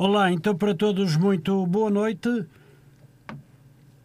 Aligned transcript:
Olá, 0.00 0.30
então 0.30 0.54
para 0.54 0.76
todos 0.76 1.16
muito 1.16 1.66
boa 1.66 1.90
noite. 1.90 2.46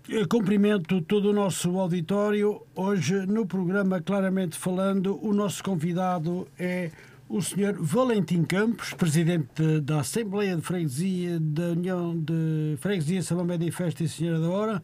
Eu 0.09 0.27
cumprimento 0.27 0.99
todo 1.04 1.29
o 1.29 1.33
nosso 1.33 1.77
auditório. 1.77 2.63
Hoje, 2.75 3.27
no 3.27 3.45
programa 3.45 4.01
Claramente 4.01 4.57
Falando, 4.57 5.23
o 5.23 5.31
nosso 5.31 5.63
convidado 5.63 6.47
é 6.57 6.89
o 7.29 7.39
Sr. 7.39 7.75
Valentim 7.79 8.43
Campos, 8.43 8.95
presidente 8.95 9.82
da 9.82 10.00
Assembleia 10.00 10.55
de 10.55 10.64
Freguesia 10.64 11.39
da 11.39 11.73
União 11.73 12.19
de 12.19 12.75
Freguesia 12.79 13.21
Salamédia 13.21 13.68
e 13.68 13.71
Festa 13.71 14.04
e 14.04 14.10
Senhora 14.10 14.39
da 14.39 14.50
Hora. 14.50 14.83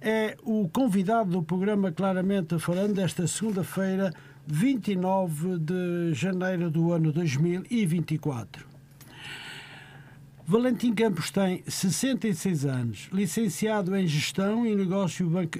É 0.00 0.36
o 0.42 0.68
convidado 0.68 1.30
do 1.30 1.44
programa 1.44 1.92
Claramente 1.92 2.58
Falando 2.58 2.94
desta 2.94 3.24
segunda-feira, 3.28 4.12
29 4.48 5.60
de 5.60 6.12
janeiro 6.12 6.72
do 6.72 6.90
ano 6.90 7.12
2024. 7.12 8.73
Valentim 10.46 10.92
Campos 10.92 11.30
tem 11.30 11.64
66 11.66 12.66
anos, 12.66 13.08
licenciado 13.10 13.96
em 13.96 14.06
Gestão 14.06 14.66
e 14.66 14.76
Negócio 14.76 15.26
banca, 15.26 15.58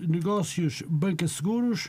Negócios 0.00 0.82
Banca 0.88 1.28
Seguros, 1.28 1.88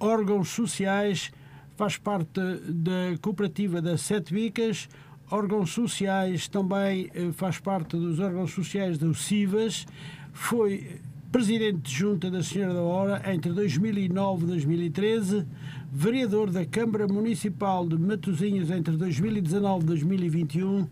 órgãos 0.00 0.48
sociais, 0.48 1.30
faz 1.76 1.98
parte 1.98 2.40
da 2.70 3.18
cooperativa 3.20 3.82
das 3.82 4.00
Sete 4.00 4.32
Bicas, 4.32 4.88
órgãos 5.30 5.70
sociais 5.70 6.48
também 6.48 7.10
eh, 7.14 7.32
faz 7.32 7.58
parte 7.58 7.98
dos 7.98 8.18
órgãos 8.18 8.50
sociais 8.50 8.96
do 8.96 9.12
CIVAS, 9.12 9.84
foi 10.32 11.02
presidente 11.30 11.80
de 11.82 11.94
junta 11.94 12.30
da 12.30 12.42
Senhora 12.42 12.72
da 12.72 12.80
Hora 12.80 13.22
entre 13.30 13.52
2009 13.52 14.44
e 14.44 14.46
2013, 14.46 15.46
vereador 15.92 16.50
da 16.50 16.64
Câmara 16.64 17.06
Municipal 17.06 17.86
de 17.86 17.98
Matosinhos 17.98 18.70
entre 18.70 18.96
2019 18.96 19.82
e 19.82 19.86
2021, 19.86 20.88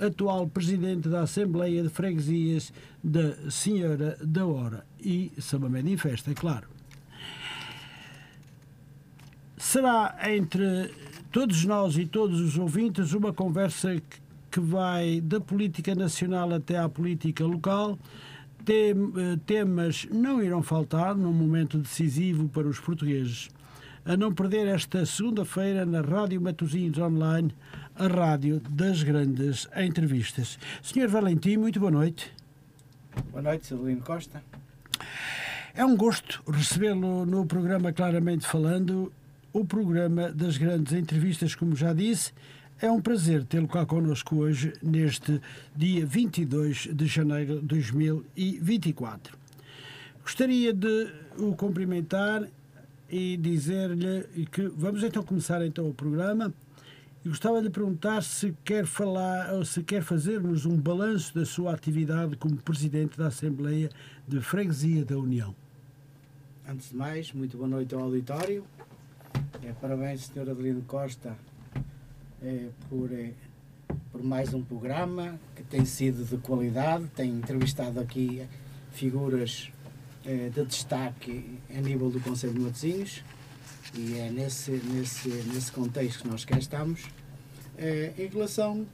atual 0.00 0.46
presidente 0.48 1.08
da 1.08 1.22
Assembleia 1.22 1.82
de 1.82 1.88
Freguesias 1.88 2.72
da 3.02 3.50
Senhora 3.50 4.16
da 4.22 4.46
Hora 4.46 4.86
e 5.00 5.32
Samamede 5.38 5.92
em 5.92 5.96
Festa, 5.96 6.30
é 6.30 6.34
claro. 6.34 6.68
Será 9.56 10.16
entre 10.30 10.90
todos 11.32 11.64
nós 11.64 11.96
e 11.96 12.06
todos 12.06 12.40
os 12.40 12.56
ouvintes 12.56 13.12
uma 13.12 13.32
conversa 13.32 14.00
que 14.50 14.60
vai 14.60 15.20
da 15.20 15.40
política 15.40 15.94
nacional 15.94 16.54
até 16.54 16.78
à 16.78 16.88
política 16.88 17.44
local. 17.44 17.98
Temas 19.46 20.06
não 20.12 20.42
irão 20.42 20.62
faltar 20.62 21.14
num 21.14 21.32
momento 21.32 21.78
decisivo 21.78 22.48
para 22.48 22.68
os 22.68 22.78
portugueses. 22.78 23.48
A 24.04 24.16
não 24.16 24.32
perder 24.32 24.66
esta 24.68 25.04
segunda-feira 25.04 25.84
na 25.84 26.00
Rádio 26.00 26.40
Matosinhos 26.40 26.98
Online, 26.98 27.52
a 27.98 28.06
rádio 28.06 28.60
das 28.70 29.02
grandes 29.02 29.68
entrevistas. 29.76 30.56
Senhor 30.80 31.08
Valentim, 31.08 31.56
muito 31.56 31.80
boa 31.80 31.90
noite. 31.90 32.32
Boa 33.32 33.42
noite, 33.42 33.66
Silvino 33.66 34.00
Costa. 34.02 34.42
É 35.74 35.84
um 35.84 35.96
gosto 35.96 36.40
recebê-lo 36.48 37.26
no 37.26 37.44
programa 37.44 37.92
Claramente 37.92 38.46
Falando, 38.46 39.12
o 39.52 39.64
programa 39.64 40.30
das 40.30 40.56
grandes 40.56 40.92
entrevistas, 40.92 41.56
como 41.56 41.74
já 41.74 41.92
disse. 41.92 42.32
É 42.80 42.88
um 42.88 43.00
prazer 43.00 43.42
tê-lo 43.44 43.66
cá 43.66 43.84
connosco 43.84 44.36
hoje, 44.36 44.72
neste 44.80 45.40
dia 45.74 46.06
22 46.06 46.90
de 46.92 47.06
janeiro 47.06 47.60
de 47.60 47.66
2024. 47.66 49.36
Gostaria 50.22 50.72
de 50.72 51.12
o 51.36 51.56
cumprimentar 51.56 52.46
e 53.10 53.36
dizer-lhe 53.36 54.46
que 54.52 54.68
vamos 54.68 55.02
então 55.02 55.24
começar 55.24 55.64
então 55.66 55.88
o 55.88 55.94
programa 55.94 56.54
gostava 57.28 57.58
de 57.58 57.64
lhe 57.64 57.70
perguntar 57.70 58.22
se 58.22 58.54
quer 58.64 58.86
falar 58.86 59.52
ou 59.52 59.64
se 59.64 59.82
quer 59.82 60.02
fazer-nos 60.02 60.64
um 60.64 60.76
balanço 60.76 61.34
da 61.34 61.44
sua 61.44 61.74
atividade 61.74 62.36
como 62.36 62.56
Presidente 62.56 63.18
da 63.18 63.26
Assembleia 63.26 63.90
de 64.26 64.40
Freguesia 64.40 65.04
da 65.04 65.18
União. 65.18 65.54
Antes 66.66 66.90
de 66.90 66.96
mais, 66.96 67.32
muito 67.32 67.56
boa 67.56 67.68
noite 67.68 67.94
ao 67.94 68.02
auditório. 68.02 68.64
É, 69.62 69.72
parabéns, 69.80 70.26
Sr. 70.26 70.50
Adelino 70.50 70.82
Costa, 70.82 71.36
é, 72.42 72.68
por, 72.88 73.12
é, 73.12 73.32
por 74.10 74.22
mais 74.22 74.54
um 74.54 74.62
programa 74.62 75.38
que 75.54 75.62
tem 75.62 75.84
sido 75.84 76.24
de 76.24 76.38
qualidade. 76.38 77.06
Tem 77.14 77.30
entrevistado 77.30 78.00
aqui 78.00 78.46
figuras 78.90 79.70
é, 80.24 80.48
de 80.48 80.64
destaque 80.64 81.58
a 81.76 81.80
nível 81.80 82.10
do 82.10 82.20
Conselho 82.20 82.54
de 82.54 82.60
Matosinhos 82.60 83.22
e 83.94 84.18
é 84.18 84.30
nesse, 84.30 84.70
nesse, 84.70 85.28
nesse 85.28 85.72
contexto 85.72 86.22
que 86.22 86.28
nós 86.28 86.44
cá 86.44 86.58
estamos. 86.58 87.06
É, 87.78 88.12
em 88.18 88.26
relação 88.26 88.86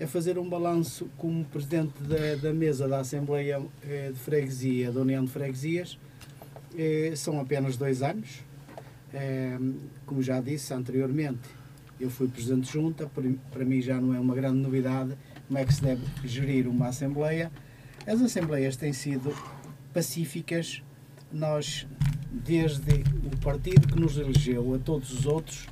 a 0.00 0.06
fazer 0.06 0.38
um 0.38 0.48
balanço 0.48 1.08
como 1.16 1.44
Presidente 1.44 2.02
da, 2.02 2.34
da 2.34 2.52
mesa 2.52 2.88
da 2.88 2.98
Assembleia 2.98 3.62
é, 3.82 4.10
de 4.10 4.18
Freguesia, 4.18 4.90
da 4.90 5.00
União 5.00 5.24
de 5.24 5.30
Freguesias, 5.30 5.98
é, 6.76 7.12
são 7.14 7.40
apenas 7.40 7.76
dois 7.76 8.02
anos. 8.02 8.42
Como 10.04 10.20
já 10.20 10.40
disse 10.40 10.74
anteriormente, 10.74 11.48
eu 12.00 12.10
fui 12.10 12.26
Presidente 12.26 12.66
de 12.66 12.72
Junta, 12.72 13.08
para 13.52 13.64
mim 13.64 13.80
já 13.80 14.00
não 14.00 14.12
é 14.12 14.18
uma 14.18 14.34
grande 14.34 14.58
novidade 14.58 15.16
como 15.46 15.56
é 15.56 15.64
que 15.64 15.72
se 15.72 15.82
deve 15.82 16.02
gerir 16.24 16.66
uma 16.66 16.88
Assembleia. 16.88 17.52
As 18.06 18.20
Assembleias 18.20 18.76
têm 18.76 18.92
sido 18.92 19.32
pacíficas, 19.92 20.82
nós 21.32 21.86
desde 22.30 23.04
o 23.24 23.36
partido 23.40 23.86
que 23.86 23.98
nos 23.98 24.16
elegeu 24.16 24.74
a 24.74 24.78
todos 24.78 25.12
os 25.12 25.26
outros, 25.26 25.66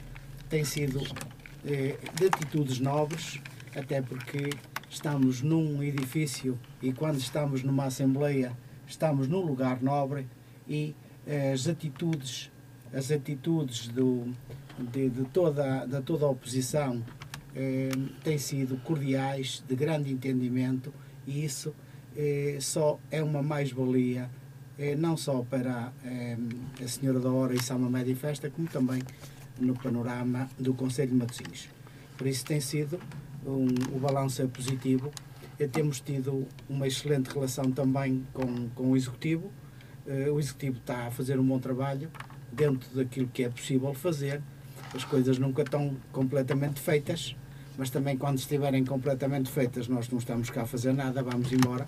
tem 0.48 0.64
sido 0.64 1.00
eh, 1.00 1.31
de 1.62 2.26
atitudes 2.26 2.80
nobres, 2.80 3.40
até 3.74 4.02
porque 4.02 4.50
estamos 4.90 5.40
num 5.40 5.82
edifício 5.82 6.58
e 6.82 6.92
quando 6.92 7.18
estamos 7.18 7.62
numa 7.62 7.84
Assembleia 7.84 8.56
estamos 8.86 9.26
num 9.28 9.40
lugar 9.40 9.82
nobre 9.82 10.26
e 10.68 10.94
eh, 11.26 11.52
as 11.52 11.66
atitudes 11.66 12.50
as 12.92 13.10
atitudes 13.10 13.88
do, 13.88 14.26
de, 14.78 15.08
de, 15.08 15.24
toda, 15.24 15.86
de 15.86 16.02
toda 16.02 16.26
a 16.26 16.28
oposição 16.28 17.02
eh, 17.56 17.88
têm 18.22 18.36
sido 18.36 18.76
cordiais, 18.82 19.64
de 19.66 19.74
grande 19.74 20.12
entendimento 20.12 20.92
e 21.26 21.42
isso 21.42 21.74
eh, 22.14 22.58
só 22.60 23.00
é 23.10 23.22
uma 23.22 23.42
mais-valia 23.42 24.28
eh, 24.78 24.94
não 24.94 25.16
só 25.16 25.42
para 25.42 25.92
eh, 26.04 26.36
a 26.82 26.88
Senhora 26.88 27.18
da 27.18 27.30
Hora 27.30 27.54
e 27.54 27.62
Salma 27.62 27.88
Média 27.88 28.14
Festa, 28.14 28.50
como 28.50 28.68
também 28.68 29.02
no 29.58 29.74
panorama 29.74 30.48
do 30.58 30.74
Conselho 30.74 31.10
de 31.10 31.16
Matosinhos. 31.16 31.68
Por 32.16 32.26
isso 32.26 32.44
tem 32.44 32.60
sido 32.60 33.00
um, 33.44 33.66
o 33.94 33.98
balanço 33.98 34.42
é 34.42 34.46
positivo. 34.46 35.10
E 35.58 35.68
temos 35.68 36.00
tido 36.00 36.46
uma 36.68 36.86
excelente 36.86 37.28
relação 37.32 37.70
também 37.70 38.26
com, 38.32 38.68
com 38.70 38.90
o 38.90 38.96
Executivo. 38.96 39.52
Eh, 40.06 40.28
o 40.30 40.40
Executivo 40.40 40.78
está 40.78 41.06
a 41.06 41.10
fazer 41.10 41.38
um 41.38 41.44
bom 41.44 41.58
trabalho 41.58 42.10
dentro 42.50 42.88
daquilo 42.96 43.28
que 43.28 43.44
é 43.44 43.48
possível 43.48 43.94
fazer. 43.94 44.42
As 44.94 45.04
coisas 45.04 45.38
nunca 45.38 45.62
estão 45.62 45.96
completamente 46.10 46.80
feitas, 46.80 47.36
mas 47.78 47.90
também 47.90 48.16
quando 48.16 48.38
estiverem 48.38 48.84
completamente 48.84 49.50
feitas, 49.50 49.86
nós 49.86 50.08
não 50.08 50.18
estamos 50.18 50.50
cá 50.50 50.62
a 50.62 50.66
fazer 50.66 50.92
nada, 50.92 51.22
vamos 51.22 51.52
embora. 51.52 51.86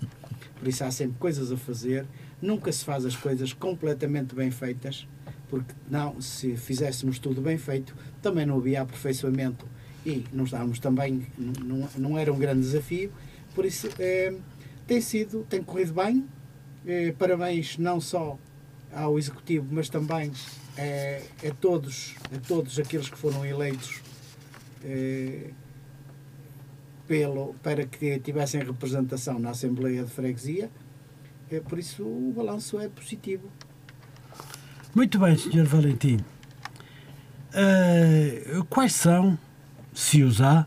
Por 0.57 0.67
isso 0.67 0.83
há 0.83 0.91
sempre 0.91 1.17
coisas 1.17 1.51
a 1.51 1.57
fazer 1.57 2.05
Nunca 2.41 2.71
se 2.71 2.83
faz 2.83 3.05
as 3.05 3.15
coisas 3.15 3.53
completamente 3.53 4.35
bem 4.35 4.51
feitas, 4.51 5.07
porque 5.49 5.73
não, 5.89 6.19
se 6.21 6.55
fizéssemos 6.57 7.19
tudo 7.19 7.41
bem 7.41 7.57
feito, 7.57 7.95
também 8.21 8.45
não 8.45 8.57
havia 8.57 8.81
aperfeiçoamento 8.81 9.67
e 10.05 10.23
não 10.31 10.43
estávamos 10.43 10.79
também, 10.79 11.25
não, 11.37 11.89
não 11.97 12.17
era 12.17 12.31
um 12.31 12.37
grande 12.37 12.61
desafio. 12.61 13.11
Por 13.53 13.65
isso 13.65 13.89
é, 13.97 14.35
tem 14.85 15.01
sido, 15.01 15.45
tem 15.49 15.63
corrido 15.63 15.93
bem. 15.93 16.25
É, 16.85 17.11
parabéns 17.13 17.77
não 17.77 17.99
só 17.99 18.37
ao 18.93 19.17
Executivo, 19.17 19.67
mas 19.71 19.89
também 19.89 20.31
é, 20.77 21.23
a, 21.47 21.53
todos, 21.53 22.15
a 22.33 22.39
todos 22.47 22.77
aqueles 22.77 23.09
que 23.09 23.17
foram 23.17 23.45
eleitos 23.45 24.01
pelo, 27.07 27.55
para 27.55 27.87
que 27.87 28.19
tivessem 28.19 28.61
representação 28.61 29.39
na 29.39 29.49
Assembleia 29.49 30.03
de 30.03 30.11
Freguesia. 30.11 30.69
Por 31.67 31.79
isso 31.79 32.03
o 32.03 32.33
balanço 32.35 32.79
é 32.79 32.87
positivo. 32.87 33.49
Muito 34.95 35.19
bem, 35.19 35.35
Sr. 35.37 35.65
Valentim. 35.65 36.19
Uh, 37.51 38.63
quais 38.69 38.93
são, 38.93 39.37
se 39.93 40.23
os 40.23 40.39
há, 40.39 40.65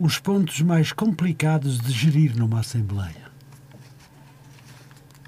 os 0.00 0.18
pontos 0.18 0.62
mais 0.62 0.90
complicados 0.90 1.78
de 1.78 1.92
gerir 1.92 2.34
numa 2.34 2.60
Assembleia? 2.60 3.28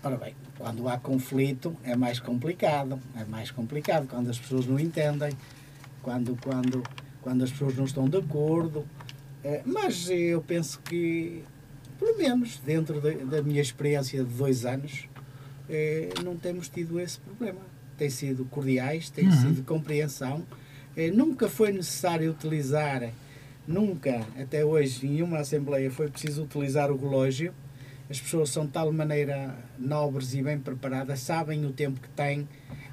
Ora 0.03 0.17
bem, 0.17 0.35
quando 0.57 0.89
há 0.89 0.97
conflito 0.97 1.77
é 1.85 1.95
mais 1.95 2.19
complicado. 2.19 2.99
É 3.15 3.27
mais 3.27 3.51
complicado 3.51 4.09
quando 4.09 4.31
as 4.31 4.39
pessoas 4.39 4.65
não 4.65 4.81
entendem, 4.81 5.33
quando, 6.01 6.35
quando, 6.43 6.83
quando 7.21 7.45
as 7.45 7.51
pessoas 7.51 7.77
não 7.77 7.85
estão 7.85 8.09
de 8.09 8.17
acordo. 8.17 8.87
É, 9.45 9.61
mas 9.67 10.09
eu 10.09 10.41
penso 10.41 10.81
que 10.81 11.45
pelo 11.99 12.17
menos 12.17 12.57
dentro 12.65 13.03
da, 13.03 13.11
da 13.37 13.43
minha 13.43 13.61
experiência 13.61 14.25
de 14.25 14.33
dois 14.33 14.65
anos, 14.65 15.07
eh, 15.69 16.09
não 16.25 16.39
temos 16.39 16.71
tido 16.71 16.99
esse 16.99 17.21
problema. 17.21 17.61
Tem 18.01 18.09
sido 18.09 18.47
cordiais, 18.47 19.11
tem 19.11 19.27
uhum. 19.27 19.33
sido 19.33 19.63
compreensão. 19.63 20.43
Eh, 20.97 21.11
nunca 21.11 21.51
foi 21.51 21.71
necessário 21.71 22.31
utilizar 22.31 23.13
nunca, 23.69 24.27
até 24.41 24.65
hoje, 24.65 25.07
em 25.07 25.21
uma 25.21 25.41
Assembleia 25.41 25.91
foi 25.91 26.09
preciso 26.09 26.45
utilizar 26.45 26.91
o 26.91 26.97
relógio. 26.97 27.53
As 28.09 28.19
pessoas 28.19 28.49
são 28.49 28.65
de 28.65 28.73
tal 28.73 28.91
maneira 28.91 29.55
nobres 29.79 30.33
e 30.33 30.43
bem 30.43 30.59
preparadas, 30.59 31.21
sabem 31.21 31.63
o 31.67 31.73
tempo 31.73 32.01
que 32.01 32.09
têm, 32.09 32.49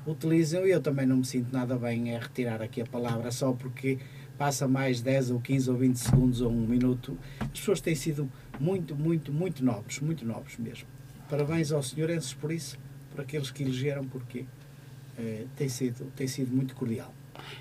utilizam 0.05 0.67
e 0.67 0.71
eu 0.71 0.81
também 0.81 1.05
não 1.05 1.15
me 1.15 1.25
sinto 1.25 1.53
nada 1.53 1.77
bem 1.77 2.13
a 2.13 2.19
retirar 2.19 2.61
aqui 2.61 2.81
a 2.81 2.85
palavra 2.85 3.31
só 3.31 3.53
porque 3.53 3.99
passa 4.37 4.67
mais 4.67 4.99
10 4.99 5.31
ou 5.31 5.39
15 5.39 5.71
ou 5.71 5.77
20 5.77 5.95
segundos 5.95 6.41
ou 6.41 6.51
um 6.51 6.67
minuto. 6.67 7.17
As 7.39 7.59
pessoas 7.59 7.79
têm 7.79 7.95
sido 7.95 8.29
muito, 8.59 8.93
muito, 8.93 9.31
muito 9.31 9.63
nobres, 9.63 10.01
muito 10.01 10.25
nobres 10.25 10.57
mesmo. 10.57 10.85
Parabéns 11.29 11.71
aos 11.71 11.91
senhorenses 11.91 12.33
por 12.33 12.51
isso, 12.51 12.77
por 13.09 13.21
aqueles 13.21 13.49
que 13.49 13.63
elegeram, 13.63 14.05
porque 14.05 14.45
eh, 15.17 15.45
tem, 15.55 15.69
sido, 15.69 16.05
tem 16.15 16.27
sido 16.27 16.55
muito 16.55 16.75
cordial. 16.75 17.13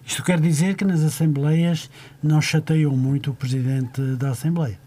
Isto 0.05 0.23
quer 0.23 0.41
dizer 0.41 0.75
que 0.75 0.85
nas 0.85 1.03
Assembleias 1.03 1.91
não 2.23 2.41
chateiam 2.41 2.97
muito 2.97 3.31
o 3.31 3.35
Presidente 3.35 4.01
da 4.17 4.31
Assembleia? 4.31 4.79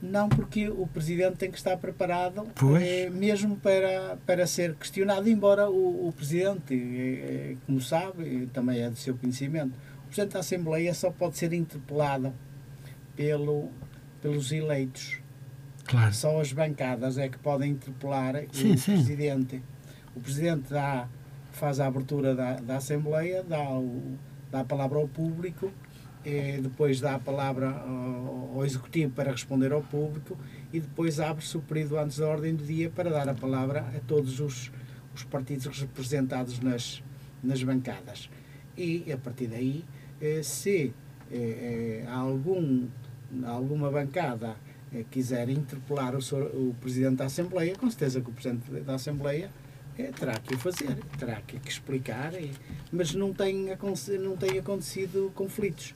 Não, 0.00 0.28
porque 0.28 0.68
o 0.68 0.86
Presidente 0.86 1.36
tem 1.36 1.50
que 1.50 1.58
estar 1.58 1.76
preparado 1.76 2.46
eh, 2.80 3.10
mesmo 3.10 3.56
para, 3.56 4.16
para 4.24 4.46
ser 4.46 4.74
questionado, 4.76 5.28
embora 5.28 5.68
o, 5.68 6.08
o 6.08 6.12
Presidente, 6.12 6.72
eh, 6.72 7.56
como 7.66 7.80
sabe, 7.80 8.48
também 8.52 8.80
é 8.80 8.88
do 8.88 8.96
seu 8.96 9.16
conhecimento, 9.16 9.74
o 10.04 10.06
Presidente 10.06 10.34
da 10.34 10.40
Assembleia 10.40 10.94
só 10.94 11.10
pode 11.10 11.36
ser 11.36 11.52
interpelado 11.52 12.32
pelo, 13.16 13.70
pelos 14.22 14.52
eleitos. 14.52 15.18
Claro. 15.84 16.14
Só 16.14 16.40
as 16.40 16.52
bancadas 16.52 17.18
é 17.18 17.28
que 17.28 17.38
podem 17.38 17.72
interpelar 17.72 18.34
sim, 18.52 18.74
o 18.74 18.78
sim. 18.78 18.92
Presidente. 18.92 19.62
O 20.18 20.20
Presidente 20.20 20.72
dá, 20.72 21.08
faz 21.52 21.78
a 21.78 21.86
abertura 21.86 22.34
da, 22.34 22.54
da 22.54 22.76
Assembleia, 22.78 23.44
dá, 23.44 23.70
o, 23.70 24.18
dá 24.50 24.60
a 24.60 24.64
palavra 24.64 24.98
ao 24.98 25.06
público, 25.06 25.70
e 26.24 26.60
depois 26.60 27.00
dá 27.00 27.14
a 27.14 27.18
palavra 27.20 27.70
ao, 27.70 28.56
ao 28.56 28.64
Executivo 28.64 29.12
para 29.12 29.30
responder 29.30 29.72
ao 29.72 29.80
público 29.80 30.36
e 30.72 30.80
depois 30.80 31.20
abre-se 31.20 31.56
o 31.56 31.60
período 31.60 31.96
antes 31.96 32.18
da 32.18 32.26
ordem 32.26 32.52
do 32.52 32.64
dia 32.64 32.90
para 32.90 33.08
dar 33.08 33.28
a 33.28 33.34
palavra 33.34 33.80
a 33.96 34.00
todos 34.00 34.40
os, 34.40 34.72
os 35.14 35.22
partidos 35.22 35.66
representados 35.78 36.58
nas, 36.58 37.00
nas 37.40 37.62
bancadas. 37.62 38.28
E 38.76 39.10
a 39.12 39.16
partir 39.16 39.46
daí, 39.46 39.84
eh, 40.20 40.42
se 40.42 40.92
eh, 41.30 42.04
há 42.08 42.16
algum, 42.16 42.88
alguma 43.46 43.88
bancada 43.88 44.56
eh, 44.92 45.04
quiser 45.08 45.48
interpelar 45.48 46.16
o, 46.16 46.18
o 46.18 46.74
Presidente 46.80 47.16
da 47.18 47.26
Assembleia, 47.26 47.76
com 47.76 47.88
certeza 47.88 48.20
que 48.20 48.28
o 48.28 48.32
Presidente 48.32 48.68
da 48.80 48.96
Assembleia 48.96 49.48
é, 49.98 50.12
terá 50.12 50.34
que 50.38 50.54
o 50.54 50.58
fazer, 50.58 50.96
terá 51.18 51.40
que, 51.40 51.58
que 51.58 51.70
explicar, 51.70 52.32
e, 52.34 52.52
mas 52.92 53.14
não 53.14 53.32
tem, 53.34 53.76
não 54.20 54.36
tem 54.36 54.58
acontecido 54.58 55.32
conflitos, 55.34 55.94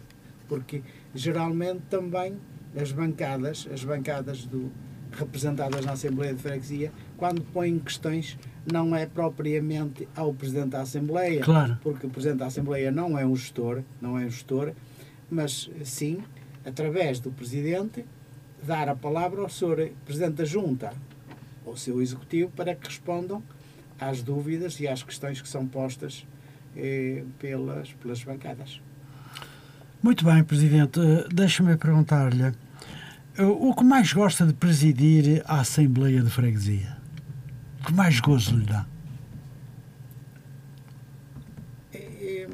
porque 0.48 0.82
geralmente 1.14 1.82
também 1.88 2.36
as 2.76 2.90
bancadas, 2.90 3.68
as 3.72 3.84
bancadas 3.84 4.44
do, 4.44 4.72
representadas 5.12 5.84
na 5.84 5.92
Assembleia 5.92 6.34
de 6.34 6.42
Freguesia, 6.42 6.92
quando 7.16 7.42
põem 7.42 7.78
questões, 7.78 8.36
não 8.70 8.94
é 8.94 9.06
propriamente 9.06 10.08
ao 10.16 10.34
Presidente 10.34 10.70
da 10.70 10.80
Assembleia, 10.80 11.42
claro. 11.42 11.78
porque 11.80 12.06
o 12.06 12.10
Presidente 12.10 12.38
da 12.38 12.46
Assembleia 12.46 12.90
não 12.90 13.18
é 13.18 13.24
um 13.24 13.36
gestor, 13.36 13.82
não 14.00 14.18
é 14.18 14.24
um 14.24 14.30
gestor, 14.30 14.72
mas 15.30 15.70
sim, 15.84 16.22
através 16.64 17.20
do 17.20 17.30
Presidente, 17.30 18.04
dar 18.62 18.88
a 18.88 18.96
palavra 18.96 19.42
ao 19.42 19.48
Sr. 19.48 19.92
Presidente 20.04 20.34
da 20.34 20.44
Junta, 20.44 20.92
ao 21.64 21.76
seu 21.76 22.00
Executivo, 22.02 22.50
para 22.50 22.74
que 22.74 22.88
respondam 22.88 23.42
às 24.08 24.22
dúvidas 24.22 24.78
e 24.80 24.88
às 24.88 25.02
questões 25.02 25.40
que 25.40 25.48
são 25.48 25.66
postas 25.66 26.26
eh, 26.76 27.24
pelas, 27.38 27.92
pelas 27.92 28.22
bancadas. 28.22 28.80
Muito 30.02 30.24
bem, 30.24 30.42
Presidente. 30.42 30.98
Deixa-me 31.32 31.76
perguntar-lhe 31.76 32.52
o 33.38 33.74
que 33.74 33.84
mais 33.84 34.12
gosta 34.12 34.46
de 34.46 34.52
presidir 34.52 35.42
a 35.46 35.60
Assembleia 35.60 36.20
de 36.22 36.28
Freguesia? 36.28 36.98
O 37.80 37.86
que 37.86 37.92
mais 37.92 38.20
gozo 38.20 38.56
lhe 38.56 38.66
dá? 38.66 38.86
É, 41.94 42.48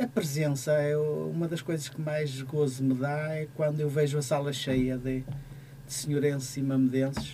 a 0.00 0.06
presença 0.08 0.72
é 0.72 0.96
uma 0.96 1.46
das 1.46 1.62
coisas 1.62 1.88
que 1.88 2.00
mais 2.00 2.42
gozo 2.42 2.82
me 2.82 2.94
dá 2.94 3.28
é 3.34 3.46
quando 3.54 3.78
eu 3.78 3.88
vejo 3.88 4.18
a 4.18 4.22
sala 4.22 4.52
cheia 4.52 4.98
de, 4.98 5.20
de 5.20 5.92
senhorenses 5.92 6.56
e 6.56 6.62
mamedenses 6.62 7.32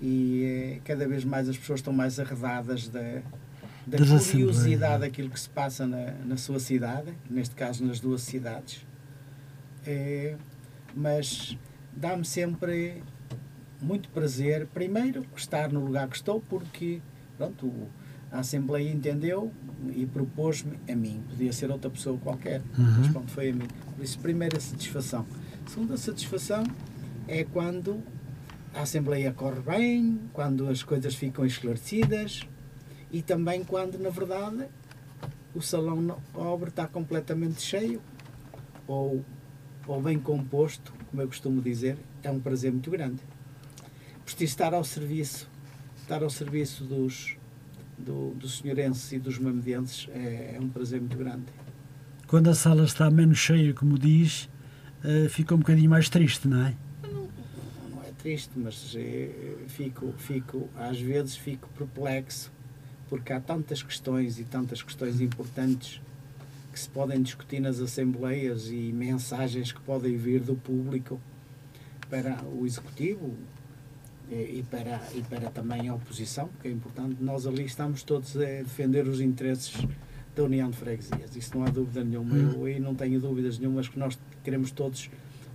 e 0.00 0.44
é, 0.44 0.80
cada 0.84 1.06
vez 1.06 1.24
mais 1.24 1.48
as 1.48 1.56
pessoas 1.56 1.80
estão 1.80 1.92
mais 1.92 2.18
arredadas 2.20 2.88
da, 2.88 3.22
da 3.86 3.98
curiosidade 3.98 5.00
daquilo 5.00 5.30
que 5.30 5.40
se 5.40 5.48
passa 5.48 5.86
na, 5.86 6.12
na 6.24 6.36
sua 6.36 6.60
cidade, 6.60 7.12
neste 7.28 7.54
caso 7.54 7.84
nas 7.84 8.00
duas 8.00 8.22
cidades. 8.22 8.86
É, 9.86 10.36
mas 10.94 11.56
dá-me 11.96 12.24
sempre 12.24 13.02
muito 13.80 14.08
prazer, 14.10 14.66
primeiro, 14.68 15.24
estar 15.36 15.72
no 15.72 15.84
lugar 15.84 16.08
que 16.08 16.16
estou, 16.16 16.40
porque 16.40 17.00
pronto, 17.36 17.72
a 18.30 18.40
Assembleia 18.40 18.90
entendeu 18.90 19.52
e 19.94 20.04
propôs-me 20.06 20.78
a 20.90 20.94
mim. 20.94 21.22
Podia 21.28 21.52
ser 21.52 21.70
outra 21.70 21.90
pessoa 21.90 22.18
qualquer, 22.18 22.60
uhum. 22.76 22.96
mas 22.98 23.08
pronto, 23.08 23.30
foi 23.30 23.50
a 23.50 23.52
mim. 23.52 23.68
Por 23.96 24.04
isso, 24.04 24.18
primeira 24.18 24.58
satisfação. 24.60 25.24
Segunda 25.66 25.96
satisfação 25.96 26.64
é 27.26 27.44
quando 27.44 28.02
a 28.78 28.82
Assembleia 28.82 29.32
corre 29.32 29.60
bem, 29.60 30.20
quando 30.32 30.68
as 30.68 30.84
coisas 30.84 31.12
ficam 31.16 31.44
esclarecidas 31.44 32.46
e 33.10 33.20
também 33.22 33.64
quando, 33.64 33.98
na 33.98 34.08
verdade, 34.08 34.66
o 35.52 35.60
salão 35.60 36.16
obra 36.32 36.68
está 36.68 36.86
completamente 36.86 37.60
cheio 37.60 38.00
ou, 38.86 39.24
ou 39.84 40.00
bem 40.00 40.16
composto, 40.16 40.94
como 41.10 41.20
eu 41.20 41.26
costumo 41.26 41.60
dizer, 41.60 41.98
é 42.22 42.30
um 42.30 42.38
prazer 42.38 42.70
muito 42.70 42.88
grande. 42.88 43.20
Por 44.24 44.44
estar 44.44 44.72
ao 44.72 44.84
serviço, 44.84 45.50
estar 46.00 46.22
ao 46.22 46.30
serviço 46.30 46.84
dos, 46.84 47.36
do, 47.98 48.30
dos 48.34 48.58
senhorenses 48.58 49.10
e 49.10 49.18
dos 49.18 49.40
mamedienses 49.40 50.08
é, 50.12 50.54
é, 50.54 50.58
um 50.60 50.68
prazer 50.68 51.00
muito 51.00 51.18
grande. 51.18 51.46
Quando 52.28 52.48
a 52.48 52.54
sala 52.54 52.84
está 52.84 53.10
menos 53.10 53.38
cheia, 53.38 53.74
como 53.74 53.98
diz, 53.98 54.48
uh, 55.02 55.28
fica 55.28 55.52
um 55.52 55.58
bocadinho 55.58 55.90
mais 55.90 56.08
triste, 56.08 56.46
não 56.46 56.64
é? 56.64 56.76
Triste, 58.28 58.50
mas 58.56 58.94
é, 58.94 59.30
fico, 59.68 60.12
fico, 60.18 60.68
às 60.76 61.00
vezes 61.00 61.34
fico 61.34 61.66
perplexo, 61.70 62.52
porque 63.08 63.32
há 63.32 63.40
tantas 63.40 63.82
questões 63.82 64.38
e 64.38 64.44
tantas 64.44 64.82
questões 64.82 65.18
importantes 65.22 65.98
que 66.70 66.78
se 66.78 66.90
podem 66.90 67.22
discutir 67.22 67.58
nas 67.58 67.80
assembleias 67.80 68.70
e 68.70 68.92
mensagens 68.92 69.72
que 69.72 69.80
podem 69.80 70.14
vir 70.18 70.40
do 70.40 70.54
público 70.54 71.18
para 72.10 72.44
o 72.44 72.66
executivo 72.66 73.34
e, 74.30 74.58
e 74.58 74.66
para, 74.70 75.00
e 75.14 75.22
para 75.22 75.48
também 75.48 75.88
a 75.88 75.94
oposição, 75.94 76.50
que 76.60 76.68
é 76.68 76.70
importante. 76.70 77.16
Nós 77.22 77.46
ali 77.46 77.64
estamos 77.64 78.02
todos 78.02 78.36
a 78.36 78.40
defender 78.40 79.08
os 79.08 79.22
interesses 79.22 79.74
da 80.36 80.44
União 80.44 80.68
de 80.68 80.76
Freguesias, 80.76 81.34
isso 81.34 81.56
não 81.56 81.64
há 81.64 81.70
dúvida 81.70 82.04
nenhuma. 82.04 82.34
Hum. 82.34 82.52
Eu 82.56 82.64
aí 82.66 82.78
não 82.78 82.94
tenho 82.94 83.18
dúvidas 83.18 83.58
nenhumas 83.58 83.88
que 83.88 83.98
nós 83.98 84.18
queremos 84.44 84.70
todos 84.70 85.08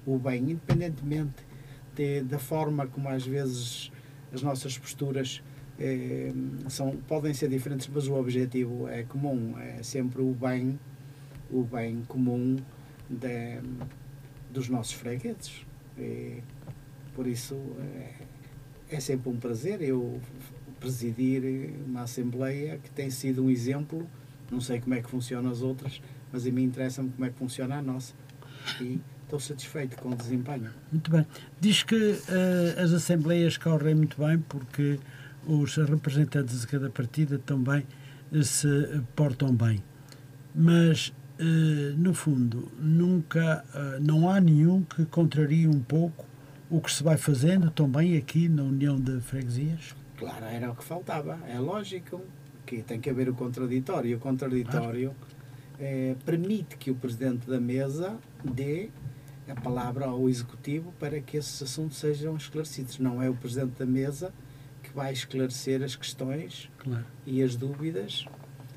o 0.08 0.18
bem, 0.18 0.42
independentemente 0.42 1.53
de, 1.96 2.22
da 2.22 2.40
forma 2.40 2.88
como 2.88 3.10
às 3.10 3.26
vezes 3.26 3.92
as 4.34 4.42
nossas 4.42 4.78
posturas 4.78 5.42
eh, 5.80 6.32
são, 6.70 6.98
podem 7.08 7.34
ser 7.34 7.50
diferentes, 7.50 7.90
mas 7.94 8.08
o 8.08 8.16
objetivo 8.16 8.88
é 8.88 9.04
comum, 9.04 9.58
é 9.60 9.82
sempre 9.84 10.22
o 10.22 10.34
bem, 10.34 10.80
o 11.52 11.64
bem 11.64 12.04
comum 12.08 12.58
de, 13.10 13.60
dos 14.52 14.70
nossos 14.70 14.94
fregueses. 14.94 15.66
E, 15.98 16.42
por 17.14 17.28
isso 17.28 17.56
é, 18.90 18.96
é 18.96 19.00
sempre 19.00 19.30
um 19.30 19.38
prazer 19.38 19.82
eu 19.82 20.20
presidir 20.80 21.72
uma 21.86 22.02
Assembleia 22.02 22.78
que 22.78 22.90
tem 22.90 23.10
sido 23.10 23.46
um 23.46 23.50
exemplo. 23.50 24.08
Não 24.52 24.60
sei 24.60 24.80
como 24.82 24.94
é 24.96 25.02
que 25.02 25.10
funcionam 25.10 25.50
as 25.50 25.62
outras, 25.62 26.02
mas 26.32 26.46
a 26.46 26.52
mim 26.52 26.64
interessa-me 26.64 27.10
como 27.10 27.26
é 27.26 27.30
que 27.30 27.38
funciona 27.38 27.78
a 27.78 27.82
nossa. 27.82 28.14
E, 28.82 29.00
estou 29.34 29.40
satisfeito 29.40 29.98
com 29.98 30.10
o 30.10 30.16
desempenho. 30.16 30.70
Muito 30.92 31.10
bem. 31.10 31.26
Diz 31.60 31.84
que 31.84 31.96
uh, 31.96 32.82
as 32.84 32.92
assembleias 32.92 33.58
correm 33.58 33.96
muito 33.96 34.18
bem 34.22 34.40
porque 34.40 35.00
os 35.46 35.76
representantes 35.76 36.62
de 36.62 36.68
cada 36.68 36.90
partida 36.90 37.40
também 37.40 37.86
uh, 38.32 38.44
se 38.44 38.68
portam 39.16 39.54
bem. 39.56 39.84
Mas, 40.54 41.10
uh, 41.40 41.98
no 41.98 42.14
fundo, 42.14 42.72
nunca, 42.80 43.66
não 44.02 44.30
há 44.30 44.40
nenhum 44.40 44.84
que 44.84 45.06
contrarie 45.06 45.68
um 45.68 45.80
pouco 45.80 46.26
o 46.70 46.80
que 46.80 46.92
se 46.92 47.04
vai 47.04 47.18
fazendo 47.18 47.70
também 47.72 48.18
aqui 48.18 48.48
na 48.48 48.64
União 48.64 49.00
de 49.00 49.20
Freguesias? 49.20 49.96
Claro, 50.18 50.46
era 50.46 50.72
o 50.72 50.76
que 50.76 50.84
faltava. 50.84 51.40
É 51.48 51.60
lógico 51.60 52.22
que 52.66 52.82
tem 52.82 53.00
que 53.00 53.10
haver 53.10 53.30
o 53.30 53.34
contraditório. 53.34 54.16
O 54.18 54.20
contraditório 54.20 55.14
claro. 55.78 56.18
permite 56.26 56.78
que 56.78 56.90
o 56.90 56.96
presidente 56.96 57.48
da 57.48 57.60
mesa 57.60 58.18
dê 58.44 58.90
a 59.48 59.56
palavra 59.56 60.06
ao 60.06 60.30
Executivo 60.30 60.94
para 61.00 61.20
que 61.20 61.38
esses 61.38 61.62
assuntos 61.62 61.98
sejam 61.98 62.36
esclarecidos. 62.36 63.00
Não 63.00 63.22
é 63.22 63.30
o 63.30 63.36
Presidente 63.36 63.78
da 63.80 63.86
Mesa 63.86 64.34
que 64.82 64.92
vai 64.94 65.14
esclarecer 65.14 65.82
as 65.82 65.96
questões 65.96 66.70
claro. 66.78 67.06
e 67.26 67.42
as 67.42 67.56
dúvidas 67.56 68.26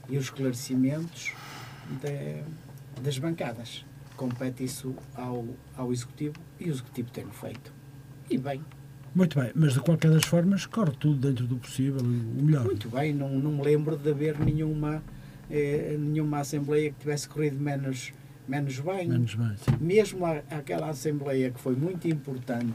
e 0.09 0.17
os 0.17 0.25
esclarecimentos 0.25 1.33
de, 2.01 3.03
das 3.03 3.19
bancadas. 3.19 3.85
compete 4.17 4.65
isso 4.65 4.95
ao, 5.15 5.45
ao 5.77 5.93
Executivo 5.93 6.35
e 6.59 6.69
o 6.69 6.73
Executivo 6.73 7.11
tem 7.11 7.27
feito. 7.31 7.73
E 8.31 8.39
bem. 8.39 8.63
Muito 9.15 9.41
bem, 9.41 9.51
mas 9.55 9.73
de 9.73 9.81
qualquer 9.81 10.11
das 10.11 10.25
formas 10.25 10.67
corre 10.67 10.93
tudo 10.93 11.17
dentro 11.17 11.47
do 11.47 11.57
possível, 11.57 12.03
o 12.03 12.43
melhor. 12.45 12.65
Muito 12.65 12.89
bem, 12.89 13.15
não, 13.15 13.31
não 13.31 13.53
me 13.53 13.63
lembro 13.63 13.97
de 13.97 14.11
haver 14.11 14.39
nenhuma, 14.39 15.03
eh, 15.51 15.97
nenhuma 15.99 16.41
Assembleia 16.41 16.91
que 16.91 17.01
tivesse 17.01 17.27
corrido 17.27 17.59
menos, 17.59 18.13
menos 18.49 18.79
bem. 18.81 19.09
Menos 19.09 19.35
bem. 19.35 19.57
Mesmo 19.81 20.25
a, 20.25 20.43
aquela 20.51 20.91
Assembleia 20.91 21.51
que 21.51 21.61
foi 21.61 21.75
muito 21.75 22.09
importante, 22.09 22.75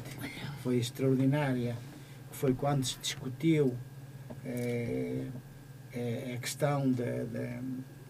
foi 0.62 0.78
extraordinária, 0.78 1.76
que 2.30 2.38
foi 2.38 2.54
quando 2.54 2.84
se 2.84 2.98
discutiu 3.00 3.76
eh, 4.46 5.28
eh, 5.94 6.34
a 6.36 6.38
questão 6.40 6.92
da, 6.92 7.24
da, 7.24 7.62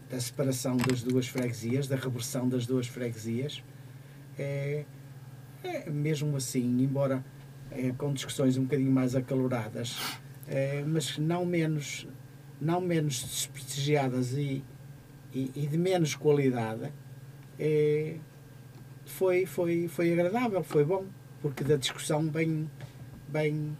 da, 0.09 0.19
separação 0.19 0.77
das 0.77 1.03
duas 1.03 1.27
freguesias, 1.27 1.87
da 1.87 1.95
reversão 1.95 2.47
das 2.47 2.65
duas 2.65 2.87
freguesias. 2.87 3.63
É, 4.37 4.85
é, 5.63 5.89
mesmo 5.89 6.35
assim, 6.35 6.81
embora 6.81 7.23
é, 7.69 7.91
com 7.91 8.13
discussões 8.13 8.57
um 8.57 8.63
bocadinho 8.63 8.91
mais 8.91 9.15
acaloradas, 9.15 9.97
é, 10.47 10.83
mas 10.83 11.17
não 11.17 11.45
menos, 11.45 12.07
não 12.59 12.81
menos 12.81 13.21
desprestigiadas 13.21 14.33
e, 14.33 14.63
e, 15.33 15.51
e 15.55 15.67
de 15.67 15.77
menos 15.77 16.15
qualidade, 16.15 16.91
é, 17.61 18.15
foi, 19.05 19.45
foi, 19.45 19.87
foi 19.87 20.11
agradável, 20.11 20.63
foi 20.63 20.83
bom, 20.83 21.05
porque 21.43 21.63
da 21.63 21.75
discussão 21.75 22.25
bem, 22.25 22.67
bem, 23.27 23.77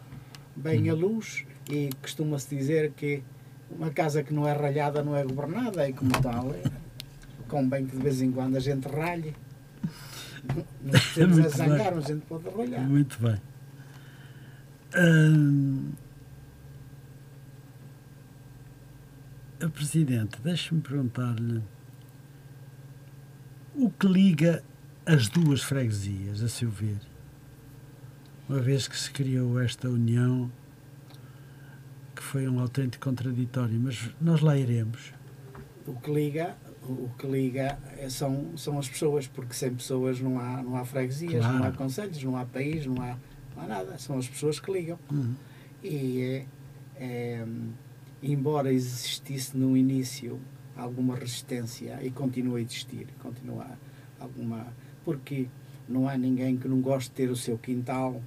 bem 0.56 0.88
à 0.88 0.94
luz 0.94 1.46
e 1.68 1.90
costuma-se 2.00 2.56
dizer 2.56 2.92
que 2.92 3.24
uma 3.72 3.90
casa 3.90 4.22
que 4.22 4.32
não 4.32 4.48
é 4.48 4.54
ralhada 4.54 5.02
não 5.02 5.16
é 5.16 5.24
governada 5.24 5.90
e 5.90 5.94
como 5.94 6.12
tal 6.22 6.52
é, 6.52 6.62
convém 7.48 7.88
que 7.88 7.96
de 7.96 8.04
vez 8.04 8.22
em 8.22 8.32
quando 8.32 8.56
a 8.56 8.60
gente 8.60 8.88
ralhe. 8.88 9.36
Não 10.44 10.64
precisamos 10.92 11.40
a 11.40 11.50
zangar, 11.50 11.96
mas 11.96 12.06
a 12.06 12.14
gente 12.14 12.26
pode 12.28 12.50
ralhar. 12.50 12.88
Muito 12.88 13.18
bem. 13.20 13.42
Hum, 14.96 15.92
Presidente, 19.74 20.40
deixe-me 20.42 20.82
perguntar-lhe 20.82 21.64
o 23.82 23.90
que 23.90 24.06
liga 24.06 24.64
as 25.08 25.28
duas 25.28 25.64
freguesias, 25.64 26.44
a 26.44 26.48
seu 26.48 26.70
ver? 26.70 27.00
Uma 28.48 28.60
vez 28.60 28.88
que 28.88 28.96
se 28.96 29.10
criou 29.10 29.60
esta 29.60 29.90
união, 29.90 30.52
que 32.16 32.22
foi 32.22 32.48
um 32.48 32.60
autêntico 32.60 33.04
contraditório, 33.04 33.80
mas 33.80 34.12
nós 34.22 34.42
lá 34.42 34.56
iremos. 34.56 35.12
O 35.88 35.96
que 35.96 36.14
liga, 36.14 36.56
o 36.84 37.10
que 37.18 37.26
liga 37.26 37.80
são, 38.12 38.56
são 38.56 38.78
as 38.78 38.88
pessoas, 38.88 39.26
porque 39.26 39.56
sem 39.56 39.74
pessoas 39.74 40.22
não 40.22 40.40
há, 40.40 40.62
não 40.62 40.76
há 40.76 40.86
freguesias, 40.86 41.44
claro. 41.44 41.58
não 41.58 41.66
há 41.66 41.72
conselhos, 41.72 42.24
não 42.24 42.38
há 42.38 42.46
país, 42.46 42.86
não 42.86 43.02
há, 43.02 43.18
não 43.56 43.64
há 43.64 43.68
nada. 43.68 43.98
São 43.98 44.20
as 44.20 44.30
pessoas 44.30 44.60
que 44.60 44.72
ligam. 44.72 45.00
Uhum. 45.12 45.34
E 45.84 46.22
é, 46.22 46.46
é, 46.98 47.48
embora 48.22 48.72
existisse 48.72 49.58
no 49.58 49.76
início 49.76 50.40
alguma 50.76 51.16
resistência 51.16 52.00
e 52.02 52.10
continua 52.10 52.58
a 52.58 52.62
existir, 52.62 53.08
continua 53.20 53.68
alguma. 54.20 54.68
Porque 55.04 55.48
não 55.88 56.08
há 56.08 56.18
ninguém 56.18 56.58
que 56.58 56.68
não 56.68 56.82
goste 56.82 57.10
de 57.10 57.16
ter 57.16 57.30
o 57.30 57.36
seu 57.36 57.58
quintal. 57.58 58.22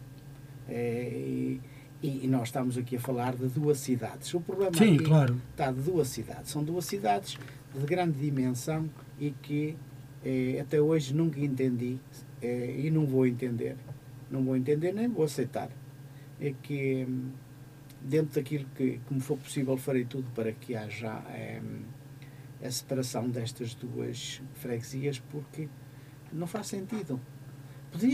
É, 0.68 1.60
e, 2.02 2.24
e, 2.24 2.28
nós 2.28 2.48
estamos 2.48 2.76
aqui 2.76 2.96
a 2.96 3.00
falar 3.00 3.34
de 3.34 3.48
duas 3.48 3.78
cidades. 3.78 4.32
O 4.34 4.40
problema 4.40 4.76
Sim, 4.76 4.98
claro. 4.98 5.40
está 5.50 5.70
de 5.70 5.80
duas 5.80 6.08
cidades. 6.08 6.50
São 6.50 6.62
duas 6.62 6.84
cidades 6.84 7.38
de 7.74 7.86
grande 7.86 8.18
dimensão 8.18 8.88
e 9.18 9.30
que 9.30 9.76
eh, 10.24 10.58
até 10.60 10.80
hoje 10.80 11.14
nunca 11.14 11.40
entendi 11.40 11.98
eh, 12.42 12.76
e 12.78 12.90
não 12.90 13.06
vou 13.06 13.26
entender. 13.26 13.76
Não 14.30 14.42
vou 14.44 14.56
entender 14.56 14.92
nem 14.92 15.08
vou 15.08 15.24
aceitar. 15.24 15.70
É 16.40 16.52
que 16.62 17.06
dentro 18.02 18.34
daquilo 18.34 18.66
que, 18.74 19.00
me 19.10 19.20
for 19.20 19.38
possível 19.38 19.76
farei 19.76 20.04
tudo 20.04 20.26
para 20.34 20.52
que 20.52 20.76
haja 20.76 21.22
eh, 21.30 21.60
a 22.62 22.70
separação 22.70 23.28
destas 23.28 23.74
duas 23.74 24.40
freguesias 24.54 25.18
porque 25.18 25.68
não 26.32 26.46
faz 26.46 26.68
sentido. 26.68 27.20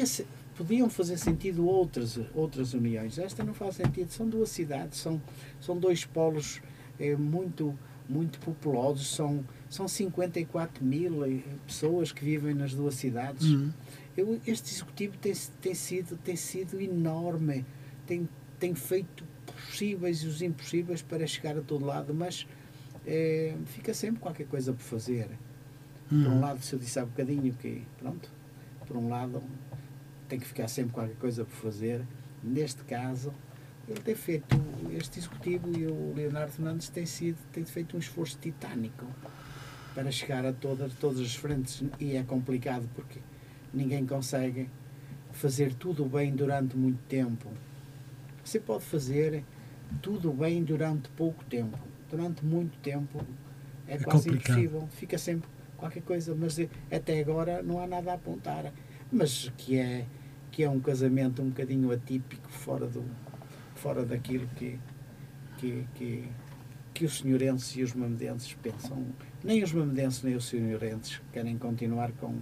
Ser, 0.04 0.26
podiam 0.56 0.90
fazer 0.90 1.16
sentido 1.16 1.66
outras, 1.66 2.18
outras 2.35 2.75
uniões. 2.75 3.18
Esta 3.18 3.42
não 3.42 3.54
faz 3.54 3.76
sentido. 3.76 4.11
São 4.11 4.28
duas 4.28 4.50
cidades, 4.50 4.99
são, 4.99 5.20
são 5.61 5.78
dois 5.78 6.04
polos 6.04 6.61
é, 6.99 7.16
muito, 7.16 7.78
muito 8.09 8.38
populosos. 8.40 9.14
São, 9.14 9.44
são 9.70 9.88
54 9.88 10.85
mil 10.85 11.25
eh, 11.25 11.40
pessoas 11.66 12.12
que 12.12 12.25
vivem 12.25 12.54
nas 12.54 12.75
duas 12.75 12.94
cidades. 12.94 13.47
Uhum. 13.47 13.73
Eu, 14.16 14.40
este 14.47 14.70
executivo 14.75 15.16
tem, 15.16 15.32
tem, 15.62 15.75
sido, 15.75 16.16
tem 16.18 16.37
sido 16.37 16.78
enorme. 16.80 17.64
Tem, 18.06 18.28
tem 18.59 18.75
feito 18.75 19.25
possíveis 19.47 20.23
e 20.23 20.26
os 20.26 20.42
impossíveis 20.42 21.00
para 21.00 21.26
chegar 21.26 21.56
a 21.56 21.62
todo 21.62 21.85
lado, 21.85 22.12
mas 22.12 22.47
é, 23.11 23.57
fica 23.67 23.93
sempre 23.93 24.21
qualquer 24.21 24.47
coisa 24.47 24.73
por 24.73 24.83
fazer. 24.83 25.29
Uhum. 26.11 26.23
Por 26.23 26.33
um 26.33 26.40
lado, 26.40 26.62
se 26.62 26.73
eu 26.73 26.79
disse 26.79 26.99
há 27.00 27.05
bocadinho 27.05 27.52
que, 27.55 27.83
pronto, 27.99 28.31
por 28.87 28.97
um 28.97 29.09
lado, 29.09 29.43
tem 30.29 30.38
que 30.38 30.47
ficar 30.47 30.69
sempre 30.69 30.93
qualquer 30.93 31.17
coisa 31.17 31.45
por 31.45 31.57
fazer. 31.57 32.07
Neste 32.40 32.85
caso, 32.85 33.35
ele 33.88 34.00
tem 34.00 34.14
feito, 34.14 34.57
este 34.97 35.19
executivo 35.19 35.76
e 35.76 35.87
o 35.87 36.14
Leonardo 36.14 36.52
Fernandes 36.52 36.88
tem, 36.88 37.05
sido, 37.05 37.37
tem 37.52 37.64
feito 37.64 37.97
um 37.97 37.99
esforço 37.99 38.38
titânico 38.40 39.05
para 39.93 40.12
chegar 40.12 40.47
a 40.47 40.52
todas, 40.52 40.95
todas 40.95 41.21
as 41.21 41.35
frentes 41.35 41.83
e 41.99 42.17
é 42.17 42.23
complicado 42.23 42.88
porque 42.95 43.19
ninguém 43.75 44.07
consegue 44.07 44.71
fazer 45.33 45.75
tudo 45.75 46.05
bem 46.05 46.33
durante 46.33 46.76
muito 46.76 47.00
tempo. 47.09 47.49
Você 48.45 48.61
pode 48.61 48.85
fazer 48.85 49.43
tudo 50.00 50.33
bem 50.33 50.62
durante 50.62 51.09
pouco 51.11 51.45
tempo. 51.45 51.89
Durante 52.11 52.45
muito 52.45 52.76
tempo 52.79 53.25
é, 53.87 53.95
É 53.95 53.99
quase 53.99 54.25
complicado. 54.29 54.59
impossível. 54.59 54.88
Fica 54.93 55.17
sempre 55.19 55.49
qualquer 55.76 56.02
coisa, 56.02 56.35
mas 56.35 56.59
eh, 56.59 56.69
até 56.90 57.21
agora 57.21 57.62
não 57.62 57.81
há 57.81 57.87
nada 57.87 58.12
a 58.12 58.14
apontar. 58.14 58.73
Mas 59.12 59.50
que 59.57 59.79
é, 59.79 60.07
que 60.50 60.62
é 60.62 60.69
um 60.71 60.81
casamento 60.81 61.40
um 61.43 61.49
bocadinho 61.49 61.90
atípico, 61.93 62.49
fora, 62.50 62.87
do, 62.87 63.05
fora 63.75 64.05
daquilo 64.05 64.47
que, 64.57 64.79
que, 65.59 65.87
que, 65.95 66.25
que 66.95 67.05
os 67.05 67.19
senhorenses 67.19 67.76
e 67.76 67.83
os 67.83 67.95
mamedenses 67.95 68.52
pensam. 68.55 69.07
Nem 69.43 69.62
os 69.62 69.73
mamedenses 69.73 70.23
nem 70.23 70.35
os 70.35 70.45
senhorenses 70.47 71.21
querem 71.33 71.57
continuar 71.57 72.12
com, 72.12 72.35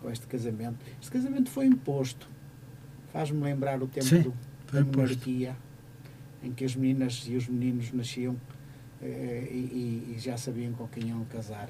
com 0.00 0.10
este 0.10 0.26
casamento. 0.26 0.78
Este 1.00 1.10
casamento 1.10 1.50
foi 1.50 1.66
imposto. 1.66 2.28
Faz-me 3.12 3.42
lembrar 3.42 3.82
o 3.82 3.86
tempo 3.88 4.06
Sim, 4.06 4.20
do, 4.22 4.34
da 4.72 4.80
imposto. 4.80 4.98
monarquia, 4.98 5.56
em 6.42 6.52
que 6.52 6.64
as 6.64 6.74
meninas 6.76 7.24
e 7.28 7.36
os 7.36 7.46
meninos 7.48 7.92
nasciam 7.92 8.36
e, 9.06 10.14
e 10.14 10.18
já 10.18 10.36
sabiam 10.36 10.72
com 10.72 10.86
quem 10.88 11.08
iam 11.08 11.24
casar. 11.26 11.68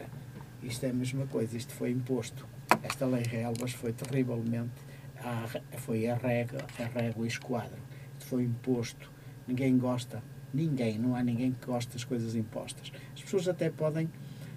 Isto 0.62 0.86
é 0.86 0.90
a 0.90 0.94
mesma 0.94 1.26
coisa, 1.26 1.56
isto 1.56 1.72
foi 1.72 1.90
imposto. 1.90 2.46
Esta 2.82 3.06
lei 3.06 3.22
Relvas 3.22 3.72
foi 3.72 3.92
terrivelmente, 3.92 4.72
a, 5.18 5.46
foi 5.78 6.08
a 6.08 6.14
régua, 6.14 6.60
a 6.78 6.84
régua 6.84 7.24
e 7.24 7.28
esquadro. 7.28 7.78
Isto 8.18 8.26
foi 8.26 8.44
imposto. 8.44 9.10
Ninguém 9.46 9.76
gosta, 9.76 10.22
ninguém, 10.54 10.98
não 10.98 11.16
há 11.16 11.22
ninguém 11.22 11.52
que 11.52 11.66
goste 11.66 11.92
das 11.92 12.04
coisas 12.04 12.36
impostas. 12.36 12.92
As 13.14 13.22
pessoas 13.22 13.48
até 13.48 13.70
podem, 13.70 14.08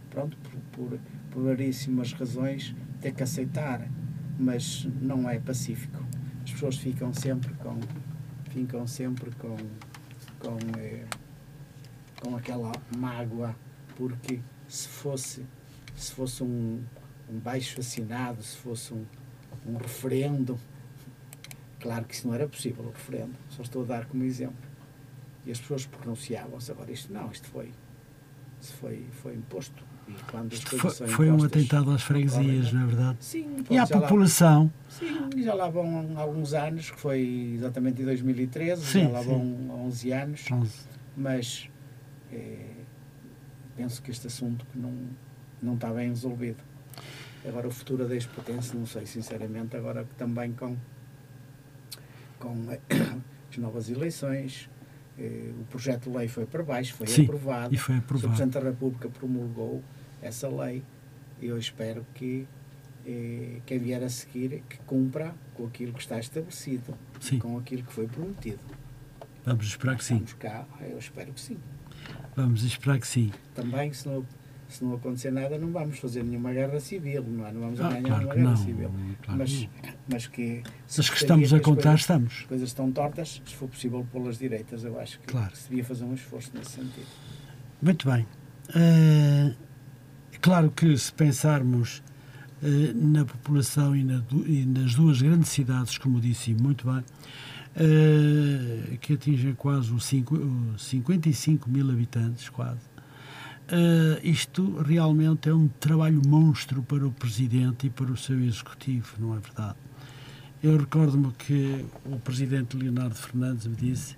pronto, 0.09 0.37
por, 0.37 0.89
por, 0.89 0.99
por 1.31 1.43
varíssimas 1.43 2.13
razões, 2.13 2.75
ter 3.01 3.13
que 3.13 3.23
aceitar, 3.23 3.87
mas 4.37 4.87
não 5.01 5.29
é 5.29 5.39
pacífico. 5.39 6.03
As 6.43 6.51
pessoas 6.51 6.77
ficam 6.77 7.13
sempre 7.13 7.53
com, 7.55 7.79
ficam 8.51 8.85
sempre 8.85 9.31
com, 9.31 9.57
com, 10.39 10.57
eh, 10.77 11.05
com 12.25 12.35
aquela 12.35 12.71
mágoa, 12.97 13.55
porque 13.95 14.39
se 14.67 14.87
fosse, 14.87 15.45
se 15.95 16.11
fosse 16.11 16.43
um, 16.43 16.81
um 17.29 17.37
baixo 17.39 17.79
assinado, 17.79 18.41
se 18.41 18.57
fosse 18.57 18.93
um, 18.93 19.05
um 19.67 19.77
referendo, 19.77 20.57
claro 21.79 22.05
que 22.05 22.15
isso 22.15 22.27
não 22.27 22.33
era 22.33 22.47
possível, 22.47 22.83
o 22.85 22.89
referendo, 22.89 23.33
só 23.49 23.61
estou 23.61 23.83
a 23.83 23.85
dar 23.85 24.05
como 24.05 24.23
exemplo. 24.23 24.55
E 25.45 25.51
as 25.51 25.59
pessoas 25.59 25.85
pronunciavam-se, 25.85 26.71
agora 26.71 26.91
isto 26.91 27.13
não, 27.13 27.29
isto 27.31 27.47
foi, 27.49 27.71
isto 28.59 28.73
foi, 28.77 29.05
foi 29.21 29.35
imposto. 29.35 29.83
E 30.07 30.13
quando 30.29 30.53
as 30.53 30.63
coisas 30.63 30.81
foi, 30.97 31.07
são 31.07 31.15
foi 31.15 31.31
um 31.31 31.43
atentado 31.43 31.89
às 31.91 32.01
freguesias, 32.03 32.71
não 32.71 32.83
é 32.83 32.85
verdade? 32.85 33.17
Sim, 33.21 33.57
E 33.69 33.77
à 33.77 33.85
já 33.85 33.95
lá- 33.95 34.01
população, 34.01 34.71
Sim, 34.89 35.29
já 35.43 35.53
lá 35.53 35.67
vão 35.69 36.17
alguns 36.17 36.53
anos, 36.53 36.89
que 36.91 36.99
foi 36.99 37.53
exatamente 37.55 38.01
em 38.01 38.05
2013, 38.05 38.83
Sim, 38.85 39.01
já 39.03 39.09
lá 39.09 39.21
sim. 39.21 39.27
vão 39.27 39.85
11 39.87 40.11
anos, 40.11 40.45
onze. 40.51 40.73
mas 41.17 41.69
eh, 42.31 42.83
penso 43.75 44.01
que 44.01 44.11
este 44.11 44.27
assunto 44.27 44.65
que 44.67 44.77
não, 44.77 44.93
não 45.61 45.75
está 45.75 45.91
bem 45.91 46.09
resolvido. 46.09 46.63
Agora 47.47 47.67
o 47.67 47.71
futuro 47.71 48.07
da 48.07 48.13
ex-potência, 48.15 48.77
não 48.77 48.85
sei 48.85 49.05
sinceramente, 49.05 49.75
agora 49.75 50.03
que 50.03 50.15
também 50.15 50.53
com, 50.53 50.75
com 52.39 52.55
as 53.49 53.57
novas 53.57 53.89
eleições, 53.89 54.69
eh, 55.17 55.51
o 55.59 55.63
projeto 55.65 56.09
de 56.09 56.17
lei 56.17 56.27
foi 56.27 56.45
para 56.45 56.63
baixo, 56.63 56.93
foi 56.95 57.07
Sim, 57.07 57.23
aprovado, 57.23 57.73
e 57.73 57.77
foi 57.77 57.95
o 57.95 57.97
aprovado. 57.99 58.27
Presidente 58.29 58.53
da 58.53 58.59
República 58.61 59.09
promulgou 59.09 59.83
essa 60.21 60.49
lei 60.49 60.83
e 61.39 61.47
eu 61.47 61.57
espero 61.57 62.05
que 62.15 62.47
eh, 63.05 63.61
quem 63.65 63.77
vier 63.77 64.03
a 64.03 64.09
seguir 64.09 64.63
que 64.67 64.77
cumpra 64.79 65.35
com 65.53 65.67
aquilo 65.67 65.93
que 65.93 65.99
está 65.99 66.17
estabelecido, 66.17 66.97
Sim. 67.19 67.37
com 67.37 67.57
aquilo 67.57 67.83
que 67.83 67.93
foi 67.93 68.07
prometido. 68.07 68.59
Vamos 69.45 69.67
esperar 69.67 69.95
que 69.95 70.03
sim. 70.03 70.15
Vamos 70.15 70.33
cá, 70.33 70.65
eu 70.81 70.97
espero 70.97 71.31
que 71.31 71.39
sim. 71.39 71.59
Vamos 72.35 72.63
esperar 72.63 72.99
que 72.99 73.07
sim. 73.07 73.31
Também, 73.53 73.93
se 73.93 74.07
não, 74.07 74.25
se 74.67 74.83
não 74.83 74.93
acontecer 74.95 75.31
nada, 75.31 75.57
não 75.57 75.71
vamos 75.71 75.97
fazer 75.99 76.23
nenhuma 76.23 76.51
guerra 76.51 76.79
civil, 76.79 77.23
não 77.23 77.47
é? 77.47 77.51
Não 77.53 77.61
vamos 77.61 77.79
Ah, 77.79 77.89
ganhar 77.89 78.01
claro 78.03 78.23
uma 78.25 78.29
que 78.33 78.35
guerra 78.39 78.49
não. 78.49 78.57
civil. 78.57 78.91
claro 79.23 79.39
mas, 79.39 79.69
mas 80.11 80.27
que. 80.27 80.63
se 80.87 80.97
Mas 80.99 81.09
que 81.09 81.15
estamos 81.17 81.53
a 81.53 81.59
contar, 81.59 81.81
coisas- 81.83 81.99
estamos. 82.01 82.33
As 82.41 82.43
coisas 82.45 82.69
estão 82.69 82.91
tortas, 82.91 83.41
se 83.45 83.55
for 83.55 83.69
possível 83.69 84.05
pô-las 84.11 84.37
direitas, 84.37 84.83
eu 84.83 84.99
acho 84.99 85.19
que 85.19 85.27
Claro. 85.27 85.55
se 85.55 85.69
devia 85.69 85.83
fazer 85.85 86.03
um 86.03 86.13
esforço 86.13 86.51
nesse 86.53 86.71
sentido. 86.71 87.07
Muito 87.81 88.09
bem. 88.09 88.25
Eh, 88.75 89.53
claro 90.41 90.71
que 90.71 90.97
se 90.97 91.13
pensarmos 91.13 92.01
eh, 92.63 92.91
na 92.95 93.23
população 93.25 93.95
e, 93.95 94.03
na 94.03 94.23
e 94.45 94.65
nas 94.65 94.95
duas 94.95 95.21
grandes 95.21 95.49
cidades, 95.49 95.97
como 95.97 96.19
disse 96.19 96.53
muito 96.53 96.91
bem, 96.91 97.03
eh, 97.75 98.97
que 99.01 99.13
atingem 99.13 99.53
quase 99.53 99.91
os 99.91 100.05
cinco- 100.05 100.35
os 100.35 100.83
55 100.83 101.69
mil 101.69 101.89
habitantes, 101.91 102.49
quase, 102.49 102.79
eh, 103.67 104.19
isto 104.23 104.81
realmente 104.81 105.49
é 105.49 105.53
um 105.53 105.67
trabalho 105.67 106.21
monstro 106.25 106.81
para 106.83 107.05
o 107.05 107.11
Presidente 107.11 107.87
e 107.87 107.89
para 107.89 108.11
o 108.11 108.17
seu 108.17 108.39
Executivo, 108.41 109.15
não 109.19 109.35
é 109.35 109.39
verdade? 109.39 109.75
Eu 110.63 110.77
recordo-me 110.77 111.31
que 111.33 111.85
o 112.05 112.17
Presidente 112.19 112.75
Leonardo 112.77 113.15
Fernandes 113.15 113.67
me 113.67 113.75
disse 113.75 114.15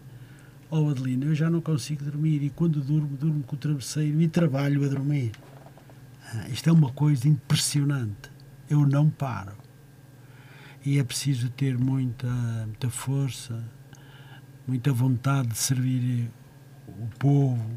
Oh 0.69 0.89
Adelina, 0.89 1.25
eu 1.25 1.35
já 1.35 1.49
não 1.49 1.61
consigo 1.61 2.03
dormir 2.03 2.43
e 2.43 2.49
quando 2.49 2.81
durmo, 2.81 3.15
durmo 3.17 3.41
com 3.43 3.55
o 3.55 3.59
travesseiro 3.59 4.21
e 4.21 4.27
trabalho 4.27 4.83
a 4.83 4.87
dormir. 4.87 5.31
Ah, 6.33 6.47
isto 6.49 6.69
é 6.69 6.73
uma 6.73 6.91
coisa 6.91 7.27
impressionante. 7.27 8.29
Eu 8.69 8.85
não 8.85 9.09
paro. 9.09 9.53
E 10.87 10.99
é 10.99 11.03
preciso 11.03 11.49
ter 11.49 11.77
muita, 11.77 12.29
muita 12.65 12.89
força, 12.89 13.61
muita 14.65 14.93
vontade 14.93 15.49
de 15.49 15.57
servir 15.57 16.31
o 16.87 17.07
povo 17.19 17.69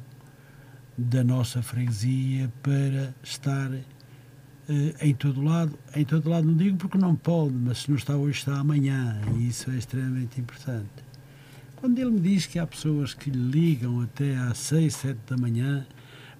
da 0.97 1.25
nossa 1.25 1.61
freguesia 1.61 2.52
para 2.62 3.12
estar 3.21 3.73
eh, 3.73 4.95
em 5.00 5.12
todo 5.12 5.43
lado. 5.43 5.76
Em 5.93 6.05
todo 6.05 6.31
lado 6.31 6.47
não 6.47 6.57
digo 6.57 6.76
porque 6.76 6.97
não 6.97 7.17
pode, 7.17 7.52
mas 7.52 7.79
se 7.79 7.90
não 7.90 7.97
está 7.97 8.17
hoje, 8.17 8.38
está 8.38 8.61
amanhã. 8.61 9.21
E 9.37 9.49
isso 9.49 9.73
é 9.73 9.76
extremamente 9.76 10.40
importante. 10.40 11.05
Quando 11.75 11.99
ele 11.99 12.12
me 12.12 12.21
diz 12.21 12.47
que 12.47 12.61
há 12.61 12.67
pessoas 12.67 13.12
que 13.12 13.29
lhe 13.29 13.50
ligam 13.50 14.02
até 14.02 14.37
às 14.37 14.57
6, 14.59 14.95
7 14.95 15.19
da 15.26 15.37
manhã 15.37 15.85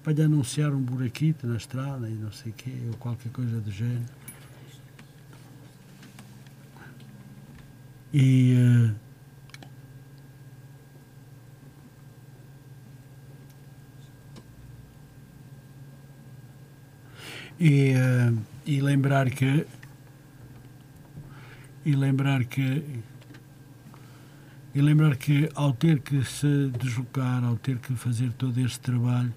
para 0.01 0.13
lhe 0.13 0.21
anunciar 0.21 0.71
um 0.73 0.81
buraquito 0.81 1.45
na 1.45 1.57
estrada 1.57 2.09
e 2.09 2.13
não 2.13 2.31
sei 2.31 2.53
o 2.53 2.55
quê, 2.55 2.73
ou 2.87 2.93
qualquer 2.93 3.29
coisa 3.33 3.59
do 3.59 3.69
género. 3.69 4.20
E. 8.13 8.53
eh, 8.53 8.95
e, 17.59 17.93
eh, 17.93 18.33
e 18.65 18.81
lembrar 18.81 19.29
que. 19.29 19.65
E 21.85 21.95
lembrar 21.95 22.43
que 22.45 23.01
e 24.73 24.81
lembrar 24.81 25.17
que 25.17 25.49
ao 25.53 25.73
ter 25.73 25.99
que 25.99 26.23
se 26.23 26.71
deslocar, 26.79 27.43
ao 27.43 27.57
ter 27.57 27.77
que 27.77 27.93
fazer 27.93 28.31
todo 28.33 28.57
este 28.59 28.79
trabalho, 28.79 29.33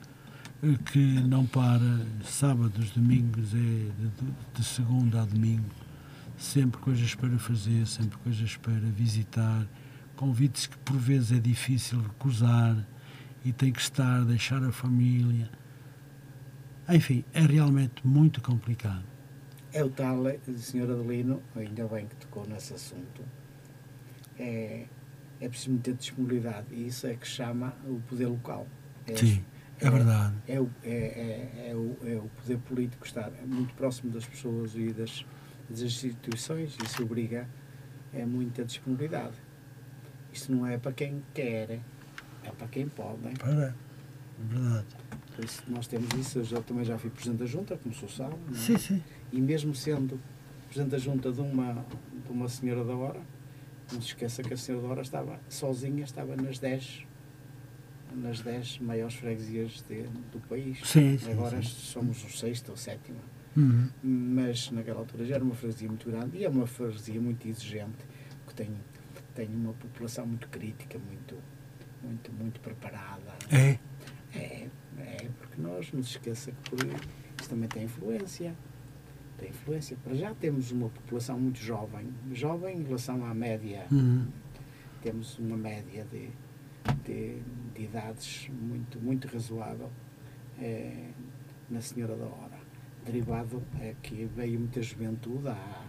eh, 0.62 0.78
que 0.92 1.20
não 1.22 1.44
para 1.44 2.06
sábados, 2.22 2.90
domingos, 2.90 3.52
é 3.52 3.56
de, 3.56 4.10
de 4.54 4.64
segunda 4.64 5.22
a 5.22 5.24
domingo, 5.24 5.64
sempre 6.36 6.80
coisas 6.80 7.14
para 7.14 7.38
fazer, 7.38 7.86
sempre 7.86 8.18
coisas 8.18 8.56
para 8.56 8.72
visitar, 8.72 9.66
convites 10.16 10.66
que 10.66 10.76
por 10.78 10.96
vezes 10.96 11.32
é 11.32 11.38
difícil 11.38 12.00
recusar 12.00 12.86
e 13.44 13.52
tem 13.52 13.72
que 13.72 13.80
estar, 13.80 14.24
deixar 14.24 14.62
a 14.64 14.72
família. 14.72 15.50
Enfim, 16.88 17.24
é 17.32 17.40
realmente 17.40 18.06
muito 18.06 18.40
complicado. 18.40 19.04
É 19.72 19.82
o 19.82 19.90
tal, 19.90 20.28
eh, 20.28 20.38
Sr. 20.56 20.90
Adelino, 20.90 21.42
ainda 21.56 21.86
bem 21.88 22.06
que 22.06 22.14
tocou 22.16 22.46
nesse 22.46 22.74
assunto, 22.74 23.22
é, 24.38 24.86
é 25.40 25.48
preciso 25.48 25.76
ter 25.78 25.94
disponibilidade 25.94 26.66
e 26.72 26.86
isso 26.86 27.06
é 27.06 27.14
que 27.14 27.26
chama 27.26 27.74
o 27.84 28.00
poder 28.00 28.26
local. 28.26 28.66
É, 29.06 29.16
Sim, 29.16 29.44
é 29.80 29.90
verdade. 29.90 30.34
É 30.46 30.60
o, 30.60 30.70
é, 30.82 30.90
é, 30.90 31.70
é 31.70 31.74
o, 31.74 31.96
é 32.04 32.16
o 32.16 32.28
poder 32.28 32.58
político 32.58 33.04
estar 33.04 33.30
muito 33.46 33.74
próximo 33.74 34.12
das 34.12 34.24
pessoas 34.24 34.74
e 34.76 34.92
das, 34.92 35.26
das 35.68 35.80
instituições, 35.80 36.76
isso 36.84 37.02
obriga 37.02 37.48
é 38.12 38.24
muita 38.24 38.64
disponibilidade. 38.64 39.34
Isto 40.32 40.52
não 40.52 40.66
é 40.66 40.78
para 40.78 40.92
quem 40.92 41.22
quer, 41.32 41.80
é 42.42 42.50
para 42.56 42.68
quem 42.68 42.88
pode. 42.88 43.20
Para, 43.38 43.74
é 43.74 43.74
verdade. 44.48 44.86
Por 45.34 45.44
isso 45.44 45.62
nós 45.68 45.86
temos 45.86 46.12
isso, 46.14 46.38
eu 46.38 46.44
já, 46.44 46.60
também 46.60 46.84
já 46.84 46.96
fui 46.98 47.10
Presidente 47.10 47.38
da 47.40 47.46
Junta, 47.46 47.76
como 47.76 47.94
se 47.94 48.08
sabe, 48.08 48.34
é? 48.50 48.54
Sim, 48.54 48.78
sim. 48.78 49.02
e 49.32 49.40
mesmo 49.40 49.74
sendo 49.74 50.20
Presidente 50.68 50.90
da 50.92 50.98
Junta 50.98 51.32
de 51.32 51.40
uma, 51.40 51.84
de 52.24 52.30
uma 52.32 52.48
Senhora 52.48 52.84
da 52.84 52.94
Hora, 52.94 53.20
não 53.92 54.00
se 54.00 54.08
esqueça 54.08 54.42
que 54.42 54.54
a 54.54 54.56
Senhora 54.56 54.82
da 54.84 54.90
Hora 54.92 55.02
estava 55.02 55.40
sozinha, 55.48 56.04
estava 56.04 56.36
nas 56.36 56.58
10 56.58 57.06
nas 58.16 58.40
10 58.40 58.78
maiores 58.78 59.14
freguesias 59.16 59.82
de- 59.88 60.04
do 60.30 60.38
país. 60.48 60.78
Sim, 60.84 61.18
sim, 61.18 61.32
Agora 61.32 61.60
sim. 61.60 61.68
somos 61.68 62.24
o 62.24 62.30
sexto 62.30 62.68
ou 62.68 62.76
sétimo. 62.76 63.18
Uhum. 63.56 63.88
Mas 64.02 64.70
naquela 64.70 65.00
altura 65.00 65.24
já 65.24 65.36
era 65.36 65.44
uma 65.44 65.54
freguesia 65.54 65.88
muito 65.88 66.10
grande 66.10 66.38
e 66.38 66.44
é 66.44 66.48
uma 66.48 66.66
freguesia 66.66 67.20
muito 67.20 67.46
exigente, 67.46 68.04
que 68.46 68.54
tem, 68.54 68.70
tem 69.34 69.48
uma 69.48 69.72
população 69.72 70.26
muito 70.26 70.48
crítica, 70.48 70.98
muito, 70.98 71.36
muito, 72.02 72.32
muito 72.32 72.60
preparada. 72.60 73.32
É, 73.50 73.78
É, 74.34 74.68
é, 74.98 75.28
porque 75.38 75.60
nós 75.60 75.92
não 75.92 76.02
se 76.02 76.10
esqueça 76.10 76.50
que 76.50 76.74
isso 77.40 77.48
também 77.48 77.68
tem 77.68 77.84
influência. 77.84 78.54
Tem 79.38 79.50
influência. 79.50 79.96
Para 80.02 80.14
já 80.14 80.34
temos 80.34 80.70
uma 80.72 80.88
população 80.88 81.38
muito 81.38 81.58
jovem. 81.58 82.12
Jovem 82.32 82.78
em 82.78 82.82
relação 82.82 83.24
à 83.24 83.34
média. 83.34 83.86
uhum. 83.90 84.26
Temos 85.02 85.38
uma 85.38 85.56
média 85.56 86.06
de, 86.10 86.30
de, 87.04 87.42
de 87.74 87.82
idades 87.82 88.48
muito, 88.50 88.98
muito 88.98 89.28
razoável 89.28 89.90
é, 90.58 91.10
na 91.68 91.80
Senhora 91.80 92.16
da 92.16 92.24
Hora. 92.24 92.53
Derivado 93.04 93.62
é 93.80 93.94
que 94.02 94.24
veio 94.24 94.58
muita 94.58 94.80
juventude 94.82 95.48
há 95.48 95.84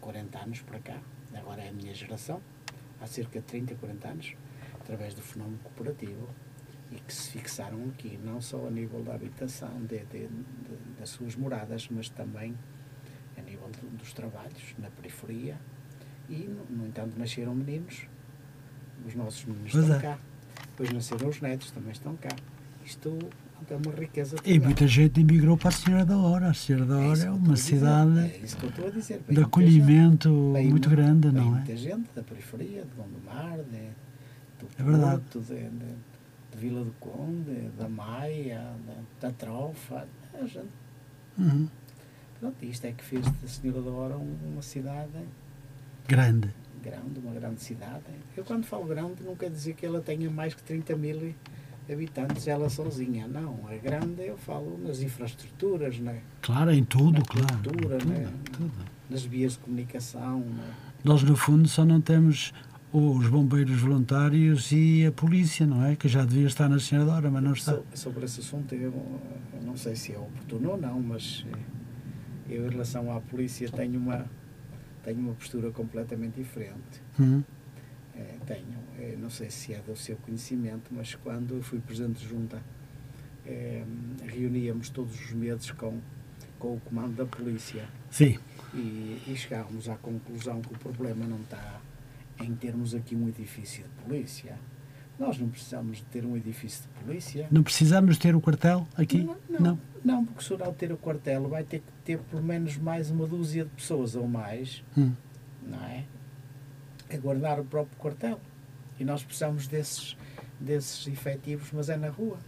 40 0.00 0.38
anos 0.38 0.60
para 0.62 0.78
cá. 0.80 0.98
Agora 1.34 1.62
é 1.62 1.68
a 1.68 1.72
minha 1.72 1.94
geração. 1.94 2.40
Há 3.00 3.06
cerca 3.06 3.40
de 3.40 3.44
30, 3.46 3.74
40 3.74 4.08
anos. 4.08 4.34
Através 4.80 5.14
do 5.14 5.20
fenómeno 5.22 5.58
cooperativo 5.62 6.28
e 6.90 6.96
que 6.96 7.12
se 7.14 7.30
fixaram 7.30 7.84
aqui, 7.88 8.18
não 8.22 8.40
só 8.40 8.66
a 8.66 8.70
nível 8.70 9.02
da 9.02 9.14
habitação, 9.14 9.70
de, 9.86 9.98
de- 10.06 10.26
de- 10.28 10.28
das 10.98 11.10
suas 11.10 11.36
moradas, 11.36 11.88
mas 11.90 12.08
também 12.10 12.54
a 13.38 13.42
nível 13.42 13.68
do- 13.68 13.96
dos 13.96 14.12
trabalhos 14.12 14.74
na 14.78 14.90
periferia. 14.90 15.58
E, 16.28 16.36
no, 16.48 16.64
no 16.64 16.86
entanto, 16.86 17.18
nasceram 17.18 17.54
meninos, 17.54 18.06
os 19.06 19.14
nossos 19.14 19.44
meninos 19.44 19.72
Pois 19.72 19.84
estão 19.84 19.98
é. 19.98 20.02
cá. 20.02 20.18
Depois 20.70 20.92
nasceram 20.92 21.28
os 21.28 21.40
netos, 21.40 21.70
também 21.70 21.92
estão 21.92 22.16
cá. 22.16 22.34
Isto 22.84 23.18
é 23.70 23.76
uma 23.76 23.92
riqueza. 23.94 24.36
E 24.36 24.52
total. 24.54 24.64
muita 24.66 24.86
gente 24.86 25.20
emigrou 25.20 25.56
para 25.56 25.68
a 25.68 25.72
Senhora 25.72 26.04
da 26.04 26.16
Hora. 26.18 26.48
A 26.50 26.54
Senhora 26.54 26.84
da 26.86 26.96
Hora 26.98 27.18
é 27.20 27.28
eu 27.28 27.34
uma 27.34 27.56
cidade 27.56 28.18
É 28.18 28.90
dizer. 28.90 29.20
De 29.28 29.40
acolhimento 29.40 30.28
muito 30.30 30.88
mu- 30.90 30.96
grande, 30.96 31.28
vem 31.28 31.36
não 31.40 31.48
é? 31.48 31.58
muita 31.58 31.76
gente 31.76 32.08
da 32.14 32.22
periferia, 32.22 32.82
de 32.84 32.90
Gondomar, 32.96 33.56
de, 33.58 33.88
do 34.58 34.68
É 34.78 34.82
verdade. 34.82 35.20
Porto, 35.30 35.40
de, 35.40 35.54
de, 35.54 35.86
de 36.52 36.58
Vila 36.58 36.84
do 36.84 36.92
Conde, 37.00 37.70
da 37.78 37.88
Maia, 37.88 38.72
da, 39.20 39.28
da 39.28 39.32
Trofa. 39.34 40.06
A 40.34 40.46
gente, 40.46 40.66
Uhum. 41.38 41.68
pronto, 42.40 42.64
isto 42.64 42.84
é 42.86 42.92
que 42.92 43.02
fez 43.04 43.24
da 43.24 43.48
Senhora 43.48 43.80
da 43.82 43.90
Hora 43.90 44.16
um- 44.18 44.36
uma 44.52 44.62
cidade 44.62 45.08
Grande. 46.08 46.50
grande, 46.82 47.20
uma 47.24 47.32
grande 47.32 47.62
cidade. 47.62 48.02
Eu 48.36 48.44
quando 48.44 48.64
falo 48.66 48.84
grande 48.84 49.22
não 49.22 49.36
quer 49.36 49.50
dizer 49.50 49.74
que 49.74 49.86
ela 49.86 50.00
tenha 50.00 50.28
mais 50.30 50.52
que 50.52 50.62
30 50.62 50.96
mil 50.96 51.32
habitantes, 51.90 52.46
ela 52.46 52.68
sozinha. 52.68 53.26
Não, 53.26 53.58
é 53.70 53.78
grande, 53.78 54.22
eu 54.26 54.36
falo 54.36 54.78
nas 54.78 55.00
infraestruturas, 55.00 55.98
né? 55.98 56.20
Claro, 56.42 56.70
em 56.72 56.84
tudo, 56.84 57.18
Na 57.18 57.24
claro. 57.24 57.46
cultura, 57.62 57.98
tudo, 57.98 58.08
né? 58.08 58.32
tudo. 58.52 58.72
nas 59.10 59.24
vias 59.24 59.52
de 59.52 59.58
comunicação. 59.60 60.40
né? 60.40 60.74
Nós, 61.04 61.22
no 61.22 61.36
fundo, 61.36 61.66
só 61.68 61.84
não 61.84 62.00
temos 62.00 62.52
os 62.92 63.26
bombeiros 63.28 63.80
voluntários 63.80 64.70
e 64.70 65.06
a 65.06 65.12
polícia, 65.12 65.66
não 65.66 65.82
é? 65.84 65.96
Que 65.96 66.08
já 66.08 66.24
devia 66.24 66.46
estar 66.46 66.68
na 66.68 66.76
Hora, 67.12 67.30
mas 67.30 67.42
não 67.42 67.52
está. 67.54 67.72
So- 67.72 67.84
Sobre 67.94 68.24
esse 68.26 68.40
assunto, 68.40 68.74
eu, 68.74 68.92
eu 68.92 69.62
não 69.64 69.76
sei 69.76 69.96
se 69.96 70.12
é 70.12 70.18
oportuno 70.18 70.70
ou 70.72 70.76
não, 70.76 71.00
mas 71.00 71.44
eh, 71.52 72.54
eu, 72.54 72.66
em 72.66 72.70
relação 72.70 73.10
à 73.16 73.20
polícia, 73.20 73.68
tenho 73.70 73.98
uma, 73.98 74.26
tenho 75.02 75.18
uma 75.20 75.32
postura 75.34 75.70
completamente 75.70 76.34
diferente. 76.36 77.02
Uhum. 77.18 77.42
Eh, 78.14 78.36
tenho, 78.46 78.78
não 79.18 79.30
sei 79.30 79.50
se 79.50 79.74
é 79.74 79.78
do 79.78 79.96
seu 79.96 80.16
conhecimento, 80.16 80.90
mas 80.90 81.14
quando 81.14 81.54
eu 81.56 81.62
fui 81.62 81.80
presidente 81.80 82.20
de 82.20 82.28
junta, 82.28 82.62
eh, 83.46 83.84
reuníamos 84.26 84.88
todos 84.90 85.14
os 85.14 85.32
meses 85.32 85.70
com, 85.72 86.00
com 86.58 86.74
o 86.74 86.80
comando 86.80 87.16
da 87.16 87.26
polícia. 87.26 87.88
Sim, 88.10 88.38
e, 88.74 89.22
e 89.26 89.36
chegámos 89.36 89.88
à 89.88 89.96
conclusão 89.96 90.60
que 90.60 90.72
o 90.72 90.78
problema 90.78 91.26
não 91.26 91.40
está 91.40 91.80
em 92.40 92.54
termos 92.54 92.94
aqui 92.94 93.14
um 93.14 93.28
edifício 93.28 93.84
de 93.84 94.04
polícia. 94.04 94.58
Nós 95.18 95.38
não 95.38 95.48
precisamos 95.48 95.98
de 95.98 96.04
ter 96.04 96.24
um 96.24 96.36
edifício 96.36 96.82
de 96.82 97.04
polícia. 97.04 97.46
Não 97.50 97.62
precisamos 97.62 98.16
ter 98.18 98.34
o 98.34 98.40
quartel 98.40 98.88
aqui? 98.96 99.22
Não, 99.22 99.36
não, 99.60 99.78
não. 100.04 100.24
porque 100.24 100.42
se 100.42 100.52
o 100.52 100.58
ter 100.72 100.90
o 100.90 100.96
quartel 100.96 101.48
vai 101.48 101.62
ter 101.62 101.80
que 101.80 101.92
ter 102.04 102.18
pelo 102.18 102.42
menos 102.42 102.76
mais 102.76 103.10
uma 103.10 103.26
dúzia 103.26 103.64
de 103.64 103.70
pessoas 103.70 104.16
ou 104.16 104.26
mais, 104.26 104.82
hum. 104.96 105.12
não 105.64 105.78
é? 105.84 106.04
A 107.12 107.16
guardar 107.18 107.60
o 107.60 107.64
próprio 107.64 107.96
quartel. 107.98 108.40
E 109.02 109.04
nós 109.04 109.24
precisamos 109.24 109.66
desses, 109.66 110.16
desses 110.60 111.08
efetivos, 111.08 111.70
mas 111.72 111.88
é 111.88 111.96
na 111.96 112.08
rua. 112.08 112.38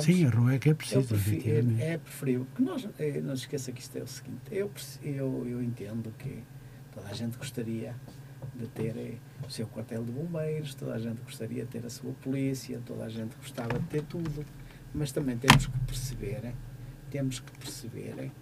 Sim, 0.00 0.26
a 0.26 0.30
rua 0.30 0.54
é 0.54 0.58
que 0.58 0.70
é 0.70 0.74
preciso. 0.74 1.06
Prefiro, 1.06 1.78
é, 1.78 1.92
é 1.92 1.98
preferível. 1.98 2.48
Que 2.56 2.62
nós, 2.62 2.88
eh, 2.98 3.20
não 3.20 3.36
se 3.36 3.42
esqueça 3.42 3.70
que 3.70 3.80
isto 3.80 3.96
é 3.96 4.02
o 4.02 4.06
seguinte: 4.08 4.40
eu, 4.50 4.72
eu, 5.04 5.46
eu 5.46 5.62
entendo 5.62 6.12
que 6.18 6.42
toda 6.92 7.06
a 7.08 7.14
gente 7.14 7.38
gostaria 7.38 7.94
de 8.56 8.66
ter 8.66 8.96
eh, 8.96 9.14
o 9.46 9.48
seu 9.48 9.68
quartel 9.68 10.02
de 10.04 10.10
bombeiros, 10.10 10.74
toda 10.74 10.94
a 10.94 10.98
gente 10.98 11.20
gostaria 11.20 11.64
de 11.64 11.70
ter 11.70 11.86
a 11.86 11.90
sua 11.90 12.12
polícia, 12.14 12.82
toda 12.84 13.04
a 13.04 13.08
gente 13.08 13.36
gostava 13.36 13.78
de 13.78 13.86
ter 13.86 14.02
tudo, 14.02 14.44
mas 14.92 15.12
também 15.12 15.38
temos 15.38 15.68
que 15.68 15.78
perceber, 15.86 16.54
temos 17.08 17.38
que 17.38 17.56
perceber 17.56 18.32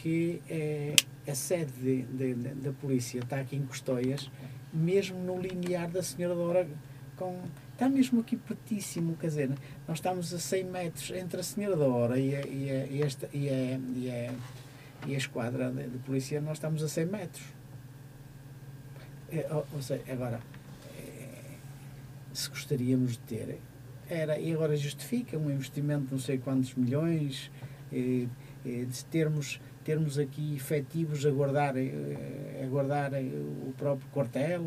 que 0.00 0.40
é, 0.48 0.94
a 1.28 1.34
sede 1.34 1.72
de, 1.72 2.02
de, 2.04 2.34
de, 2.34 2.48
da 2.54 2.72
polícia 2.72 3.18
está 3.18 3.38
aqui 3.38 3.56
em 3.56 3.66
Custóias, 3.66 4.30
mesmo 4.72 5.18
no 5.18 5.38
linear 5.38 5.90
da 5.90 6.02
Senhora 6.02 6.34
Dora, 6.34 6.68
com, 7.16 7.38
está 7.72 7.86
mesmo 7.86 8.20
aqui 8.20 8.34
pertíssimo, 8.34 9.14
quer 9.16 9.26
dizer, 9.26 9.50
nós 9.86 9.98
estamos 9.98 10.32
a 10.32 10.38
100 10.38 10.64
metros 10.64 11.10
entre 11.10 11.40
a 11.40 11.42
Senhora 11.42 11.76
Dora 11.76 12.18
e 12.18 12.34
a, 12.34 12.40
e 12.46 12.70
a, 12.70 12.86
e 12.86 13.02
esta, 13.02 13.28
e 13.34 13.48
a, 13.50 13.52
e 13.52 14.10
a, 14.10 15.06
e 15.06 15.14
a 15.14 15.18
esquadra 15.18 15.70
de, 15.70 15.86
de 15.86 15.98
polícia, 15.98 16.40
nós 16.40 16.56
estamos 16.56 16.82
a 16.82 16.88
100 16.88 17.06
metros. 17.06 17.44
É, 19.30 19.46
ou 19.52 19.82
seja, 19.82 20.02
agora, 20.10 20.40
é, 20.96 21.56
se 22.32 22.48
gostaríamos 22.48 23.12
de 23.12 23.18
ter, 23.18 23.60
era, 24.08 24.38
e 24.38 24.50
agora 24.52 24.74
justifica 24.76 25.36
um 25.36 25.50
investimento 25.50 26.06
de 26.06 26.12
não 26.12 26.18
sei 26.18 26.38
quantos 26.38 26.74
milhões, 26.74 27.50
é, 27.92 28.26
de 28.64 29.04
termos, 29.06 29.60
termos 29.84 30.18
aqui 30.18 30.54
efetivos 30.54 31.24
a 31.24 31.30
guardar, 31.30 31.74
a 31.76 32.66
guardar 32.66 33.12
o 33.14 33.72
próprio 33.76 34.08
quartel, 34.10 34.62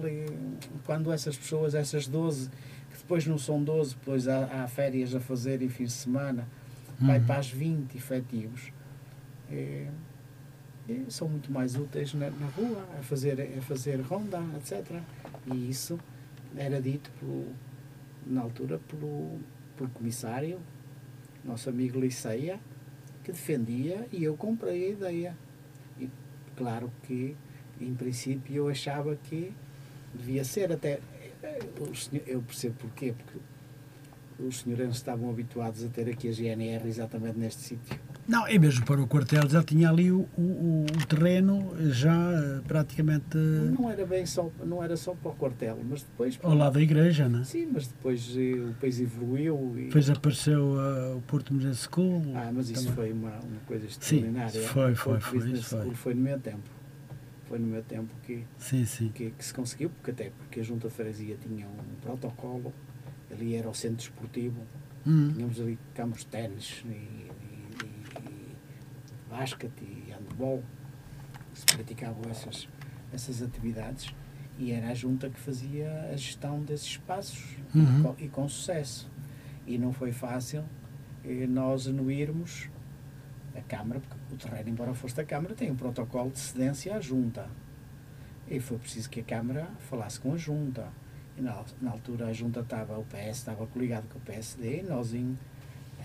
quando 0.86 1.12
essas 1.12 1.38
pessoas, 1.38 1.76
essas 1.76 2.08
12, 2.08 2.50
que 2.92 2.98
depois 2.98 3.26
não 3.26 3.38
são 3.38 3.64
12, 3.64 3.96
depois 3.96 4.28
há, 4.28 4.64
há 4.64 4.68
férias 4.68 5.14
a 5.14 5.20
fazer 5.20 5.62
e 5.62 5.70
fim 5.70 5.86
de 5.86 5.92
semana, 5.92 6.48
uhum. 7.00 7.08
vai 7.08 7.20
para 7.20 7.40
as 7.40 7.50
20 7.50 7.96
efetivos. 7.96 8.72
É, 9.52 9.88
são 11.08 11.30
muito 11.30 11.52
mais 11.52 11.76
úteis 11.76 12.14
na, 12.14 12.30
na, 12.30 12.48
rua, 12.48 12.86
a 13.00 13.04
fazer, 13.04 13.40
a 13.58 13.62
fazer 13.62 14.02
ronda, 14.02 14.42
etc. 14.58 15.00
E 15.54 15.70
isso 15.70 15.98
era 16.58 16.82
dito 16.82 17.10
pelo, 17.20 17.48
na 18.26 18.42
altura 18.42 18.80
pelo, 18.90 19.40
pelo 19.78 19.90
comissário, 19.92 20.60
nosso 21.44 21.70
amigo 21.70 22.00
Liceia, 22.00 22.60
que 23.24 23.32
defendia 23.32 24.08
e 24.12 24.24
eu 24.24 24.36
comprei 24.36 24.86
a 24.86 24.90
ideia. 24.90 25.38
E 26.00 26.10
claro 26.56 26.92
que, 27.04 27.36
em 27.80 27.94
princípio, 27.94 28.56
eu 28.56 28.68
achava 28.68 29.16
que 29.16 29.54
devia 30.14 30.44
ser 30.44 30.72
até. 30.72 31.00
Eu 32.26 32.42
percebo 32.42 32.76
porquê, 32.76 33.14
porque 33.14 33.40
os 34.40 34.60
senhores 34.60 34.96
estavam 34.96 35.30
habituados 35.30 35.84
a 35.84 35.90
ter 35.90 36.10
aqui 36.10 36.30
a 36.30 36.32
GNR 36.32 36.88
exatamente 36.88 37.38
neste 37.38 37.62
sítio 37.62 38.00
não, 38.28 38.48
e 38.48 38.58
mesmo 38.58 38.86
para 38.86 39.02
o 39.02 39.08
quartel 39.08 39.50
já 39.50 39.62
tinha 39.62 39.90
ali 39.90 40.10
o, 40.12 40.28
o, 40.38 40.86
o, 40.86 41.06
terreno 41.08 41.76
já 41.92 42.32
eh, 42.32 42.62
praticamente. 42.66 43.38
Não 43.38 43.90
era 43.90 44.06
bem 44.06 44.26
só, 44.26 44.50
não 44.64 44.82
era 44.82 44.96
só 44.96 45.14
para 45.14 45.32
o 45.32 45.36
quartel, 45.36 45.78
mas 45.90 46.04
depois. 46.04 46.40
Ao 46.42 46.56
lado 46.56 46.74
da 46.74 46.82
igreja, 46.82 47.28
não 47.28 47.42
é? 47.42 47.44
Sim, 47.44 47.70
mas 47.74 47.88
depois 47.88 48.34
eh, 48.38 48.54
o 48.54 48.74
país 48.80 49.00
evoluiu. 49.02 49.74
E... 49.78 49.86
Depois 49.86 50.10
apareceu 50.10 50.62
uh, 50.62 51.18
o 51.18 51.22
Porto 51.24 51.54
Music 51.54 51.76
School. 51.76 52.24
Ah, 52.34 52.50
mas 52.54 52.70
isso 52.70 52.88
também. 52.88 52.96
foi 52.96 53.12
uma, 53.12 53.32
uma 53.32 53.60
coisa 53.68 53.86
extraordinária. 53.86 54.52
Sim, 54.52 54.68
foi, 54.68 54.96
foi, 54.96 55.20
foi. 55.20 55.40
Foi, 55.42 55.62
foi. 55.62 55.94
foi 55.94 56.14
no 56.14 56.22
meu 56.22 56.40
tempo. 56.40 56.70
Foi 57.46 57.60
no 57.60 57.68
meu 57.68 57.84
tempo 57.84 58.10
que, 58.24 58.46
sim, 58.58 58.86
sim. 58.86 59.12
que, 59.14 59.32
que 59.32 59.46
se 59.46 59.54
conseguiu, 59.54 59.90
porque 59.90 60.12
até 60.12 60.32
porque 60.32 60.62
a 60.62 60.64
Junta 60.64 60.90
Freguesia 60.90 61.36
tinha 61.36 61.68
um 61.68 62.02
protocolo, 62.02 62.74
ali 63.30 63.56
era 63.56 63.70
o 63.70 63.74
centro 63.76 64.02
esportivo, 64.02 64.62
hum. 65.06 65.32
tínhamos 65.34 65.60
ali 65.60 65.78
campos 65.94 66.22
de 66.22 66.28
ténis 66.28 66.84
e 66.86 67.33
basquete 69.34 69.82
e 69.82 70.12
handball, 70.12 70.64
se 71.54 71.66
praticavam 71.66 72.30
essas, 72.30 72.68
essas 73.12 73.42
atividades 73.42 74.14
e 74.60 74.72
era 74.72 74.90
a 74.90 74.94
junta 74.94 75.30
que 75.30 75.40
fazia 75.40 76.10
a 76.12 76.16
gestão 76.16 76.62
desses 76.62 76.88
espaços 76.88 77.58
uhum. 77.74 77.84
e, 77.84 78.04
com, 78.04 78.16
e, 78.26 78.30
com, 78.30 78.48
sucesso. 78.48 79.10
E 79.66 79.78
não 79.78 79.92
foi 79.92 80.12
fácil 80.12 80.64
eh, 81.26 81.48
nós 81.48 81.88
anuirmos 81.88 82.70
a 83.56 83.62
Câmara, 83.62 84.00
porque 84.00 84.16
o 84.34 84.38
terreno, 84.38 84.70
embora 84.70 84.94
fosse 84.94 85.16
da 85.16 85.24
Câmara, 85.24 85.56
tem 85.56 85.72
um 85.72 85.76
protocolo 85.76 86.30
de 86.30 86.40
cedência 86.40 86.96
à 86.96 87.00
junta. 87.00 87.48
E 88.48 88.60
foi 88.60 88.78
preciso 88.78 89.10
que 89.10 89.22
a 89.22 89.24
Câmara 89.24 89.68
falasse 89.90 90.20
com 90.20 90.34
a 90.34 90.38
junta. 90.38 90.88
E 91.36 91.42
na, 91.42 91.64
na 91.82 91.92
altura 91.92 92.28
a 92.28 92.34
junta 92.34 92.60
estava, 92.60 93.00
o 93.00 93.06
PS 93.06 93.38
estava 93.38 93.66
coligado 93.66 94.08
com 94.08 94.20
o 94.20 94.22
PSD, 94.22 94.82
e 94.82 94.84
nós 94.84 95.14
em 95.14 95.38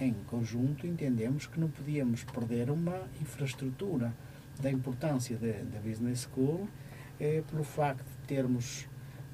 em 0.00 0.14
conjunto, 0.26 0.86
entendemos 0.86 1.46
que 1.46 1.58
não 1.58 1.68
podíamos 1.68 2.24
perder 2.24 2.70
uma 2.70 3.02
infraestrutura 3.20 4.12
da 4.60 4.70
importância 4.70 5.36
da 5.36 5.80
Business 5.80 6.28
School 6.32 6.68
eh, 7.20 7.42
pelo 7.50 7.64
facto 7.64 8.04
de 8.04 8.26
termos, 8.26 8.86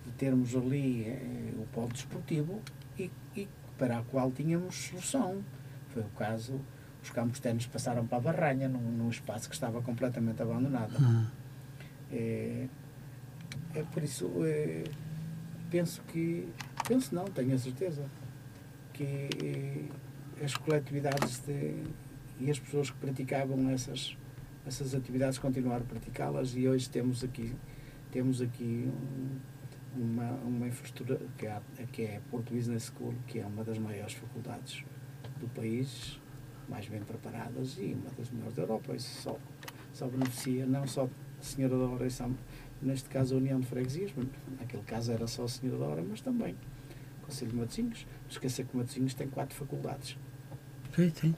de 0.04 0.12
termos 0.12 0.54
ali 0.54 1.06
eh, 1.06 1.52
o 1.58 1.66
polo 1.72 1.88
desportivo 1.88 2.60
e, 2.98 3.10
e, 3.36 3.48
para 3.78 3.98
a 3.98 4.02
qual 4.02 4.30
tínhamos 4.30 4.74
solução. 4.74 5.42
Foi 5.88 6.02
o 6.02 6.08
caso, 6.16 6.60
os 7.02 7.10
campos 7.10 7.40
ténis 7.40 7.66
passaram 7.66 8.06
para 8.06 8.18
a 8.18 8.20
Barranha, 8.20 8.68
num, 8.68 8.80
num 8.80 9.10
espaço 9.10 9.48
que 9.48 9.54
estava 9.54 9.82
completamente 9.82 10.40
abandonado. 10.42 10.96
Uhum. 10.98 11.26
É, 12.12 12.68
é 13.74 13.82
por 13.82 14.02
isso, 14.02 14.30
é, 14.44 14.84
penso 15.70 16.02
que, 16.08 16.48
penso 16.86 17.14
não, 17.14 17.24
tenho 17.24 17.54
a 17.54 17.58
certeza, 17.58 18.04
que 18.92 19.90
as 20.42 20.56
coletividades 20.56 21.40
de, 21.40 21.74
e 22.40 22.50
as 22.50 22.58
pessoas 22.58 22.90
que 22.90 22.96
praticavam 22.96 23.70
essas, 23.70 24.16
essas 24.66 24.94
atividades 24.94 25.38
continuaram 25.38 25.84
a 25.84 25.88
praticá-las 25.88 26.54
e 26.56 26.68
hoje 26.68 26.88
temos 26.88 27.22
aqui, 27.22 27.54
temos 28.10 28.40
aqui 28.40 28.88
um, 28.88 30.02
uma, 30.02 30.30
uma 30.32 30.66
infraestrutura 30.66 31.20
que 31.38 31.46
é, 31.46 31.60
que 31.92 32.02
é 32.02 32.20
Porto 32.30 32.54
Business 32.54 32.92
School, 32.94 33.14
que 33.26 33.38
é 33.38 33.46
uma 33.46 33.62
das 33.64 33.78
maiores 33.78 34.14
faculdades 34.14 34.84
do 35.38 35.48
país, 35.48 36.20
mais 36.68 36.88
bem 36.88 37.00
preparadas 37.02 37.76
e 37.78 37.94
uma 37.94 38.10
das 38.10 38.30
melhores 38.30 38.54
da 38.54 38.62
Europa. 38.62 38.94
Isso 38.94 39.22
só, 39.22 39.38
só 39.92 40.08
beneficia 40.08 40.66
não 40.66 40.86
só 40.86 41.04
a 41.04 41.42
Senhora 41.42 41.78
da 41.78 41.84
Hora, 41.84 42.08
neste 42.82 43.08
caso 43.08 43.34
a 43.34 43.38
União 43.38 43.60
de 43.60 43.66
Freguesias, 43.66 44.12
naquele 44.58 44.82
caso 44.82 45.12
era 45.12 45.26
só 45.26 45.44
a 45.44 45.48
Senhora 45.48 45.78
da 45.78 45.86
Hora, 45.86 46.04
mas 46.08 46.20
também 46.20 46.56
Conselho 47.24 47.50
de 47.50 47.56
Matosinhos. 47.56 48.06
Não 48.22 48.30
esqueça 48.30 48.64
que 48.64 48.76
Matosinhos 48.76 49.14
tem 49.14 49.28
quatro 49.28 49.54
faculdades. 49.54 50.16
Sim, 50.94 51.10
sim. 51.10 51.34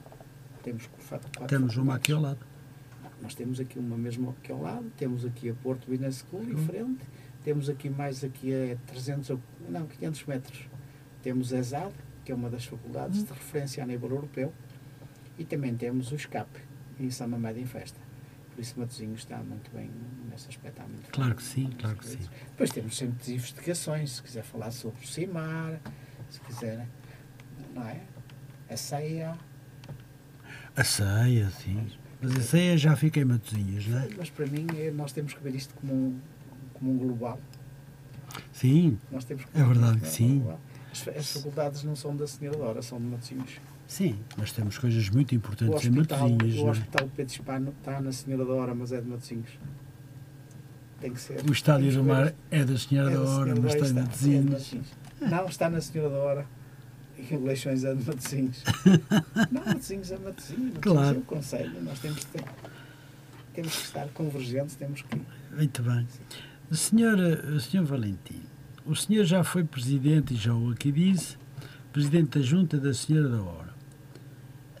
Temos 0.63 0.87
quatro 1.07 1.47
Temos 1.47 1.77
uma 1.77 1.95
aqui 1.95 2.11
ao 2.11 2.21
lado. 2.21 2.39
Nós 3.21 3.33
temos 3.33 3.59
aqui 3.59 3.79
uma 3.79 3.97
mesmo 3.97 4.35
aqui 4.37 4.51
ao 4.51 4.61
lado, 4.61 4.91
temos 4.95 5.25
aqui 5.25 5.49
a 5.49 5.53
Porto 5.55 5.89
Business 5.89 6.23
School 6.29 6.43
em 6.43 6.55
frente, 6.55 7.03
temos 7.43 7.67
aqui 7.67 7.89
mais 7.89 8.23
aqui 8.23 8.53
a 8.53 8.75
300, 8.85 9.39
não, 9.67 9.87
500 9.87 10.25
metros. 10.25 10.69
Temos 11.23 11.51
a 11.51 11.57
ESAD, 11.57 11.93
que 12.23 12.31
é 12.31 12.35
uma 12.35 12.49
das 12.49 12.65
faculdades 12.65 13.23
de 13.23 13.33
referência 13.33 13.83
a 13.83 13.87
nível 13.87 14.11
europeu, 14.11 14.53
e 15.37 15.45
também 15.45 15.75
temos 15.75 16.11
o 16.11 16.19
SCAP, 16.19 16.47
em 16.99 17.09
São 17.09 17.27
Mamede 17.27 17.59
em 17.59 17.65
Festa. 17.65 18.06
Por 18.57 18.61
isso 18.63 18.79
Matosinhos 18.79 19.19
está 19.19 19.37
muito 19.37 19.69
bem 19.69 19.87
nesse 20.31 20.49
aspecto. 20.49 20.81
muito 20.81 21.11
claro 21.11 21.35
que 21.35 21.43
sim, 21.43 21.69
claro 21.79 21.95
que 21.95 22.07
sim. 22.07 22.17
Depois 22.47 22.71
temos 22.71 22.97
sempre 22.97 23.33
investigações, 23.33 24.13
se 24.13 24.23
quiser 24.23 24.43
falar 24.43 24.71
sobre 24.71 24.99
o 25.05 25.07
CIMAR, 25.07 25.79
se 26.27 26.41
quiser, 26.41 26.87
não 27.75 27.87
é? 27.87 28.01
A 28.67 28.75
ceia, 28.75 29.37
a 30.75 30.83
ceia, 30.83 31.51
sim. 31.51 31.87
Mas 32.19 32.35
a 32.35 32.41
ceia 32.41 32.75
já 32.79 32.95
fica 32.95 33.19
em 33.19 33.25
Matosinhos, 33.25 33.85
não 33.85 33.99
é? 33.99 34.09
Mas 34.17 34.31
para 34.31 34.47
mim, 34.47 34.65
é, 34.75 34.89
nós 34.89 35.11
temos 35.11 35.35
que 35.35 35.43
ver 35.43 35.53
isto 35.53 35.75
como 35.75 35.93
um, 35.93 36.19
como 36.73 36.93
um 36.93 36.97
global. 36.97 37.39
Sim, 38.51 38.97
nós 39.11 39.23
temos 39.23 39.45
que 39.45 39.55
é 39.55 39.63
verdade 39.63 39.99
que 39.99 40.07
sim. 40.07 40.43
As, 40.91 41.07
as, 41.09 41.31
faculdades 41.31 41.83
não 41.83 41.95
são 41.95 42.17
da 42.17 42.25
Senhora 42.25 42.57
Dora, 42.57 42.81
são 42.81 42.97
de 42.97 43.05
Matosinhos. 43.05 43.59
Sim, 43.87 44.19
mas 44.37 44.51
temos 44.51 44.77
coisas 44.77 45.09
muito 45.09 45.33
importantes 45.33 45.85
em 45.85 45.91
Matosinhos. 45.91 46.55
O 46.55 46.67
é? 46.67 46.71
Hospital 46.71 47.09
Pedro 47.15 47.33
Hispano 47.33 47.73
está 47.79 48.01
na 48.01 48.11
Senhora 48.11 48.45
Dora, 48.45 48.75
mas 48.75 48.91
é 48.91 48.99
de 48.99 49.07
Matosinhos. 49.07 49.49
Tem 50.99 51.13
que 51.13 51.21
ser. 51.21 51.41
O 51.47 51.53
Estádio 51.53 51.93
do 51.93 52.03
Mar 52.03 52.33
é 52.51 52.65
da 52.65 52.77
Senhora 52.77 53.11
é 53.11 53.13
da 53.13 53.21
Hora, 53.21 53.55
mas 53.55 53.75
está 53.75 53.87
em 53.87 53.93
Matosinhos. 53.93 54.73
É 55.21 55.27
não, 55.29 55.45
está 55.45 55.69
na 55.69 55.79
Senhora 55.79 56.09
da 56.09 56.17
Hora 56.17 56.45
e 57.17 57.35
Leixões 57.35 57.83
é 57.83 57.93
de 57.93 58.03
Matosinhos. 58.03 58.63
não, 59.51 59.65
Matosinhos 59.65 60.11
é 60.11 60.17
Matosinhos. 60.17 60.73
Matosinhos 60.73 60.79
claro. 60.81 61.15
é 61.15 61.19
o 61.19 61.21
Conselho. 61.21 61.83
Nós 61.83 61.99
temos 61.99 62.25
que 62.25 62.31
ter, 62.31 62.43
temos 63.53 63.75
que 63.75 63.83
estar 63.83 64.07
convergentes, 64.09 64.75
temos 64.75 65.01
que. 65.01 65.21
Muito 65.55 65.81
bem. 65.83 66.07
O 66.69 66.75
senhor, 66.75 67.17
o 67.17 67.59
senhor 67.59 67.85
Valentim, 67.85 68.41
o 68.85 68.95
senhor 68.95 69.23
já 69.23 69.43
foi 69.43 69.63
presidente, 69.63 70.33
e 70.33 70.37
já 70.37 70.53
o 70.53 70.71
aqui 70.71 70.91
disse, 70.91 71.37
presidente 71.93 72.39
da 72.39 72.45
Junta 72.45 72.77
da 72.77 72.93
Senhora 72.93 73.29
da 73.29 73.41
Hora. 73.41 73.66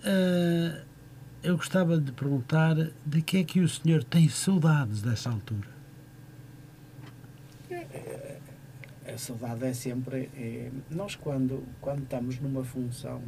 Uh, 0.07 0.85
eu 1.43 1.57
gostava 1.57 1.99
de 1.99 2.13
perguntar 2.13 2.75
de 3.05 3.21
que 3.21 3.39
é 3.39 3.43
que 3.43 3.59
o 3.59 3.67
senhor 3.67 4.05
tem 4.05 4.29
saudades 4.29 5.01
dessa 5.01 5.29
altura? 5.29 5.67
A 9.05 9.17
saudade 9.17 9.65
é 9.65 9.73
sempre. 9.73 10.29
É, 10.37 10.71
nós, 10.89 11.15
quando, 11.15 11.63
quando 11.81 12.03
estamos 12.03 12.39
numa 12.39 12.63
função 12.63 13.21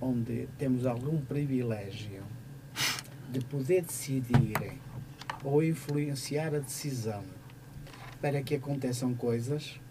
onde 0.00 0.48
temos 0.58 0.86
algum 0.86 1.20
privilégio 1.20 2.22
de 3.30 3.40
poder 3.44 3.82
decidir 3.82 4.80
ou 5.44 5.62
influenciar 5.62 6.54
a 6.54 6.58
decisão 6.58 7.22
para 8.20 8.42
que 8.42 8.56
aconteçam 8.56 9.14
coisas, 9.14 9.78
é, 9.78 9.85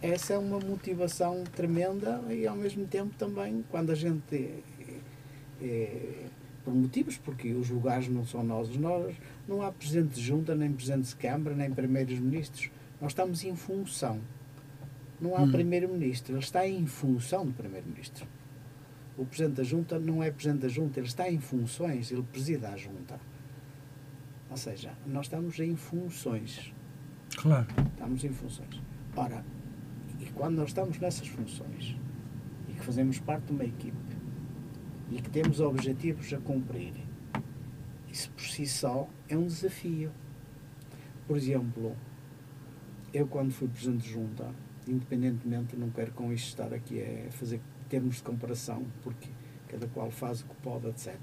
essa 0.00 0.34
é 0.34 0.38
uma 0.38 0.60
motivação 0.60 1.42
tremenda 1.54 2.22
e 2.30 2.46
ao 2.46 2.54
mesmo 2.54 2.86
tempo 2.86 3.12
também 3.16 3.64
quando 3.70 3.90
a 3.90 3.94
gente 3.94 4.62
é, 5.60 6.26
por 6.64 6.74
motivos, 6.74 7.16
porque 7.16 7.52
os 7.52 7.70
lugares 7.70 8.08
não 8.08 8.26
são 8.26 8.42
nossos, 8.42 8.76
nós 8.76 9.14
não 9.46 9.62
há 9.62 9.70
presidente 9.70 10.14
de 10.14 10.20
junta, 10.20 10.54
nem 10.54 10.72
presidente 10.72 11.08
de 11.08 11.16
câmara, 11.16 11.54
nem 11.54 11.70
primeiros 11.70 12.18
ministros, 12.18 12.70
nós 13.00 13.12
estamos 13.12 13.44
em 13.44 13.54
função. 13.54 14.20
Não 15.20 15.36
há 15.36 15.42
hum. 15.42 15.52
primeiro-ministro, 15.52 16.34
ele 16.34 16.40
está 16.42 16.66
em 16.66 16.84
função 16.86 17.46
do 17.46 17.52
primeiro-ministro. 17.52 18.26
O 19.16 19.24
presidente 19.24 19.56
da 19.56 19.62
junta 19.62 19.98
não 19.98 20.22
é 20.22 20.30
presidente 20.30 20.62
da 20.62 20.68
junta, 20.68 20.98
ele 20.98 21.06
está 21.06 21.30
em 21.30 21.38
funções, 21.38 22.10
ele 22.10 22.24
presida 22.24 22.68
a 22.70 22.76
junta. 22.76 23.18
Ou 24.50 24.56
seja, 24.56 24.92
nós 25.06 25.26
estamos 25.26 25.58
em 25.60 25.76
funções. 25.76 26.72
Claro. 27.36 27.66
Estamos 27.94 28.24
em 28.24 28.30
funções. 28.30 28.82
Ora, 29.16 29.42
e 30.20 30.26
quando 30.26 30.56
nós 30.56 30.68
estamos 30.68 30.98
nessas 30.98 31.26
funções 31.26 31.96
e 32.68 32.74
que 32.74 32.80
fazemos 32.80 33.18
parte 33.18 33.46
de 33.46 33.52
uma 33.52 33.64
equipe 33.64 33.96
e 35.10 35.22
que 35.22 35.30
temos 35.30 35.58
objetivos 35.58 36.30
a 36.34 36.38
cumprir, 36.38 36.92
isso 38.12 38.30
por 38.30 38.42
si 38.42 38.66
só 38.66 39.08
é 39.26 39.36
um 39.36 39.46
desafio. 39.46 40.12
Por 41.26 41.38
exemplo, 41.38 41.96
eu 43.12 43.26
quando 43.26 43.52
fui 43.52 43.68
presidente 43.68 44.02
de 44.02 44.12
junta, 44.12 44.50
independentemente, 44.86 45.76
não 45.76 45.88
quero 45.88 46.12
com 46.12 46.30
isto 46.30 46.48
estar 46.48 46.74
aqui 46.74 47.02
a 47.02 47.32
fazer 47.32 47.60
termos 47.88 48.16
de 48.16 48.22
comparação, 48.22 48.84
porque 49.02 49.30
cada 49.66 49.86
qual 49.88 50.10
faz 50.10 50.42
o 50.42 50.44
que 50.44 50.54
pode, 50.56 50.88
etc. 50.88 51.16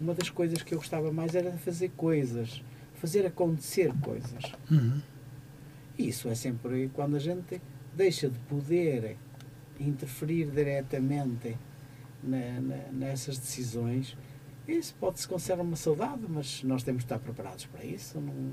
Uma 0.00 0.14
das 0.14 0.30
coisas 0.30 0.62
que 0.62 0.74
eu 0.74 0.78
gostava 0.78 1.12
mais 1.12 1.36
era 1.36 1.52
fazer 1.52 1.90
coisas, 1.90 2.60
fazer 2.94 3.24
acontecer 3.24 3.92
coisas. 4.00 4.52
Uhum. 4.68 5.00
Isso 5.98 6.28
é 6.28 6.34
sempre 6.34 6.90
quando 6.94 7.16
a 7.16 7.18
gente 7.18 7.60
deixa 7.94 8.28
de 8.28 8.38
poder 8.40 9.16
interferir 9.78 10.50
diretamente 10.50 11.56
na, 12.22 12.60
na, 12.60 12.76
nessas 12.92 13.38
decisões. 13.38 14.16
Isso 14.66 14.94
pode-se 15.00 15.26
considerar 15.26 15.62
uma 15.62 15.76
saudade, 15.76 16.22
mas 16.28 16.62
nós 16.62 16.82
temos 16.82 17.00
de 17.00 17.06
estar 17.06 17.18
preparados 17.18 17.66
para 17.66 17.84
isso. 17.84 18.20
Não, 18.20 18.52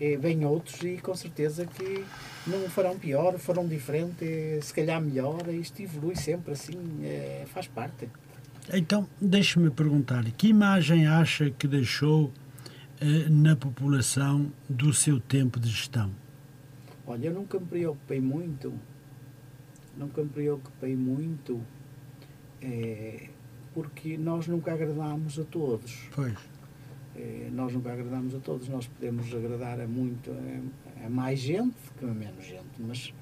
é, 0.00 0.16
vêm 0.16 0.44
outros 0.44 0.82
e 0.82 0.96
com 0.96 1.14
certeza 1.14 1.66
que 1.66 2.04
não 2.46 2.68
farão 2.70 2.98
pior, 2.98 3.38
farão 3.38 3.68
diferente, 3.68 4.24
se 4.62 4.72
calhar 4.72 5.00
melhor. 5.00 5.46
Isto 5.48 5.82
evolui 5.82 6.16
sempre 6.16 6.52
assim, 6.52 7.04
é, 7.04 7.44
faz 7.46 7.68
parte. 7.68 8.08
Então, 8.72 9.06
deixe-me 9.20 9.70
perguntar 9.70 10.24
que 10.32 10.48
imagem 10.48 11.06
acha 11.06 11.50
que 11.50 11.66
deixou 11.66 12.32
eh, 13.00 13.28
na 13.28 13.56
população 13.56 14.52
do 14.68 14.92
seu 14.92 15.18
tempo 15.18 15.58
de 15.58 15.68
gestão? 15.68 16.10
Olha, 17.06 17.26
eu 17.26 17.34
nunca 17.34 17.58
me 17.58 17.66
preocupei 17.66 18.20
muito, 18.20 18.72
nunca 19.96 20.22
me 20.22 20.28
preocupei 20.28 20.94
muito, 20.94 21.60
é, 22.60 23.28
porque 23.74 24.16
nós 24.16 24.46
nunca 24.46 24.72
agradámos 24.72 25.38
a 25.38 25.44
todos. 25.44 26.08
Pois. 26.14 26.38
É, 27.16 27.50
nós 27.52 27.72
nunca 27.74 27.92
agradamos 27.92 28.34
a 28.34 28.38
todos, 28.38 28.68
nós 28.68 28.86
podemos 28.86 29.34
agradar 29.34 29.80
a 29.80 29.86
muito, 29.86 30.30
a, 30.30 31.06
a 31.06 31.10
mais 31.10 31.40
gente 31.40 31.76
que 31.98 32.04
a 32.04 32.08
menos 32.08 32.44
gente, 32.44 32.70
mas 32.78 33.12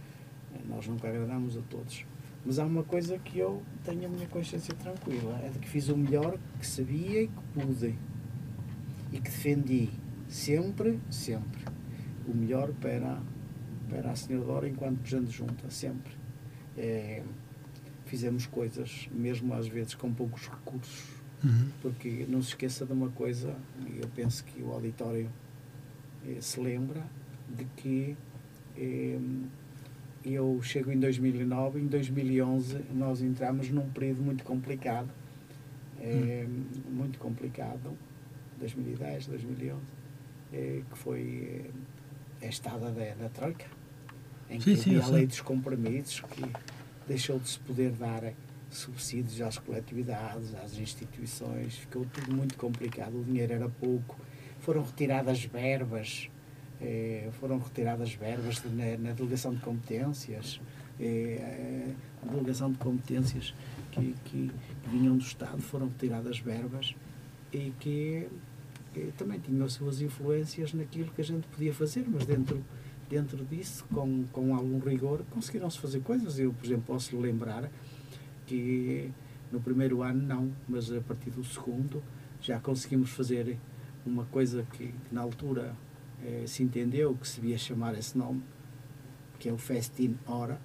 é, 0.55 0.61
nós 0.69 0.87
nunca 0.87 1.09
agradamos 1.09 1.57
a 1.57 1.63
todos. 1.63 2.05
Mas 2.45 2.59
há 2.59 2.65
uma 2.65 2.83
coisa 2.85 3.19
que 3.19 3.39
eu 3.39 3.63
tenho 3.85 4.07
a 4.07 4.09
minha 4.09 4.27
consciência 4.29 4.75
tranquila, 4.75 5.39
é 5.43 5.49
de 5.49 5.59
que 5.59 5.69
fiz 5.69 5.89
o 5.89 5.97
melhor 5.97 6.39
que 6.59 6.67
sabia 6.67 7.23
e 7.23 7.29
que 7.29 7.43
pude. 7.55 7.95
E 9.11 9.17
que 9.17 9.31
defendi 9.31 9.91
sempre, 10.29 11.01
sempre, 11.11 11.65
o 12.27 12.35
melhor 12.35 12.73
para 12.75 13.21
para 13.89 14.11
a 14.11 14.17
Senhora 14.17 14.47
Dora 14.47 14.69
enquanto 14.69 15.01
de 15.01 15.31
Junta, 15.31 15.71
sempre. 15.71 16.13
É, 16.77 17.23
fizemos 18.05 18.47
coisas, 18.47 19.09
mesmo 19.13 19.55
às 19.55 19.67
vezes 19.69 19.95
com 19.95 20.13
poucos 20.13 20.49
recursos, 20.49 21.21
uhum. 21.45 21.71
porque 21.83 22.27
não 22.29 22.41
se 22.43 22.49
esqueça 22.49 22.87
de 22.87 22.93
uma 22.93 23.11
coisa, 23.11 23.55
e 23.87 24.01
eu 24.01 24.09
penso 24.15 24.45
que 24.45 24.63
o 24.63 24.73
auditório 24.73 25.31
é, 26.27 26.41
se 26.41 26.61
lembra, 26.61 27.05
de 27.49 27.65
que 27.77 28.17
é, 28.77 29.19
eu 30.25 30.61
chego 30.63 30.91
em 30.93 30.99
2009, 30.99 31.81
em 31.81 31.87
2011 31.87 32.85
nós 32.95 33.23
entramos 33.23 33.71
num 33.71 33.89
período 33.91 34.23
muito 34.23 34.45
complicado, 34.45 35.11
uhum. 35.99 36.65
muito 36.91 37.19
complicado, 37.19 37.97
2010, 38.59 39.27
2011, 39.27 39.81
que 40.51 40.99
foi 40.99 41.71
a 42.43 42.47
estada 42.47 42.91
da, 42.91 43.15
da 43.15 43.29
Troika 43.29 43.78
em 44.51 44.61
sim, 44.61 44.75
que 44.75 44.77
sim, 44.77 44.97
havia 44.97 45.05
a 45.05 45.09
lei 45.09 45.27
dos 45.27 45.41
compromissos 45.41 46.21
que 46.21 46.43
deixou 47.07 47.39
de 47.39 47.49
se 47.49 47.59
poder 47.61 47.93
dar 47.93 48.33
subsídios 48.71 49.41
às 49.41 49.59
coletividades, 49.59 50.55
às 50.55 50.79
instituições, 50.79 51.77
ficou 51.77 52.05
tudo 52.07 52.33
muito 52.33 52.57
complicado, 52.57 53.19
o 53.19 53.25
dinheiro 53.25 53.53
era 53.55 53.69
pouco, 53.69 54.17
foram 54.61 54.83
retiradas 54.83 55.45
verbas, 55.45 56.29
eh, 56.81 57.29
foram 57.41 57.59
retiradas 57.59 58.13
verbas 58.13 58.61
de, 58.61 58.69
na, 58.69 58.97
na, 58.99 59.13
delegação 59.13 59.55
de 59.55 59.61
competências, 59.61 60.61
eh, 61.01 61.95
a 62.23 62.31
delegação 62.31 62.71
de 62.71 62.79
competências 62.79 63.55
que, 63.91 64.15
que, 64.25 64.51
que, 64.83 64.91
vinham 64.91 65.17
do 65.17 65.25
Estado, 65.25 65.61
foram 65.63 65.87
retiradas 65.89 66.39
verbas 66.39 66.95
e 67.53 67.73
que, 67.81 68.29
que 68.93 69.13
também 69.17 69.41
tinham 69.41 69.65
as 69.65 69.73
suas 69.73 70.03
influências 70.03 70.75
naquilo 70.75 71.11
que 71.13 71.23
a 71.23 71.25
gente 71.25 71.47
podia 71.49 71.73
fazer, 71.73 72.05
mas 72.07 72.27
dentro 72.27 72.63
dentro 73.09 73.45
disso, 73.45 73.85
com, 73.93 74.25
com 74.33 74.55
algum 74.55 74.79
rigor, 74.79 75.23
conseguiram-se 75.31 75.79
fazer 75.79 76.01
coisas. 76.01 76.39
Eu, 76.39 76.53
por 76.53 76.67
exemplo, 76.67 76.85
posso 76.87 77.19
lembrar 77.19 77.71
que 78.47 79.11
no 79.51 79.61
primeiro 79.61 80.03
ano 80.03 80.23
não, 80.23 80.53
mas 80.69 80.93
a 80.93 81.01
partir 81.01 81.31
do 81.31 81.45
segundo 81.45 82.03
já 82.41 82.61
conseguimos 82.61 83.11
fazer 83.11 83.59
uma 84.05 84.25
coisa 84.27 84.65
que, 84.73 84.95
na 85.11 85.21
altura 85.21 85.75
eh, 86.25 86.45
se 86.47 86.63
entendeu 86.63 87.15
que 87.15 87.27
se 87.27 87.41
devia 87.41 87.59
chamar 87.59 87.97
esse 87.99 88.17
nome, 88.17 88.43
que 89.39 89.49
é 89.49 89.53
o 89.53 89.59
Festin 89.59 90.17
Hora, 90.27 90.61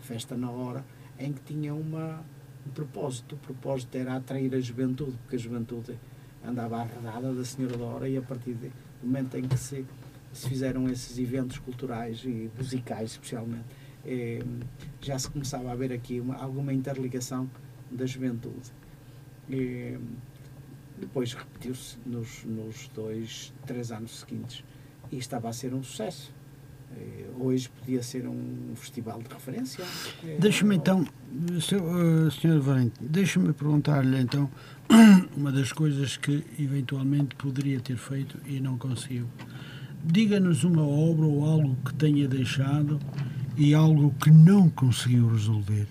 Festa 0.00 0.36
na 0.36 0.50
Hora, 0.50 0.84
em 1.18 1.32
que 1.32 1.40
tinha 1.40 1.74
uma, 1.74 2.24
um 2.66 2.70
propósito. 2.70 3.34
O 3.34 3.38
propósito 3.38 3.96
era 3.96 4.16
atrair 4.16 4.54
a 4.54 4.60
juventude, 4.60 5.16
porque 5.22 5.36
a 5.36 5.38
juventude 5.38 5.98
andava 6.44 6.78
arredada 6.78 7.32
da 7.32 7.44
Senhora 7.44 7.76
da 7.76 7.84
Hora 7.84 8.08
e 8.08 8.16
a 8.16 8.22
partir 8.22 8.54
do 8.54 8.70
momento 9.02 9.36
em 9.36 9.48
que 9.48 9.58
se 9.58 9.84
se 10.36 10.48
fizeram 10.48 10.88
esses 10.88 11.18
eventos 11.18 11.58
culturais 11.58 12.22
e 12.24 12.50
musicais, 12.56 13.12
especialmente, 13.12 13.64
eh, 14.04 14.42
já 15.00 15.18
se 15.18 15.30
começava 15.30 15.72
a 15.72 15.74
ver 15.74 15.92
aqui 15.92 16.20
uma, 16.20 16.36
alguma 16.36 16.72
interligação 16.72 17.50
da 17.90 18.06
juventude. 18.06 18.72
Eh, 19.50 19.98
depois 20.98 21.34
repetiu-se 21.34 21.96
nos, 22.06 22.44
nos 22.44 22.88
dois, 22.94 23.52
três 23.66 23.90
anos 23.90 24.20
seguintes 24.20 24.64
e 25.10 25.18
estava 25.18 25.48
a 25.48 25.52
ser 25.52 25.74
um 25.74 25.82
sucesso. 25.82 26.32
Eh, 26.96 27.26
hoje 27.38 27.68
podia 27.68 28.02
ser 28.02 28.28
um 28.28 28.72
festival 28.76 29.20
de 29.22 29.28
referência. 29.28 29.84
Deixa-me 30.38 30.76
então, 30.76 31.06
Sr. 31.60 32.60
Valente, 32.60 32.94
deixa-me 33.00 33.52
perguntar-lhe 33.52 34.20
então 34.20 34.50
uma 35.36 35.50
das 35.50 35.72
coisas 35.72 36.16
que 36.16 36.44
eventualmente 36.58 37.34
poderia 37.36 37.80
ter 37.80 37.96
feito 37.96 38.38
e 38.46 38.60
não 38.60 38.78
conseguiu. 38.78 39.26
Diga-nos 40.04 40.64
uma 40.64 40.86
obra 40.86 41.26
ou 41.26 41.44
algo 41.44 41.76
que 41.84 41.94
tenha 41.94 42.28
deixado 42.28 43.00
e 43.56 43.74
algo 43.74 44.14
que 44.22 44.30
não 44.30 44.68
conseguiu 44.68 45.28
resolver. 45.30 45.86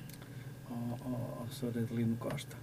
Oh, 0.70 0.74
oh, 1.06 1.44
oh 1.44 1.48
Sr. 1.52 1.80
Adelino 1.80 2.16
Costa, 2.18 2.56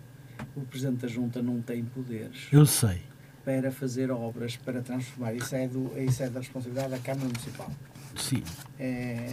o 0.57 0.61
Presidente 0.63 1.03
da 1.03 1.09
Junta 1.09 1.43
não 1.43 1.61
tem 1.61 1.85
poderes. 1.85 2.49
Eu 2.53 2.65
sei. 2.67 3.03
Para 3.45 3.73
fazer 3.73 4.11
obras, 4.11 4.57
para 4.57 4.81
transformar. 4.81 5.35
Isso 5.35 5.55
é, 5.55 5.67
do, 5.67 5.91
isso 5.99 6.23
é 6.23 6.31
da 6.31 6.41
responsabilidade 6.41 6.91
da 6.91 6.99
Câmara 6.99 7.27
Municipal. 7.27 7.71
Sim. 8.17 8.43
É, 8.79 9.33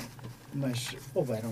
mas 0.54 0.96
houveram 1.14 1.52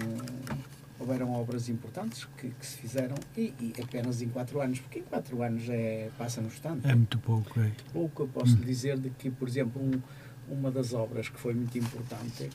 houveram 0.99 1.31
obras 1.33 1.69
importantes 1.69 2.27
que, 2.37 2.49
que 2.49 2.65
se 2.65 2.77
fizeram 2.77 3.15
e, 3.35 3.53
e, 3.59 3.73
apenas 3.81 4.21
em 4.21 4.29
quatro 4.29 4.59
anos, 4.61 4.79
porque 4.79 4.99
em 4.99 5.03
quatro 5.03 5.41
anos 5.43 5.69
é, 5.69 6.09
passa 6.17 6.41
no 6.41 6.47
instante. 6.47 6.87
É 6.87 6.95
muito 6.95 7.19
pouco, 7.19 7.59
é. 7.59 7.71
Pouco 7.93 8.23
eu 8.23 8.27
posso 8.27 8.55
hum. 8.55 8.61
dizer 8.61 8.97
de 8.97 9.09
que, 9.11 9.29
por 9.29 9.47
exemplo, 9.47 9.81
um, 9.81 10.01
uma 10.49 10.71
das 10.71 10.93
obras 10.93 11.29
que 11.29 11.39
foi 11.39 11.53
muito 11.53 11.77
importante 11.77 12.49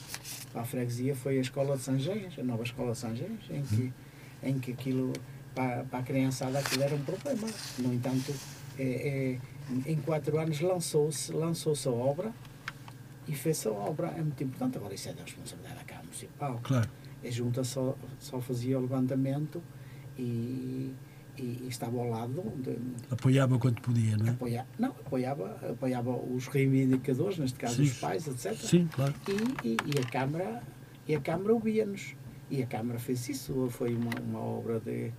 para 0.53 0.63
a 0.63 0.65
freguesia 0.65 1.15
foi 1.15 1.39
a 1.39 1.41
Escola 1.41 1.77
de 1.77 1.83
Sanjeias, 1.83 2.35
a 2.39 2.43
nova 2.43 2.63
Escola 2.63 2.93
de 2.93 2.99
Sanjeias, 2.99 3.41
em 3.51 3.63
que, 3.63 3.93
em 4.43 4.59
que 4.59 4.73
aquilo, 4.73 5.13
para, 5.55 5.85
para 5.85 5.99
a 5.99 6.03
criançada, 6.03 6.59
aquilo 6.59 6.83
era 6.83 6.95
um 6.95 7.03
problema. 7.03 7.49
No 7.79 7.93
entanto, 7.93 8.35
é, 8.79 8.83
é, 8.83 9.91
em 9.91 9.97
quatro 9.97 10.39
anos 10.39 10.61
lançou-se 10.61 11.33
lançou 11.33 11.75
a 11.87 11.91
obra 11.91 12.33
e 13.29 13.35
fez 13.35 13.67
a 13.67 13.71
obra. 13.71 14.09
É 14.09 14.23
muito 14.23 14.43
importante. 14.43 14.77
Agora, 14.77 14.95
isso 14.95 15.09
é 15.09 15.13
da 15.13 15.23
responsabilidade 15.23 15.77
da 15.77 15.85
Câmara 15.85 16.05
Municipal. 16.05 16.61
Claro. 16.63 16.89
A 17.25 17.31
Junta 17.31 17.63
só, 17.63 17.97
só 18.19 18.41
fazia 18.41 18.79
o 18.79 18.83
levantamento 18.83 19.63
e, 20.19 20.93
e, 21.37 21.63
e 21.63 21.69
estava 21.69 21.99
ao 21.99 22.09
lado. 22.09 22.43
De, 22.57 22.77
apoiava 23.11 23.59
quanto 23.59 23.83
podia, 23.83 24.17
não 24.17 24.27
é? 24.27 24.31
Apoia, 24.31 24.67
não, 24.79 24.91
apoiava, 24.91 25.59
apoiava 25.71 26.11
os 26.11 26.47
reivindicadores, 26.49 27.39
neste 27.39 27.59
caso 27.59 27.77
Sim. 27.77 27.83
os 27.83 27.99
pais, 27.99 28.27
etc. 28.27 28.55
Sim, 28.55 28.89
claro. 28.93 29.15
E, 29.29 29.69
e, 29.69 29.77
e 29.87 30.01
a 30.01 30.11
Câmara, 30.11 30.63
e 31.07 31.15
a 31.15 31.21
Câmara 31.21 31.53
ouvia-nos. 31.55 32.15
E 32.51 32.63
a 32.63 32.67
Câmara 32.67 32.99
fez 32.99 33.29
isso. 33.29 33.69
Foi 33.71 33.95
uma, 33.95 34.11
uma 34.21 34.41
obra 34.41 34.81
de. 34.81 35.13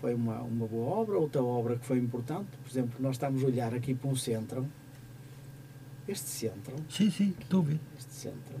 Foi 0.00 0.14
uma, 0.14 0.40
uma 0.42 0.66
boa 0.66 0.96
obra. 0.96 1.18
Outra 1.18 1.42
obra 1.42 1.76
que 1.76 1.86
foi 1.86 1.98
importante, 1.98 2.48
por 2.62 2.70
exemplo, 2.70 2.96
nós 3.00 3.16
estamos 3.16 3.42
a 3.42 3.46
olhar 3.46 3.74
aqui 3.74 3.94
para 3.94 4.10
um 4.10 4.16
centro. 4.16 4.66
Este 6.08 6.28
centro. 6.28 6.74
Sim, 6.88 7.10
sim, 7.10 7.34
estou 7.40 7.60
a 7.60 7.64
ver. 7.64 7.80
Este 7.96 8.12
centro. 8.12 8.56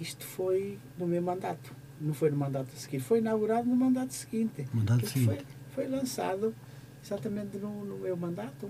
Isto 0.00 0.24
foi 0.24 0.78
no 0.98 1.06
meu 1.06 1.22
mandato 1.22 1.72
não 2.00 2.14
foi 2.14 2.30
no 2.30 2.36
mandato 2.36 2.70
seguinte, 2.76 3.02
foi 3.02 3.18
inaugurado 3.18 3.68
no 3.68 3.76
mandato 3.76 4.12
seguinte. 4.12 4.66
Mandato 4.72 5.06
seguinte. 5.06 5.26
Foi, 5.26 5.44
foi 5.78 5.86
lançado 5.86 6.52
exatamente 7.04 7.56
no, 7.56 7.84
no, 7.84 7.98
meu 7.98 8.16
mandato. 8.16 8.68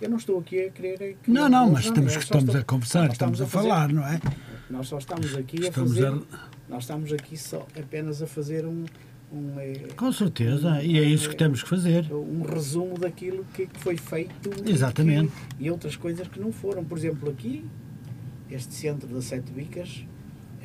Eu 0.00 0.10
não 0.10 0.16
estou 0.16 0.40
aqui 0.40 0.60
a 0.60 0.70
querer. 0.70 1.16
Que 1.22 1.30
não, 1.30 1.48
não, 1.48 1.70
mas 1.70 1.84
estamos, 1.84 2.16
estamos 2.16 2.44
estou, 2.46 2.60
a 2.60 2.64
conversar, 2.64 3.08
estamos, 3.08 3.40
a, 3.40 3.46
fazer, 3.46 3.68
falar, 3.68 3.92
não 3.92 4.04
é? 4.04 4.20
Nós 4.68 4.88
só 4.88 4.98
estamos 4.98 5.36
aqui 5.36 5.60
estamos 5.60 5.92
a 5.92 6.10
fazer. 6.10 6.26
Nós 6.68 6.82
estamos 6.82 7.12
aqui 7.12 7.36
só 7.36 7.64
apenas 7.78 8.20
a 8.20 8.26
fazer 8.26 8.66
um. 8.66 8.84
um 9.32 9.60
é, 9.60 9.74
Com 9.96 10.10
certeza, 10.10 10.70
um, 10.70 10.80
e 10.80 10.98
é 10.98 11.04
isso 11.04 11.28
que 11.28 11.36
temos 11.36 11.62
que 11.62 11.68
fazer. 11.68 12.12
Um 12.12 12.42
resumo 12.42 12.98
daquilo 12.98 13.44
que 13.54 13.68
foi 13.74 13.96
feito 13.96 14.50
Exatamente. 14.68 15.32
E, 15.52 15.54
que, 15.54 15.64
e 15.66 15.70
outras 15.70 15.94
coisas 15.94 16.26
que 16.26 16.40
não 16.40 16.50
foram. 16.50 16.84
Por 16.84 16.98
exemplo, 16.98 17.30
aqui, 17.30 17.64
este 18.50 18.74
centro 18.74 19.06
das 19.06 19.26
Sete 19.26 19.52
Bicas 19.52 20.04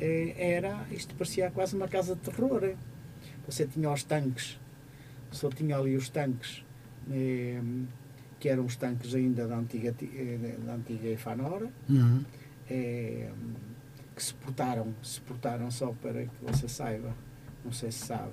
é, 0.00 0.54
era, 0.54 0.84
isto 0.90 1.14
parecia 1.14 1.48
quase 1.48 1.76
uma 1.76 1.86
casa 1.86 2.16
de 2.16 2.22
terror. 2.22 2.74
Você 3.46 3.64
tinha 3.64 3.88
os 3.92 4.02
tanques, 4.02 4.58
só 5.36 5.50
tinha 5.50 5.76
ali 5.76 5.96
os 5.96 6.08
tanques, 6.08 6.64
é, 7.10 7.60
que 8.40 8.48
eram 8.48 8.64
os 8.64 8.76
tanques 8.76 9.14
ainda 9.14 9.46
da 9.46 9.56
antiga, 9.56 9.94
da 10.64 10.74
antiga 10.74 11.08
Ifanora, 11.08 11.70
uhum. 11.88 12.24
é, 12.68 13.30
que 14.14 14.22
se 14.22 14.34
portaram, 14.34 14.94
se 15.02 15.20
portaram 15.20 15.70
só 15.70 15.92
para 15.92 16.24
que 16.24 16.42
você 16.42 16.68
saiba, 16.68 17.14
não 17.64 17.70
sei 17.70 17.92
se 17.92 18.06
sabe, 18.06 18.32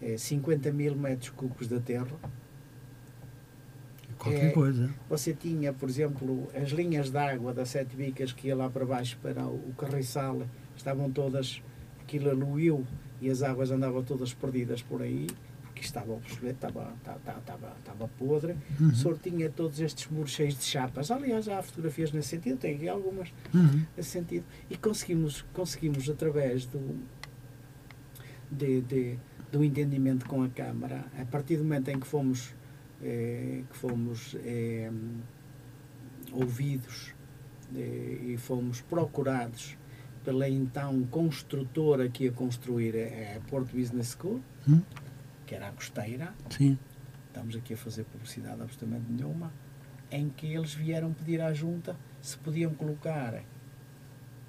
é, 0.00 0.16
50 0.16 0.72
mil 0.72 0.96
metros 0.96 1.30
cúbicos 1.30 1.68
de 1.68 1.78
terra. 1.80 2.16
Qualquer 4.18 4.46
é, 4.46 4.50
coisa. 4.50 4.94
Você 5.08 5.32
tinha, 5.32 5.72
por 5.72 5.88
exemplo, 5.88 6.48
as 6.54 6.70
linhas 6.70 7.10
de 7.10 7.18
água 7.18 7.54
das 7.54 7.70
sete 7.70 7.96
bicas 7.96 8.32
que 8.32 8.48
ia 8.48 8.56
lá 8.56 8.68
para 8.68 8.84
baixo 8.84 9.18
para 9.22 9.46
o 9.46 9.72
Carriçal 9.78 10.42
estavam 10.76 11.10
todas, 11.10 11.62
aquilo 12.02 12.30
aluiu 12.30 12.86
e 13.20 13.30
as 13.30 13.42
águas 13.42 13.70
andavam 13.70 14.02
todas 14.02 14.32
perdidas 14.32 14.82
por 14.82 15.02
aí, 15.02 15.26
porque 15.80 15.86
estava 15.86 16.12
obsoleto, 16.12 16.66
estava, 16.66 16.92
estava, 16.98 17.38
estava, 17.38 17.76
estava 17.78 18.08
podre. 18.08 18.54
Uhum. 18.78 18.88
O 18.88 18.94
senhor 18.94 19.18
tinha 19.18 19.48
todos 19.48 19.80
estes 19.80 20.06
muros 20.08 20.32
cheios 20.32 20.54
de 20.58 20.64
chapas. 20.64 21.10
Aliás, 21.10 21.48
há 21.48 21.62
fotografias 21.62 22.12
nesse 22.12 22.28
sentido, 22.28 22.58
tem 22.58 22.76
aqui 22.76 22.88
algumas 22.88 23.32
uhum. 23.54 23.82
nesse 23.96 24.10
sentido. 24.10 24.44
E 24.68 24.76
conseguimos, 24.76 25.42
conseguimos 25.54 26.08
através 26.10 26.66
do, 26.66 27.00
de, 28.50 28.82
de, 28.82 29.18
do 29.50 29.64
entendimento 29.64 30.26
com 30.26 30.42
a 30.42 30.48
Câmara, 30.50 31.06
a 31.18 31.24
partir 31.24 31.56
do 31.56 31.64
momento 31.64 31.88
em 31.88 31.98
que 31.98 32.06
fomos, 32.06 32.54
eh, 33.02 33.62
que 33.70 33.76
fomos 33.76 34.36
eh, 34.44 34.90
ouvidos 36.32 37.14
eh, 37.74 38.18
e 38.22 38.36
fomos 38.36 38.82
procurados 38.82 39.78
pela 40.22 40.46
então 40.46 41.02
construtora 41.04 42.10
que 42.10 42.24
ia 42.24 42.32
construir 42.32 42.94
a 43.34 43.40
Porto 43.48 43.74
Business 43.74 44.14
School, 44.14 44.42
hum? 44.68 44.82
Que 45.50 45.56
era 45.56 45.66
a 45.66 45.72
costeira. 45.72 46.32
Sim. 46.48 46.78
Estamos 47.26 47.56
aqui 47.56 47.74
a 47.74 47.76
fazer 47.76 48.04
publicidade 48.04 48.62
absolutamente 48.62 49.10
nenhuma, 49.10 49.52
em 50.08 50.28
que 50.28 50.46
eles 50.46 50.72
vieram 50.72 51.12
pedir 51.12 51.40
à 51.40 51.52
junta 51.52 51.96
se 52.22 52.38
podiam 52.38 52.72
colocar 52.72 53.42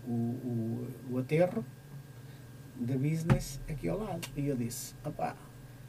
o, 0.06 0.12
o, 0.12 0.88
o 1.10 1.18
aterro 1.18 1.66
da 2.76 2.94
business 2.94 3.60
aqui 3.68 3.90
ao 3.90 3.98
lado. 3.98 4.28
E 4.38 4.46
eu 4.46 4.56
disse, 4.56 4.94
opá, 5.04 5.36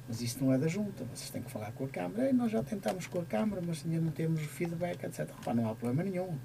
mas 0.08 0.22
isto 0.22 0.42
não 0.42 0.50
é 0.50 0.56
da 0.56 0.66
junta, 0.66 1.04
vocês 1.04 1.28
têm 1.28 1.42
que 1.42 1.50
falar 1.50 1.72
com 1.72 1.84
a 1.84 1.88
Câmara. 1.88 2.30
E 2.30 2.32
nós 2.32 2.50
já 2.50 2.62
tentamos 2.62 3.06
com 3.06 3.20
a 3.20 3.24
Câmara, 3.26 3.60
mas 3.60 3.84
ainda 3.84 4.00
não 4.00 4.12
temos 4.12 4.40
feedback, 4.40 5.04
etc. 5.04 5.28
Opá, 5.38 5.52
não 5.52 5.68
há 5.68 5.74
problema 5.74 6.04
nenhum 6.04 6.38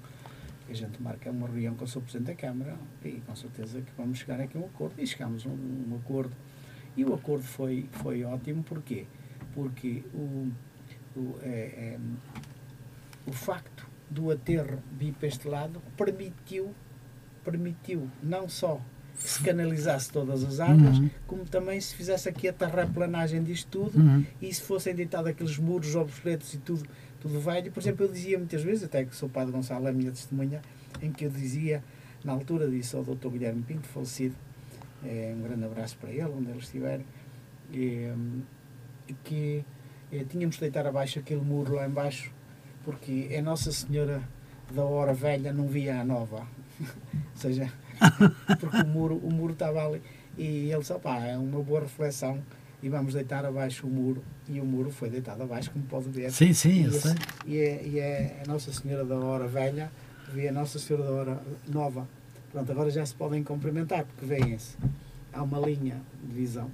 a 0.68 0.74
gente 0.74 1.02
marca 1.02 1.30
uma 1.30 1.46
reunião 1.46 1.74
com 1.74 1.84
o 1.84 1.88
Sr. 1.88 2.02
Presidente 2.02 2.26
da 2.26 2.34
Câmara 2.34 2.76
e 3.02 3.12
com 3.22 3.34
certeza 3.34 3.80
que 3.80 3.90
vamos 3.96 4.18
chegar 4.18 4.38
aqui 4.38 4.58
a 4.58 4.60
um 4.60 4.66
acordo. 4.66 5.00
E 5.00 5.06
chegamos 5.06 5.46
a 5.46 5.48
um, 5.48 5.86
um 5.90 5.96
acordo. 5.96 6.36
E 6.98 7.04
o 7.04 7.14
acordo 7.14 7.44
foi, 7.44 7.88
foi 7.92 8.24
ótimo, 8.24 8.62
porquê? 8.64 9.06
Porque 9.54 10.02
o, 10.12 10.50
o, 11.16 11.38
é, 11.42 11.48
é, 11.94 11.98
o 13.24 13.32
facto 13.32 13.86
do 14.10 14.30
aterro 14.30 14.82
vir 14.92 15.12
para 15.12 15.28
este 15.28 15.46
lado 15.46 15.80
permitiu, 15.96 16.74
permitiu 17.44 18.10
não 18.22 18.48
só 18.48 18.80
se 19.14 19.42
canalizasse 19.42 20.10
todas 20.10 20.42
as 20.44 20.60
águas, 20.60 20.98
uhum. 20.98 21.10
como 21.26 21.44
também 21.44 21.80
se 21.80 21.94
fizesse 21.94 22.28
aqui 22.28 22.48
a 22.48 22.52
terraplanagem 22.52 23.42
disto 23.42 23.68
tudo 23.68 23.98
uhum. 23.98 24.24
e 24.42 24.52
se 24.52 24.62
fossem 24.62 24.94
deitados 24.94 25.30
aqueles 25.30 25.56
muros 25.56 25.94
obsoletos 25.94 26.54
e 26.54 26.58
tudo 26.58 26.84
tudo 27.20 27.40
velho. 27.40 27.70
Por 27.70 27.80
exemplo, 27.80 28.06
eu 28.06 28.12
dizia 28.12 28.38
muitas 28.38 28.62
vezes, 28.62 28.84
até 28.84 29.04
que 29.04 29.14
sou 29.14 29.28
padre 29.28 29.52
Gonçalo, 29.52 29.86
é 29.86 29.90
a 29.90 29.92
minha 29.92 30.10
testemunha, 30.10 30.60
em 31.02 31.12
que 31.12 31.24
eu 31.24 31.30
dizia, 31.30 31.82
na 32.24 32.32
altura 32.32 32.68
disse 32.68 32.96
ao 32.96 33.04
Dr. 33.04 33.28
Guilherme 33.28 33.62
Pinto, 33.62 33.88
falecido, 33.88 34.34
é, 35.04 35.34
um 35.36 35.42
grande 35.42 35.64
abraço 35.64 35.96
para 35.98 36.10
ele, 36.10 36.24
onde 36.24 36.50
ele 36.50 36.58
estiver, 36.58 37.00
e, 37.72 38.10
que 39.24 39.64
é, 40.12 40.24
tínhamos 40.24 40.56
de 40.56 40.62
deitar 40.62 40.86
abaixo 40.86 41.18
aquele 41.18 41.40
muro 41.40 41.74
lá 41.74 41.86
embaixo, 41.86 42.32
porque 42.84 43.34
a 43.38 43.42
Nossa 43.42 43.70
Senhora 43.72 44.22
da 44.72 44.84
Hora 44.84 45.12
Velha 45.12 45.52
não 45.52 45.66
via 45.66 46.00
a 46.00 46.04
nova. 46.04 46.46
Ou 46.80 47.36
seja, 47.36 47.72
porque 48.60 48.76
o 48.76 48.86
muro, 48.86 49.16
o 49.16 49.32
muro 49.32 49.52
estava 49.52 49.86
ali. 49.86 50.02
E 50.36 50.70
ele 50.70 50.78
disse, 50.78 50.92
opá, 50.92 51.18
é 51.18 51.36
uma 51.36 51.60
boa 51.60 51.80
reflexão 51.80 52.42
e 52.82 52.88
vamos 52.88 53.14
deitar 53.14 53.44
abaixo 53.44 53.86
o 53.86 53.90
muro 53.90 54.22
e 54.48 54.60
o 54.60 54.64
muro 54.64 54.90
foi 54.90 55.10
deitado 55.10 55.42
abaixo, 55.42 55.70
como 55.70 55.84
pode 55.86 56.08
ver. 56.10 56.30
Sim, 56.30 56.52
sim, 56.52 56.84
eu 56.84 56.92
sei. 56.92 57.14
E 57.44 57.58
é, 57.58 57.86
e 57.86 57.98
é 57.98 58.42
a 58.44 58.48
Nossa 58.48 58.72
Senhora 58.72 59.04
da 59.04 59.16
Hora 59.16 59.46
Velha 59.48 59.90
e 60.34 60.46
a 60.46 60.52
Nossa 60.52 60.78
Senhora 60.78 61.04
da 61.04 61.12
Hora 61.12 61.42
Nova. 61.68 62.08
Pronto, 62.52 62.70
agora 62.72 62.90
já 62.90 63.04
se 63.04 63.14
podem 63.14 63.42
cumprimentar, 63.42 64.04
porque 64.04 64.24
vêm-se. 64.24 64.76
Há 65.32 65.42
uma 65.42 65.58
linha 65.58 66.00
de 66.22 66.34
visão. 66.34 66.70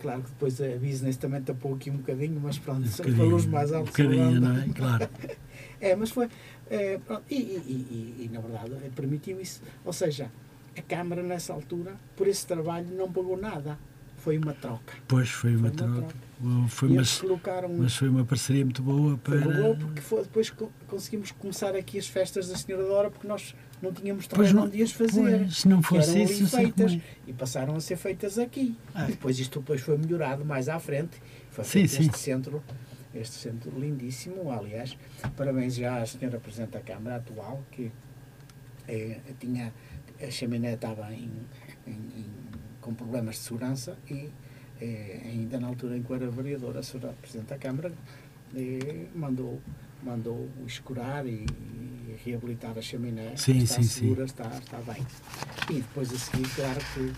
Claro 0.00 0.22
que 0.22 0.30
depois 0.30 0.60
a 0.60 0.76
business 0.78 1.16
também 1.16 1.40
tapou 1.42 1.74
aqui 1.74 1.90
um 1.90 1.98
bocadinho, 1.98 2.40
mas 2.42 2.58
pronto, 2.58 2.82
um 2.82 2.86
são 2.86 3.06
valores 3.12 3.46
mais 3.46 3.72
altos. 3.72 3.90
Um 3.90 4.04
bocadinho, 4.04 4.40
não 4.40 4.56
é? 4.58 4.68
Claro. 4.74 5.08
é, 5.80 5.94
mas 5.94 6.10
foi. 6.10 6.28
É, 6.68 6.98
e, 7.30 7.34
e, 7.36 7.36
e, 7.38 8.24
e, 8.24 8.30
na 8.32 8.40
verdade 8.40 8.72
permitiu 8.96 9.40
isso. 9.40 9.62
Ou 9.84 9.92
seja, 9.92 10.30
a 10.76 10.82
Câmara 10.82 11.22
nessa 11.22 11.52
altura, 11.52 11.94
por 12.16 12.26
esse 12.26 12.46
trabalho, 12.46 12.88
não 12.96 13.12
pagou 13.12 13.36
nada 13.36 13.78
foi 14.22 14.38
uma 14.38 14.52
troca. 14.52 14.94
Pois, 15.08 15.28
foi 15.30 15.56
uma, 15.56 15.68
foi 15.68 15.86
uma 15.86 15.96
troca. 15.96 16.14
troca. 16.40 16.68
Foi 16.68 16.88
mas, 16.90 17.20
colocaram, 17.20 17.68
mas 17.68 17.96
foi 17.96 18.08
uma 18.08 18.24
parceria 18.24 18.64
muito 18.64 18.80
boa 18.80 19.18
para... 19.18 19.40
Foi 19.42 19.52
boa 19.52 19.74
porque 19.76 20.00
foi, 20.00 20.22
depois 20.22 20.52
conseguimos 20.86 21.32
começar 21.32 21.74
aqui 21.74 21.98
as 21.98 22.06
festas 22.06 22.48
da 22.48 22.56
Senhora 22.56 22.84
da 22.84 22.92
Hora 22.92 23.10
porque 23.10 23.26
nós 23.26 23.52
não 23.82 23.92
tínhamos 23.92 24.26
terreno 24.26 24.62
onde 24.62 24.82
as 24.82 24.92
fazer. 24.92 25.38
Pois, 25.38 25.56
se 25.56 25.68
não 25.68 25.82
fosse 25.82 26.22
isso, 26.22 26.48
feitas, 26.48 26.98
E 27.26 27.32
passaram 27.32 27.74
a 27.74 27.80
ser 27.80 27.96
feitas 27.96 28.38
aqui. 28.38 28.76
Ah. 28.94 29.06
Depois 29.06 29.38
isto 29.38 29.60
depois 29.60 29.80
foi 29.80 29.98
melhorado 29.98 30.44
mais 30.44 30.68
à 30.68 30.78
frente. 30.78 31.20
Foi 31.50 31.64
sim, 31.64 31.86
sim. 31.86 32.06
este 32.06 32.18
centro 32.18 32.62
este 33.14 33.34
centro 33.34 33.70
lindíssimo, 33.78 34.50
aliás, 34.50 34.96
parabéns 35.36 35.74
já 35.74 36.00
à 36.00 36.06
senhora 36.06 36.40
Presidente 36.40 36.70
da 36.70 36.80
Câmara 36.80 37.16
atual, 37.16 37.62
que 37.70 37.92
é, 38.88 39.20
tinha, 39.38 39.70
a 40.18 40.30
chaminé 40.30 40.72
estava 40.72 41.12
em, 41.12 41.30
em, 41.86 41.92
em 41.92 42.26
com 42.80 42.94
problemas 42.94 43.36
de 43.36 43.42
segurança 43.42 43.96
e 44.10 44.30
eh, 44.80 45.20
ainda 45.24 45.60
na 45.60 45.68
altura 45.68 45.96
em 45.96 46.02
que 46.02 46.10
eu 46.10 46.16
era 46.16 46.30
vereador, 46.30 46.76
a 46.76 46.82
senhora 46.82 47.14
Presidente 47.20 47.48
da 47.48 47.58
Câmara 47.58 47.92
eh, 48.54 49.06
mandou, 49.14 49.60
mandou 50.02 50.48
escurar 50.66 51.26
e, 51.26 51.46
e 52.08 52.16
reabilitar 52.24 52.76
a 52.76 52.82
chaminé, 52.82 53.32
Sim, 53.36 53.58
está 53.58 53.76
sim, 53.76 53.82
segura, 53.82 54.24
Está, 54.24 54.48
está 54.48 54.78
bem. 54.78 55.04
E 55.70 55.74
depois 55.74 56.12
a 56.12 56.16
seguir, 56.18 56.48
claro 56.54 56.80
que 56.94 57.12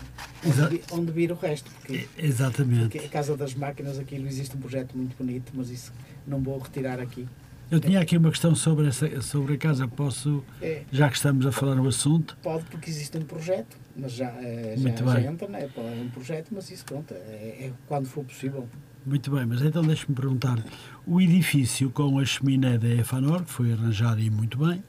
onde, 0.47 0.81
onde 0.91 1.11
vir 1.11 1.31
o 1.31 1.35
resto, 1.35 1.69
porque, 1.71 2.07
Exatamente. 2.17 2.89
porque 2.89 2.99
a 2.99 3.09
Casa 3.09 3.35
das 3.35 3.53
Máquinas, 3.55 3.97
aquilo 3.99 4.27
existe 4.27 4.55
um 4.55 4.59
projeto 4.59 4.95
muito 4.95 5.15
bonito, 5.17 5.51
mas 5.55 5.69
isso 5.69 5.91
não 6.27 6.41
vou 6.41 6.57
retirar 6.59 6.99
aqui. 6.99 7.27
Eu 7.71 7.79
tinha 7.79 7.99
aqui 7.99 8.15
uma 8.15 8.29
questão 8.29 8.53
sobre, 8.53 8.87
essa, 8.87 9.21
sobre 9.21 9.55
a 9.55 9.57
casa. 9.57 9.87
Posso, 9.87 10.43
É, 10.61 10.83
já 10.91 11.09
que 11.09 11.15
estamos 11.15 11.47
a 11.47 11.51
falar 11.51 11.73
no 11.73 11.87
assunto, 11.87 12.37
pode 12.43 12.63
porque 12.65 12.89
existe 12.91 13.17
um 13.17 13.23
projeto, 13.23 13.75
mas 13.97 14.11
já, 14.11 14.29
eh, 14.39 14.75
já, 14.77 14.83
Muito 14.83 15.03
já 15.03 15.13
bem. 15.15 15.25
entra, 15.25 15.47
né? 15.47 15.67
pode 15.73 15.87
um 15.99 16.09
projeto, 16.09 16.49
mas 16.51 16.69
isso 16.69 16.85
conta, 16.85 17.15
é, 17.15 17.65
é 17.65 17.71
quando 17.87 18.05
for 18.05 18.23
possível. 18.23 18.69
Muito 19.05 19.29
bem, 19.29 19.45
mas 19.45 19.61
então 19.61 19.83
deixe-me 19.83 20.15
perguntar. 20.15 20.57
O 21.05 21.21
edifício 21.21 21.91
com 21.91 22.17
a 22.17 22.25
chaminé 22.25 22.75
da 22.75 22.87
Efanor, 22.87 23.43
que 23.43 23.51
foi 23.51 23.71
arranjado 23.71 24.19
e 24.19 24.31
muito 24.31 24.57
bem, 24.57 24.83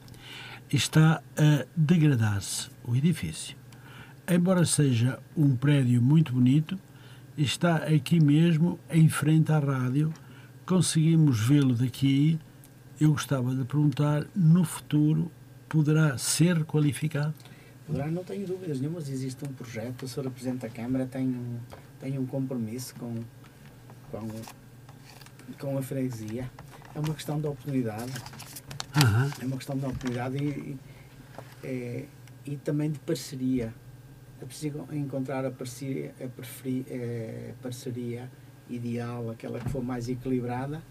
está 0.73 1.21
a 1.37 1.65
degradar-se. 1.75 2.69
O 2.83 2.95
edifício. 2.95 3.55
Embora 4.27 4.65
seja 4.65 5.19
um 5.37 5.55
prédio 5.55 6.01
muito 6.01 6.33
bonito, 6.33 6.79
está 7.37 7.75
aqui 7.75 8.19
mesmo, 8.19 8.79
em 8.89 9.07
frente 9.07 9.51
à 9.51 9.59
rádio. 9.59 10.11
Conseguimos 10.65 11.39
vê-lo 11.39 11.75
daqui. 11.75 12.39
Eu 12.99 13.11
gostava 13.11 13.53
de 13.53 13.63
perguntar, 13.65 14.25
no 14.35 14.63
futuro, 14.63 15.31
poderá 15.69 16.17
ser 16.17 16.65
qualificado? 16.65 17.35
Poderá, 17.85 18.07
não 18.07 18.23
tenho 18.23 18.47
dúvidas 18.47 18.81
nenhumas, 18.81 19.07
existe 19.09 19.45
um 19.45 19.53
projeto, 19.53 20.03
o 20.03 20.07
Sr. 20.07 20.31
Presidente 20.31 20.61
da 20.61 20.69
Câmara 20.69 21.05
tem 21.05 21.27
um, 21.27 21.57
tem 21.99 22.17
um 22.17 22.25
compromisso 22.25 22.95
com, 22.95 23.23
com, 24.11 24.27
com 25.59 25.77
a 25.77 25.81
freguesia. 25.81 26.49
É 26.95 26.99
uma 26.99 27.13
questão 27.13 27.39
de 27.39 27.47
oportunidade, 27.47 28.11
Aham. 28.95 29.29
é 29.41 29.45
uma 29.45 29.57
questão 29.57 29.77
de 29.77 29.85
oportunidade 29.85 30.37
e, 30.37 30.47
e, 30.49 30.77
é, 31.63 32.05
e 32.45 32.57
também 32.57 32.89
de 32.91 32.99
parceria. 32.99 33.73
É 34.41 34.45
preciso 34.45 34.85
encontrar 34.91 35.45
a 35.45 35.51
parceria, 35.51 36.13
a 36.23 36.27
preferi- 36.27 36.85
eh, 36.89 37.53
parceria 37.61 38.29
ideal, 38.69 39.31
aquela 39.31 39.59
que 39.59 39.69
for 39.69 39.83
mais 39.83 40.07
equilibrada, 40.09 40.81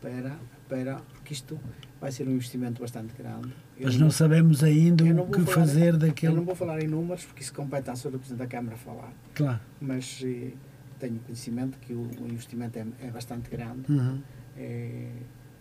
para, 0.00 0.38
para, 0.66 0.96
porque 1.12 1.34
isto 1.34 1.60
vai 2.00 2.10
ser 2.10 2.26
um 2.26 2.30
investimento 2.32 2.80
bastante 2.80 3.12
grande. 3.14 3.52
Eu 3.78 3.84
Mas 3.86 3.96
não 3.96 4.04
não 4.06 4.10
sabemos 4.10 4.62
ainda 4.64 5.04
o 5.04 5.26
que 5.30 5.40
falar- 5.40 5.54
fazer 5.54 5.86
Eu 5.88 5.92
não 5.92 5.98
daquele. 5.98 6.40
vou 6.40 6.54
falar 6.54 6.82
em 6.82 6.86
números, 6.88 7.24
porque 7.26 7.42
isso 7.42 7.52
compete 7.52 7.90
à 7.90 7.92
Sra. 7.92 8.10
Presidente 8.12 8.38
da 8.38 8.46
Câmara 8.46 8.76
falar, 8.78 9.12
Claro. 9.34 9.60
mas 9.78 10.22
eh, 10.24 10.52
tenho 11.00 11.18
conhecimento 11.20 11.78
que 11.78 11.92
o, 11.92 12.02
o 12.02 12.28
investimento 12.28 12.78
é, 12.78 12.86
é 13.00 13.10
bastante 13.10 13.50
grande. 13.50 13.90
Uhum. 13.90 14.22
É, 14.56 15.10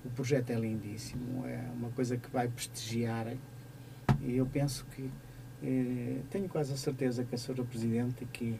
o 0.05 0.09
projeto 0.09 0.49
é 0.51 0.55
lindíssimo, 0.55 1.45
é 1.45 1.69
uma 1.75 1.89
coisa 1.89 2.17
que 2.17 2.29
vai 2.29 2.47
prestigiar 2.47 3.27
e 4.21 4.37
eu 4.37 4.45
penso 4.45 4.85
que 4.95 5.09
eh, 5.61 6.21
tenho 6.29 6.47
quase 6.47 6.73
a 6.73 6.77
certeza 6.77 7.23
que 7.23 7.35
a 7.35 7.37
Sra. 7.37 7.63
Presidente 7.63 8.25
que 8.31 8.59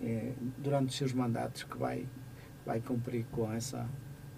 eh, 0.00 0.32
durante 0.58 0.88
os 0.88 0.96
seus 0.96 1.12
mandatos 1.12 1.64
que 1.64 1.76
vai, 1.76 2.06
vai 2.64 2.80
cumprir 2.80 3.24
com 3.30 3.52
essa, 3.52 3.86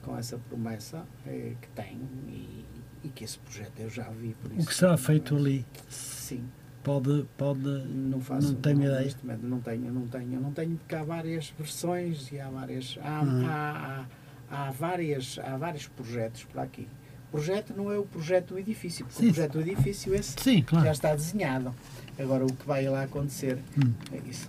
com 0.02 0.16
essa 0.16 0.36
promessa 0.38 1.06
eh, 1.26 1.54
que 1.60 1.68
tem 1.68 2.00
e, 2.28 2.64
e 3.04 3.08
que 3.08 3.24
esse 3.24 3.38
projeto 3.38 3.78
eu 3.78 3.88
já 3.88 4.08
vi. 4.10 4.34
Por 4.34 4.50
O 4.52 4.66
que 4.66 4.74
será 4.74 4.96
feito 4.96 5.36
ali? 5.36 5.64
Sim, 5.88 6.44
Pode, 6.82 7.24
pode. 7.38 7.60
não 7.88 8.20
faço. 8.20 8.48
Não 8.48 8.54
tenho 8.56 8.82
ideia. 8.82 9.00
neste 9.02 9.24
momento 9.24 9.42
Não 9.46 9.60
tenho, 9.60 9.92
não 9.92 10.06
tenho, 10.08 10.40
não 10.40 10.52
tenho, 10.52 10.76
porque 10.76 10.94
há 10.94 11.04
várias 11.04 11.52
versões 11.58 12.30
e 12.32 12.40
há 12.40 12.48
várias. 12.50 12.98
Há, 13.02 13.22
Uhum. 13.22 13.46
há, 13.46 14.06
há, 14.50 14.66
há 14.66 14.70
várias, 14.72 15.38
há 15.44 15.56
vários 15.56 15.86
projetos 15.86 16.44
para 16.44 16.62
aqui. 16.62 16.88
O 17.28 17.36
projeto 17.36 17.72
não 17.74 17.90
é 17.90 17.96
o 17.98 18.04
projeto 18.04 18.48
do 18.48 18.58
edifício, 18.58 19.06
porque 19.06 19.20
Sim. 19.22 19.30
o 19.30 19.32
projeto 19.32 19.52
do 19.52 19.60
edifício 19.62 20.14
esse 20.14 20.34
Sim, 20.38 20.60
claro. 20.62 20.84
já 20.84 20.92
está 20.92 21.14
desenhado. 21.14 21.72
Agora 22.18 22.44
o 22.44 22.52
que 22.52 22.66
vai 22.66 22.86
lá 22.86 23.04
acontecer, 23.04 23.58
Hum. 23.78 23.90
é 24.12 24.18
isso 24.28 24.48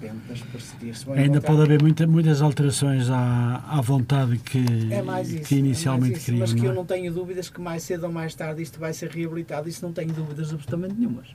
depende 0.00 0.18
das 0.28 0.40
parcerias. 0.42 1.06
Ainda 1.16 1.40
pode 1.40 1.62
haver 1.62 1.80
muita, 1.80 2.06
muitas 2.08 2.40
alterações 2.42 3.08
à, 3.10 3.62
à 3.68 3.80
vontade 3.80 4.38
que, 4.38 4.64
É 4.92 5.00
mais 5.02 5.30
isso, 5.30 5.44
que 5.44 5.56
inicialmente 5.56 6.14
é 6.14 6.16
isso, 6.16 6.24
queriam. 6.26 6.40
mas 6.40 6.52
que 6.54 6.58
não 6.60 6.66
eu 6.66 6.72
é? 6.72 6.74
não 6.74 6.84
tenho 6.84 7.12
dúvidas 7.12 7.48
que 7.48 7.60
mais 7.60 7.82
cedo 7.84 8.04
ou 8.06 8.12
mais 8.12 8.34
tarde 8.34 8.62
isto 8.62 8.80
vai 8.80 8.92
ser 8.92 9.10
reabilitado, 9.10 9.68
isso 9.68 9.84
não 9.84 9.92
tenho 9.92 10.12
dúvidas 10.12 10.52
absolutamente 10.52 10.94
nenhumas. 10.94 11.28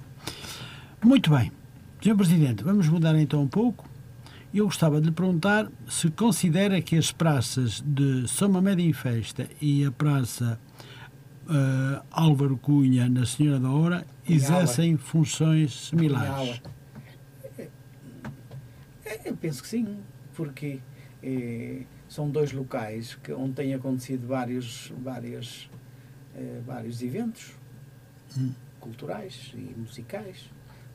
Muito 1.03 1.29
bem. 1.29 1.51
Sr. 2.01 2.15
Presidente, 2.15 2.63
vamos 2.63 2.87
mudar 2.87 3.17
então 3.17 3.41
um 3.43 3.47
pouco. 3.47 3.87
Eu 4.53 4.65
gostava 4.65 4.99
de 5.01 5.07
lhe 5.07 5.13
perguntar 5.13 5.69
se 5.87 6.09
considera 6.11 6.81
que 6.81 6.95
as 6.95 7.11
praças 7.11 7.81
de 7.85 8.27
São 8.27 8.49
Mamed 8.49 8.81
em 8.83 8.93
Festa 8.93 9.47
e 9.59 9.83
a 9.85 9.91
Praça 9.91 10.59
eh, 11.49 12.01
Álvaro 12.11 12.55
Cunha 12.57 13.09
na 13.09 13.25
Senhora 13.25 13.59
da 13.59 13.69
Hora 13.69 14.05
Em 14.27 14.35
exercem 14.35 14.95
funções 14.97 15.87
similares. 15.87 16.29
aula. 16.29 16.59
É, 17.57 17.69
Eu 19.29 19.35
penso 19.37 19.61
que 19.63 19.67
sim, 19.67 19.97
porque 20.35 20.79
eh, 21.23 21.81
são 22.07 22.29
dois 22.29 22.51
locais 22.51 23.15
que, 23.15 23.31
onde 23.33 23.53
têm 23.53 23.73
acontecido 23.73 24.27
vários, 24.27 24.93
vários, 25.03 25.69
eh, 26.35 26.61
vários 26.65 27.01
eventos 27.01 27.53
Hum. 28.37 28.51
culturais 28.79 29.51
e 29.55 29.73
musicais, 29.79 30.49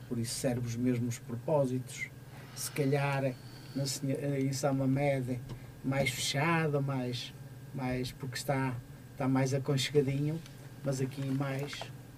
por 0.09 0.17
isso 0.19 0.35
serve 0.35 0.65
os 0.67 0.75
mesmos 0.75 1.17
propósitos. 1.19 2.09
Se 2.55 2.69
calhar 2.71 3.33
na, 3.75 3.85
Senho- 3.85 4.17
eh, 4.19 4.41
em 4.41 4.51
São 4.51 4.73
Mamed 4.73 5.39
mais 5.85 6.09
fechado, 6.09 6.81
mais, 6.81 7.33
mais 7.73 8.11
porque 8.11 8.35
está, 8.35 8.75
está 9.13 9.27
mais 9.27 9.53
aconchegadinho, 9.53 10.37
mas 10.83 10.99
aqui 10.99 11.23
mais, 11.25 11.71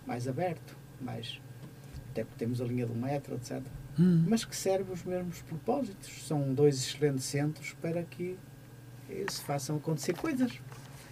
mais 0.07 0.27
aberto, 0.27 0.75
mais, 0.99 1.39
até 2.09 2.23
porque 2.23 2.39
temos 2.39 2.59
a 2.61 2.65
linha 2.65 2.85
do 2.87 2.95
metro, 2.95 3.35
etc 3.35 3.61
Hum. 3.99 4.23
mas 4.25 4.45
que 4.45 4.55
serve 4.55 4.89
os 4.93 5.03
mesmos 5.03 5.41
propósitos. 5.41 6.25
São 6.25 6.53
dois 6.53 6.75
excelentes 6.77 7.25
centros 7.25 7.73
para 7.81 8.01
que 8.03 8.37
eh, 9.09 9.25
se 9.29 9.41
façam 9.43 9.75
acontecer 9.75 10.13
coisas. 10.15 10.61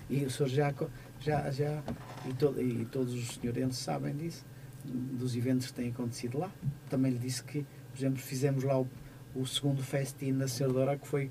E 0.09 0.23
o 0.23 0.31
senhor 0.31 0.47
já, 0.47 0.73
já, 1.19 1.51
já 1.51 1.83
e, 2.25 2.33
to, 2.35 2.55
e 2.59 2.85
todos 2.85 3.13
os 3.13 3.35
senhores 3.35 3.75
sabem 3.75 4.15
disso, 4.15 4.45
dos 4.85 5.35
eventos 5.35 5.67
que 5.67 5.73
têm 5.73 5.89
acontecido 5.89 6.37
lá. 6.39 6.51
Também 6.89 7.11
lhe 7.11 7.19
disse 7.19 7.43
que, 7.43 7.61
por 7.91 7.97
exemplo, 7.99 8.19
fizemos 8.19 8.63
lá 8.63 8.79
o, 8.79 8.87
o 9.35 9.45
segundo 9.45 9.83
festim 9.83 10.31
na 10.31 10.47
Senhora 10.47 10.73
Dora, 10.73 10.97
que 10.97 11.07
foi, 11.07 11.29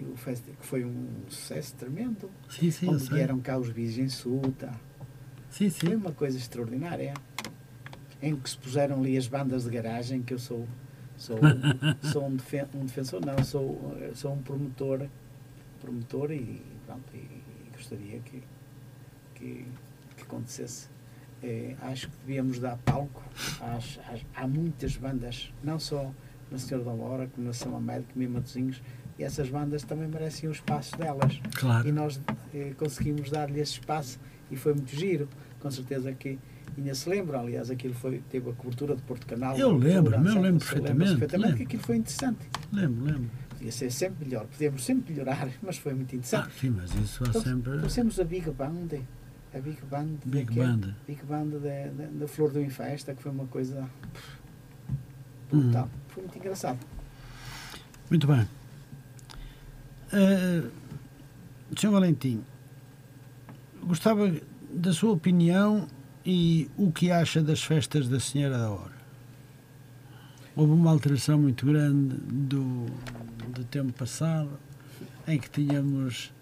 o 0.00 0.16
fest, 0.16 0.44
que 0.44 0.66
foi 0.66 0.84
um 0.84 1.06
sucesso 1.28 1.74
tremendo, 1.76 2.30
Sim, 2.48 2.70
sim, 2.70 2.88
onde 2.88 3.04
vieram 3.08 3.38
cá 3.40 3.58
os 3.58 3.70
bis 3.70 3.98
em 3.98 4.08
Suta. 4.08 4.72
Sim, 5.50 5.70
Foi 5.70 5.90
sim. 5.90 5.94
uma 5.94 6.12
coisa 6.12 6.36
extraordinária. 6.36 7.14
Em 8.20 8.34
que 8.34 8.48
se 8.48 8.56
puseram 8.58 8.98
ali 9.00 9.16
as 9.16 9.28
bandas 9.28 9.64
de 9.64 9.70
garagem, 9.70 10.22
que 10.22 10.32
eu 10.34 10.38
sou, 10.38 10.66
sou, 11.16 11.38
sou 12.02 12.26
um, 12.26 12.34
defen- 12.36 12.66
um 12.74 12.84
defensor, 12.84 13.24
não, 13.24 13.42
sou, 13.44 13.94
sou 14.14 14.32
um 14.32 14.42
promotor, 14.42 15.06
promotor 15.80 16.30
e, 16.32 16.62
pronto, 16.86 17.04
e, 17.14 17.18
e 17.18 17.70
gostaria 17.76 18.18
que, 18.20 18.42
que, 19.34 19.66
que 20.16 20.22
acontecesse. 20.22 20.88
Eh, 21.42 21.74
acho 21.82 22.08
que 22.08 22.16
devíamos 22.26 22.58
dar 22.58 22.76
palco 22.78 23.22
às, 23.60 23.98
às, 24.10 24.20
há 24.34 24.46
muitas 24.46 24.96
bandas, 24.96 25.52
não 25.62 25.78
só 25.78 26.10
na 26.50 26.58
Senhora 26.58 26.84
da 26.84 26.92
Hora, 26.92 27.26
como 27.34 27.46
na 27.46 27.52
São 27.52 27.76
Amédio, 27.76 28.06
como 28.12 28.24
em 28.24 28.28
Matosinhos, 28.28 28.82
e 29.18 29.22
essas 29.24 29.48
bandas 29.50 29.82
também 29.84 30.08
merecem 30.08 30.48
o 30.48 30.52
espaço 30.52 30.96
delas 30.96 31.34
e 31.34 31.48
Claro. 31.56 31.92
nós 31.92 32.20
eh, 32.54 32.72
conseguimos 32.78 33.30
dar-lhe 33.30 33.60
esse 33.60 33.72
espaço 33.72 34.18
e 34.50 34.56
foi 34.56 34.72
muito 34.74 34.94
giro. 34.94 35.28
Com 35.60 35.70
certeza 35.70 36.12
que 36.12 36.38
ainda 36.76 36.94
se 36.94 37.08
lembra, 37.08 37.38
aliás, 37.40 37.70
aquilo 37.70 37.94
foi, 37.94 38.22
teve 38.30 38.50
a 38.50 38.52
cobertura 38.52 38.94
de 38.96 39.02
Porto 39.02 39.26
Canal. 39.26 39.56
Eu 39.58 39.70
altura, 39.72 39.88
eu 39.90 40.02
lembro 40.02 40.22
certo? 40.24 40.58
Perfeitamente, 40.58 41.10
perfeitamente 41.10 41.42
lembro. 41.46 41.56
que 41.56 41.62
aquilo 41.64 41.82
foi 41.82 41.96
interessante. 41.96 42.38
Lembro, 42.72 43.04
lembro. 43.04 43.30
Podia 43.50 43.72
ser 43.72 43.90
sempre 43.90 44.26
melhor, 44.26 44.46
podíamos 44.46 44.84
sempre 44.84 45.12
melhorar, 45.12 45.48
mas 45.62 45.76
foi 45.78 45.94
muito 45.94 46.14
Ah, 46.14 46.16
interessante. 46.16 46.52
sim, 46.60 46.70
mas 46.70 46.94
isso 46.94 47.24
há 47.24 47.28
Então, 47.28 47.42
sempre. 47.42 47.78
Trouxemos 47.78 48.20
a 48.20 48.24
Big 48.24 48.50
Band, 48.50 48.88
a 49.56 49.60
Big 49.60 49.78
Band, 49.90 50.06
Big 50.24 50.44
daquele- 50.46 50.66
Band. 50.66 50.94
Big 51.06 51.22
Band 51.24 51.46
da, 52.18 52.28
Flor 52.28 52.50
do 52.52 52.60
Infesta, 52.60 53.14
que 53.14 53.22
foi 53.22 53.32
uma 53.32 53.46
coisa 53.46 53.88
Uhum. 55.52 55.60
brutal. 55.62 55.88
Foi 56.08 56.22
muito 56.22 56.38
engraçado. 56.38 56.78
Muito 58.10 58.26
bem. 58.26 58.46
Uh, 60.12 60.70
Sr. 61.76 61.90
Valentim, 61.90 62.42
gostava 63.82 64.32
da 64.72 64.92
sua 64.92 65.12
opinião 65.12 65.86
e 66.24 66.70
o 66.76 66.92
que 66.92 67.10
acha 67.10 67.42
das 67.42 67.62
festas 67.62 68.08
da 68.08 68.20
Senhora 68.20 68.56
da 68.58 68.70
Hora. 68.70 68.96
Houve 70.54 70.72
uma 70.72 70.90
alteração 70.90 71.38
muito 71.38 71.66
grande 71.66 72.14
do, 72.16 72.86
do 73.52 73.64
tempo 73.64 73.92
passado, 73.92 74.50
em 75.26 75.38
que 75.38 75.50
tínhamos 75.50 76.32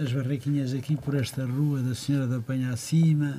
as 0.00 0.12
barraquinhas 0.14 0.72
aqui 0.72 0.96
por 0.96 1.14
esta 1.14 1.44
rua 1.44 1.82
da 1.82 1.94
Senhora 1.94 2.26
da 2.26 2.40
Penha 2.40 2.70
acima, 2.70 3.38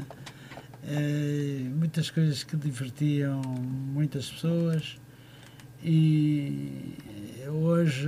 eh, 0.83 1.65
muitas 1.75 2.11
coisas 2.11 2.43
que 2.43 2.55
divertiam 2.55 3.41
muitas 3.41 4.29
pessoas. 4.29 4.99
E 5.83 6.93
hoje 7.47 8.07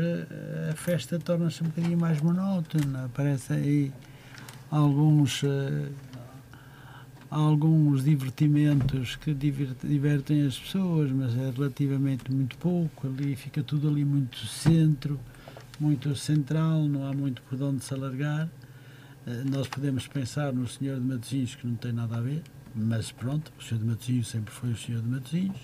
a 0.70 0.76
festa 0.76 1.18
torna-se 1.18 1.64
um 1.64 1.68
bocadinho 1.68 1.98
mais 1.98 2.22
monótona, 2.22 3.06
aparecem 3.06 3.58
aí 3.58 3.92
alguns, 4.70 5.44
eh, 5.44 5.90
alguns 7.32 8.04
divertimentos 8.04 9.16
que 9.16 9.34
divertem 9.34 10.46
as 10.46 10.60
pessoas, 10.60 11.10
mas 11.10 11.36
é 11.36 11.50
relativamente 11.50 12.32
muito 12.32 12.56
pouco. 12.58 13.08
Ali 13.08 13.36
fica 13.36 13.64
tudo 13.64 13.90
ali 13.90 14.06
muito 14.06 14.38
centro, 14.46 15.20
muito 15.84 16.16
central, 16.16 16.88
não 16.88 17.06
há 17.06 17.14
muito 17.14 17.42
por 17.42 17.62
onde 17.62 17.84
se 17.84 17.94
alargar. 17.94 18.50
Eh, 19.28 19.44
nós 19.44 19.68
podemos 19.68 20.08
pensar 20.08 20.54
no 20.54 20.66
Senhor 20.66 20.98
de 20.98 21.06
Matosinhos, 21.06 21.56
que 21.56 21.68
não 21.68 21.76
tem 21.76 21.92
nada 21.92 22.18
a 22.18 22.22
ver, 22.22 22.42
mas 22.74 23.12
pronto, 23.12 23.52
o 23.60 23.62
Senhor 23.62 23.82
de 23.82 23.90
Matosinhos 23.90 24.30
sempre 24.30 24.54
foi 24.54 24.72
o 24.72 24.78
Senhor 24.78 25.02
de 25.02 25.10
Matosinhos, 25.10 25.60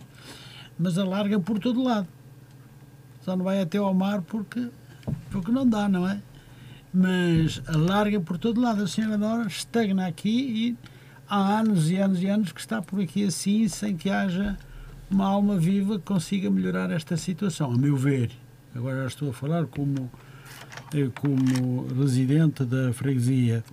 mas 0.78 0.98
alarga 0.98 1.40
por 1.40 1.58
todo 1.58 1.82
lado. 1.82 2.08
Só 3.22 3.34
não 3.38 3.46
vai 3.46 3.62
até 3.62 3.78
ao 3.78 3.94
mar 3.94 4.22
porque, 4.22 4.70
porque 5.32 5.52
não 5.52 5.66
dá, 5.66 5.88
não 5.88 6.06
é? 6.06 6.22
Mas 6.94 7.62
alarga 7.66 8.20
por 8.20 8.38
todo 8.38 8.60
lado. 8.60 8.84
A 8.84 8.88
Senhora 8.88 9.18
Dora 9.18 9.48
estagna 9.48 10.06
aqui 10.06 10.30
e 10.30 10.78
há 11.30 11.60
anos 11.60 11.90
e 11.90 11.96
anos 11.96 12.22
e 12.22 12.28
anos 12.28 12.52
que 12.52 12.60
está 12.60 12.82
por 12.82 13.00
aqui 13.00 13.24
assim, 13.24 13.70
sem 13.70 13.96
que 13.96 14.10
haja 14.10 14.58
uma 15.10 15.26
alma 15.26 15.58
viva 15.58 15.98
que 15.98 16.06
consiga 16.06 16.50
melhorar 16.50 16.92
esta 16.92 17.16
situação, 17.16 17.72
a 17.72 17.78
meu 17.78 17.96
ver. 17.96 18.32
Agora 18.76 19.06
estou 19.06 19.30
a 19.30 19.34
falar 19.34 19.66
como, 19.66 20.12
eh, 20.94 21.10
como 21.16 21.88
residente 21.88 22.64
da 22.64 22.94
freguesia. 22.94 23.64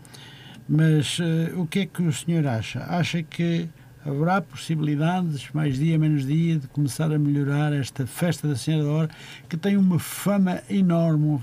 Mas 0.69 1.19
uh, 1.19 1.61
o 1.61 1.67
que 1.67 1.81
é 1.81 1.87
que 1.87 2.03
o 2.03 2.13
senhor 2.13 2.47
acha? 2.47 2.81
Acha 2.89 3.23
que 3.23 3.69
haverá 4.05 4.41
possibilidades, 4.41 5.49
mais 5.53 5.79
dia, 5.79 5.99
menos 5.99 6.27
dia, 6.27 6.59
de 6.59 6.67
começar 6.69 7.13
a 7.13 7.19
melhorar 7.19 7.73
esta 7.73 8.07
festa 8.07 8.49
da 8.49 8.57
Senhora 8.57 8.85
da 8.85 8.91
Hora, 8.91 9.11
que 9.49 9.57
tem 9.57 9.77
uma 9.77 9.99
fama 9.99 10.61
enorme. 10.69 11.41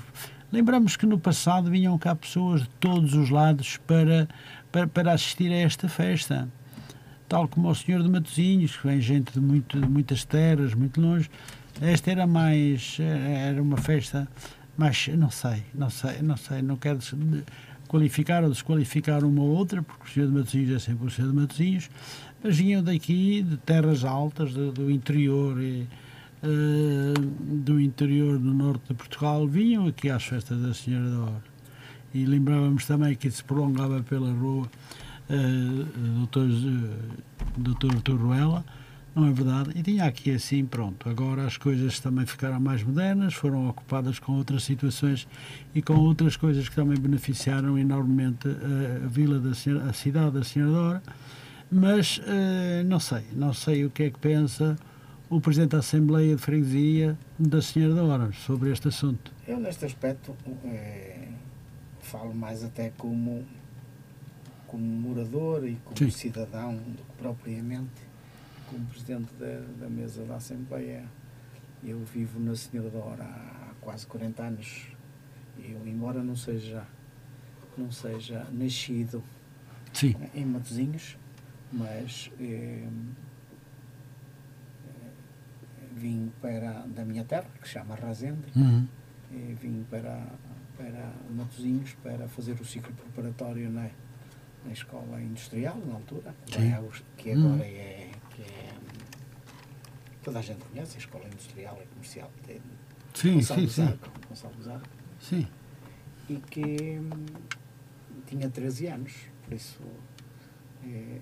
Lembramos 0.52 0.98
que 0.98 1.06
no 1.06 1.18
passado 1.18 1.72
vinham 1.72 1.98
cá 1.98 2.14
pessoas 2.16 2.64
de 2.64 2.70
todos 2.80 3.14
os 3.14 3.30
lados 3.30 3.78
para 3.88 4.28
para, 4.74 4.88
para 4.88 5.14
assistir 5.14 5.52
a 5.52 5.58
esta 5.58 5.88
festa. 5.88 6.50
Tal 7.30 7.48
como 7.48 7.70
o 7.70 7.76
Senhor 7.76 8.02
de 8.02 8.10
Matosinhos, 8.10 8.76
que 8.76 8.88
vem 8.88 9.00
gente 9.00 9.32
de, 9.32 9.40
muito, 9.40 9.80
de 9.80 9.88
muitas 9.88 10.26
terras, 10.26 10.74
muito 10.74 11.00
longe. 11.00 11.30
Esta 11.84 12.12
era 12.12 12.26
mais. 12.26 12.98
era 13.00 13.62
uma 13.62 13.78
festa 13.78 14.28
mais. 14.78 15.08
não 15.10 15.30
sei, 15.30 15.64
não 15.74 15.90
sei, 15.90 16.22
não 16.22 16.38
sei, 16.38 16.62
não 16.62 16.78
quero 16.78 17.00
qualificar 17.88 18.44
ou 18.44 18.50
desqualificar 18.50 19.24
uma 19.24 19.42
ou 19.42 19.50
outra, 19.50 19.84
porque 19.84 20.04
o 20.06 20.14
Senhor 20.14 20.28
de 20.28 20.34
Matosinhos 20.34 20.72
é 20.72 20.80
sempre 20.80 21.08
o 21.08 21.10
Senhor 21.10 21.30
de 21.30 21.36
Matosinhos, 21.36 21.90
mas 22.44 22.58
vinham 22.58 22.84
daqui, 22.84 23.44
de 23.44 23.58
terras 23.58 24.04
altas, 24.04 24.54
do, 24.54 24.72
do 24.72 24.90
interior. 24.90 25.62
E, 25.62 25.88
Uh, 26.46 27.14
do 27.64 27.80
interior 27.80 28.38
do 28.38 28.54
norte 28.54 28.90
de 28.90 28.94
Portugal 28.96 29.48
vinham 29.48 29.88
aqui 29.88 30.10
às 30.10 30.26
festas 30.26 30.62
da 30.62 30.74
Senhora 30.74 31.10
da 31.10 31.20
Hora 31.20 31.44
e 32.14 32.26
lembrávamos 32.26 32.86
também 32.86 33.16
que 33.16 33.30
se 33.32 33.44
prolongava 33.44 34.04
pela 34.04 34.32
rua 34.32 34.70
uh, 35.30 35.84
Doutor, 36.20 36.48
uh, 36.48 36.90
Doutor 37.58 38.02
Torruela, 38.02 38.64
não 39.16 39.28
é 39.28 39.32
verdade? 39.32 39.72
E 39.76 39.84
tinha 39.84 40.06
aqui 40.06 40.32
assim, 40.32 40.66
pronto. 40.66 41.08
Agora 41.08 41.46
as 41.46 41.58
coisas 41.58 42.00
também 42.00 42.26
ficaram 42.26 42.60
mais 42.60 42.84
modernas, 42.84 43.34
foram 43.34 43.70
ocupadas 43.70 44.20
com 44.20 44.34
outras 44.34 44.64
situações 44.64 45.28
e 45.74 45.82
com 45.82 45.94
outras 45.94 46.36
coisas 46.36 46.68
que 46.68 46.76
também 46.76 46.98
beneficiaram 46.98 47.78
enormemente 47.78 48.48
a, 48.48 49.06
a 49.06 49.08
vila 49.08 49.40
da 49.40 49.54
Senhora, 49.54 49.90
a 49.90 49.94
cidade 49.94 50.32
da 50.32 50.44
Senhora 50.44 50.72
Dora. 50.72 51.04
Mas 51.72 52.18
uh, 52.18 52.84
não 52.86 53.00
sei, 53.00 53.24
não 53.34 53.54
sei 53.54 53.86
o 53.86 53.90
que 53.90 54.04
é 54.04 54.10
que 54.10 54.20
pensa 54.20 54.78
o 55.30 55.42
Presidente 55.42 55.72
da 55.72 55.80
Assembleia 55.80 56.36
de 56.36 56.42
Freguesia 56.42 57.18
da 57.40 57.62
Senhora 57.62 57.96
Dora 57.96 58.32
sobre 58.34 58.72
este 58.72 58.88
assunto. 58.88 59.32
Eu, 59.48 59.60
neste 59.60 59.86
aspecto, 59.86 60.36
é 60.66 61.30
falo 62.04 62.34
mais 62.36 62.64
até 62.64 62.92
como, 62.92 63.44
como 64.68 64.84
morador 64.84 65.68
e 65.68 65.76
como 65.84 65.98
Sim. 65.98 66.12
cidadão 66.12 66.76
do 66.76 67.04
que 67.04 67.12
propriamente 67.18 68.13
como 68.74 68.86
presidente 68.88 69.32
da, 69.36 69.60
da 69.80 69.90
mesa 69.90 70.26
da 70.26 70.36
Assembleia. 70.36 71.06
Eu 71.84 72.00
vivo 72.04 72.40
na 72.40 72.56
Senhora 72.56 72.90
da 72.90 73.00
Hora 73.00 73.24
há 73.24 73.74
quase 73.82 74.08
40 74.08 74.44
anos. 74.44 74.88
Eu, 75.60 75.86
embora 75.86 76.24
não 76.24 76.36
seja, 76.36 76.86
não 77.78 77.92
seja 77.92 78.48
nascido 78.52 79.24
Sim. 79.94 80.16
em 80.34 80.46
Matozinhos, 80.46 81.18
mas 81.72 82.32
eh, 82.40 82.88
vim 85.96 86.32
para 86.42 86.86
da 86.88 87.06
minha 87.06 87.24
terra, 87.24 87.48
que 87.62 87.68
se 87.68 87.76
chama 87.76 87.96
Razende, 87.96 88.48
uhum. 88.56 88.88
vim 89.62 89.86
para 89.90 90.26
para 90.76 91.14
Matosinhos 91.30 91.94
para 92.02 92.28
fazer 92.28 92.60
o 92.60 92.66
ciclo 92.66 92.94
preparatório 92.94 93.70
na, 93.70 93.90
na 94.66 94.72
escola 94.72 95.22
industrial, 95.22 95.78
na 95.86 95.94
altura, 95.94 96.34
que 97.16 97.32
agora 97.32 97.48
hum. 97.48 97.60
é, 97.62 97.70
que 97.70 97.80
é. 97.80 97.93
Toda 100.24 100.40
a 100.40 100.42
gente 100.42 100.64
conhece, 100.66 100.96
a 100.96 101.00
escola 101.00 101.26
industrial 101.26 101.80
e 101.84 101.88
comercial 101.88 102.32
de 102.48 102.62
sim, 103.14 103.42
sim, 103.42 103.68
sim. 103.68 104.00
Sim. 105.20 105.48
E 106.30 106.36
que 106.36 107.00
hum, 107.00 107.26
tinha 108.26 108.50
13 108.50 108.88
anos, 108.88 109.14
por 109.44 109.54
isso 109.54 109.82
é, 110.86 111.20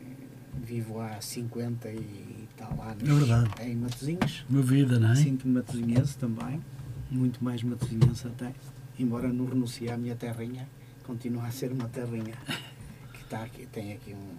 vivo 0.63 0.99
há 0.99 1.19
50 1.19 1.89
e 1.89 2.47
tal 2.55 2.79
anos 2.81 3.49
é 3.59 3.69
em 3.69 3.75
Matosinhos. 3.75 4.45
Uma 4.49 4.61
vida, 4.61 4.99
não 4.99 5.11
é? 5.11 5.15
Sinto-me 5.15 5.55
matosinhense 5.55 6.17
também, 6.17 6.61
muito 7.09 7.43
mais 7.43 7.63
matosinhense 7.63 8.27
até 8.27 8.53
embora 9.01 9.31
não 9.31 9.45
renuncie 9.45 9.89
à 9.89 9.97
minha 9.97 10.15
terrinha, 10.15 10.67
continua 11.05 11.47
a 11.47 11.51
ser 11.51 11.71
uma 11.71 11.87
terrinha 11.87 12.35
que 13.13 13.23
está 13.23 13.43
aqui, 13.43 13.65
tem 13.67 13.93
aqui 13.93 14.13
um. 14.13 14.35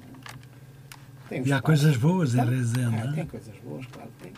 Tem 1.28 1.46
e 1.46 1.52
há 1.52 1.60
coisas 1.60 1.96
boas 1.96 2.34
em 2.34 2.44
Rezende. 2.44 2.96
É, 2.96 3.12
tem 3.12 3.26
coisas 3.26 3.56
boas, 3.58 3.86
claro 3.86 4.10
que 4.18 4.24
tem. 4.24 4.32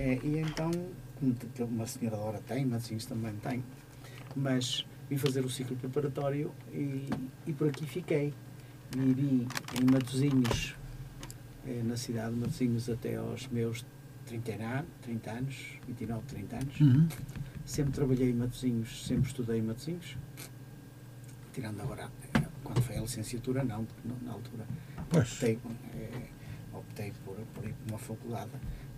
É, 0.00 0.18
e 0.24 0.38
então, 0.38 0.70
uma 1.60 1.86
senhora 1.86 2.16
Dora 2.16 2.40
tem, 2.48 2.64
Matosinhos 2.64 3.04
também 3.04 3.34
tem, 3.34 3.62
mas 4.34 4.86
vim 5.10 5.18
fazer 5.18 5.44
o 5.44 5.50
ciclo 5.50 5.76
preparatório 5.76 6.50
e, 6.72 7.06
e 7.46 7.52
por 7.52 7.68
aqui 7.68 7.84
fiquei. 7.84 8.32
Vivi 8.96 9.46
em 9.78 9.92
Matosinhos, 9.92 10.74
é, 11.66 11.82
na 11.82 11.98
cidade 11.98 12.32
de 12.34 12.40
Matosinhos, 12.40 12.88
até 12.88 13.16
aos 13.16 13.46
meus 13.48 13.84
30 14.24 14.52
anos, 14.52 14.86
30 15.02 15.30
anos 15.30 15.56
29, 15.86 16.22
30 16.28 16.56
anos. 16.56 16.80
Uhum. 16.80 17.08
Sempre 17.66 17.92
trabalhei 17.92 18.30
em 18.30 18.34
Matosinhos, 18.34 19.06
sempre 19.06 19.26
estudei 19.26 19.58
em 19.58 19.62
Matosinhos. 19.62 20.16
Tirando 21.52 21.82
agora, 21.82 22.10
quando 22.64 22.80
foi 22.80 22.96
a 22.96 23.02
licenciatura, 23.02 23.62
não, 23.64 23.84
porque 23.84 24.08
na 24.24 24.32
altura 24.32 24.66
optei, 25.14 25.58
é, 25.94 26.28
optei 26.72 27.12
por, 27.22 27.36
por 27.52 27.66
ir 27.66 27.74
para 27.74 27.92
uma 27.92 27.98
faculdade 27.98 28.50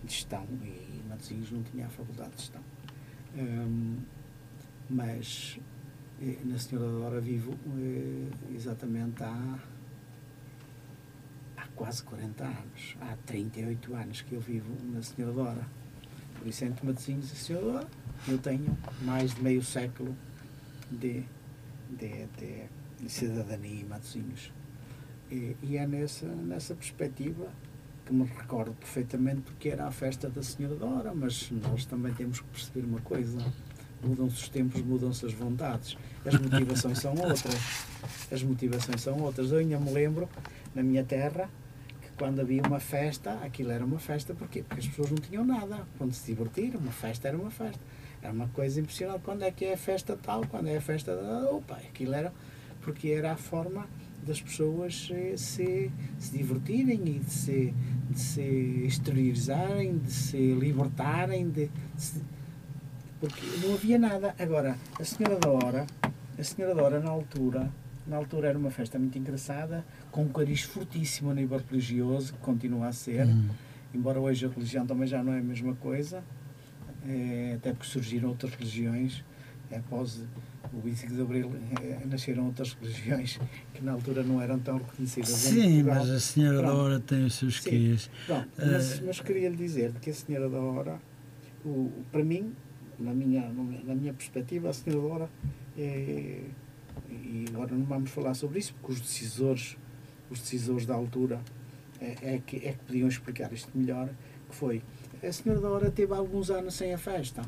de 0.03 0.13
gestão 0.13 0.45
e 0.61 1.01
Matosinhos 1.07 1.51
não 1.51 1.63
tinha 1.63 1.85
a 1.85 1.89
faculdade 1.89 2.31
de 2.31 2.41
gestão. 2.41 2.61
Um, 3.35 3.97
mas 4.89 5.59
eh, 6.21 6.37
na 6.45 6.57
Senhora 6.57 6.87
da 6.87 6.99
Dora 6.99 7.21
vivo 7.21 7.53
eh, 7.77 8.53
exatamente 8.55 9.23
há, 9.23 9.59
há 11.57 11.67
quase 11.75 12.03
40 12.03 12.43
anos, 12.43 12.97
há 13.01 13.15
38 13.25 13.95
anos 13.95 14.21
que 14.21 14.33
eu 14.33 14.39
vivo 14.39 14.75
na 14.91 15.01
Senhora 15.01 15.33
Dora. 15.33 15.67
Por 16.37 16.47
isso 16.47 16.65
entre 16.65 16.85
Matosinhos 16.85 17.31
e 17.31 17.35
Senhora 17.35 17.87
eu 18.27 18.37
tenho 18.37 18.77
mais 19.01 19.33
de 19.33 19.41
meio 19.41 19.63
século 19.63 20.15
de, 20.91 21.23
de, 21.89 22.27
de, 22.37 23.09
cidadania 23.09 23.81
em 23.81 23.85
Matosinhos. 23.85 24.51
E, 25.31 25.55
e, 25.63 25.77
é 25.77 25.87
nessa, 25.87 26.27
nessa 26.27 26.75
perspectiva 26.75 27.49
que 28.05 28.13
me 28.13 28.25
recordo 28.25 28.73
perfeitamente 28.73 29.41
porque 29.41 29.69
era 29.69 29.85
a 29.87 29.91
festa 29.91 30.29
da 30.29 30.43
Senhora 30.43 30.75
Dora, 30.75 31.13
mas 31.13 31.49
nós 31.51 31.85
também 31.85 32.13
temos 32.13 32.39
que 32.39 32.47
perceber 32.47 32.85
uma 32.85 32.99
coisa. 33.01 33.37
Mudam-se 34.03 34.35
os 34.35 34.49
tempos, 34.49 34.81
mudam-se 34.81 35.25
as 35.25 35.33
vontades. 35.33 35.97
As 36.25 36.33
motivações 36.35 36.99
são 36.99 37.13
outras. 37.13 37.85
As 38.31 38.43
motivações 38.43 39.01
são 39.01 39.17
outras. 39.21 39.51
Eu 39.51 39.59
ainda 39.59 39.79
me 39.79 39.91
lembro, 39.91 40.27
na 40.75 40.83
minha 40.83 41.03
terra, 41.05 41.49
que 42.01 42.09
quando 42.17 42.41
havia 42.41 42.61
uma 42.63 42.81
festa, 42.81 43.39
aquilo 43.41 43.71
era 43.71 43.85
uma 43.85 43.99
festa, 43.99 44.33
porquê? 44.33 44.61
Porque 44.63 44.81
as 44.81 44.87
pessoas 44.87 45.09
não 45.09 45.17
tinham 45.17 45.45
nada. 45.45 45.87
Quando 45.97 46.13
se 46.13 46.25
divertir, 46.25 46.75
uma 46.75 46.91
festa 46.91 47.29
era 47.29 47.37
uma 47.37 47.51
festa. 47.51 47.79
Era 48.21 48.33
uma 48.33 48.49
coisa 48.49 48.81
impressionante. 48.81 49.21
Quando 49.23 49.43
é 49.43 49.51
que 49.51 49.63
é 49.65 49.73
a 49.73 49.77
festa 49.77 50.17
tal? 50.21 50.45
Quando 50.47 50.67
é 50.67 50.77
a 50.77 50.81
festa. 50.81 51.15
Da... 51.15 51.49
Opa, 51.51 51.75
aquilo 51.75 52.13
era. 52.13 52.33
Porque 52.81 53.07
era 53.09 53.31
a 53.31 53.37
forma 53.37 53.87
das 54.25 54.41
pessoas 54.41 55.09
eh, 55.11 55.35
se, 55.37 55.91
se 56.17 56.31
divertirem 56.31 57.01
e 57.05 57.19
de 57.19 57.31
se, 57.31 57.73
de 58.13 58.19
se 58.19 58.41
exteriorizarem, 58.85 59.97
de 59.97 60.11
se 60.11 60.53
libertarem, 60.53 61.49
de, 61.49 61.69
de 61.95 62.01
se, 62.01 62.21
porque 63.19 63.41
não 63.65 63.73
havia 63.73 63.97
nada. 63.97 64.35
Agora, 64.39 64.77
a 64.99 65.03
Senhora 65.03 65.39
da 65.39 65.49
Hora, 65.49 65.87
a 66.37 66.43
Senhora 66.43 66.75
da 66.75 66.83
Hora 66.83 66.99
na 66.99 67.09
altura, 67.09 67.71
na 68.07 68.17
altura 68.17 68.49
era 68.49 68.57
uma 68.57 68.71
festa 68.71 68.99
muito 68.99 69.17
engraçada, 69.17 69.85
com 70.11 70.23
um 70.23 70.29
cariz 70.29 70.61
fortíssimo 70.61 71.31
a 71.31 71.33
nível 71.33 71.61
religioso, 71.69 72.33
que 72.33 72.39
continua 72.39 72.87
a 72.87 72.93
ser, 72.93 73.25
hum. 73.25 73.49
embora 73.93 74.19
hoje 74.19 74.45
a 74.45 74.49
religião 74.49 74.85
também 74.85 75.07
já 75.07 75.23
não 75.23 75.33
é 75.33 75.39
a 75.39 75.43
mesma 75.43 75.73
coisa, 75.75 76.23
é, 77.07 77.53
até 77.55 77.71
porque 77.71 77.87
surgiram 77.87 78.29
outras 78.29 78.53
religiões 78.53 79.23
após 79.71 80.21
o 80.73 80.79
25 80.81 81.13
de 81.13 81.21
Abril 81.21 81.51
eh, 81.81 81.99
nasceram 82.05 82.45
outras 82.47 82.73
religiões 82.73 83.39
que 83.73 83.83
na 83.83 83.91
altura 83.91 84.23
não 84.23 84.41
eram 84.41 84.57
tão 84.59 84.77
reconhecidas. 84.77 85.29
Sim, 85.29 85.83
mas 85.83 86.09
a 86.09 86.19
Senhora 86.19 86.57
da 86.57 86.63
Pronto. 86.63 86.77
Hora 86.79 86.99
tem 86.99 87.25
os 87.25 87.35
seus 87.35 87.59
quês. 87.59 88.09
Pronto, 88.25 88.49
mas, 88.57 88.99
mas 89.01 89.19
queria 89.19 89.49
lhe 89.49 89.55
dizer 89.57 89.91
que 90.01 90.09
a 90.09 90.13
Senhora 90.13 90.49
da 90.49 90.59
Hora, 90.59 90.99
o- 91.63 91.91
para 92.11 92.23
mim, 92.23 92.53
na 92.99 93.13
minha, 93.13 93.47
na 93.49 93.93
minha 93.95 94.13
perspectiva, 94.13 94.69
a 94.69 94.73
Senhora 94.73 95.01
da 95.07 95.13
Hora, 95.13 95.29
é, 95.77 96.41
e 97.09 97.45
agora 97.53 97.73
não 97.75 97.85
vamos 97.85 98.09
falar 98.11 98.33
sobre 98.33 98.59
isso, 98.59 98.73
porque 98.75 98.93
os 98.93 99.01
decisores, 99.01 99.77
os 100.29 100.39
decisores 100.39 100.85
da 100.85 100.95
altura 100.95 101.39
é, 102.01 102.35
é 102.35 102.41
que, 102.45 102.57
é 102.57 102.71
que 102.73 102.79
podiam 102.85 103.07
explicar 103.07 103.51
isto 103.53 103.69
melhor, 103.75 104.09
que 104.49 104.55
foi, 104.55 104.81
a 105.23 105.31
Senhora 105.31 105.61
da 105.61 105.69
Hora 105.69 105.91
teve 105.91 106.13
alguns 106.13 106.49
anos 106.49 106.73
sem 106.75 106.93
a 106.93 106.97
festa. 106.97 107.41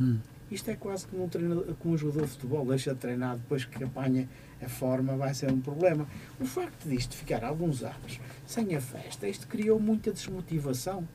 Hum. 0.00 0.18
Isto 0.50 0.70
é 0.70 0.74
quase 0.76 1.06
como 1.06 1.24
um, 1.24 1.28
treinador, 1.28 1.74
como 1.78 1.94
um 1.94 1.96
jogador 1.98 2.24
de 2.24 2.32
futebol, 2.32 2.66
deixa 2.66 2.92
de 2.92 2.98
treinar 3.00 3.36
depois 3.36 3.64
que 3.64 3.82
apanha 3.84 4.28
a 4.60 4.68
forma, 4.68 5.16
vai 5.16 5.32
ser 5.32 5.50
um 5.52 5.60
problema. 5.60 6.06
O 6.40 6.44
facto 6.44 6.88
disto 6.88 7.14
ficar 7.14 7.44
alguns 7.44 7.82
anos 7.82 8.20
sem 8.46 8.74
a 8.74 8.80
festa, 8.80 9.28
isto 9.28 9.46
criou 9.46 9.78
muita 9.78 10.12
desmotivação. 10.12 11.06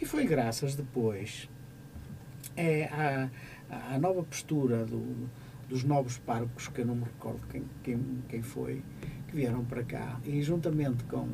E 0.00 0.06
foi 0.06 0.26
graças 0.26 0.74
depois 0.74 1.48
é, 2.56 2.84
à, 2.86 3.30
à 3.94 3.98
nova 3.98 4.22
postura 4.22 4.84
do- 4.84 5.28
dos 5.68 5.84
novos 5.84 6.18
párocos, 6.18 6.68
que 6.68 6.80
eu 6.80 6.86
não 6.86 6.94
me 6.96 7.04
recordo 7.04 7.40
quem, 7.50 7.62
quem, 7.82 7.98
quem 8.28 8.42
foi, 8.42 8.82
que 9.28 9.36
vieram 9.36 9.64
para 9.64 9.82
cá 9.84 10.18
e 10.24 10.42
juntamente 10.42 11.04
com, 11.04 11.28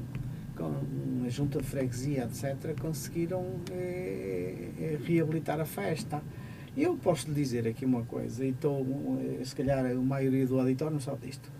com 0.56 1.24
a 1.24 1.28
junta 1.28 1.60
de 1.60 1.66
freguesia, 1.66 2.24
etc., 2.24 2.78
conseguiram 2.80 3.44
eh, 3.72 4.70
eh, 4.78 4.98
reabilitar 5.04 5.60
a 5.60 5.64
festa. 5.64 6.22
Eu 6.80 6.96
posso 6.96 7.26
lhe 7.28 7.34
dizer 7.34 7.66
aqui 7.66 7.84
uma 7.84 8.04
coisa, 8.04 8.44
e 8.44 8.50
estou, 8.50 8.86
eh, 9.40 9.44
se 9.44 9.54
calhar 9.54 9.84
a 9.84 9.94
maioria 9.94 10.46
do 10.46 10.58
auditório 10.60 10.92
não 10.94 11.00
sabe 11.00 11.26
disto. 11.26 11.50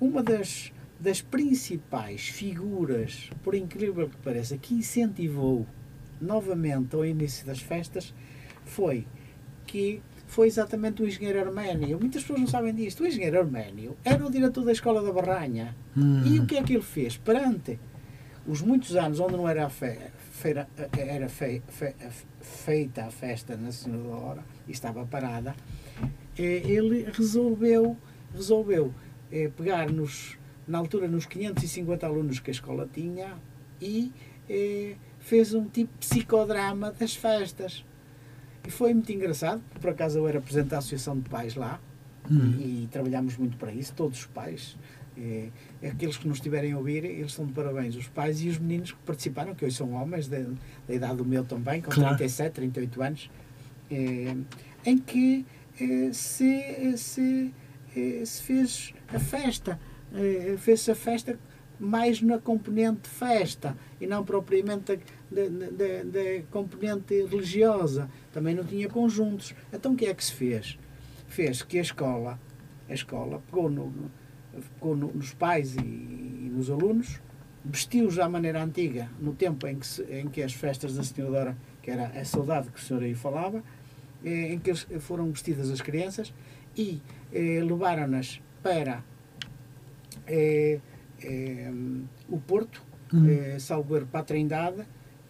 Uma 0.00 0.22
das, 0.22 0.72
das 0.98 1.20
principais 1.22 2.28
figuras, 2.28 3.30
por 3.44 3.54
incrível 3.54 4.08
que 4.08 4.16
pareça, 4.16 4.58
que 4.58 4.74
incentivou 4.74 5.64
novamente 6.20 6.94
ao 6.96 7.04
início 7.04 7.46
das 7.46 7.60
festas 7.60 8.12
foi 8.64 9.06
que 9.66 10.02
foi 10.26 10.46
exatamente 10.48 11.02
o 11.02 11.06
engenheiro 11.06 11.40
Arménio. 11.40 11.98
Muitas 12.00 12.22
pessoas 12.22 12.40
não 12.40 12.46
sabem 12.46 12.74
disto. 12.74 13.02
O 13.02 13.06
engenheiro 13.06 13.38
Arménio 13.38 13.96
era 14.04 14.26
o 14.26 14.30
diretor 14.30 14.64
da 14.64 14.72
escola 14.72 15.02
da 15.02 15.12
Barranha. 15.12 15.74
Hum. 15.96 16.22
E 16.26 16.38
o 16.40 16.46
que 16.46 16.56
é 16.56 16.62
que 16.62 16.74
ele 16.74 16.82
fez? 16.82 17.16
Perante 17.16 17.78
os 18.46 18.60
muitos 18.60 18.96
anos 18.96 19.20
onde 19.20 19.34
não 19.34 19.48
era, 19.48 19.66
a 19.66 19.70
fe- 19.70 19.98
feira, 20.32 20.68
era 20.96 21.28
fe- 21.28 21.62
fe- 21.68 21.94
feita 22.48 23.04
a 23.04 23.10
festa 23.10 23.56
na 23.56 23.70
Senhora 23.70 24.42
e 24.66 24.72
estava 24.72 25.04
parada, 25.04 25.54
ele 26.36 27.06
resolveu, 27.12 27.96
resolveu 28.34 28.94
eh, 29.30 29.50
pegar 29.56 29.90
nos, 29.90 30.38
na 30.66 30.78
altura 30.78 31.08
nos 31.08 31.26
550 31.26 32.06
alunos 32.06 32.40
que 32.40 32.50
a 32.50 32.52
escola 32.52 32.88
tinha 32.92 33.36
e 33.80 34.12
eh, 34.48 34.94
fez 35.18 35.52
um 35.54 35.64
tipo 35.64 35.92
de 35.98 36.06
psicodrama 36.06 36.92
das 36.92 37.14
festas. 37.14 37.84
E 38.66 38.70
foi 38.70 38.92
muito 38.92 39.10
engraçado, 39.12 39.60
porque 39.68 39.80
por 39.80 39.90
acaso 39.90 40.18
eu 40.18 40.28
era 40.28 40.40
presidente 40.40 40.70
da 40.70 40.78
Associação 40.78 41.18
de 41.18 41.28
Pais 41.28 41.54
lá, 41.54 41.80
Hum. 42.30 42.56
e, 42.58 42.82
e 42.84 42.88
trabalhámos 42.88 43.38
muito 43.38 43.56
para 43.56 43.72
isso, 43.72 43.94
todos 43.94 44.18
os 44.20 44.26
pais. 44.26 44.76
Eh, 45.20 45.48
aqueles 45.88 46.16
que 46.16 46.28
nos 46.28 46.36
estiverem 46.38 46.72
a 46.72 46.78
ouvir, 46.78 47.04
eles 47.04 47.32
estão 47.32 47.44
de 47.44 47.52
parabéns, 47.52 47.96
os 47.96 48.06
pais 48.08 48.40
e 48.40 48.48
os 48.48 48.58
meninos 48.58 48.92
que 48.92 48.98
participaram, 49.04 49.54
que 49.54 49.64
hoje 49.64 49.76
são 49.76 49.92
homens, 49.92 50.28
da, 50.28 50.38
da 50.86 50.94
idade 50.94 51.16
do 51.16 51.24
meu 51.24 51.44
também, 51.44 51.82
com 51.82 51.90
Claro. 51.90 52.16
37, 52.16 52.52
38 52.54 53.02
anos, 53.02 53.30
eh, 53.90 54.36
em 54.86 54.96
que 54.98 55.44
eh, 55.80 56.10
se, 56.12 56.96
se, 56.96 57.52
se 58.24 58.42
fez 58.42 58.94
a 59.08 59.18
festa, 59.18 59.80
fez-se 60.58 60.90
a 60.90 60.94
festa 60.94 61.38
mais 61.80 62.20
na 62.22 62.38
componente 62.38 63.08
festa 63.08 63.76
e 64.00 64.06
não 64.06 64.24
propriamente 64.24 64.98
da 65.30 66.42
componente 66.50 67.14
religiosa. 67.24 68.08
Também 68.32 68.54
não 68.54 68.64
tinha 68.64 68.88
conjuntos. 68.88 69.54
Então 69.72 69.92
o 69.92 69.96
que 69.96 70.06
é 70.06 70.14
que 70.14 70.24
se 70.24 70.32
fez? 70.32 70.78
Fez 71.28 71.62
que 71.62 71.78
a 71.78 71.82
escola, 71.82 72.40
a 72.88 72.94
escola 72.94 73.42
pegou, 73.46 73.68
no, 73.70 73.92
pegou 74.78 74.96
no- 74.96 75.12
nos 75.12 75.32
pais 75.34 75.74
e, 75.76 75.80
e 75.80 76.50
nos 76.52 76.70
alunos, 76.70 77.20
vestiu-os 77.64 78.18
à 78.18 78.28
maneira 78.28 78.62
antiga, 78.62 79.08
no 79.20 79.32
tempo 79.34 79.66
em 79.66 79.78
que, 79.78 79.86
se- 79.86 80.02
em 80.04 80.28
que 80.28 80.42
as 80.42 80.52
festas 80.52 80.94
da 80.94 81.02
Senhora 81.02 81.32
Dora, 81.32 81.56
que 81.82 81.90
era 81.90 82.06
a 82.08 82.24
saudade 82.24 82.70
que 82.70 82.78
o 82.78 82.82
senhor 82.82 83.02
aí 83.02 83.14
falava, 83.14 83.62
eh, 84.24 84.52
em 84.54 84.58
que 84.58 84.70
eles 84.70 84.86
foram 85.00 85.30
vestidas 85.30 85.70
as 85.70 85.80
crianças 85.80 86.32
e 86.76 87.00
eh, 87.32 87.60
levaram-nas 87.62 88.40
para 88.62 89.02
eh, 90.26 90.80
eh, 91.22 91.70
o 92.28 92.38
Porto, 92.38 92.82
Hum. 93.12 93.26
eh, 93.26 93.58
salvo 93.58 93.96
erro, 93.96 94.06
para 94.06 94.20
a 94.20 94.22
Trindade, 94.22 94.82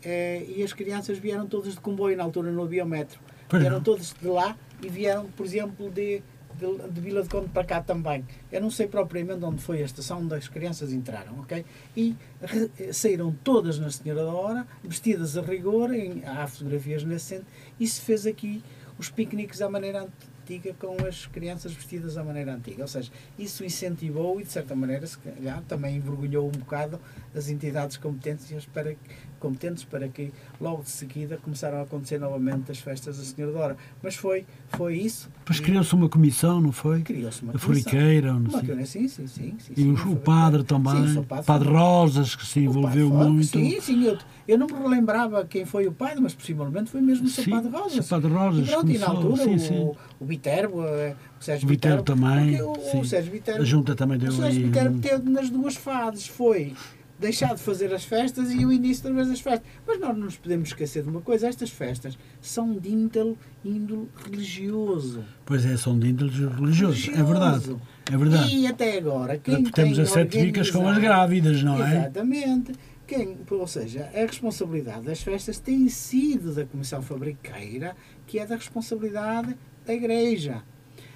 eh, 0.04 0.44
e 0.48 0.62
as 0.64 0.72
crianças 0.72 1.16
vieram 1.16 1.46
todas 1.46 1.74
de 1.74 1.80
comboio, 1.80 2.16
na 2.16 2.24
altura 2.24 2.50
não 2.50 2.64
havia 2.64 2.84
metro. 2.84 3.20
Pois 3.48 3.60
vieram 3.62 3.76
não. 3.76 3.84
todas 3.84 4.12
de 4.20 4.26
lá 4.26 4.56
e 4.82 4.88
vieram, 4.88 5.26
por 5.36 5.46
exemplo, 5.46 5.88
de, 5.88 6.20
de, 6.58 6.90
de 6.90 7.00
Vila 7.00 7.22
de 7.22 7.28
Conde 7.28 7.48
para 7.48 7.64
cá 7.64 7.80
também. 7.82 8.24
Eu 8.50 8.60
não 8.60 8.70
sei 8.70 8.86
propriamente 8.86 9.44
onde 9.44 9.62
foi 9.62 9.82
a 9.82 9.84
estação 9.84 10.20
onde 10.20 10.34
as 10.34 10.48
crianças 10.48 10.92
entraram, 10.92 11.38
ok? 11.40 11.64
E 11.96 12.16
re- 12.42 12.92
saíram 12.92 13.34
todas 13.44 13.78
na 13.78 13.90
Senhora 13.90 14.24
da 14.24 14.32
Hora, 14.32 14.66
vestidas 14.82 15.36
a 15.36 15.42
rigor, 15.42 15.94
em, 15.94 16.24
há 16.24 16.46
fotografias 16.46 17.04
nesse 17.04 17.26
centro, 17.26 17.46
e 17.78 17.86
se 17.86 18.00
fez 18.00 18.26
aqui 18.26 18.62
os 18.98 19.08
piqueniques 19.08 19.62
à 19.62 19.70
maneira 19.70 20.02
antiga 20.02 20.74
com 20.74 20.96
as 21.06 21.26
crianças 21.26 21.72
vestidas 21.72 22.16
à 22.16 22.24
maneira 22.24 22.54
antiga. 22.54 22.82
Ou 22.82 22.88
seja, 22.88 23.12
isso 23.38 23.64
incentivou 23.64 24.40
e, 24.40 24.44
de 24.44 24.50
certa 24.50 24.74
maneira, 24.74 25.06
se 25.06 25.16
calhar, 25.18 25.62
também 25.68 25.96
envergonhou 25.96 26.48
um 26.48 26.50
bocado 26.50 26.98
as 27.34 27.48
entidades 27.48 27.96
competentes 27.96 28.66
para, 28.66 28.96
competentes 29.38 29.84
para 29.84 30.08
que, 30.08 30.32
logo 30.60 30.82
de 30.82 30.90
seguida, 30.90 31.38
começaram 31.42 31.78
a 31.78 31.82
acontecer 31.82 32.18
novamente 32.18 32.70
as 32.70 32.78
festas 32.78 33.18
da 33.18 33.24
Senhora 33.24 33.52
da 33.52 33.58
Hora. 33.60 33.76
Mas 34.02 34.14
foi, 34.16 34.44
foi 34.68 34.96
isso. 34.98 35.30
E 35.50 35.60
criou-se 35.60 35.94
uma 35.94 36.08
comissão, 36.08 36.60
não 36.60 36.72
foi? 36.72 37.02
criou-se 37.02 37.42
uma 37.42 37.52
A 37.54 37.58
comissão. 37.58 37.90
Furiqueira, 37.92 38.34
ou 38.34 38.40
não 38.40 38.50
Uma 38.50 38.58
sei. 38.60 38.68
comissão, 38.68 39.00
sim, 39.02 39.08
sim, 39.08 39.26
sim. 39.26 39.54
sim, 39.58 39.72
E 39.76 39.80
sim, 39.82 39.90
o, 39.92 40.12
o 40.12 40.16
padre 40.16 40.60
sim, 40.60 40.66
também, 40.66 41.02
o 41.04 41.12
seu 41.14 41.22
padre, 41.22 41.44
padre 41.46 41.68
Rosas, 41.68 42.34
que 42.34 42.46
se 42.46 42.58
o 42.60 42.62
envolveu 42.62 43.10
muito. 43.10 43.46
Sim, 43.46 43.80
sim, 43.80 44.04
eu, 44.04 44.18
eu 44.46 44.58
não 44.58 44.66
me 44.66 44.72
relembrava 44.72 45.44
quem 45.44 45.64
foi 45.64 45.86
o 45.86 45.92
padre, 45.92 46.20
mas 46.20 46.34
possivelmente 46.34 46.90
foi 46.90 47.00
mesmo 47.00 47.26
o 47.26 47.28
seu 47.28 47.44
Sim, 47.44 47.50
padre 47.50 47.68
o 47.68 47.72
Rosas. 47.72 47.92
seu 47.92 48.04
padre 48.04 48.30
E 48.30 48.34
Rosas 48.34 48.68
pronto, 48.68 48.90
e 48.90 48.98
na 48.98 49.06
altura 49.08 49.44
sim, 49.44 49.54
o, 49.54 49.58
sim. 49.58 49.92
o 50.20 50.24
Viterbo, 50.26 50.82
eh, 50.84 51.16
o 51.40 51.44
Sérgio 51.44 51.66
O 51.66 51.68
Viterbo 51.68 52.02
também, 52.02 52.60
o, 52.62 52.74
sim. 52.90 53.00
o 53.00 53.04
Sérgio 53.04 53.32
Viterbo, 53.32 53.62
A 53.62 53.64
junta 53.64 53.94
também 53.94 54.18
deu 54.18 54.30
o 54.30 54.32
Sérgio. 54.36 54.66
Viterbo 54.66 54.98
teve 55.00 55.30
nas 55.30 55.50
duas 55.50 55.76
fases, 55.76 56.26
foi 56.26 56.74
deixar 57.18 57.54
de 57.54 57.60
fazer 57.60 57.92
as 57.92 58.04
festas 58.04 58.52
e 58.52 58.64
o 58.64 58.72
início 58.72 59.04
outra 59.04 59.14
vez 59.14 59.28
das 59.28 59.40
festas. 59.40 59.68
Mas 59.86 60.00
nós 60.00 60.16
não 60.16 60.24
nos 60.24 60.36
podemos 60.36 60.68
esquecer 60.68 61.02
de 61.02 61.08
uma 61.08 61.20
coisa, 61.20 61.48
estas 61.48 61.70
festas 61.70 62.18
são 62.40 62.74
de 62.74 62.90
índole, 62.90 63.36
índole 63.64 64.08
religioso. 64.24 65.24
Pois 65.44 65.64
é, 65.64 65.76
são 65.76 65.98
de 65.98 66.08
índole 66.08 66.30
religioso. 66.48 67.10
É 67.10 67.22
verdade. 67.22 67.76
É 68.10 68.16
verdade. 68.16 68.56
E 68.56 68.66
até 68.66 68.96
agora, 68.96 69.38
quem 69.38 69.56
Temos 69.56 69.70
tem 69.72 70.00
as 70.00 70.10
sete 70.10 70.40
bicas 70.40 70.70
com 70.70 70.86
as 70.86 70.98
grávidas, 70.98 71.62
não 71.62 71.84
é? 71.84 71.98
Exatamente. 71.98 72.72
Quem, 73.06 73.38
ou 73.50 73.66
seja, 73.66 74.10
a 74.14 74.20
responsabilidade 74.20 75.02
das 75.02 75.22
festas 75.22 75.58
tem 75.58 75.88
sido 75.88 76.54
da 76.54 76.66
Comissão 76.66 77.00
Fabriqueira, 77.00 77.96
que 78.26 78.38
é 78.38 78.46
da 78.46 78.54
responsabilidade 78.54 79.56
da 79.86 79.94
Igreja. 79.94 80.62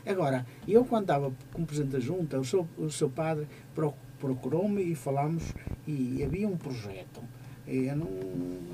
Agora, 0.06 0.44
eu 0.66 0.84
quando 0.84 1.04
estava 1.04 1.32
como 1.52 1.66
Presidente 1.66 1.92
da 1.92 2.00
Junta, 2.00 2.38
o 2.38 2.44
seu, 2.44 2.66
o 2.76 2.90
seu 2.90 3.08
padre 3.08 3.46
pro- 3.74 3.94
procurou-me 4.18 4.82
e 4.82 4.94
falámos, 4.94 5.44
e 5.86 6.22
havia 6.24 6.48
um 6.48 6.56
projeto. 6.56 7.22
Eu, 7.66 7.96
não, 7.96 8.08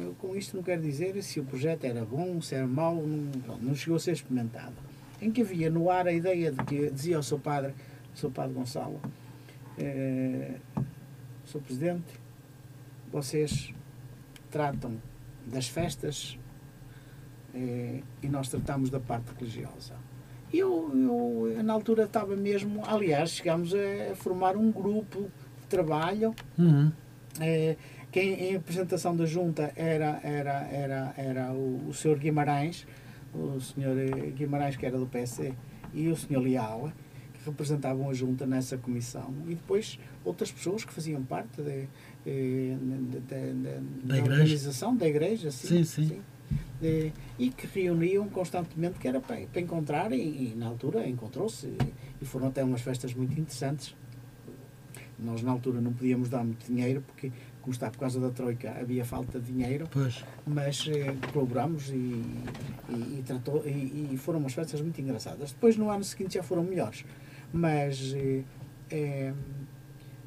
eu 0.01 0.15
com 0.19 0.35
isto 0.35 0.57
não 0.57 0.63
quero 0.63 0.81
dizer 0.81 1.23
se 1.23 1.39
o 1.39 1.45
projeto 1.45 1.85
era 1.85 2.05
bom, 2.05 2.41
se 2.41 2.55
era 2.55 2.67
mau, 2.67 2.95
não, 2.97 3.59
não 3.59 3.75
chegou 3.75 3.97
a 3.97 4.01
ser 4.01 4.13
experimentado. 4.13 4.75
Em 5.21 5.31
que 5.31 5.43
havia 5.43 5.69
no 5.69 5.91
ar 5.91 6.07
a 6.07 6.13
ideia 6.13 6.51
de 6.51 6.65
que 6.65 6.91
dizia 6.91 7.17
ao 7.17 7.23
seu 7.23 7.39
padre, 7.39 7.75
seu 8.15 8.31
padre 8.31 8.55
Gonçalo, 8.55 9.01
eh, 9.77 10.55
Sr. 11.45 11.61
Presidente, 11.61 12.07
vocês 13.13 13.75
tratam 14.51 14.97
das 15.47 15.69
festas 15.69 16.39
eh, 17.55 18.01
e 18.23 18.29
nós 18.29 18.49
tratamos 18.49 18.89
da 18.91 19.01
parte 19.01 19.33
religiosa. 19.39 19.95
E 20.53 20.59
Eu, 20.59 20.91
eu, 20.95 21.63
na 21.63 21.73
altura, 21.73 22.05
estava 22.05 22.35
mesmo. 22.37 22.83
Aliás, 22.87 23.31
chegámos 23.31 23.73
a, 23.75 24.13
a 24.13 24.15
formar 24.17 24.57
um 24.57 24.71
grupo 24.73 25.23
de 25.61 25.67
trabalho. 25.69 26.35
Uhum. 26.59 26.91
eh, 27.41 27.77
quem 28.11 28.33
em 28.33 28.57
apresentação 28.57 29.15
da 29.15 29.27
junta 29.27 29.71
era, 29.77 30.19
era, 30.23 30.67
era, 30.73 31.15
era 31.17 31.53
o, 31.53 31.89
o 31.89 31.93
Sr. 31.95 32.17
Guimarães, 32.19 32.87
o 33.35 33.61
Sr. 33.61 34.33
Guimarães, 34.35 34.77
que 34.77 34.87
era 34.87 34.97
do 34.99 35.07
PC, 35.07 35.53
e 35.93 36.09
o 36.09 36.17
Sr. 36.17 36.39
Leal, 36.39 36.91
que 37.35 37.45
representavam 37.45 38.09
a 38.09 38.15
junta 38.15 38.47
nessa 38.47 38.79
comissão. 38.79 39.35
E 39.47 39.55
depois 39.55 39.99
outras 40.25 40.51
pessoas 40.51 40.85
que 40.85 40.93
faziam 40.93 41.23
parte 41.23 41.61
de, 41.61 41.87
eh, 42.27 42.77
de- 42.81 43.21
de- 43.21 43.21
de- 43.21 44.07
Da 44.07 44.17
da 44.17 44.23
organização 44.23 44.97
da 44.97 45.07
igreja. 45.07 45.51
Sim, 45.51 45.85
Sim, 45.85 46.05
sim. 46.09 46.21
Eh, 46.83 47.11
e 47.39 47.51
que 47.51 47.67
reuniam 47.67 48.29
constantemente, 48.29 48.99
que 48.99 49.09
era 49.09 49.21
para, 49.21 49.47
para 49.47 49.61
encontrar, 49.61 50.13
e, 50.13 50.53
e 50.53 50.55
na 50.57 50.67
altura 50.67 51.07
encontrou-se, 51.09 51.73
e, 52.21 52.25
foram 52.25 52.49
até 52.49 52.63
umas 52.63 52.81
festas 52.81 53.15
muito 53.15 53.33
interessantes. 53.39 53.95
Nós 55.19 55.43
na 55.43 55.51
altura 55.51 55.81
não 55.81 55.93
podíamos 55.93 56.29
dar 56.29 56.45
muito 56.45 56.65
dinheiro, 56.65 57.03
porque, 57.07 57.33
como 57.61 57.73
está 57.73 57.91
por 57.91 57.99
causa 57.99 58.21
da 58.21 58.31
Troika, 58.31 58.71
havia 58.71 59.05
falta 59.05 59.41
de 59.41 59.51
dinheiro, 59.53 59.89
Pois. 59.91 60.25
mas 60.47 60.87
eh, 60.89 61.17
colaboramos 61.33 61.91
e, 61.91 61.95
e, 62.89 63.19
e 63.19 63.23
tratou, 63.27 63.65
e 63.67 64.17
foram 64.17 64.39
umas 64.39 64.55
festas 64.55 64.81
muito 64.81 65.01
engraçadas. 65.01 65.51
Depois, 65.53 65.77
no 65.77 65.91
ano 65.91 66.05
seguinte, 66.05 66.35
já 66.35 66.43
foram 66.43 66.63
melhores. 66.63 67.05
Mas 67.53 68.15
eh, 68.15 68.43
eh, 68.91 69.33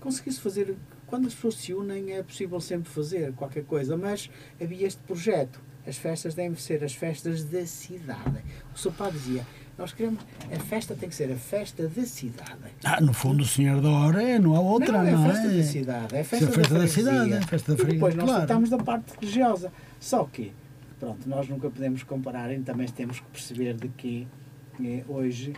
conseguiu-se 0.02 0.42
fazer. 0.42 0.76
Quando 1.08 1.28
as 1.28 1.34
pessoas 1.36 1.56
se 1.56 1.74
unem, 1.74 2.12
é 2.14 2.24
possível 2.24 2.60
sempre 2.60 2.90
fazer 2.92 3.34
qualquer 3.34 3.64
coisa. 3.64 3.96
Mas 3.96 4.30
havia 4.62 4.88
este 4.88 5.02
projeto. 5.04 5.62
As 5.86 5.98
festas 5.98 6.36
devem 6.36 6.56
ser 6.56 6.84
as 6.84 6.94
festas 6.94 7.44
da 7.44 7.66
cidade. 7.66 8.42
O 8.74 8.78
seu 8.78 8.92
pai 8.92 9.12
dizia: 9.12 9.46
Nós 9.78 9.92
queremos. 9.94 10.24
A 10.52 10.60
festa 10.60 10.96
tem 10.96 11.10
que 11.10 11.16
ser 11.16 11.32
a 11.32 11.36
festa 11.36 11.88
da 11.88 12.06
cidade. 12.06 12.72
Ah, 12.84 13.02
no 13.02 13.14
fundo, 13.14 13.42
o 13.42 13.46
senhor 13.46 13.82
da 13.82 13.90
hora 13.90 14.22
é, 14.22 14.38
não 14.38 14.56
há 14.56 14.60
outra, 14.60 15.04
não, 15.04 15.04
não, 15.04 15.26
é 15.26 15.30
a 15.30 15.34
festa 15.34 15.48
é? 15.48 15.58
da 15.58 15.64
cidade, 15.64 16.16
é 16.16 16.20
a 16.20 16.24
festa, 16.24 16.46
é 16.46 16.48
a 16.48 16.52
festa 16.52 16.74
da, 16.74 16.80
da 16.80 16.88
freguesia. 16.88 17.12
cidade, 17.12 17.34
é 17.34 17.38
a 17.38 17.48
festa 17.48 17.76
da 17.76 17.84
E 17.84 17.86
depois 17.86 18.14
freguesia, 18.14 18.18
nós 18.18 18.30
claro. 18.30 18.46
tratamos 18.46 18.70
da 18.70 18.78
parte 18.78 19.14
religiosa. 19.20 19.74
Só 20.00 20.24
que, 20.26 20.54
pronto, 21.00 21.28
nós 21.28 21.50
nunca 21.50 21.70
podemos 21.70 22.04
comparar 22.04 22.52
e 22.54 22.60
também 22.60 22.88
temos 22.88 23.20
que 23.20 23.26
perceber 23.28 23.74
de 23.74 23.88
que 23.90 24.28
eh, 24.84 25.04
hoje 25.08 25.54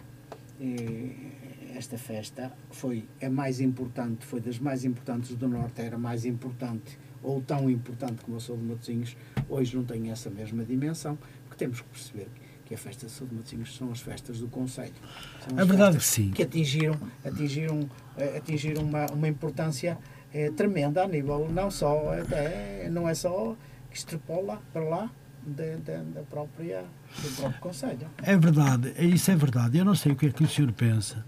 eh, 0.61 1.09
esta 1.75 1.97
festa 1.97 2.51
foi 2.71 3.05
a 3.21 3.29
mais 3.29 3.59
importante, 3.59 4.25
foi 4.25 4.39
das 4.39 4.57
mais 4.57 4.85
importantes 4.85 5.35
do 5.35 5.49
Norte, 5.49 5.81
era 5.81 5.97
mais 5.97 6.23
importante 6.23 6.97
ou 7.23 7.41
tão 7.41 7.69
importante 7.69 8.23
como 8.23 8.37
a 8.37 8.39
Sou 8.39 8.57
de 8.57 8.63
Matosinhos, 8.63 9.15
hoje 9.49 9.75
não 9.75 9.83
tem 9.83 10.11
essa 10.11 10.29
mesma 10.29 10.63
dimensão, 10.63 11.17
porque 11.47 11.57
temos 11.57 11.81
que 11.81 11.87
perceber 11.87 12.27
que 12.65 12.73
a 12.73 12.77
festa 12.77 13.05
de 13.05 13.11
Sou 13.11 13.27
de 13.27 13.35
Matosinhos 13.35 13.75
são 13.75 13.91
as 13.91 14.01
festas 14.01 14.39
do 14.39 14.47
Conselho. 14.47 14.93
São 15.47 15.59
É 15.59 15.65
verdade 15.65 15.97
que 15.97 16.03
sim. 16.05 16.31
que 16.31 16.43
atingiram, 16.43 16.97
atingiram, 17.23 17.89
eh, 18.17 18.37
atingiram 18.37 18.83
uma, 18.83 19.05
uma 19.07 19.27
importância 19.27 19.97
eh, 20.33 20.51
tremenda 20.51 21.03
a 21.03 21.07
nível, 21.07 21.49
não 21.51 21.71
só, 21.71 22.13
até, 22.13 22.89
não 22.89 23.07
é 23.07 23.13
só 23.13 23.55
que 23.89 23.97
extrapola 23.97 24.61
para 24.71 24.83
lá 24.83 25.11
da, 25.45 25.75
da 26.03 26.21
própria, 26.23 26.83
do 27.21 27.35
próprio 27.35 27.61
Conselho. 27.61 28.07
É 28.21 28.37
verdade, 28.37 28.93
isso 28.97 29.29
é 29.29 29.35
verdade. 29.35 29.77
Eu 29.77 29.85
não 29.85 29.95
sei 29.95 30.13
o 30.13 30.15
que 30.15 30.27
é 30.27 30.31
que 30.31 30.43
o 30.43 30.47
senhor 30.47 30.71
pensa, 30.71 31.23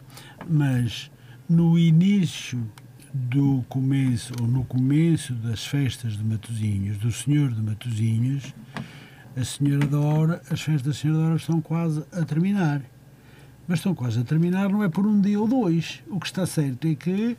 mas 0.48 1.12
no 1.48 1.78
início 1.78 2.66
do 3.16 3.64
começo, 3.70 4.34
ou 4.42 4.48
no 4.48 4.66
começo 4.66 5.34
das 5.36 5.66
festas 5.66 6.18
de 6.18 6.24
Matosinhos, 6.24 6.98
do 6.98 7.10
Senhor 7.14 7.50
de 7.50 7.62
Matosinhos, 7.62 8.54
a 9.38 9.44
Senhora 9.44 9.88
da 9.88 10.00
Hora, 10.00 10.42
as 10.52 10.62
festas 10.62 10.82
da 10.82 10.94
Senhora 10.94 11.20
da 11.20 11.26
Hora 11.28 11.36
estão 11.38 11.62
quase 11.62 12.04
a 12.12 12.26
terminar. 12.26 12.82
Mas 13.66 13.80
estão 13.80 13.96
quase 13.96 14.20
a 14.20 14.24
terminar, 14.24 14.70
não 14.70 14.84
é 14.84 14.90
por 14.90 15.08
um 15.08 15.22
dia 15.22 15.40
ou 15.40 15.48
dois. 15.48 16.04
O 16.08 16.20
que 16.20 16.26
está 16.26 16.46
certo 16.46 16.88
é 16.88 16.94
que 16.94 17.38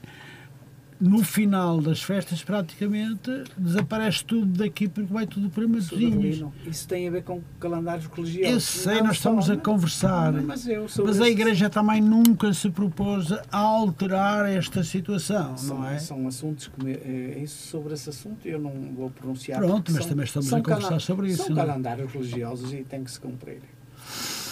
no 1.00 1.22
final 1.22 1.80
das 1.80 2.02
festas 2.02 2.42
praticamente 2.42 3.44
desaparece 3.56 4.24
tudo 4.24 4.46
daqui 4.46 4.88
porque 4.88 5.12
vai 5.12 5.26
tudo 5.26 5.50
para 5.50 5.66
Matosinhos. 5.68 6.42
Isso 6.66 6.88
tem 6.88 7.06
a 7.06 7.10
ver 7.10 7.22
com 7.22 7.42
calendários 7.60 8.06
religiosos. 8.06 8.50
Eu 8.52 8.60
sei, 8.60 9.02
nós 9.02 9.16
estamos 9.16 9.50
a 9.50 9.54
né? 9.56 9.60
conversar. 9.62 10.32
Mas, 10.32 10.66
Mas 11.04 11.20
a 11.20 11.28
Igreja 11.28 11.68
também 11.68 12.00
nunca 12.00 12.52
se 12.52 12.70
propôs 12.70 13.30
a 13.32 13.58
alterar 13.58 14.46
esta 14.50 14.82
situação, 14.82 15.56
São, 15.56 15.78
não 15.78 15.88
é? 15.88 15.98
são 15.98 16.26
assuntos 16.26 16.68
que 16.68 16.84
me, 16.84 16.92
eh, 16.92 17.40
isso, 17.42 17.68
sobre 17.68 17.94
esse 17.94 18.08
assunto 18.08 18.46
eu 18.46 18.58
não 18.58 18.70
vou 18.94 19.10
pronunciar. 19.10 19.60
Pronto, 19.60 19.92
mas 19.92 20.02
são- 20.02 20.10
também 20.10 20.24
estamos 20.24 20.52
a 20.52 20.60
conversar 20.62 21.00
sobre 21.00 21.28
isso, 21.28 21.44
São 21.44 21.54
não 21.54 21.62
é? 21.62 21.66
calendários 21.66 22.12
religiosos 22.12 22.72
e 22.72 22.82
tem 22.84 23.04
que 23.04 23.10
se 23.10 23.20
cumprir. 23.20 23.60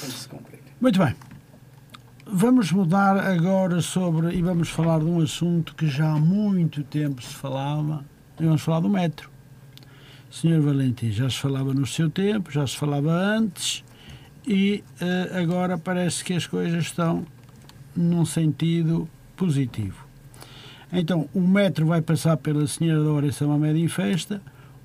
Tem 0.01 0.11
que 0.11 0.19
se 0.19 0.29
cumprir. 0.29 0.59
Muito 0.81 0.99
bem. 0.99 1.15
Vamos 2.27 2.73
mudar 2.73 3.19
agora 3.19 3.83
sobre 3.83 4.35
e 4.35 4.41
vamos 4.41 4.71
falar 4.71 4.99
de 4.99 5.05
um 5.05 5.21
assunto 5.21 5.75
que 5.75 5.87
já 5.87 6.11
há 6.11 6.19
muito 6.19 6.83
tempo 6.83 7.23
se 7.23 7.35
falava. 7.35 8.03
E 8.41 8.45
vamos 8.45 8.63
falar 8.63 8.81
do 8.81 8.89
metro. 8.89 9.31
Senhor 10.31 10.63
Valentim, 10.63 11.11
já 11.11 11.29
se 11.29 11.37
falava 11.37 11.75
no 11.75 11.87
seu 11.87 12.09
tempo, 12.09 12.51
já 12.51 12.67
se 12.67 12.79
falava 12.79 13.13
antes 13.13 13.85
e 14.47 14.83
eh, 15.03 15.39
agora 15.39 15.77
parece 15.77 16.25
que 16.25 16.33
as 16.33 16.47
coisas 16.47 16.85
estão 16.85 17.27
num 17.95 18.25
sentido 18.25 19.07
positivo. 19.37 20.07
Então, 20.91 21.29
o 21.35 21.41
metro 21.43 21.85
vai 21.85 22.01
passar 22.01 22.39
pela 22.39 22.67
Senhora 22.67 23.21
da 23.21 23.27
e 23.27 23.33
Samamed 23.33 23.79
em 23.79 23.89
Festa, 23.89 24.41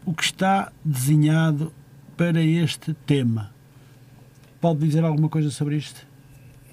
o 0.06 0.14
que 0.14 0.24
está 0.24 0.74
desenhado 0.84 1.72
para 2.18 2.42
este 2.42 2.94
tema. 3.06 3.50
Pode 4.60 4.80
dizer 4.80 5.06
alguma 5.06 5.30
coisa 5.30 5.50
sobre 5.50 5.78
isto? 5.78 6.09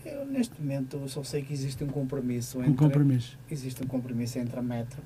Eu, 0.09 0.25
neste 0.25 0.61
momento, 0.61 0.97
eu 0.99 1.09
só 1.09 1.23
sei 1.25 1.43
que 1.43 1.53
existe 1.53 1.83
um 1.83 1.89
compromisso 1.89 2.59
Um 2.59 2.63
entre, 2.65 2.77
compromisso. 2.77 3.37
existe 3.51 3.83
um 3.83 3.87
compromisso 3.87 4.39
entre 4.39 4.59
a 4.59 4.63
Metro 4.63 5.03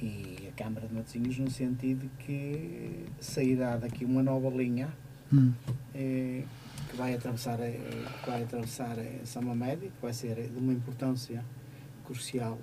e 0.00 0.48
a 0.48 0.52
Câmara 0.52 0.86
de 0.86 0.94
Matosinhos 0.94 1.38
no 1.38 1.50
sentido 1.50 2.10
que 2.18 3.06
sairá 3.20 3.76
daqui 3.76 4.04
uma 4.04 4.22
nova 4.22 4.48
linha 4.50 4.88
Hum. 5.32 5.50
eh, 5.94 6.44
que 6.90 6.96
vai 6.96 7.14
atravessar, 7.14 7.58
eh, 7.60 7.80
que 8.22 8.28
vai 8.30 8.42
atravessar 8.42 8.98
eh, 8.98 9.20
Samamed, 9.24 9.80
que 9.86 10.02
vai 10.02 10.12
ser 10.12 10.34
de 10.50 10.58
uma 10.58 10.74
importância 10.74 11.42
crucial 12.04 12.58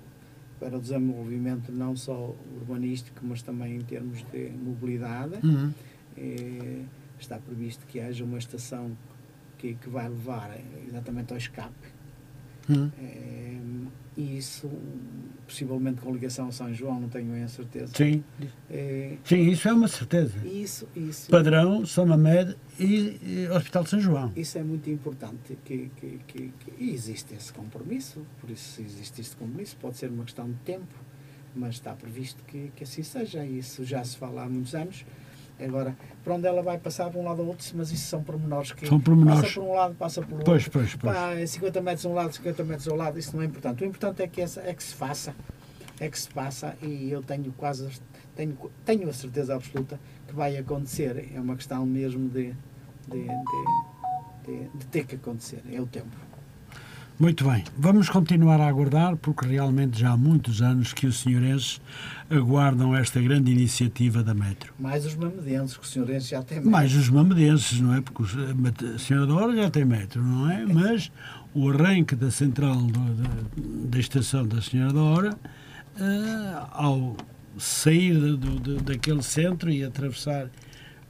para 0.60 0.76
o 0.76 0.80
desenvolvimento 0.80 1.72
não 1.72 1.96
só 1.96 2.32
urbanístico, 2.60 3.18
mas 3.26 3.42
também 3.42 3.74
em 3.74 3.80
termos 3.80 4.22
de 4.30 4.50
mobilidade. 4.50 5.44
Hum. 5.44 5.72
Eh, 6.16 6.82
está 7.18 7.38
previsto 7.38 7.84
que 7.86 7.98
haja 7.98 8.22
uma 8.24 8.38
estação 8.38 8.96
que, 9.60 9.74
que 9.74 9.88
vai 9.90 10.08
levar 10.08 10.58
exatamente 10.88 11.32
ao 11.32 11.38
escape. 11.38 11.88
Hum. 12.68 12.90
Eh, 12.98 13.58
e 14.16 14.36
isso, 14.38 14.68
possivelmente 15.46 16.00
com 16.00 16.12
ligação 16.12 16.48
a 16.48 16.52
São 16.52 16.72
João, 16.74 17.00
não 17.00 17.08
tenho 17.08 17.30
bem 17.32 17.42
a 17.42 17.48
certeza. 17.48 17.92
Sim, 17.96 18.22
Eh, 18.70 19.16
sim, 19.24 19.48
isso 19.50 19.68
é 19.68 19.72
uma 19.72 19.88
certeza. 19.88 20.38
isso, 20.46 20.86
isso, 20.96 21.30
Padrão, 21.30 21.84
São 21.86 22.06
Mamed 22.06 22.56
e, 22.78 23.18
e 23.22 23.48
Hospital 23.50 23.84
de 23.84 23.90
São 23.90 24.00
João. 24.00 24.32
isso 24.36 24.58
é 24.58 24.62
muito 24.62 24.88
importante 24.90 25.56
que, 25.64 25.90
que, 25.96 26.20
que, 26.26 26.52
que- 26.58 26.84
existe 26.92 27.34
esse 27.34 27.52
compromisso, 27.52 28.24
por 28.40 28.50
isso 28.50 28.80
existe 28.82 29.20
este 29.20 29.36
compromisso, 29.36 29.76
pode 29.80 29.96
ser 29.96 30.10
uma 30.10 30.24
questão 30.24 30.48
de 30.48 30.56
tempo, 30.58 30.94
mas 31.54 31.74
está 31.76 31.94
previsto 31.94 32.42
que, 32.46 32.70
que 32.76 32.84
assim 32.84 33.02
seja, 33.02 33.44
isso 33.44 33.84
já 33.84 34.04
se 34.04 34.16
fala 34.16 34.44
há 34.44 34.48
muitos 34.48 34.74
anos. 34.74 35.04
Agora, 35.64 35.96
para 36.24 36.34
onde 36.34 36.46
ela 36.46 36.62
vai 36.62 36.78
passar 36.78 37.10
de 37.10 37.16
um 37.18 37.24
lado 37.24 37.42
ao 37.42 37.48
outro, 37.48 37.66
mas 37.74 37.90
isso 37.90 38.06
são 38.08 38.22
pormenores 38.22 38.72
que 38.72 38.86
São 38.86 39.00
pormenores. 39.00 39.40
passa 39.42 39.54
por 39.54 39.62
um 39.64 39.72
lado, 39.72 39.94
passa 39.94 40.22
por 40.22 40.42
Pois, 40.42 40.64
outro. 40.66 40.70
pois, 40.80 40.94
pois. 40.96 41.16
É 41.38 41.46
50 41.46 41.80
metros 41.80 42.06
a 42.06 42.08
um 42.08 42.14
lado, 42.14 42.32
50 42.34 42.64
metros 42.64 42.88
ao 42.88 42.96
lado, 42.96 43.18
isso 43.18 43.34
não 43.36 43.42
é 43.42 43.46
importante. 43.46 43.82
O 43.82 43.86
importante 43.86 44.22
é 44.22 44.26
que, 44.28 44.40
essa, 44.40 44.60
é 44.62 44.72
que 44.74 44.82
se 44.82 44.94
faça, 44.94 45.34
é 45.98 46.08
que 46.08 46.18
se 46.18 46.28
faça 46.28 46.74
e 46.82 47.10
eu 47.10 47.22
tenho 47.22 47.52
quase, 47.52 47.88
tenho, 48.36 48.56
tenho 48.84 49.08
a 49.08 49.12
certeza 49.12 49.54
absoluta 49.54 49.98
que 50.26 50.34
vai 50.34 50.56
acontecer. 50.56 51.30
É 51.34 51.40
uma 51.40 51.56
questão 51.56 51.84
mesmo 51.84 52.28
de, 52.28 52.52
de, 53.08 53.22
de, 53.26 53.28
de- 54.46 54.68
de 54.78 54.86
ter 54.86 55.04
que 55.06 55.16
acontecer, 55.16 55.62
é 55.72 55.80
o 55.80 55.86
tempo. 55.86 56.08
Muito 57.20 57.44
bem, 57.46 57.62
vamos 57.76 58.08
continuar 58.08 58.58
a 58.62 58.66
aguardar, 58.66 59.14
porque 59.14 59.46
realmente 59.46 60.00
já 60.00 60.12
há 60.12 60.16
muitos 60.16 60.62
anos 60.62 60.94
que 60.94 61.06
os 61.06 61.18
senhorenses 61.20 61.78
aguardam 62.30 62.96
esta 62.96 63.20
grande 63.20 63.52
iniciativa 63.52 64.22
da 64.22 64.32
Metro. 64.32 64.72
Mais 64.78 65.04
os 65.04 65.14
mamedenses, 65.14 65.76
que 65.76 65.84
o 65.84 65.86
senhor 65.86 66.08
Enzo 66.08 66.28
já 66.30 66.42
tem 66.42 66.62
Mais 66.62 66.94
os 66.96 67.10
mamedenses, 67.10 67.78
não 67.78 67.94
é? 67.94 68.00
Porque 68.00 68.22
os- 68.22 68.34
a 68.34 68.94
a 68.94 68.98
Senhora 68.98 69.26
da 69.26 69.34
Hora 69.34 69.54
já 69.54 69.70
tem 69.70 69.84
metro, 69.84 70.22
não 70.22 70.50
é? 70.50 70.64
Mas 70.64 71.12
o 71.54 71.68
arranque 71.68 72.14
da 72.16 72.30
central 72.30 72.76
do- 72.76 73.14
da, 73.14 73.28
da 73.90 73.98
estação 73.98 74.46
da 74.46 74.62
Senhora 74.62 74.92
da 74.94 75.02
Hora, 75.02 75.38
eh, 75.98 76.62
ao 76.72 77.18
sair 77.58 78.14
do- 78.14 78.36
do- 78.58 78.80
daquele 78.80 79.22
centro 79.22 79.70
e 79.70 79.84
atravessar 79.84 80.46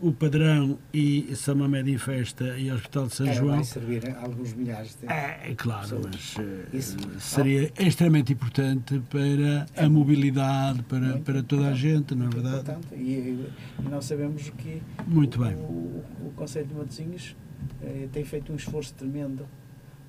o 0.01 0.13
Padrão 0.13 0.79
e 0.95 1.35
Samamed 1.37 1.91
em 1.93 1.99
Festa 1.99 2.57
e 2.59 2.71
Hospital 2.73 3.07
de 3.09 3.15
São 3.15 3.27
É, 3.27 3.35
João, 3.35 3.55
vai 3.57 3.65
servir 3.65 4.09
a 4.11 4.21
alguns 4.23 4.55
milhares 4.55 4.97
de 5.01 5.07
é, 5.07 5.51
é 5.51 5.55
claro, 5.55 5.83
pessoas. 5.83 6.07
mas 6.07 6.37
eh, 6.39 6.77
Isso. 6.77 6.97
seria 7.19 7.71
extremamente 7.79 8.33
importante 8.33 9.01
para 9.11 9.67
a 9.85 9.89
mobilidade, 9.91 10.83
para, 10.85 11.01
Muito 11.01 11.23
para 11.25 11.43
toda 11.43 11.69
a 11.69 11.75
gente, 11.75 12.15
não 12.15 12.27
é 12.27 12.29
muito 12.31 12.43
verdade? 12.43 12.71
importante. 12.79 12.95
E, 12.95 13.49
e 13.79 13.83
nós 13.91 14.05
sabemos 14.07 14.49
que 14.51 14.81
Muito 15.07 15.39
bem. 15.39 15.55
O, 15.55 16.03
o 16.27 16.33
Conselho 16.35 16.67
de 16.67 16.75
Matosinhos 16.75 17.37
eh, 17.83 18.09
tem 18.13 18.25
feito 18.25 18.53
um 18.53 18.57
esforço 18.57 18.95
tremendo 18.95 19.47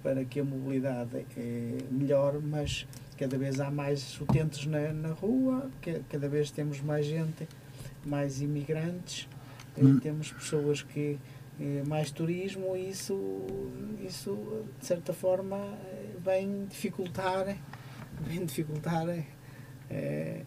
para 0.01 0.23
que 0.25 0.39
a 0.39 0.43
mobilidade 0.43 1.25
eh, 1.37 1.77
melhore, 1.91 2.39
mas 2.41 2.87
cada 3.17 3.37
vez 3.37 3.59
há 3.59 3.69
mais 3.69 4.19
utentes 4.21 4.65
na, 4.65 4.93
na 4.93 5.09
rua, 5.09 5.69
ca- 5.81 5.99
cada 6.09 6.27
vez 6.29 6.49
temos 6.49 6.79
mais 6.81 7.05
gente, 7.05 7.47
mais 8.05 8.41
imigrantes, 8.41 9.27
Hum. 9.77 9.99
temos 9.99 10.31
pessoas 10.31 10.81
que 10.81 11.17
eh, 11.59 11.83
mais 11.87 12.11
turismo 12.11 12.75
e 12.75 12.89
isso, 12.89 13.17
isso 14.05 14.65
de 14.79 14.85
certa 14.85 15.13
forma 15.13 15.57
eh, 15.57 16.15
vem 16.23 16.65
dificultar, 16.65 17.57
vem 18.27 18.45
dificultar 18.45 19.07
eh, 19.89 20.43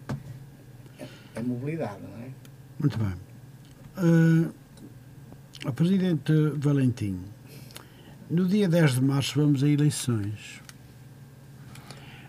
a 1.37 1.43
mobilidade, 1.43 2.01
não 2.03 2.17
é? 2.23 2.29
Muito 2.79 2.99
bem. 2.99 3.15
Eh, 3.97 4.51
O 5.67 5.73
Presidente 5.73 6.33
Valentim, 6.57 7.21
no 8.29 8.47
dia 8.47 8.69
10 8.69 8.95
de 8.97 9.01
março 9.03 9.41
vamos 9.41 9.63
a 9.63 9.69
eleições. 9.69 10.61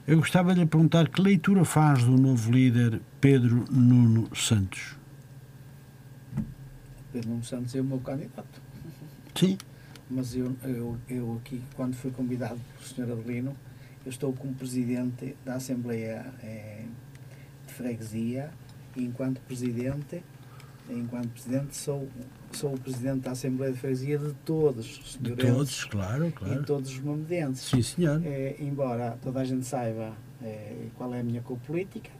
Eu 0.07 0.17
gostava 0.17 0.53
de 0.53 0.59
lhe 0.61 0.65
perguntar 0.67 1.09
que 1.09 1.19
leitura 1.21 1.65
faz 1.65 2.03
do 2.03 2.11
novo 2.11 2.51
líder 2.51 3.01
Pedro 3.19 3.65
Nuno 3.71 4.29
Santos. 4.35 4.94
Pedro 7.15 7.41
Santos 7.45 7.73
é 7.73 7.79
o 7.79 7.83
meu 7.85 7.99
candidato. 7.99 8.61
Sim. 9.35 9.57
Mas 10.09 10.35
eu, 10.35 10.53
eu, 10.65 10.97
eu 11.07 11.39
aqui, 11.41 11.61
quando 11.73 11.95
fui 11.95 12.11
convidado 12.11 12.59
pelo 12.73 13.07
Sr. 13.07 13.13
Adelino, 13.13 13.55
eu 14.05 14.09
estou 14.09 14.33
como 14.33 14.53
presidente 14.53 15.33
da 15.45 15.55
Assembleia 15.55 16.25
eh, 16.43 16.83
de 17.65 17.73
Freguesia 17.73 18.51
e 18.97 19.05
enquanto 19.05 19.39
presidente, 19.41 20.21
enquanto 20.89 21.29
presidente 21.29 21.77
sou, 21.77 22.07
sou 22.51 22.73
o 22.73 22.79
presidente 22.79 23.21
da 23.21 23.31
Assembleia 23.31 23.71
de 23.71 23.79
Freguesia 23.79 24.19
de 24.19 24.33
todos 24.45 24.99
os 24.99 25.17
De 25.17 25.37
todos, 25.37 25.85
claro, 25.85 26.29
claro. 26.33 26.65
todos 26.65 26.91
os 26.91 26.99
mamedenses. 26.99 27.69
Sim, 27.69 27.81
senhor. 27.81 28.21
Eh, 28.25 28.57
embora 28.59 29.17
toda 29.21 29.39
a 29.39 29.45
gente 29.45 29.65
saiba 29.65 30.11
eh, 30.43 30.89
qual 30.95 31.13
é 31.13 31.21
a 31.21 31.23
minha 31.23 31.41
cor 31.41 31.57
política, 31.59 32.11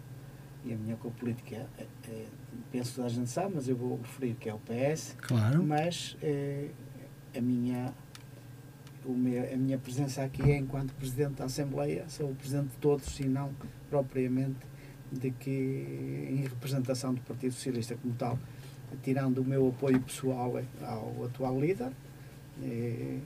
e 0.64 0.74
a 0.74 0.78
minha 0.78 0.96
cor 0.96 1.12
política, 1.12 1.68
eh, 1.78 1.86
eh, 2.08 2.26
penso 2.72 2.90
que 2.92 2.96
toda 2.98 3.08
a 3.08 3.12
gente 3.12 3.30
sabe, 3.30 3.54
mas 3.56 3.68
eu 3.68 3.76
vou 3.76 3.98
referir 4.02 4.34
que 4.36 4.50
é 4.50 4.54
o 4.54 4.60
PS, 4.60 5.16
Claro. 5.22 5.64
mas 5.64 6.18
eh, 6.22 6.70
a, 7.36 7.42
minha, 7.42 7.94
o 9.06 9.12
meu- 9.14 9.54
a 9.54 9.58
minha 9.58 9.78
presença 9.78 10.24
aqui 10.24 10.42
é 10.44 10.58
enquanto 10.58 10.94
Presidente 10.94 11.36
da 11.36 11.46
Assembleia, 11.46 12.06
sou 12.08 12.32
o 12.32 12.36
Presidente 12.36 12.70
de 12.70 12.78
todos 12.78 13.20
e 13.20 13.26
não 13.28 13.52
propriamente 13.90 14.58
de 15.12 15.32
que 15.32 16.28
em 16.32 16.38
representação 16.44 17.14
do 17.14 17.22
Partido 17.22 17.54
Socialista 17.54 17.96
como 17.96 18.14
tal, 18.16 18.38
tirando 19.04 19.40
o 19.40 19.44
meu 19.46 19.68
apoio 19.70 20.00
pessoal 20.02 20.54
ao 20.82 21.26
atual 21.26 21.60
líder, 21.60 21.92
eh, 22.64 23.20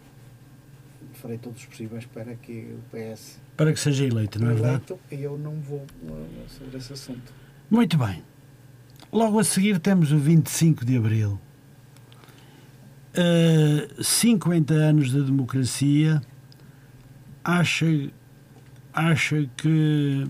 farei 1.13 1.37
todos 1.37 1.59
os 1.61 1.65
possíveis 1.65 2.05
para 2.05 2.35
que 2.35 2.73
o 2.77 2.79
PS 2.95 3.39
Para 3.55 3.71
que 3.73 3.79
seja 3.79 4.05
eleito, 4.05 4.39
não 4.39 4.51
é 4.51 4.53
verdade? 4.53 4.83
eleito 4.89 4.99
e 5.11 5.21
eu 5.21 5.37
não 5.37 5.55
vou 5.55 5.85
eh, 6.07 6.45
sobre 6.47 6.77
esse 6.77 6.93
assunto. 6.93 7.33
Muito 7.69 7.97
bem. 7.97 8.23
Logo 9.11 9.39
a 9.39 9.43
seguir 9.43 9.79
temos 9.79 10.11
o 10.11 10.19
25 10.19 10.85
de 10.85 10.95
Abril. 10.95 11.39
Uh, 13.17 14.03
50 14.03 14.71
anos 14.71 15.11
da 15.11 15.21
democracia. 15.21 16.21
Acha, 17.43 17.87
acha 18.93 19.49
que 19.57 20.27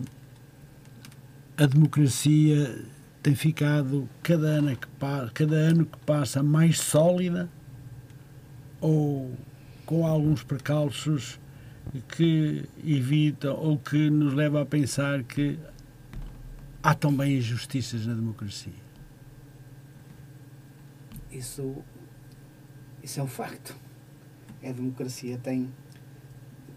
a 1.58 1.66
democracia 1.66 2.86
tem 3.22 3.36
ficado 3.36 4.08
cada 4.24 4.48
ano, 4.48 4.78
que 4.78 4.88
cada 5.34 5.56
ano 5.56 5.86
que 5.86 5.98
passa 6.06 6.42
mais 6.42 6.80
sólida 6.80 7.50
ou 8.80 9.38
com 9.86 10.08
alguns 10.08 10.42
precalços 10.42 11.38
que 12.16 12.64
evitam 12.86 13.58
ou 13.58 13.78
que 13.78 14.10
nos 14.10 14.34
levam 14.34 14.62
a 14.62 14.66
pensar 14.66 15.22
que 15.24 15.60
há 16.82 16.94
também 16.94 17.38
injustiças 17.38 18.06
na 18.06 18.14
democracia. 18.14 18.74
Isso, 21.32 21.84
isso 23.04 23.20
é 23.20 23.24
um 23.24 23.28
facto. 23.28 23.76
A 24.64 24.72
democracia 24.72 25.38
tem, 25.38 25.72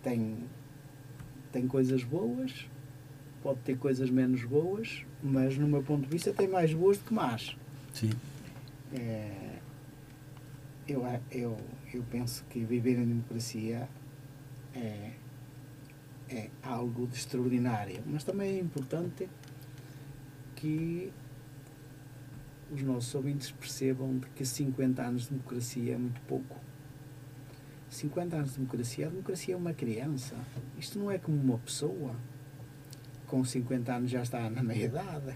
tem, 0.03 0.45
tem 1.51 1.67
coisas 1.67 2.05
boas, 2.05 2.69
pode 3.43 3.61
ter 3.61 3.77
coisas 3.77 4.11
menos 4.11 4.45
boas, 4.45 5.05
mas 5.23 5.57
no 5.57 5.67
meu 5.67 5.83
ponto 5.83 6.03
de 6.03 6.09
vista 6.09 6.33
tem 6.33 6.47
mais 6.47 6.73
boas 6.75 6.99
do 6.99 7.05
que 7.05 7.15
más. 7.15 7.57
Sim. 7.93 8.11
É, 8.95 9.59
eu, 10.87 11.03
eu, 11.31 11.57
eu 11.93 12.03
penso 12.11 12.45
que 12.51 12.65
viver 12.65 12.99
em 12.99 13.07
democracia 13.07 13.89
é, 14.75 15.13
é 16.29 16.51
algo 16.63 17.07
de 17.07 17.17
extraordinário, 17.17 18.03
mas 18.07 18.23
também 18.23 18.57
é 18.57 18.61
importante 18.61 19.29
que 20.63 21.13
os 22.71 22.83
nossos 22.85 23.13
ouvintes 23.17 23.51
percebam 23.51 24.17
de 24.19 24.29
que 24.29 24.47
50 24.47 25.03
anos 25.03 25.23
de 25.23 25.31
democracia 25.31 25.95
é 25.95 25.99
muito 25.99 26.21
pouco. 26.21 26.57
50 27.91 28.37
anos 28.37 28.51
de 28.51 28.59
democracia, 28.59 29.07
a 29.09 29.11
democracia 29.11 29.55
é 29.55 29.57
uma 29.57 29.75
criança. 29.75 30.37
Isto 30.79 31.01
não 31.01 31.11
é 31.11 31.19
como 31.19 31.37
uma 31.37 31.59
pessoa 31.59 32.15
com 33.27 33.45
50 33.45 33.93
anos 33.93 34.11
já 34.11 34.23
está 34.23 34.49
na 34.49 34.63
meia 34.63 34.85
idade. 34.85 35.35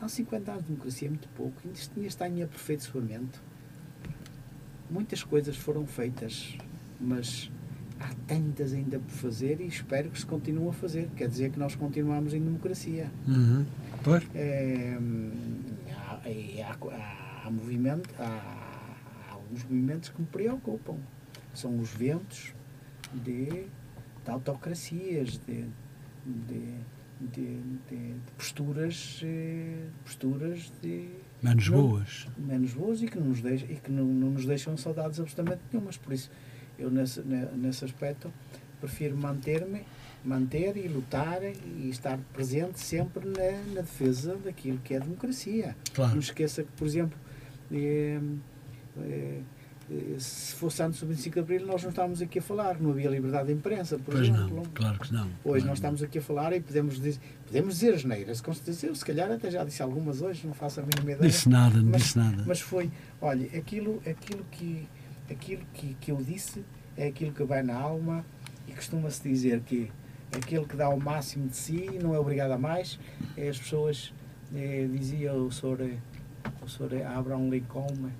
Não, 0.00 0.08
50 0.08 0.50
anos 0.50 0.64
de 0.64 0.70
democracia 0.70 1.06
é 1.06 1.10
muito 1.10 1.28
pouco. 1.28 1.56
Isto 1.72 1.94
tinha 1.94 2.08
está 2.08 2.28
em 2.28 2.42
aperfeiçoamento. 2.42 3.40
Muitas 4.90 5.22
coisas 5.22 5.56
foram 5.56 5.86
feitas, 5.86 6.58
mas 7.00 7.48
há 8.00 8.08
tantas 8.26 8.72
ainda 8.72 8.98
por 8.98 9.10
fazer 9.10 9.60
e 9.60 9.66
espero 9.66 10.10
que 10.10 10.18
se 10.18 10.26
continue 10.26 10.68
a 10.68 10.72
fazer. 10.72 11.08
Quer 11.16 11.28
dizer 11.28 11.50
que 11.50 11.58
nós 11.58 11.74
continuamos 11.74 12.32
em 12.34 12.40
democracia. 12.40 13.10
Uhum. 13.26 13.64
Pois? 14.04 14.24
É, 14.34 14.96
há, 15.96 16.20
há, 16.92 17.46
há, 17.46 17.50
movimento, 17.50 18.08
há, 18.18 18.24
há 19.28 19.32
alguns 19.32 19.62
movimentos 19.64 20.08
que 20.10 20.20
me 20.20 20.26
preocupam. 20.26 20.96
São 21.54 21.78
os 21.80 21.90
ventos 21.90 22.52
de, 23.12 23.46
de 23.46 23.66
autocracias, 24.30 25.38
de, 25.46 25.64
de, 26.24 26.74
de, 27.20 27.60
de- 27.88 28.12
de 28.12 28.14
posturas, 28.36 29.20
eh, 29.24 29.86
posturas 30.04 30.70
de 30.82 31.08
Menos 31.42 31.68
Não. 31.68 31.80
boas. 31.88 32.28
menos 32.36 32.72
boas 32.74 33.00
e 33.02 33.06
que 33.08 33.18
não 33.18 33.26
nos 33.28 33.40
deixam, 33.40 33.68
e 33.70 33.74
que 33.76 33.90
não, 33.92 34.04
não 34.04 34.30
nos 34.30 34.44
deixam 34.44 34.76
saudades 34.76 35.18
absolutamente 35.20 35.62
nenhumas. 35.72 35.96
Por 35.96 36.12
isso, 36.12 36.30
eu 36.78 36.90
nesse, 36.90 37.20
ne- 37.22 37.48
nesse 37.56 37.84
aspecto 37.84 38.32
prefiro 38.80 39.16
manter-me, 39.16 39.82
manter 40.24 40.76
e 40.76 40.86
lutar 40.88 41.40
e 41.42 41.88
estar 41.90 42.18
presente 42.32 42.78
sempre 42.80 43.26
na, 43.26 43.74
na 43.74 43.80
defesa 43.80 44.36
daquilo 44.36 44.78
que 44.78 44.94
é 44.94 44.98
a 44.98 45.00
democracia. 45.00 45.68
Não 45.88 45.94
Claro. 45.94 46.18
esqueça 46.18 46.62
que, 46.62 46.70
por 46.72 46.86
exemplo, 46.86 47.18
eh, 47.72 48.20
eh, 49.00 49.40
eh, 49.90 50.16
se 50.18 50.54
fosse 50.54 50.82
antes 50.82 51.00
do 51.00 51.06
25 51.06 51.34
de 51.34 51.40
Abril, 51.40 51.66
nós 51.66 51.82
não 51.82 51.90
estávamos 51.90 52.20
aqui 52.22 52.38
a 52.38 52.42
falar, 52.42 52.80
não 52.80 52.90
havia 52.90 53.08
liberdade 53.10 53.48
de 53.48 53.54
imprensa, 53.54 53.96
por 53.98 54.14
Pois 54.14 54.28
exemplo. 54.28 54.56
não. 54.56 54.64
Claro 54.66 54.98
que 54.98 55.12
não. 55.12 55.24
Hoje 55.26 55.32
Claro. 55.42 55.66
nós 55.66 55.78
estamos 55.78 56.02
aqui 56.02 56.18
a 56.18 56.22
falar 56.22 56.52
e 56.52 56.60
podemos 56.60 57.00
dizer, 57.00 57.18
podemos 57.46 57.74
dizer 57.74 57.94
as 57.94 58.04
neiras, 58.04 58.40
com 58.40 58.52
certeza. 58.52 58.86
Eu, 58.86 58.94
se 58.94 59.04
calhar 59.04 59.30
até 59.30 59.50
já 59.50 59.64
disse 59.64 59.82
algumas 59.82 60.20
hoje, 60.22 60.46
não 60.46 60.54
faço 60.54 60.80
a 60.80 60.82
mínima 60.84 61.12
ideia. 61.12 61.30
Disse 61.30 61.48
nada, 61.48 61.78
não 61.78 61.90
Mas- 61.90 62.02
disse 62.02 62.18
nada. 62.18 62.44
Mas 62.46 62.60
foi, 62.60 62.90
olha, 63.20 63.46
aquilo, 63.58 64.00
aquilo, 64.06 64.44
que, 64.50 64.86
aquilo 65.30 65.62
que, 65.74 65.94
que 66.00 66.10
eu 66.12 66.16
disse 66.16 66.64
é 66.96 67.06
aquilo 67.08 67.32
que 67.32 67.42
vai 67.44 67.62
na 67.62 67.74
alma 67.76 68.24
e 68.66 68.72
costuma-se 68.72 69.22
dizer 69.28 69.60
que 69.60 69.90
aquele 70.36 70.64
que 70.66 70.76
dá 70.76 70.88
o 70.88 71.00
máximo 71.00 71.48
de 71.48 71.56
si 71.56 71.98
não 72.02 72.14
é 72.14 72.18
obrigado 72.18 72.52
a 72.52 72.58
mais. 72.58 72.98
É, 73.36 73.48
as 73.48 73.58
pessoas, 73.58 74.12
eh, 74.54 74.88
dizia 74.92 75.32
o 75.32 75.50
Sr. 75.50 75.80
eh, 75.82 75.98
o 76.62 76.68
Sr. 76.68 77.06
Abraham 77.06 77.48
Lincoln 77.48 78.10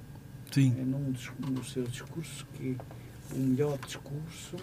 Sim. 0.53 0.75
eh, 0.79 0.83
num 0.85 1.11
dos, 1.13 1.31
num 1.39 1.53
dos 1.53 1.73
seus 1.73 1.91
discursos 1.91 2.47
que 2.55 2.77
o 3.35 3.39
melhor 3.39 3.79
discurso 3.79 4.57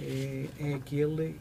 é, 0.00 0.46
é 0.60 0.74
aquele 0.74 1.36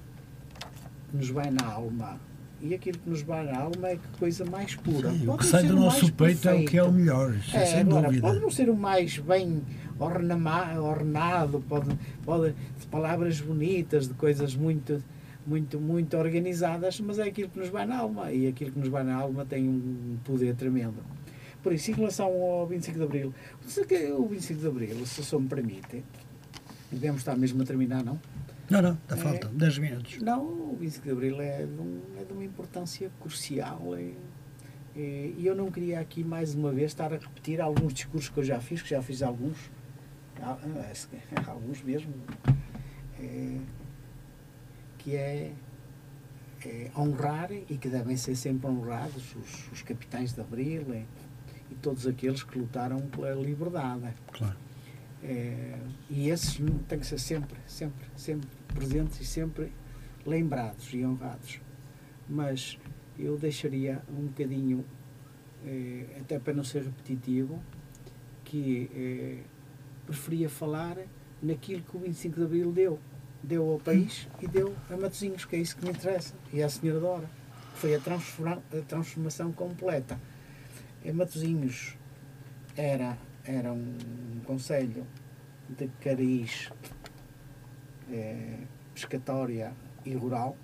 que 1.11 1.17
nos 1.17 1.29
vai 1.29 1.51
na 1.51 1.65
alma. 1.65 2.19
E 2.61 2.73
aquilo 2.73 2.97
que 2.97 3.09
nos 3.09 3.21
vai 3.23 3.43
na 3.45 3.57
alma 3.59 3.89
é 3.89 3.97
que 3.97 4.07
coisa 4.17 4.45
mais 4.45 4.73
pura. 4.75 5.11
Sim, 5.11 5.27
o 5.27 5.37
que 5.37 5.45
sai 5.45 5.63
do 5.63 5.75
nosso 5.75 6.11
peito 6.13 6.47
é 6.47 6.53
o 6.53 6.57
que 6.65 6.77
é 6.77 6.81
perfeito. 6.81 6.85
o 6.87 6.91
melhor, 6.93 7.35
é, 7.53 7.57
É, 7.57 7.65
sem 7.65 7.79
agora, 7.81 8.07
dúvida. 8.07 8.21
pode 8.27 8.39
não 8.39 8.49
ser 8.49 8.69
o 8.69 8.75
mais 8.75 9.17
bem 9.19 9.61
ornama- 10.03 10.79
ornado, 10.79 11.61
pode, 11.67 11.89
pode 12.25 12.53
de 12.79 12.87
palavras 12.87 13.39
bonitas, 13.41 14.07
de 14.07 14.13
coisas 14.13 14.55
muito, 14.55 15.03
muito, 15.45 15.79
muito 15.79 16.17
organizadas, 16.17 16.99
mas 16.99 17.19
é 17.19 17.23
aquilo 17.23 17.49
que 17.49 17.59
nos 17.59 17.69
vai 17.69 17.85
na 17.85 17.97
alma 17.97 18.31
e 18.31 18.47
aquilo 18.47 18.71
que 18.71 18.79
nos 18.79 18.89
vai 18.89 19.03
na 19.03 19.15
alma 19.15 19.45
tem 19.45 19.67
um 19.67 20.17
poder 20.23 20.55
tremendo. 20.55 20.95
Por 21.61 21.71
isso, 21.71 21.91
em 21.91 21.93
relação 21.93 22.25
ao 22.27 22.67
25 22.67 22.97
de 22.97 23.03
Abril, 23.05 23.33
o 24.17 24.25
25 24.27 24.59
de 24.59 24.67
Abril, 24.67 25.05
se 25.05 25.21
o 25.21 25.23
senhor 25.23 25.41
me 25.41 25.47
permite, 25.47 26.03
devemos 26.91 27.21
estar 27.21 27.35
mesmo 27.37 27.61
a 27.61 27.65
terminar, 27.65 28.03
não? 28.03 28.19
Não, 28.69 28.81
não, 28.81 28.89
ainda 28.91 29.13
É. 29.13 29.15
faltam 29.17 29.53
10 29.53 29.77
minutos. 29.77 30.19
Não, 30.21 30.41
o 30.43 30.77
25 30.79 31.05
de 31.05 31.11
Abril 31.11 31.41
é 31.41 31.65
de, 31.65 31.81
um- 31.81 32.01
é 32.19 32.23
de 32.23 32.33
uma 32.33 32.43
importância 32.43 33.09
crucial 33.21 33.81
e, 33.97 34.15
e- 34.95 35.35
e 35.37 35.43
eu 35.45 35.55
não 35.55 35.69
queria 35.71 35.99
aqui 35.99 36.23
mais 36.23 36.53
uma 36.55 36.71
vez 36.71 36.91
estar 36.91 37.13
a 37.13 37.17
repetir 37.17 37.59
alguns 37.61 37.93
discursos 37.93 38.29
que 38.29 38.39
eu 38.39 38.43
já 38.43 38.59
fiz, 38.59 38.81
que 38.81 38.89
já 38.89 39.01
fiz 39.01 39.21
alguns, 39.21 39.57
alguns 41.47 41.81
mesmo, 41.81 42.13
é, 43.19 43.59
que 44.97 45.15
é, 45.15 45.53
é 46.65 46.91
honrar 46.97 47.51
e 47.51 47.77
que 47.77 47.89
devem 47.89 48.17
ser 48.17 48.35
sempre 48.35 48.67
honrados 48.67 49.35
os, 49.35 49.71
os 49.71 49.81
capitães 49.81 50.33
de 50.33 50.41
Abril 50.41 50.93
e, 50.93 51.05
e 51.71 51.75
todos 51.81 52.05
aqueles 52.07 52.43
que 52.43 52.57
lutaram 52.57 53.01
pela 53.01 53.33
liberdade. 53.33 54.13
Claro. 54.31 54.57
É, 55.23 55.79
e 56.09 56.29
esses 56.29 56.59
têm 56.87 56.99
que 56.99 57.05
ser 57.05 57.19
sempre, 57.19 57.57
sempre, 57.65 58.05
sempre 58.15 58.49
presentes 58.73 59.21
e 59.21 59.25
sempre 59.25 59.71
lembrados 60.25 60.93
e 60.93 61.05
honrados. 61.05 61.61
Mas 62.27 62.77
eu 63.17 63.37
deixaria 63.37 64.01
um 64.09 64.27
bocadinho, 64.27 64.83
eh, 65.65 66.05
até 66.19 66.39
para 66.39 66.53
não 66.53 66.63
ser 66.63 66.83
repetitivo, 66.83 67.61
que 68.43 69.43
preferia 70.05 70.49
falar 70.49 70.97
naquilo 71.41 71.81
que 71.81 71.95
o 71.95 71.99
25 71.99 72.35
de 72.35 72.43
Abril 72.43 72.71
deu. 72.71 72.99
Deu 73.41 73.71
ao 73.71 73.79
país 73.79 74.27
e 74.41 74.47
deu 74.47 74.73
a 74.89 74.95
Matosinhos, 74.95 75.43
que 75.43 75.57
é 75.57 75.59
isso 75.59 75.75
que 75.75 75.83
me 75.83 75.91
interessa, 75.91 76.33
e 76.53 76.63
à 76.63 76.69
Senhora 76.69 76.99
Dora. 76.99 77.29
Foi 77.75 77.93
a, 77.93 77.97
a 77.97 78.81
transformação 78.87 79.51
completa. 79.51 80.17
Em 81.03 81.11
Matosinhos 81.11 81.97
era, 82.77 83.17
era 83.43 83.73
um 83.73 83.97
conselho 84.45 85.05
de 85.67 85.89
cariz 85.99 86.71
eh, 88.09 88.59
pescatória 88.93 89.73
e 90.05 90.13
rural, 90.13 90.55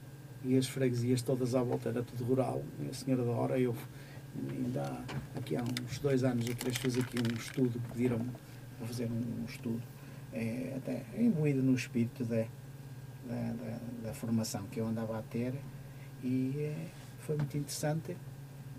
e 0.43 0.57
as 0.57 0.67
freguesias 0.67 1.21
todas 1.21 1.55
à 1.55 1.61
volta 1.61 1.89
era 1.89 2.01
tudo 2.01 2.23
rural. 2.23 2.63
E 2.79 2.89
a 2.89 2.93
Senhora 2.93 3.23
Dora, 3.23 3.59
eu 3.59 3.75
ainda 4.49 5.03
aqui 5.35 5.57
há 5.57 5.63
uns 5.63 5.99
dois 5.99 6.23
anos 6.23 6.47
ou 6.47 6.55
três 6.55 6.77
fiz 6.77 6.97
aqui 6.97 7.17
um 7.17 7.35
estudo, 7.35 7.81
pediram-me 7.91 8.31
para 8.80 8.88
fazer 8.88 9.05
um, 9.11 9.41
um 9.41 9.45
estudo, 9.45 9.82
eh, 10.34 10.73
até 10.77 11.03
imbuído 11.17 11.61
no 11.61 11.75
espírito 11.75 12.23
da, 12.25 12.45
da, 13.27 13.51
da, 13.53 13.80
da 14.07 14.13
formação 14.13 14.63
que 14.71 14.80
eu 14.80 14.88
andava 14.88 15.19
a 15.19 15.21
ter 15.21 15.53
e 16.23 16.53
eh, 16.57 16.88
foi 17.19 17.36
muito 17.36 17.55
interessante 17.57 18.15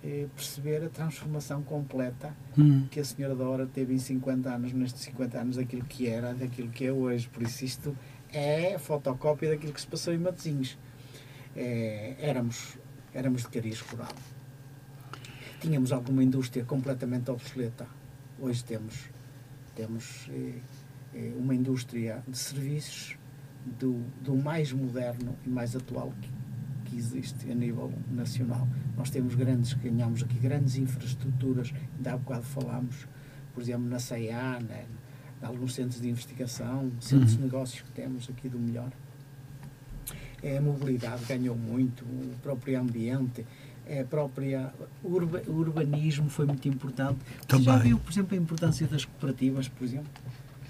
eh, 0.03 0.27
perceber 0.35 0.83
a 0.85 0.89
transformação 0.89 1.63
completa 1.63 2.35
Hum. 2.59 2.87
que 2.91 2.99
a 2.99 3.05
senhora 3.05 3.35
da 3.37 3.45
hora 3.49 3.67
teve 3.67 3.95
em 3.95 3.99
50 3.99 4.49
anos, 4.51 4.73
nestes 4.73 5.03
50 5.03 5.39
anos, 5.39 5.57
daquilo 5.57 5.85
que 5.85 6.09
era, 6.09 6.35
daquilo 6.35 6.69
que 6.71 6.87
é 6.87 6.93
hoje. 6.93 7.29
Por 7.29 7.43
isso 7.43 7.65
isto 7.65 7.97
é 8.33 8.77
fotocópia 8.79 9.51
daquilo 9.51 9.73
que 9.73 9.81
se 9.81 9.87
passou 9.87 10.13
em 10.15 10.19
Matosinhos. 10.19 10.77
Eh, 11.55 12.17
éramos, 12.19 12.79
éramos 13.15 13.43
de 13.43 13.49
cariz 13.49 13.81
rural. 13.81 14.13
Tínhamos 15.61 15.93
alguma 15.93 16.25
indústria 16.25 16.65
completamente 16.65 17.31
obsoleta. 17.31 17.87
Hoje 18.41 18.65
temos, 18.65 19.10
temos 19.81 20.29
eh, 20.31 20.59
eh, 21.15 21.33
uma 21.39 21.55
indústria 21.55 22.23
de 22.29 22.37
serviços 22.37 23.17
do, 23.79 24.03
do 24.23 24.37
mais 24.37 24.73
moderno 24.73 25.35
e 25.47 25.49
mais 25.49 25.75
atual 25.75 26.13
que, 26.21 26.31
que 26.91 26.97
existe 26.99 27.51
a 27.51 27.55
nível 27.55 27.91
nacional. 28.11 28.69
Nós 28.97 29.09
temos 29.09 29.35
grandes, 29.35 29.73
ganhamos 29.73 30.23
aqui 30.23 30.35
grandes 30.39 30.77
infraestruturas, 30.77 31.73
ainda 31.97 32.13
há 32.13 32.17
bocado 32.19 32.43
falámos, 32.43 33.07
por 33.55 33.63
exemplo, 33.63 33.89
na 33.89 33.99
CEA, 33.99 34.61
né, 34.61 34.85
em 35.43 35.47
alguns 35.47 35.75
centros 35.75 36.01
de 36.01 36.09
investigação, 36.11 36.93
centros 37.01 37.33
de 37.33 37.39
Uhum. 37.39 37.45
negócios 37.45 37.81
que 37.81 37.91
temos 37.93 38.29
aqui 38.29 38.49
do 38.49 38.59
melhor. 38.59 38.91
É, 40.43 40.59
a 40.59 40.61
mobilidade 40.61 41.25
ganhou 41.27 41.57
muito, 41.57 42.03
o 42.05 42.35
próprio 42.43 42.79
ambiente, 42.81 43.47
é, 43.91 44.01
a 44.01 44.05
própria 44.05 44.73
urba, 45.03 45.43
o 45.47 45.53
urbanismo 45.53 46.31
foi 46.31 46.47
muito 46.47 46.67
importante. 46.69 47.19
Você 47.49 47.63
já 47.63 47.73
Também. 47.73 47.89
viu, 47.89 47.99
por 47.99 48.13
exemplo, 48.13 48.37
a 48.37 48.41
importância 48.41 48.87
das 48.87 49.05
cooperativas, 49.05 49.69
por 49.69 49.85
exemplo? 49.85 50.07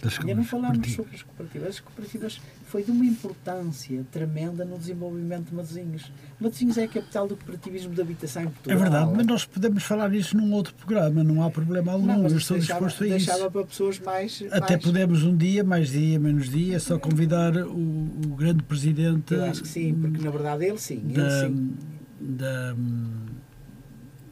Das 0.03 0.18
Ainda 0.18 0.35
não 0.35 0.45
falámos 0.45 0.91
sobre 0.95 1.14
as 1.14 1.23
cooperativas. 1.23 1.68
As 1.68 1.81
cooperativas 1.81 2.41
foi 2.64 2.83
de 2.83 2.91
uma 2.91 3.05
importância 3.05 4.03
tremenda 4.11 4.64
no 4.64 4.79
desenvolvimento 4.79 5.51
de 5.51 5.55
Matosinhos. 5.55 6.11
Matosinhos 6.41 6.79
é 6.79 6.85
a 6.85 6.89
capital 6.89 7.29
do 7.29 7.37
cooperativismo 7.37 7.95
de 7.95 8.01
habitação 8.01 8.45
em 8.45 8.47
É 8.47 8.49
Portugal. 8.49 8.79
verdade, 8.79 9.12
mas 9.14 9.27
nós 9.27 9.45
podemos 9.45 9.83
falar 9.83 10.14
isso 10.14 10.35
num 10.39 10.51
outro 10.55 10.73
programa, 10.73 11.23
não 11.23 11.43
há 11.43 11.51
problema 11.51 11.93
algum, 11.93 12.07
Não, 12.07 12.27
eu 12.27 12.39
estou 12.39 12.57
deixava, 12.57 12.81
disposto 12.87 13.05
a 13.05 13.07
isso. 13.09 13.27
deixava 13.27 13.51
para 13.51 13.66
pessoas 13.66 13.99
mais. 13.99 14.43
Até 14.51 14.73
mais- 14.73 14.85
podemos 14.87 15.23
um 15.23 15.37
dia, 15.37 15.62
mais 15.62 15.91
dia, 15.91 16.18
menos 16.18 16.49
dia, 16.49 16.81
só 16.81 16.99
convidar 16.99 17.55
o, 17.59 17.68
o 17.71 18.35
grande 18.39 18.62
presidente 18.62 19.35
Eu 19.35 19.45
acho 19.45 19.61
que 19.61 19.68
sim, 19.68 19.93
porque 20.01 20.25
na 20.25 20.31
verdade 20.31 20.64
ele 20.64 20.79
sim. 20.79 21.03
Ele 21.05 21.12
da, 21.12 21.47
sim. 21.47 21.75
Da. 22.21 22.75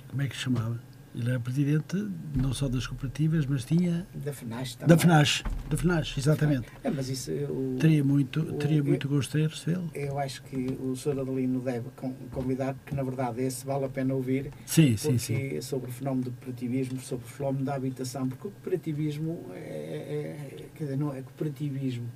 Como 0.08 0.22
é 0.22 0.26
que 0.28 0.36
se 0.36 0.42
chamava? 0.42 0.80
Ele 1.14 1.30
era 1.30 1.40
presidente 1.40 1.96
não 2.36 2.52
só 2.52 2.68
das 2.68 2.86
cooperativas, 2.86 3.44
mas 3.46 3.64
tinha. 3.64 4.06
Da 4.14 4.32
FNAS 4.32 4.74
também. 4.76 4.88
Da 4.96 5.02
FNAS, 5.02 5.42
da 5.68 5.76
FNAS, 5.76 6.14
exatamente. 6.16 6.68
É, 6.84 6.90
mas 6.90 7.08
isso. 7.08 7.32
O, 7.32 7.76
Teria 7.80 8.04
muito, 8.04 8.40
o- 8.40 8.52
teria 8.52 8.78
eu- 8.78 8.84
muito 8.84 9.08
gosto 9.08 9.36
em 9.38 9.46
recebê-lo. 9.48 9.90
eu 9.94 10.18
acho 10.18 10.42
que 10.44 10.76
o 10.80 10.94
Sr. 10.94 11.18
Adelino 11.20 11.60
deve 11.60 11.88
con- 11.96 12.14
convidar, 12.30 12.74
porque 12.74 12.94
na 12.94 13.02
verdade 13.02 13.42
esse 13.42 13.66
vale 13.66 13.86
a 13.86 13.88
pena 13.88 14.14
ouvir, 14.14 14.50
Sim, 14.64 14.96
sim, 14.96 15.18
sim. 15.18 15.60
sobre 15.60 15.90
o 15.90 15.92
fenómeno 15.92 16.24
do 16.24 16.30
cooperativismo, 16.32 17.00
sobre 17.00 17.24
o 17.24 17.28
fenómeno 17.28 17.64
da 17.64 17.74
habitação, 17.74 18.28
porque 18.28 18.46
o 18.46 18.50
cooperativismo 18.52 19.46
é, 19.54 19.56
é- 19.58 20.66
quer 20.74 20.84
dizer, 20.84 20.96
não 20.98 21.12
é 21.12 21.22
cooperativismo. 21.22 22.06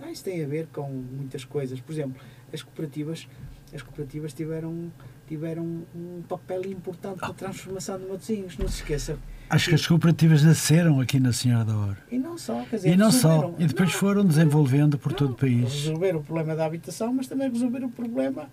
Ah, 0.00 0.10
isso 0.10 0.24
tem 0.24 0.42
a 0.42 0.48
ver 0.48 0.68
com 0.72 0.88
muitas 0.88 1.44
coisas. 1.44 1.80
Por 1.80 1.92
exemplo, 1.92 2.18
as 2.52 2.62
cooperativas, 2.62 3.28
as 3.74 3.82
cooperativas 3.82 4.32
tiveram, 4.32 4.90
tiveram 5.26 5.64
um 5.94 6.22
papel 6.28 6.64
importante 6.66 7.20
na 7.20 7.32
transformação 7.32 7.98
de 7.98 8.06
Matosinhos, 8.06 8.56
não 8.58 8.68
se 8.68 8.76
esqueça. 8.76 9.18
Acho 9.50 9.70
que 9.70 9.74
as 9.74 9.86
cooperativas 9.86 10.42
nasceram 10.42 11.00
aqui 11.00 11.18
na 11.18 11.32
Senhora 11.32 11.64
da 11.64 11.76
Hora. 11.76 11.98
E 12.10 12.18
não 12.18 12.36
só, 12.36 12.64
quer 12.64 12.76
dizer, 12.76 12.90
E 12.92 12.96
não 12.96 13.10
só, 13.10 13.28
resolveram- 13.28 13.54
e 13.58 13.66
depois 13.66 13.92
não, 13.92 13.98
foram 13.98 14.24
desenvolvendo 14.24 14.98
por 14.98 15.12
todo 15.12 15.32
o 15.32 15.36
país. 15.36 15.62
Resolver 15.72 16.16
o 16.16 16.22
problema 16.22 16.54
da 16.54 16.64
habitação, 16.66 17.12
mas 17.12 17.26
também 17.26 17.50
resolver 17.50 17.82
o 17.84 17.88
problema 17.90 18.50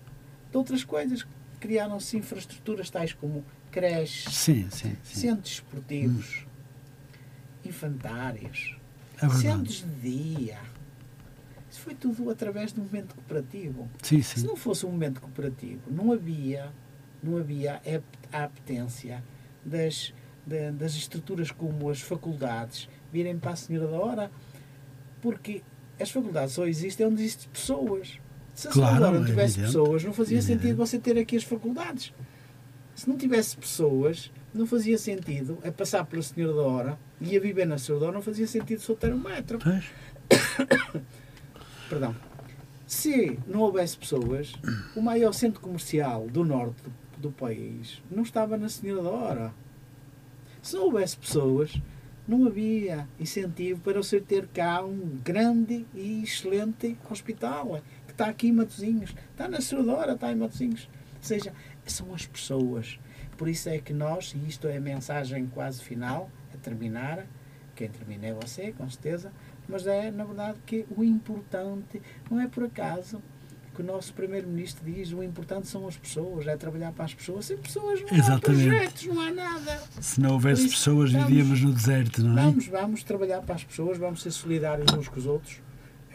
de 0.50 0.56
outras 0.56 0.82
coisas. 0.84 1.26
Criaram-se 1.60 2.16
infraestruturas 2.16 2.88
tais 2.90 3.12
como 3.12 3.44
creches, 3.70 4.32
Sim, 4.34 4.68
sim, 4.70 4.96
sim. 5.02 5.20
centros 5.20 5.52
esportivos, 5.54 6.46
infantários, 7.64 8.76
É 9.20 9.28
centros 9.28 9.84
de 10.02 10.34
dia. 10.36 10.58
Foi 11.86 11.94
tudo 11.94 12.28
através 12.30 12.72
do 12.72 12.80
movimento 12.80 13.14
cooperativo. 13.14 13.88
Sim, 14.02 14.20
Se 14.20 14.40
sim. 14.40 14.46
não 14.46 14.56
fosse 14.56 14.84
um 14.84 14.88
movimento 14.88 15.20
cooperativo, 15.20 15.80
não 15.88 16.12
havia, 16.12 16.72
não 17.22 17.36
havia 17.38 17.80
a 18.32 18.42
apetência 18.42 19.22
das, 19.64 20.12
da- 20.44 20.72
das 20.72 20.94
estruturas 20.96 21.52
como 21.52 21.88
as 21.88 22.00
faculdades 22.00 22.88
virem 23.12 23.38
para 23.38 23.52
a 23.52 23.56
Senhora 23.56 23.86
da 23.86 23.98
Hora, 24.00 24.30
porque 25.22 25.62
as 26.00 26.10
faculdades 26.10 26.54
só 26.54 26.66
existem 26.66 27.06
onde 27.06 27.22
existem 27.22 27.48
pessoas. 27.52 28.18
Se 28.52 28.66
a 28.66 28.72
Senhora 28.72 28.90
Claro, 28.96 29.00
da 29.04 29.08
Hora 29.10 29.18
não 29.20 29.24
é 29.26 29.28
tivesse 29.28 29.60
pessoas, 29.60 30.02
não 30.04 30.12
fazia 30.12 30.42
sentido 30.42 30.76
você 30.76 30.98
ter 30.98 31.16
aqui 31.16 31.36
as 31.36 31.44
faculdades. 31.44 32.12
Se 32.96 33.08
não 33.08 33.16
tivesse 33.16 33.56
pessoas, 33.56 34.32
não 34.52 34.66
fazia 34.66 34.98
sentido 34.98 35.58
a 35.64 35.70
passar 35.70 36.04
pela 36.04 36.20
Senhora 36.22 36.52
da 36.52 36.62
Hora 36.62 36.98
e 37.20 37.36
a 37.36 37.40
viver 37.40 37.64
na 37.64 37.78
Senhora 37.78 38.00
da 38.00 38.06
Hora, 38.08 38.14
não 38.16 38.22
fazia 38.22 38.46
sentido 38.48 38.80
só 38.80 38.92
ter 38.94 39.14
um 39.14 39.18
metro. 39.20 39.58
Pois, 39.60 39.84
Perdão. 41.88 42.16
Se 42.86 43.38
não 43.46 43.60
houvesse 43.60 43.96
pessoas, 43.96 44.54
o 44.96 45.00
maior 45.00 45.32
centro 45.32 45.60
comercial 45.60 46.26
do 46.28 46.44
norte 46.44 46.82
do, 46.82 46.92
do 47.18 47.32
país 47.32 48.02
não 48.10 48.22
estava 48.22 48.56
na 48.56 48.68
Senhora 48.68 49.02
da 49.02 49.10
Hora. 49.10 49.54
Se 50.60 50.74
não 50.74 50.84
houvesse 50.84 51.16
pessoas, 51.16 51.80
não 52.26 52.46
havia 52.46 53.08
incentivo 53.20 53.80
para 53.80 54.02
você 54.02 54.20
ter 54.20 54.48
cá 54.48 54.84
um 54.84 55.16
grande 55.22 55.86
e 55.94 56.24
excelente 56.24 56.98
hospital, 57.08 57.80
que 58.04 58.12
está 58.12 58.26
aqui 58.26 58.48
em 58.48 58.52
Matosinhos. 58.52 59.14
Está 59.30 59.46
na 59.46 59.60
Senhora 59.60 59.86
da 59.86 59.94
Hora, 59.94 60.12
está 60.14 60.32
em 60.32 60.36
Matosinhos. 60.36 60.88
Ou 61.16 61.22
seja, 61.22 61.52
são 61.86 62.12
as 62.12 62.26
pessoas. 62.26 62.98
Por 63.36 63.48
isso 63.48 63.68
é 63.68 63.78
que 63.78 63.92
nós, 63.92 64.34
e 64.34 64.48
isto 64.48 64.66
é 64.66 64.78
a 64.78 64.80
mensagem 64.80 65.46
quase 65.46 65.82
final, 65.82 66.30
a 66.52 66.56
terminar, 66.56 67.26
quem 67.76 67.88
termina 67.88 68.26
é 68.26 68.32
você, 68.32 68.72
com 68.72 68.88
certeza, 68.88 69.30
mas 69.68 69.86
é, 69.86 70.10
na 70.10 70.24
verdade, 70.24 70.58
que 70.66 70.84
o 70.96 71.02
importante 71.04 72.00
não 72.30 72.40
é 72.40 72.46
por 72.46 72.64
acaso 72.64 73.20
que 73.74 73.82
o 73.82 73.84
nosso 73.84 74.14
Primeiro-Ministro 74.14 74.82
diz 74.90 75.12
o 75.12 75.22
importante 75.22 75.66
são 75.68 75.86
as 75.86 75.96
pessoas, 75.98 76.46
é 76.46 76.56
trabalhar 76.56 76.92
para 76.92 77.04
as 77.04 77.12
pessoas. 77.12 77.44
Sem 77.44 77.58
pessoas 77.58 78.00
não 78.00 78.08
há 78.08 78.14
Exatamente. 78.14 78.66
projetos, 78.68 79.06
não 79.06 79.20
há 79.20 79.30
nada. 79.30 79.82
se 80.00 80.18
não 80.20 80.30
houvesse 80.32 80.62
isso, 80.66 80.76
pessoas, 80.76 81.12
vamos- 81.12 81.28
vivíamos 81.28 81.60
no 81.60 81.72
deserto, 81.72 82.22
não 82.22 82.38
é? 82.38 82.42
Vamos, 82.46 82.66
vamos 82.68 83.02
trabalhar 83.02 83.42
para 83.42 83.54
as 83.54 83.64
pessoas, 83.64 83.98
vamos 83.98 84.22
ser 84.22 84.30
solidários 84.30 84.90
uns 84.94 85.08
com 85.08 85.18
os 85.20 85.26
outros, 85.26 85.60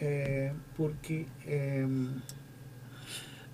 eh, 0.00 0.52
porque 0.74 1.26
eh, 1.46 1.86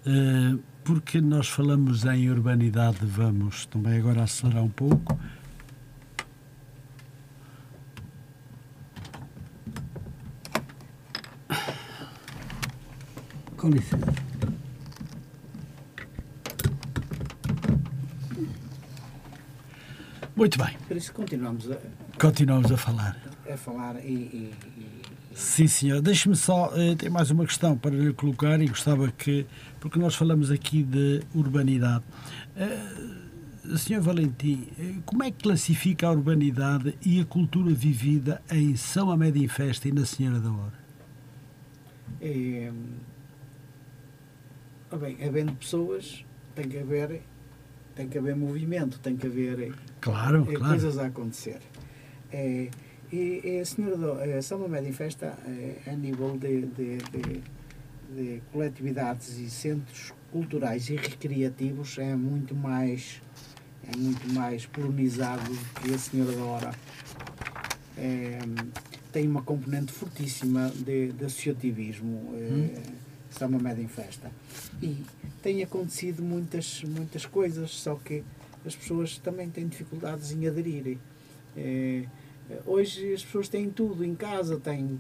Eh, 0.07 0.57
porque 0.85 1.21
nós 1.21 1.49
falamos 1.49 2.05
em 2.07 2.31
urbanidade, 2.31 2.99
vamos 3.03 3.67
também 3.67 3.99
agora 3.99 4.23
acelerar 4.23 4.65
um 4.65 4.71
pouco. 4.71 5.19
Com 13.59 13.69
licença. 13.71 14.13
Muito 20.37 20.59
bem, 20.59 20.77
por 20.87 20.97
isso 20.97 21.13
continuamos 21.13 21.71
a, 21.71 21.77
continuamos 22.21 22.71
a 22.71 22.77
falar. 22.77 23.17
a 23.53 23.57
falar 23.57 23.97
e, 24.05 24.09
e- 24.13 24.55
e- 24.77 24.99
Sim, 25.35 25.69
senhor. 25.69 26.01
Deixe-me 26.03 26.35
só, 26.35 26.73
eh, 26.75 26.97
tem 26.97 27.09
mais 27.09 27.31
uma 27.31 27.47
questão 27.47 27.77
para 27.79 27.93
lhe 27.95 28.13
colocar 28.13 28.61
e 28.61 28.67
gostava 28.67 29.09
que, 29.13 29.47
porque 29.79 29.97
nós 29.99 30.17
falamos 30.17 30.51
aqui 30.51 30.83
de 30.83 31.23
urbanidade. 31.33 32.03
Eh, 32.57 33.77
senhor 33.77 34.01
Valentim, 34.03 34.67
eh, 34.79 34.95
como 35.07 35.23
é 35.23 35.31
que 35.31 35.43
classifica 35.45 36.09
a 36.09 36.11
urbanidade 36.11 36.97
e 37.05 37.21
a 37.21 37.25
cultura 37.25 37.73
vivida 37.73 38.43
em 38.51 38.75
São 38.77 39.11
Amédio 39.13 39.43
em 39.45 39.49
Festa 39.49 39.89
e 39.89 39.93
na 39.93 40.05
Senhora 40.05 40.41
da 40.41 40.51
Hora? 40.51 40.79
e, 42.21 42.69
ora 44.91 45.01
bem, 45.01 45.17
havendo 45.27 45.53
pessoas, 45.55 46.25
tem 46.55 46.69
que 46.69 46.79
haver, 46.79 47.23
tem 47.95 48.09
que 48.09 48.19
haver 48.19 48.35
movimento, 48.37 48.99
tem 49.01 49.17
que 49.17 49.27
haver 49.27 49.75
Claro, 50.01 50.43
é, 50.49 50.55
claro. 50.55 50.73
coisas 50.73 50.99
a 50.99 51.07
acontecer. 51.07 51.59
É, 52.33 52.69
E, 53.11 53.41
e 53.43 53.61
a 53.61 53.65
senhora 53.65 54.37
a 54.39 54.43
São 54.43 54.59
Mamed 54.59 54.87
em 54.87 54.93
Festa, 54.93 55.35
eh, 55.47 55.79
a 55.87 55.93
nível 55.93 56.37
de, 56.37 56.67
de, 56.67 56.99
de, 56.99 57.43
de, 58.15 58.43
coletividades 58.53 59.39
e 59.39 59.49
centros 59.49 60.13
culturais 60.31 60.91
e 60.91 60.97
recreativos, 60.97 61.97
é 61.97 62.15
muito 62.15 62.55
mais 62.55 63.23
é 63.91 63.97
muito 63.97 64.31
mais 64.35 64.67
colonizado 64.67 65.43
do 65.43 65.81
que 65.81 65.95
a 65.95 65.99
senhora 65.99 66.33
da 66.33 66.45
Hora. 66.45 66.71
É, 67.97 68.39
tem 69.11 69.27
uma 69.27 69.41
componente 69.43 69.91
fortíssima 69.91 70.71
de, 70.77 71.13
de 71.13 71.25
associativismo, 71.25 72.35
é, 72.35 72.53
hum. 72.53 72.71
São 73.31 73.49
Mamed 73.49 73.81
em 73.81 73.89
Festa. 73.89 74.31
E 74.83 75.05
tem 75.43 75.63
acontecido 75.63 76.23
muitas, 76.23 76.83
muitas 76.85 77.27
coisas, 77.27 77.71
só 77.71 77.95
que 77.97 78.25
as 78.65 78.75
pessoas 78.75 79.19
também 79.19 79.49
têm 79.49 79.67
dificuldades 79.69 80.33
em 80.33 80.47
aderir. 80.47 80.99
É, 81.57 82.05
Hoje 82.65 83.13
as 83.13 83.23
pessoas 83.23 83.49
têm 83.49 83.69
tudo 83.69 84.03
em 84.05 84.15
casa, 84.15 84.59
têm, 84.59 84.99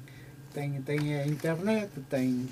têm, 0.52 0.82
têm 0.82 1.14
a 1.14 1.26
internet, 1.26 1.90
têm, 2.10 2.46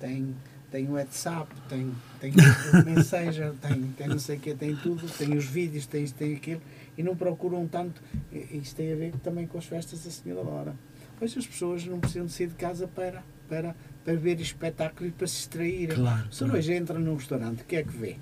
têm, 0.00 0.34
têm 0.68 0.88
o 0.88 0.92
WhatsApp, 0.92 1.48
têm, 1.68 1.92
têm 2.20 2.32
o 2.32 2.82
Messenger, 2.84 3.52
têm, 3.60 3.82
têm 3.96 4.08
não 4.08 4.18
sei 4.18 4.36
o 4.36 4.40
que, 4.40 4.52
têm 4.54 4.74
tudo, 4.74 5.08
têm 5.16 5.36
os 5.36 5.44
vídeos, 5.44 5.86
têm 5.86 6.02
isto, 6.02 6.16
têm 6.16 6.34
aquilo, 6.34 6.60
e 6.98 7.04
não 7.04 7.14
procuram 7.14 7.68
tanto. 7.68 8.02
Isto 8.32 8.76
tem 8.76 8.92
a 8.92 8.96
ver 8.96 9.12
também 9.22 9.46
com 9.46 9.58
as 9.58 9.64
festas 9.64 10.04
da 10.04 10.10
Senhora 10.10 10.44
Dora. 10.44 10.76
Hoje 11.20 11.38
as 11.38 11.46
pessoas 11.46 11.86
não 11.86 12.00
precisam 12.00 12.26
de 12.26 12.32
sair 12.32 12.48
de 12.48 12.54
casa 12.54 12.88
para, 12.88 13.22
para, 13.48 13.76
para 14.04 14.14
ver 14.14 14.40
espetáculo 14.40 15.08
e 15.08 15.12
para 15.12 15.26
se 15.26 15.36
distraírem. 15.36 15.96
Claro, 15.96 16.32
se 16.32 16.38
claro. 16.40 16.58
hoje 16.58 16.72
entra 16.72 16.98
num 16.98 17.14
restaurante, 17.14 17.62
o 17.62 17.64
que 17.64 17.76
é 17.76 17.82
que 17.82 17.96
vê? 17.96 18.16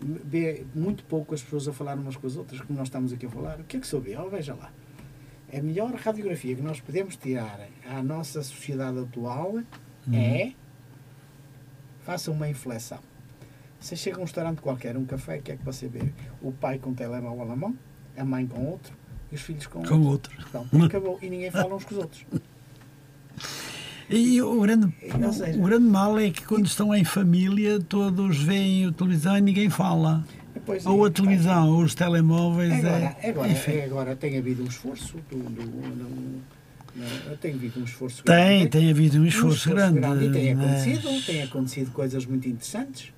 Vê 0.00 0.64
muito 0.74 1.02
pouco 1.04 1.34
as 1.34 1.42
pessoas 1.42 1.66
a 1.66 1.72
falar 1.72 1.96
umas 1.96 2.16
com 2.16 2.26
as 2.26 2.36
outras, 2.36 2.60
como 2.60 2.78
nós 2.78 2.88
estamos 2.88 3.12
aqui 3.12 3.26
a 3.26 3.30
falar. 3.30 3.58
O 3.60 3.64
que 3.64 3.76
é 3.76 3.80
que 3.80 3.86
soube? 3.86 4.16
Oh, 4.16 4.28
veja 4.28 4.54
lá 4.54 4.72
a 5.52 5.62
melhor 5.62 5.94
radiografia 5.94 6.54
que 6.54 6.62
nós 6.62 6.80
podemos 6.80 7.16
tirar 7.16 7.60
à 7.88 8.02
nossa 8.02 8.42
sociedade 8.42 8.98
atual 8.98 9.52
uhum. 9.52 9.64
é 10.14 10.52
faça 12.00 12.30
uma 12.30 12.48
inflexão. 12.48 13.00
Você 13.80 13.94
chega 13.94 14.16
a 14.16 14.20
um 14.20 14.24
restaurante 14.24 14.60
qualquer, 14.60 14.96
um 14.96 15.04
café, 15.04 15.38
o 15.38 15.42
que 15.42 15.52
é 15.52 15.56
que 15.56 15.64
você 15.64 15.88
vê? 15.88 16.12
O 16.42 16.52
pai 16.52 16.78
com 16.78 16.90
o 16.90 16.94
telemóvel 16.94 17.46
na 17.46 17.56
mão, 17.56 17.76
a 18.16 18.24
mãe 18.24 18.46
com 18.46 18.64
outro 18.66 18.94
e 19.30 19.36
os 19.36 19.40
filhos 19.40 19.66
com, 19.66 19.82
com 19.82 20.02
outro. 20.02 20.34
Então, 20.48 20.66
acabou. 20.84 21.18
E 21.22 21.30
ninguém 21.30 21.50
fala 21.50 21.74
uns 21.74 21.84
com 21.84 21.94
os 21.94 22.00
outros. 22.00 22.26
E 24.10 24.40
o 24.40 24.60
grande, 24.60 24.92
seja, 25.32 25.58
o 25.58 25.62
grande 25.62 25.84
mal 25.84 26.18
é 26.18 26.30
que 26.30 26.44
quando 26.44 26.66
estão 26.66 26.94
em 26.94 27.04
família 27.04 27.78
todos 27.80 28.38
veem 28.42 28.86
a 28.86 28.92
televisão 28.92 29.36
e 29.36 29.40
ninguém 29.40 29.68
fala. 29.68 30.24
Pois 30.64 30.84
ou 30.84 31.04
é, 31.04 31.08
a 31.08 31.12
televisão, 31.12 31.70
ou 31.70 31.82
os 31.82 31.94
telemóveis. 31.94 32.72
Agora, 32.72 33.16
é, 33.22 33.30
agora, 33.30 33.48
é, 33.48 33.84
agora 33.84 34.16
tem 34.16 34.38
havido 34.38 34.62
um 34.62 34.66
esforço 34.66 35.16
do, 35.30 35.38
do, 35.38 35.62
do 35.62 36.42
não, 36.98 37.36
tem 37.36 37.54
havido 37.54 37.80
um 37.80 37.84
esforço 37.84 38.24
grande. 38.24 38.68
Tem, 38.68 38.68
tem 38.68 38.90
havido 38.90 39.18
um 39.18 39.26
esforço, 39.26 39.70
um 39.70 39.72
esforço 39.72 39.94
grande, 39.94 40.00
grande. 40.00 40.26
E 40.26 40.32
tem 40.32 40.52
acontecido, 40.52 41.12
mas... 41.12 41.26
tem 41.26 41.42
acontecido 41.42 41.90
coisas 41.92 42.26
muito 42.26 42.48
interessantes. 42.48 43.12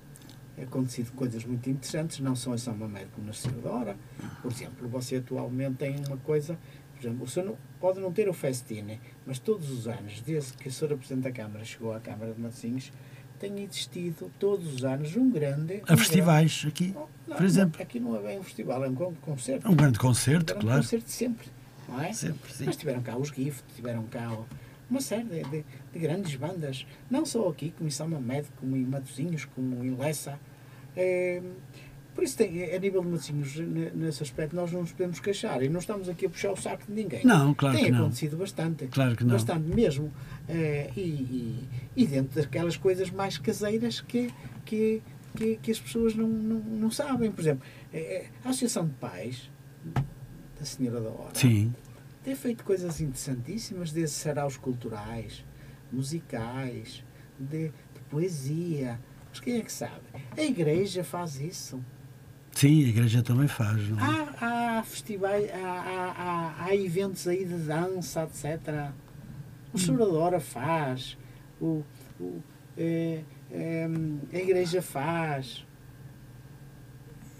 Tem 0.55 0.65
acontecido 0.65 1.11
coisas 1.13 1.45
muito 1.45 1.69
interessantes, 1.69 2.19
não 2.19 2.35
só 2.35 2.55
São 2.57 2.75
Mamede 2.75 3.07
como 3.15 3.25
na 3.25 3.33
Senhora 3.33 3.69
Hora. 3.69 3.95
Por 4.41 4.51
exemplo, 4.51 4.87
você 4.87 5.15
atualmente 5.15 5.75
tem 5.77 5.95
uma 6.07 6.17
coisa, 6.17 6.57
por 7.01 7.07
exemplo, 7.07 7.25
o 7.25 7.27
senhor 7.27 7.45
não, 7.47 7.57
pode 7.79 7.99
não 7.99 8.11
ter 8.11 8.29
o 8.29 8.33
festine, 8.33 9.01
mas 9.25 9.39
todos 9.39 9.71
os 9.71 9.87
anos, 9.87 10.21
desde 10.21 10.53
que 10.53 10.69
a 10.69 10.71
senhora 10.71 10.95
Presidente 10.95 11.23
da 11.23 11.31
Câmara 11.31 11.65
chegou 11.65 11.93
à 11.93 11.99
Câmara 11.99 12.31
de 12.31 12.39
Matosinhos, 12.39 12.91
tem 13.39 13.63
existido 13.63 14.31
todos 14.37 14.71
os 14.71 14.85
anos 14.85 15.15
um 15.15 15.31
grande. 15.31 15.81
A 15.87 15.95
um 15.95 15.97
festivais 15.97 16.61
grande, 16.61 16.67
aqui, 16.67 16.95
não, 17.27 17.35
por 17.35 17.45
exemplo. 17.45 17.81
Aqui 17.81 17.99
não 17.99 18.15
é 18.15 18.21
bem 18.21 18.39
um 18.39 18.43
festival, 18.43 18.85
é 18.85 18.87
um 18.87 18.93
concerto. 18.95 19.67
Um 19.67 19.75
grande 19.75 19.97
concerto, 19.97 20.53
é 20.53 20.55
um 20.55 20.59
claro. 20.59 20.77
Um 20.77 20.83
concerto 20.83 21.09
sempre, 21.09 21.47
não 21.89 21.99
é? 21.99 22.13
Sempre, 22.13 22.53
sim. 22.53 22.65
Mas 22.65 22.77
tiveram 22.77 23.01
cá 23.01 23.17
os 23.17 23.29
GIF, 23.29 23.63
tiveram 23.75 24.03
cá 24.03 24.37
uma 24.87 25.01
série 25.01 25.23
de, 25.23 25.43
de, 25.45 25.65
de, 25.91 25.99
grandes 25.99 26.35
bandas, 26.35 26.85
não 27.09 27.25
só 27.25 27.49
aqui, 27.49 27.73
como 27.75 27.87
em 27.87 27.91
São 27.91 28.07
Mamed, 28.07 28.47
como 28.59 28.75
em 28.75 28.85
Matosinhos, 28.85 29.45
como 29.45 29.83
em 29.83 29.95
Lessa. 29.95 30.37
É, 30.95 31.41
por 32.13 32.25
isso, 32.25 32.37
tem, 32.37 32.73
a 32.73 32.79
nível 32.79 33.01
de 33.01 33.07
Matosinhos, 33.07 33.55
nesse 33.95 34.21
aspecto, 34.21 34.55
nós 34.55 34.71
não 34.71 34.81
nos 34.81 34.91
podemos 34.91 35.19
queixar 35.19 35.63
e 35.63 35.69
não 35.69 35.79
estamos 35.79 36.09
aqui 36.09 36.25
a 36.25 36.29
puxar 36.29 36.51
o 36.51 36.57
saco 36.57 36.85
de 36.85 36.93
ninguém. 36.93 37.25
Não, 37.25 37.53
claro 37.53 37.75
tem 37.75 37.85
que 37.85 37.91
não. 37.91 37.99
acontecido 38.01 38.35
bastante. 38.35 38.87
Claro 38.87 39.15
que 39.15 39.23
não. 39.23 39.31
Bastante 39.31 39.73
mesmo. 39.73 40.11
É, 40.47 40.89
e, 40.95 40.99
e, 40.99 41.69
e, 41.95 42.07
dentro 42.07 42.41
daquelas 42.41 42.75
coisas 42.75 43.09
mais 43.09 43.37
caseiras 43.37 44.01
que, 44.01 44.29
que, 44.65 45.01
que, 45.35 45.55
que 45.57 45.71
as 45.71 45.79
pessoas 45.79 46.13
não, 46.13 46.27
não, 46.27 46.59
não, 46.59 46.91
sabem. 46.91 47.31
Por 47.31 47.41
exemplo, 47.41 47.65
é, 47.93 48.25
a 48.43 48.49
Associação 48.49 48.85
de 48.85 48.93
Pais 48.95 49.49
da 50.59 50.65
Senhora 50.65 50.99
da 50.99 51.09
Hora 51.09 51.33
Sim. 51.33 51.73
tem 52.23 52.35
feito 52.35 52.65
coisas 52.65 52.99
interessantíssimas, 52.99 53.93
desde 53.93 54.15
saraus 54.17 54.57
culturais, 54.57 55.45
musicais, 55.89 57.05
de, 57.39 57.69
de 57.69 58.01
poesia. 58.09 58.99
Mas 59.29 59.39
quem 59.39 59.55
é 59.55 59.61
que 59.61 59.71
sabe? 59.71 60.01
A 60.35 60.41
igreja 60.41 61.05
faz 61.05 61.39
isso. 61.39 61.81
Sim, 62.53 62.85
a 62.85 62.87
igreja 62.87 63.23
também 63.23 63.47
faz. 63.47 63.79
É? 63.79 63.93
Há, 64.41 64.79
há 64.79 64.83
festivais, 64.83 65.49
há, 65.51 66.55
há, 66.57 66.65
há, 66.65 66.75
eventos 66.75 67.27
aí 67.27 67.45
de 67.45 67.55
dança, 67.55 68.23
etc. 68.23 68.91
O 69.73 69.77
Soradora 69.77 70.39
faz, 70.39 71.17
o, 71.59 71.83
o 72.19 72.41
é, 72.77 73.23
é, 73.51 73.87
a 74.33 74.37
igreja 74.37 74.81
faz. 74.81 75.65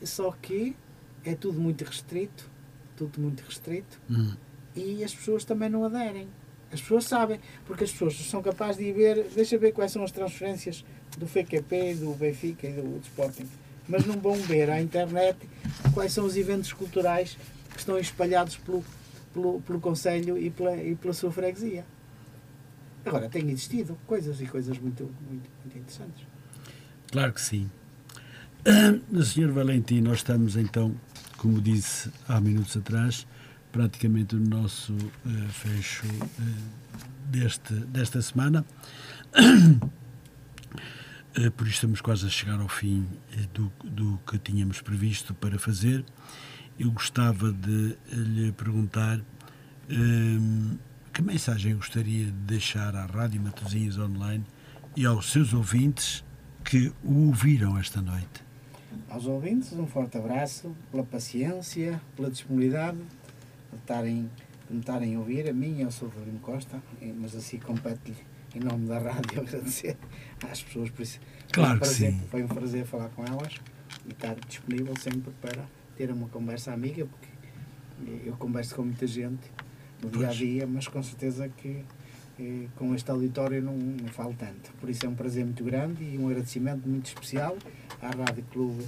Só 0.03 0.32
que 0.32 0.76
é 1.24 1.36
tudo 1.36 1.59
muito 1.59 1.84
restrito, 1.84 2.49
tudo 2.95 3.22
muito 3.22 3.41
restrito, 3.41 4.01
hum. 4.09 4.34
e 4.76 5.03
as 5.03 5.14
pessoas 5.14 5.45
também 5.45 5.70
não 5.70 5.84
aderem. 5.86 6.28
As 6.72 6.82
pessoas 6.82 7.03
sabem, 7.03 7.39
porque 7.66 7.84
as 7.84 7.91
pessoas 7.91 8.16
são 8.16 8.41
capazes 8.41 8.78
de 8.78 8.86
ir 8.86 8.93
ver, 8.93 9.28
deixa 9.36 9.57
ver 9.57 9.74
quais 9.74 9.91
são 9.91 10.03
as 10.03 10.12
transferências 10.12 10.86
do 11.18 11.28
FQP, 11.28 11.95
do 11.95 12.16
Benfica 12.16 12.66
e 12.66 12.74
do, 12.74 12.97
do 12.97 13.03
Sporting 13.03 13.47
mas 13.88 14.05
não 14.05 14.19
vão 14.19 14.36
ver 14.36 14.69
à 14.69 14.82
internet 14.82 15.38
quais 15.93 16.13
são 16.13 16.25
os 16.25 16.38
eventos 16.38 16.71
culturais 16.73 17.38
que 17.71 17.79
estão 17.79 17.97
espalhados 17.97 18.57
pelo, 18.57 18.84
pelo, 19.34 19.61
pelo 19.61 19.79
Conselho 19.79 20.38
e 20.38 20.49
pela, 20.49 20.75
e 20.75 20.95
pela 20.95 21.13
sua 21.13 21.32
freguesia. 21.32 21.86
Agora, 23.05 23.27
têm 23.29 23.49
existido 23.49 23.97
coisas 24.05 24.39
e 24.41 24.45
coisas 24.45 24.77
muito, 24.77 25.03
muito, 25.03 25.49
muito 25.63 25.77
interessantes. 25.77 26.25
Claro 27.11 27.34
que 27.34 27.41
sim. 27.41 27.69
Uh, 28.61 29.23
Sr. 29.23 29.51
Valentim, 29.51 30.01
nós 30.01 30.17
estamos 30.17 30.55
então, 30.55 30.95
como 31.38 31.59
disse 31.59 32.11
há 32.27 32.39
minutos 32.39 32.77
atrás, 32.77 33.25
praticamente 33.71 34.36
no 34.36 34.47
nosso 34.47 34.93
uh, 34.93 35.49
fecho 35.49 36.05
uh, 36.05 36.29
deste, 37.25 37.73
desta 37.73 38.21
semana. 38.21 38.63
Eh, 41.36 41.49
por 41.49 41.65
isso 41.65 41.75
estamos 41.75 42.01
quase 42.01 42.25
a 42.25 42.29
chegar 42.29 42.59
ao 42.59 42.67
fim 42.67 43.07
eh, 43.34 43.47
do, 43.53 43.71
do 43.84 44.19
que 44.27 44.38
tínhamos 44.38 44.82
previsto 44.82 45.34
para 45.34 45.57
fazer. 45.57 46.03
Eu 46.77 46.91
gostava 46.91 47.51
de 47.53 47.95
lhe 48.11 48.51
perguntar 48.51 49.19
um, 49.89 50.78
que 51.13 51.21
mensagem 51.21 51.75
gostaria 51.75 52.25
de 52.25 52.32
deixar 52.32 52.95
à 52.95 53.05
Rádio 53.05 53.41
Matosinhos 53.41 53.97
Online 53.97 54.43
e 54.95 55.05
aos 55.05 55.32
seus 55.32 55.53
ouvintes 55.53 56.24
que 56.63 56.91
o 57.03 57.28
ouviram 57.28 57.78
esta 57.78 58.01
noite. 58.01 58.43
Aos 59.09 59.25
ouvintes, 59.25 59.71
um 59.74 59.87
forte 59.87 60.17
abraço 60.17 60.75
pela 60.89 61.03
paciência, 61.03 62.01
pela 62.16 62.29
disponibilidade 62.29 62.97
de, 62.97 63.78
estarem, 63.78 64.29
de 64.67 64.74
me 64.74 64.79
estarem 64.79 65.16
a 65.16 65.20
ouvir, 65.20 65.49
a 65.49 65.53
mim 65.53 65.79
e 65.79 65.83
ao 65.83 65.91
Sr. 65.91 66.12
Costa, 66.41 66.82
mas 67.17 67.36
assim 67.36 67.58
compete-lhe 67.59 68.30
em 68.55 68.59
nome 68.59 68.87
da 68.87 68.99
rádio, 68.99 69.41
agradecer 69.41 69.97
às 70.49 70.61
pessoas 70.61 70.89
por 70.89 71.01
isso. 71.01 71.19
Claro 71.51 71.69
foi 71.69 71.75
um 71.75 71.79
prazer, 71.79 72.11
sim. 72.11 72.21
Foi 72.29 72.43
um 72.43 72.47
prazer 72.47 72.86
falar 72.86 73.09
com 73.09 73.25
elas 73.25 73.55
e 74.05 74.11
estar 74.11 74.36
disponível 74.47 74.93
sempre 74.99 75.32
para 75.41 75.65
ter 75.95 76.11
uma 76.11 76.28
conversa 76.28 76.73
amiga, 76.73 77.05
porque 77.05 77.29
eu 78.25 78.33
converso 78.37 78.75
com 78.75 78.83
muita 78.83 79.05
gente 79.05 79.51
no 80.01 80.09
dia 80.09 80.29
a 80.29 80.32
dia, 80.32 80.67
mas 80.67 80.87
com 80.87 81.01
certeza 81.03 81.47
que 81.49 81.83
eh, 82.39 82.67
com 82.75 82.95
este 82.95 83.11
auditório 83.11 83.61
não, 83.61 83.75
não 83.75 84.07
falo 84.07 84.33
tanto. 84.37 84.71
Por 84.79 84.89
isso 84.89 85.05
é 85.05 85.09
um 85.09 85.15
prazer 85.15 85.45
muito 85.45 85.63
grande 85.63 86.03
e 86.03 86.17
um 86.17 86.28
agradecimento 86.28 86.87
muito 86.87 87.05
especial 87.05 87.55
à 88.01 88.09
Rádio 88.09 88.43
Clube, 88.51 88.83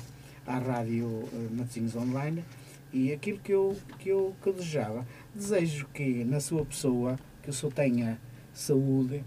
à 0.48 0.58
Rádio 0.58 1.06
uh, 1.06 1.50
Matosinhos 1.52 1.96
Online 1.96 2.44
e 2.92 3.12
aquilo 3.14 3.40
que 3.40 3.52
eu, 3.52 3.78
que, 4.00 4.10
eu, 4.10 4.36
que 4.42 4.48
eu 4.48 4.54
desejava. 4.54 5.06
Desejo 5.36 5.88
que 5.94 6.24
na 6.24 6.40
sua 6.40 6.66
pessoa, 6.66 7.20
que 7.42 7.50
o 7.50 7.54
senhor 7.54 7.72
tenha 7.74 8.20
saúde, 8.54 9.24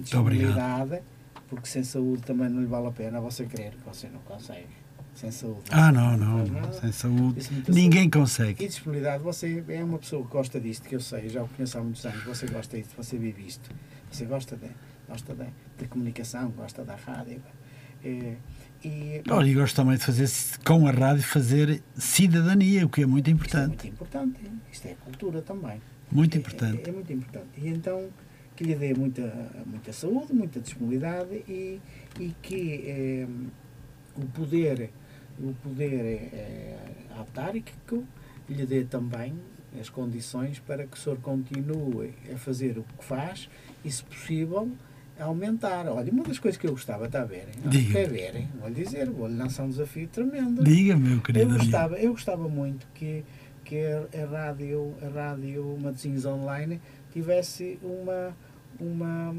disponibilidade, 0.00 1.02
porque 1.48 1.68
sem 1.68 1.84
saúde 1.84 2.22
também 2.22 2.48
não 2.48 2.60
lhe 2.60 2.66
vale 2.66 2.86
a 2.88 2.90
pena 2.92 3.20
você 3.20 3.44
querer, 3.44 3.72
que 3.72 3.84
você 3.84 4.08
não 4.08 4.20
consegue. 4.20 4.66
Sem 5.14 5.30
saúde. 5.30 5.60
Ah, 5.70 5.92
não, 5.92 6.16
não, 6.16 6.38
não. 6.46 6.72
sem 6.72 6.90
saúde. 6.90 7.46
Ninguém 7.68 8.04
saúde. 8.04 8.18
consegue. 8.18 8.64
E 8.64 8.68
disponibilidade, 8.68 9.22
você 9.22 9.62
é 9.68 9.84
uma 9.84 9.98
pessoa 9.98 10.24
que 10.24 10.32
gosta 10.32 10.58
disto, 10.58 10.88
que 10.88 10.94
eu 10.96 11.00
sei, 11.00 11.28
já 11.28 11.42
o 11.42 11.48
conheço 11.48 11.76
há 11.78 11.82
muitos 11.82 12.04
anos, 12.06 12.24
você 12.24 12.46
gosta 12.46 12.78
disto, 12.78 12.96
você 12.96 13.18
vive 13.18 13.46
isto. 13.46 13.70
Você 14.10 14.24
gosta 14.24 14.56
de, 14.56 14.68
gosta 15.06 15.34
de, 15.34 15.46
de 15.78 15.86
comunicação, 15.88 16.48
gosta 16.50 16.82
da 16.84 16.96
rádio. 16.96 17.42
É, 18.02 18.36
E, 18.84 19.22
Olha, 19.30 19.48
e 19.48 19.54
gosto 19.54 19.76
também 19.76 19.96
de 19.96 20.04
fazer, 20.04 20.28
com 20.64 20.88
a 20.88 20.90
rádio, 20.90 21.22
fazer 21.22 21.82
cidadania, 21.94 22.84
o 22.84 22.88
que 22.88 23.02
é 23.02 23.06
muito 23.06 23.28
isto 23.30 23.36
é 23.56 23.64
importante. 23.64 23.68
muito 23.68 23.86
importante. 23.86 24.40
Isto 24.72 24.88
é 24.88 24.94
cultura 25.04 25.40
também. 25.42 25.80
Muito 26.10 26.34
É- 26.36 26.38
importante. 26.38 26.82
É, 26.86 26.88
é 26.88 26.92
muito 26.92 27.12
importante. 27.12 27.48
E 27.58 27.68
então 27.68 28.08
que 28.62 28.68
lhe 28.68 28.74
dê 28.76 28.94
muita, 28.94 29.50
muita 29.66 29.92
saúde, 29.92 30.32
muita 30.32 30.60
disponibilidade 30.60 31.34
e, 31.48 31.80
e 32.20 32.32
que 32.40 32.84
eh, 32.86 33.26
o 34.16 34.24
poder, 34.26 34.90
o 35.40 35.52
poder 35.54 36.30
eh, 36.32 36.76
autárquico 37.16 38.04
lhe 38.48 38.64
dê 38.64 38.84
também 38.84 39.34
as 39.80 39.88
condições 39.88 40.60
para 40.60 40.86
que 40.86 40.96
o 40.96 41.00
senhor 41.00 41.18
continue 41.18 42.14
a 42.32 42.36
fazer 42.36 42.78
o 42.78 42.84
que 42.84 43.04
faz 43.04 43.48
e, 43.84 43.90
se 43.90 44.04
possível, 44.04 44.70
aumentar. 45.18 45.88
Olha, 45.88 46.12
uma 46.12 46.22
das 46.22 46.38
coisas 46.38 46.60
que 46.60 46.66
eu 46.66 46.72
gostava, 46.72 47.06
está 47.06 47.22
a 47.22 47.24
verem? 47.24 47.54
Quer 47.90 48.08
verem? 48.08 48.48
Vou-lhe 48.60 48.84
dizer, 48.84 49.10
vou-lhe 49.10 49.34
lançar 49.36 49.64
um 49.64 49.70
desafio 49.70 50.06
tremendo. 50.06 50.62
Diga, 50.62 50.96
meu 50.96 51.16
Eu 51.16 51.20
querido 51.22 51.46
amigo. 51.46 51.58
gostava, 51.64 51.96
eu 51.98 52.12
gostava 52.12 52.48
muito 52.48 52.86
que, 52.94 53.24
que 53.64 53.78
a, 53.84 54.06
a 54.22 54.26
rádio, 54.26 54.94
a 55.02 55.08
rádio 55.08 55.76
Matosinhos 55.80 56.24
Online 56.26 56.80
tivesse 57.12 57.78
uma, 57.82 58.36
uma, 58.82 59.34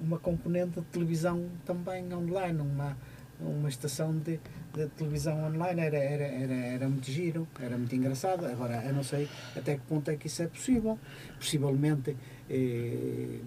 uma 0.00 0.18
componente 0.18 0.80
de 0.80 0.86
televisão 0.86 1.44
também 1.66 2.12
online, 2.14 2.60
uma, 2.60 2.96
uma 3.40 3.68
estação 3.68 4.16
de, 4.18 4.38
de 4.74 4.86
televisão 4.96 5.44
online. 5.44 5.80
Era, 5.80 5.96
era, 5.98 6.24
era, 6.24 6.54
era 6.54 6.88
muito 6.88 7.10
giro, 7.10 7.46
era 7.60 7.76
muito 7.76 7.94
engraçado. 7.94 8.46
Agora, 8.46 8.82
eu 8.86 8.92
não 8.94 9.02
sei 9.02 9.28
até 9.56 9.74
que 9.74 9.80
ponto 9.82 10.10
é 10.10 10.16
que 10.16 10.26
isso 10.28 10.42
é 10.42 10.46
possível. 10.46 10.98
Possivelmente 11.38 12.16
eh, 12.48 13.38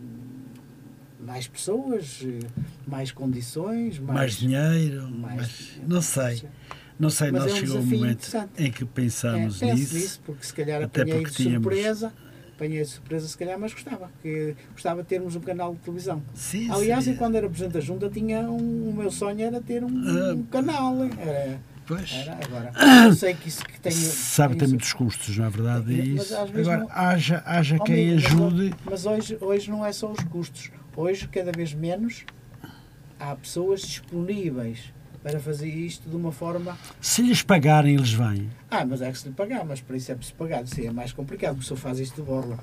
mais 1.20 1.48
pessoas, 1.48 2.22
eh, 2.24 2.40
mais 2.86 3.12
condições, 3.12 3.98
mais, 4.00 4.14
Mais 4.20 4.34
dinheiro, 4.38 5.10
mais- 5.10 5.36
mais... 5.36 5.82
não 5.88 6.02
sei. 6.02 6.44
Não 6.98 7.10
sei, 7.10 7.30
Mas 7.30 7.42
nós 7.44 7.52
é 7.52 7.56
um 7.56 7.58
chegou 7.60 7.78
um 7.80 7.86
momento 7.86 8.50
em 8.58 8.72
que 8.72 8.86
pensámos 8.86 9.62
É, 9.62 9.74
nisso. 9.74 9.96
nisso, 9.96 10.22
porque 10.26 10.46
se 10.46 10.54
calhar 10.54 10.82
até 10.82 11.02
apanhei 11.02 11.26
de 11.26 11.32
tínhamos- 11.32 11.64
surpresa, 11.64 12.14
apanhei 12.56 12.82
de 12.82 12.88
surpresa 12.90 13.28
se 13.28 13.38
calhar, 13.38 13.60
mas 13.60 13.74
gostava, 13.74 14.10
que 14.22 14.56
gostava 14.72 15.02
de 15.02 15.08
termos 15.10 15.36
um 15.36 15.42
canal 15.42 15.74
de 15.74 15.80
televisão. 15.82 16.22
Sim, 16.34 16.70
Aliás, 16.72 17.04
sim. 17.04 17.12
eu 17.12 17.18
quando 17.18 17.36
era 17.36 17.48
Presidente 17.50 17.74
da 17.74 17.80
Junta 17.82 18.10
tinha 18.10 18.42
um, 18.50 18.90
o 18.90 18.94
meu 18.94 19.12
sonho 19.12 19.42
era 19.42 19.62
ter 19.62 19.84
um, 19.84 19.88
Ah. 19.90 20.34
um 20.34 20.44
canal. 20.44 20.96
Era, 21.20 21.60
Pois. 21.86 22.12
era 22.14 22.34
agora. 22.44 22.72
Eu 23.06 23.14
sei 23.14 23.34
que 23.36 23.48
isso 23.48 23.64
que 23.64 23.80
tem. 23.80 23.92
Sabe 23.92 24.56
tem 24.56 24.68
muitos 24.68 24.92
custos, 24.94 25.38
na 25.38 25.50
verdade, 25.50 26.00
é 26.00 26.04
isso. 26.04 26.36
Agora, 26.36 26.78
não- 26.80 26.88
haja, 26.90 27.44
haja 27.46 27.78
quem 27.80 28.16
mas 28.16 28.26
ajude. 28.26 28.74
Mas 28.84 29.06
hoje, 29.06 29.38
hoje 29.40 29.70
não 29.70 29.86
é 29.86 29.92
só 29.92 30.12
os 30.12 30.20
custos. 30.24 30.72
Hoje, 30.96 31.28
cada 31.28 31.52
vez 31.52 31.74
menos, 31.74 32.26
há 33.20 33.36
pessoas 33.36 33.82
disponíveis 33.82 34.94
para 35.26 35.40
fazer 35.40 35.68
isto 35.68 36.08
de 36.08 36.16
uma 36.16 36.32
forma 36.32 36.78
Se 37.02 37.24
lhes 37.24 37.42
pagarem, 37.42 37.96
eles 37.96 38.14
vêm. 38.14 38.48
Ah, 38.70 38.86
mas 38.86 39.02
é 39.02 39.12
que 39.12 39.18
se 39.18 39.28
lhe 39.28 39.34
pagar, 39.34 39.66
mas 39.66 39.82
para 39.82 39.98
isso 39.98 40.12
é 40.12 40.16
preciso 40.16 40.36
pagar. 40.38 40.64
Isso 40.64 40.80
é 40.80 40.92
mais 40.92 41.12
complicado, 41.12 41.56
porque 41.56 41.64
o 41.66 41.68
senhor 41.68 41.80
faz 41.80 42.00
isto 42.00 42.18
de 42.18 42.22
borla. 42.22 42.60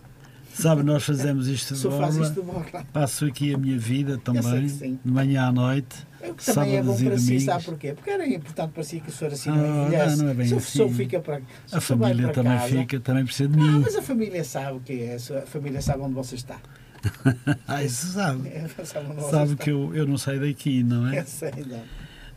Sabe, 0.55 0.83
nós 0.85 1.03
fazemos 1.03 1.49
isto 1.49 1.75
de 1.75 1.83
borla. 1.89 2.09
isto 2.23 2.35
de 2.35 2.41
borla. 2.43 2.87
Passo 2.93 3.25
aqui 3.25 3.53
a 3.53 3.59
minha 3.59 3.77
vida 3.77 4.17
também, 4.19 4.67
de 4.67 4.99
manhã 5.05 5.47
à 5.49 5.53
noite. 5.53 6.07
O 6.23 6.35
que 6.35 6.45
também 6.45 6.77
é 6.77 6.83
bom 6.85 6.97
para 6.97 7.19
si, 7.19 7.41
sabe 7.41 7.65
porquê? 7.65 7.95
Porque 7.95 8.11
era 8.11 8.25
importante 8.29 8.71
para 8.71 8.85
si 8.85 9.01
que 9.01 9.09
o 9.09 9.13
senhor 9.13 9.33
assim 9.33 9.51
Ah, 9.51 9.57
não 9.57 9.67
não, 9.67 9.87
envelhece. 9.89 10.23
não 10.23 10.29
é 10.31 10.35
bem 10.35 10.47
se 10.47 10.55
o 10.55 10.59
assim. 10.59 10.71
senhor 10.79 10.91
fica 10.93 11.19
para 11.21 11.41
se 11.67 11.75
A 11.77 11.81
família 11.81 12.25
para 12.27 12.33
também 12.35 12.59
casa- 12.59 12.69
fica, 12.69 13.01
também 13.01 13.25
precisa 13.25 13.49
de 13.49 13.59
Ah, 13.59 13.63
mim. 13.73 13.81
mas 13.81 13.97
a 13.97 14.03
família 14.03 14.45
sabe 14.45 14.77
o 14.77 14.81
que 14.81 15.03
é. 15.03 15.17
A 15.17 15.47
família 15.47 15.83
sabe 15.83 16.01
onde 16.03 16.15
você 16.15 16.37
está. 16.37 16.61
Ah, 17.67 17.83
isso 17.83 18.07
sabe. 18.13 18.49
É, 18.51 18.69
sabe 18.85 19.09
Sabe 19.31 19.57
que 19.57 19.71
eu, 19.71 19.93
eu 19.97 20.07
não 20.07 20.17
saio 20.17 20.41
daqui, 20.47 20.85
não 20.85 21.09
é? 21.09 21.19
Eu 21.21 21.27
sei, 21.27 21.51
não. 21.67 21.83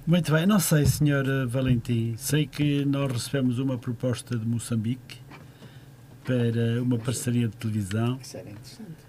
Muito 0.07 0.31
bem, 0.31 0.45
não 0.45 0.59
sei, 0.59 0.85
Sr. 0.85 1.47
Valentim. 1.47 2.13
Sei 2.17 2.45
que 2.45 2.85
nós 2.85 3.11
recebemos 3.11 3.57
uma 3.57 3.77
proposta 3.77 4.37
de 4.37 4.45
Moçambique 4.47 5.17
para 6.23 6.81
uma 6.81 6.97
parceria 6.99 7.47
de 7.47 7.55
televisão. 7.57 8.19
Isso 8.21 8.37
era 8.37 8.49
interessante. 8.49 9.05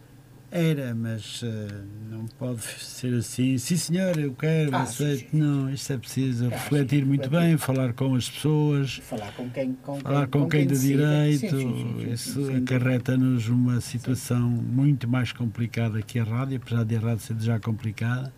Era, 0.51 0.95
mas 0.95 1.43
eh, 1.45 1.83
não 2.11 2.25
pode 2.39 2.63
ser 2.63 3.13
assim. 3.15 3.59
Sim, 3.59 3.77
senhor, 3.77 4.17
eu 4.19 4.33
quero, 4.33 4.75
Ah, 4.75 4.83
aceito. 4.83 5.19
sim, 5.25 5.27
sim. 5.33 5.37
Não, 5.39 5.69
isto 5.69 5.93
é 5.93 5.99
preciso 5.99 6.47
Ah, 6.47 6.51
refletir 6.51 7.01
sim, 7.01 7.05
muito 7.05 7.23
refletir. 7.25 7.47
bem, 7.49 7.59
falar 7.59 7.93
com 7.93 8.15
as 8.15 8.31
pessoas, 8.31 8.95
Falar 9.03 9.33
com 9.33 9.51
quem 9.51 9.73
com 9.75 10.01
falar 10.01 10.27
com 10.29 10.49
quem 10.49 10.63
de 10.63 10.69
decide. 10.69 10.97
direito. 10.97 12.09
Isso 12.11 12.41
acarreta-nos 12.57 13.49
uma 13.49 13.81
situação 13.83 14.49
muito 14.49 15.07
mais 15.07 15.31
complicada 15.33 16.01
que 16.01 16.19
a 16.19 16.25
rádio, 16.25 16.57
apesar 16.57 16.85
de 16.85 16.97
a 16.97 17.01
rádio 17.01 17.21
ser 17.21 17.39
já 17.41 17.59
complicada. 17.61 18.33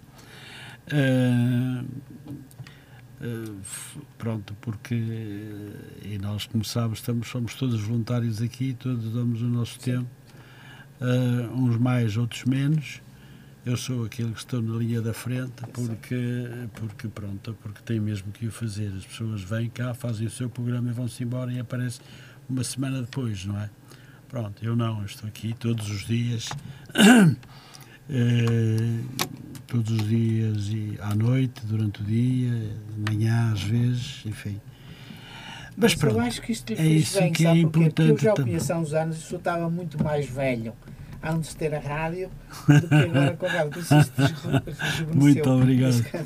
Ah, 0.93 1.85
ah, 3.20 3.55
pronto, 4.16 4.55
porque 4.60 4.94
eh, 4.94 6.15
e 6.15 6.19
nós, 6.19 6.47
como 6.47 6.65
sabes, 6.65 6.98
estamos, 7.01 7.28
somos 7.28 7.55
todos 7.55 7.81
voluntários 7.81 8.40
aqui, 8.40 8.74
todos 8.74 9.12
damos 9.12 9.43
o 9.43 9.47
nosso 9.47 9.74
Sim. 9.74 9.93
tempo, 9.93 10.09
ah, 11.01 11.51
uns 11.55 11.77
mais, 11.77 12.16
outros 12.16 12.44
menos. 12.44 13.02
Eu 13.66 13.77
sou 13.77 14.06
aquele 14.06 14.32
que 14.32 14.39
estou 14.39 14.62
na 14.62 14.78
linha 14.78 15.02
da 15.02 15.12
frente 15.12 15.62
porque, 15.74 16.48
porque 16.74 17.09
pronto, 17.09 17.55
porque 17.60 17.82
tem 17.82 18.01
mesmo 18.01 18.32
que 18.32 18.47
o 18.47 18.51
fazer. 18.51 18.90
As 18.97 19.05
pessoas 19.05 19.43
vêm 19.43 19.69
cá, 19.69 19.93
fazem 19.93 20.27
o 20.27 20.31
seu 20.31 20.48
programa 20.48 20.89
e 20.89 20.93
vão-se 20.93 21.23
embora 21.23 21.52
e 21.52 21.60
aparece 21.60 22.01
uma 22.48 22.65
semana 22.65 23.02
depois, 23.02 23.44
não 23.44 23.60
é? 23.60 23.69
Pronto, 24.28 24.65
eu 24.65 24.74
não, 24.77 25.01
eu 25.01 25.06
estou 25.06 25.28
aqui 25.28 25.55
todos 25.55 25.90
os 25.90 26.06
dias, 26.06 26.48
todos 29.66 29.90
os 29.90 30.09
dias 30.09 30.68
e 30.68 30.98
à 31.01 31.14
noite, 31.14 31.64
durante 31.66 32.01
o 32.01 32.05
dia, 32.05 32.51
de 32.51 33.12
manhã 33.12 33.52
às 33.52 33.62
vezes, 33.62 34.22
enfim. 34.24 34.60
Mas 35.76 35.76
Mas 35.76 35.93
eu 35.93 35.98
pronto, 35.98 36.20
acho 36.20 36.43
que 36.43 36.52
isto 36.52 36.72
lhe 36.72 36.80
é 36.80 36.86
isso 36.86 37.18
bem, 37.20 37.32
que 37.32 37.47
é? 37.47 37.51
Porque 37.51 37.78
eu 37.78 37.82
importante 37.82 38.24
já 38.24 38.32
o 38.32 38.36
conheço 38.36 38.72
há 38.72 38.78
uns 38.78 38.93
anos 38.93 39.16
e 39.16 39.18
o 39.20 39.22
senhor 39.22 39.39
estava 39.39 39.70
muito 39.70 40.02
mais 40.02 40.26
velho 40.28 40.72
antes 41.22 41.51
de 41.51 41.56
ter 41.56 41.74
a 41.74 41.78
rádio 41.78 42.30
do 42.66 42.89
que 42.89 42.94
agora 42.94 43.36
com 43.36 43.47
a 43.47 43.48
rádio. 43.48 43.82
Muito 45.14 45.51
obrigado. 45.51 46.06
É 46.12 46.24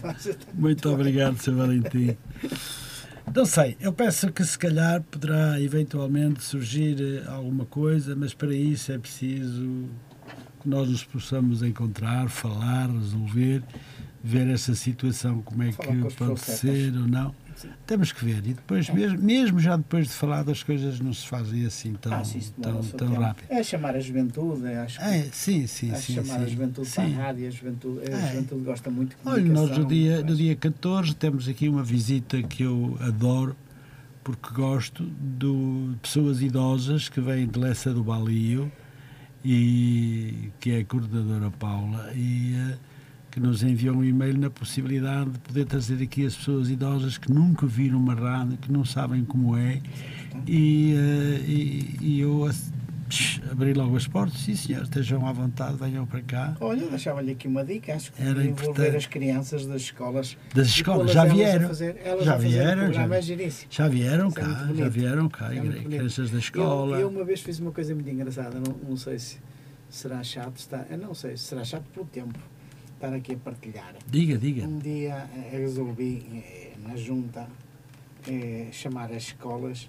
Muito 0.54 0.88
obrigado, 0.90 1.38
Sr. 1.38 1.54
Valentim. 1.54 2.16
Não 3.34 3.46
sei, 3.46 3.76
eu 3.80 3.92
penso 3.92 4.30
que 4.32 4.44
se 4.44 4.58
calhar 4.58 5.02
poderá 5.02 5.60
eventualmente 5.60 6.42
surgir 6.42 6.96
eh, 7.00 7.28
alguma 7.30 7.64
coisa, 7.64 8.14
mas 8.14 8.34
para 8.34 8.54
isso 8.54 8.92
é 8.92 8.98
preciso 8.98 9.88
que 10.62 10.68
nós 10.68 10.88
nos 10.88 11.04
possamos 11.04 11.62
encontrar, 11.62 12.28
falar, 12.28 12.88
resolver, 12.90 13.62
ver 14.22 14.46
essa 14.48 14.74
situação, 14.74 15.42
como 15.42 15.62
é 15.62 15.72
Falar 15.72 15.88
que 15.96 16.06
as 16.06 16.14
pode 16.14 16.40
ser 16.40 16.94
ou 16.96 17.06
não. 17.08 17.34
Sim. 17.56 17.68
Temos 17.86 18.10
que 18.12 18.24
ver. 18.24 18.38
E 18.38 18.54
depois, 18.54 18.88
É. 18.88 18.92
mesmo, 18.92 19.18
mesmo 19.20 19.60
já 19.60 19.76
depois 19.76 20.06
de 20.06 20.12
falar 20.14 20.42
das 20.42 20.62
coisas, 20.62 20.98
não 21.00 21.12
se 21.12 21.26
fazem 21.26 21.66
assim 21.66 21.92
tão, 21.94 22.14
Ah, 22.14 22.24
sim, 22.24 22.40
demora 22.56 22.82
tão, 22.82 22.98
tão 22.98 23.08
tempo. 23.08 23.20
rápido. 23.20 23.46
É 23.50 23.62
chamar 23.62 23.94
a 23.94 24.00
juventude, 24.00 24.66
acho 24.68 24.98
que, 24.98 25.04
É, 25.04 25.22
sim, 25.32 25.66
sim, 25.66 25.94
sim. 25.94 26.14
chamar 26.14 26.36
a 26.40 26.44
sim. 26.46 26.50
juventude 26.52 26.88
para 26.90 27.04
a 27.04 27.06
Sim. 27.08 27.14
rádio, 27.14 27.46
a 27.46 27.50
juventude, 27.50 28.00
a 28.10 28.16
É. 28.16 28.28
juventude 28.32 28.64
gosta 28.64 28.90
muito 28.90 29.10
de 29.10 29.16
Olha, 29.28 29.44
nós 29.52 29.76
no 29.76 29.84
dia, 29.84 30.22
no 30.22 30.34
dia 30.34 30.56
14 30.56 31.14
temos 31.14 31.46
aqui 31.46 31.68
uma 31.68 31.82
visita 31.84 32.42
que 32.42 32.62
eu 32.62 32.96
adoro, 33.00 33.54
porque 34.24 34.52
gosto 34.54 35.04
de 35.04 35.96
pessoas 36.00 36.40
idosas 36.40 37.08
que 37.08 37.20
vêm 37.20 37.46
de 37.46 37.58
Lessa 37.58 37.92
do 37.92 38.02
Balio, 38.02 38.72
e 39.44 40.50
que 40.60 40.70
é 40.70 40.78
a 40.80 40.84
coordenadora 40.84 41.50
Paula, 41.50 42.12
e 42.14 42.54
eh, 42.54 42.78
que 43.30 43.40
nos 43.40 43.62
enviou 43.62 43.96
um 43.96 44.04
e-mail 44.04 44.38
na 44.38 44.50
possibilidade 44.50 45.30
de 45.30 45.38
poder 45.38 45.64
trazer 45.64 46.02
aqui 46.02 46.26
as 46.26 46.36
pessoas 46.36 46.70
idosas 46.70 47.16
que 47.18 47.32
nunca 47.32 47.66
viram 47.66 47.98
uma 47.98 48.14
rádio, 48.14 48.58
que 48.58 48.70
não 48.70 48.84
sabem 48.84 49.24
como 49.24 49.56
é, 49.56 49.80
e, 50.46 50.94
eh, 50.94 51.44
e, 51.46 51.96
e 52.00 52.20
eu 52.20 52.46
ass- 53.12 53.40
abri 53.50 53.72
logo 53.74 53.96
as 53.96 54.06
portas, 54.06 54.40
sim 54.40 54.54
senhor, 54.54 54.82
estejam 54.84 55.26
à 55.26 55.32
vontade, 55.32 55.76
venham 55.76 56.06
para 56.06 56.22
cá. 56.22 56.56
Olha, 56.60 56.86
deixava-lhe 56.88 57.32
aqui 57.32 57.46
uma 57.48 57.64
dica, 57.64 57.94
acho 57.94 58.12
que 58.12 58.22
Era 58.22 58.44
envolver 58.44 58.96
as 58.96 59.06
crianças 59.06 59.66
das 59.66 59.82
escolas. 59.82 60.36
Das 60.54 60.68
escolas, 60.68 61.00
pô-las 61.00 61.12
já 61.12 61.24
vieram, 61.24 61.68
fazer- 61.68 61.96
elas 62.04 62.24
já 62.24 62.36
vieram, 62.36 62.92
já- 62.92 63.02
é. 63.04 63.50
Já 63.70 63.88
vieram 63.88 64.28
é 64.28 64.32
cá, 64.32 64.70
já 64.74 64.88
vieram 64.88 65.28
cá, 65.28 65.54
É 65.54 65.60
crianças 65.60 66.30
da 66.30 66.36
Eu, 66.36 66.40
escola. 66.40 66.98
eu 66.98 67.08
uma 67.08 67.24
vez 67.24 67.40
fiz 67.40 67.58
uma 67.58 67.72
coisa 67.72 67.94
muito 67.94 68.08
engraçada, 68.08 68.58
não, 68.58 68.74
não 68.88 68.96
sei 68.96 69.18
se 69.18 69.38
será 69.90 70.22
chato, 70.22 70.56
está, 70.56 70.86
eu 70.90 70.96
não 70.98 71.14
sei 71.14 71.36
se 71.36 71.44
será 71.44 71.64
chato 71.64 71.84
pelo 71.92 72.06
tempo 72.06 72.38
estar 72.94 73.12
aqui 73.12 73.32
a 73.34 73.36
partilhar. 73.36 73.94
Diga, 74.06 74.38
diga. 74.38 74.64
Um 74.66 74.78
dia 74.78 75.28
eh, 75.36 75.58
resolvi, 75.58 76.24
eh, 76.32 76.72
na 76.86 76.96
junta, 76.96 77.46
eh, 78.28 78.68
chamar 78.72 79.10
as 79.12 79.24
escolas, 79.24 79.88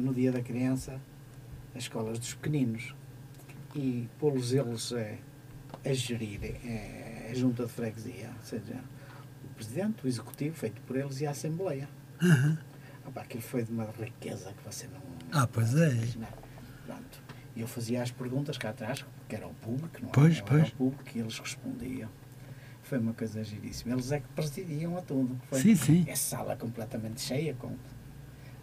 no 0.00 0.12
dia 0.12 0.32
da 0.32 0.40
criança, 0.42 1.00
as 1.74 1.82
escolas 1.84 2.18
dos 2.18 2.34
pequeninos, 2.34 2.94
e 3.74 4.08
pô-los 4.18 4.52
eles 4.52 4.92
eh, 4.92 5.18
a 5.84 5.92
gerir 5.92 6.40
eh, 6.64 7.28
a 7.30 7.34
junta 7.34 7.64
de 7.66 7.72
freguesia, 7.72 8.30
ou 8.36 8.44
seja, 8.44 8.76
o 9.44 9.54
presidente, 9.54 10.04
o 10.04 10.08
executivo, 10.08 10.54
feito 10.56 10.80
por 10.82 10.96
eles, 10.96 11.20
e 11.20 11.26
a 11.26 11.30
assembleia. 11.30 11.88
Aham. 12.22 12.58
Opa, 13.06 13.22
aquilo 13.22 13.42
foi 13.42 13.62
de 13.64 13.72
uma 13.72 13.84
riqueza 13.98 14.52
que 14.52 14.64
você 14.64 14.86
não. 14.88 15.00
Ah, 15.32 15.46
pois 15.46 15.74
é. 15.76 15.92
imaginar. 15.92 16.32
Pronto. 16.86 17.22
Eu 17.56 17.66
fazia 17.66 18.02
as 18.02 18.10
perguntas 18.10 18.56
cá 18.58 18.70
atrás, 18.70 19.04
que 19.28 19.34
era 19.36 19.46
o 19.46 19.54
público, 19.54 19.98
não 20.02 20.08
é? 20.08 20.12
Pois, 20.12 20.38
Eu 20.38 20.44
pois. 20.44 20.60
Era 20.62 20.68
o 20.68 20.76
público 20.76 21.04
e 21.14 21.20
eles 21.20 21.38
respondiam. 21.38 22.08
foi 22.82 22.98
uma 22.98 23.12
coisa 23.14 23.42
giríssima. 23.44 23.94
Eles 23.94 24.10
é 24.12 24.20
que 24.20 24.28
presidiam 24.34 24.96
a 24.96 25.02
tudo. 25.02 25.40
Foi 25.48 25.60
Sim, 25.60 25.74
sim. 25.76 26.04
essa 26.08 26.36
sala 26.36 26.56
completamente 26.56 27.20
cheia. 27.20 27.54
Com... 27.54 27.74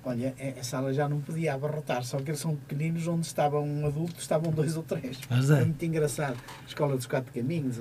Olha, 0.04 0.34
a 0.40 0.60
a 0.60 0.64
sala 0.64 0.94
já 0.94 1.08
não 1.08 1.20
podia 1.20 1.54
abarrotar, 1.54 2.04
só 2.04 2.18
que 2.18 2.30
eles 2.30 2.40
são 2.40 2.56
pequeninos, 2.56 3.08
onde 3.08 3.26
estava 3.26 3.60
um 3.60 3.86
adulto, 3.86 4.20
estavam 4.20 4.52
dois 4.52 4.78
ou 4.78 4.84
três. 4.84 5.20
Mas 5.30 5.50
é. 5.50 5.58
Foi 5.58 5.66
muito 5.66 5.86
engraçado. 5.86 6.38
Escola 6.66 6.96
dos 6.96 7.06
Quatro 7.06 7.34
Caminhos, 7.34 7.78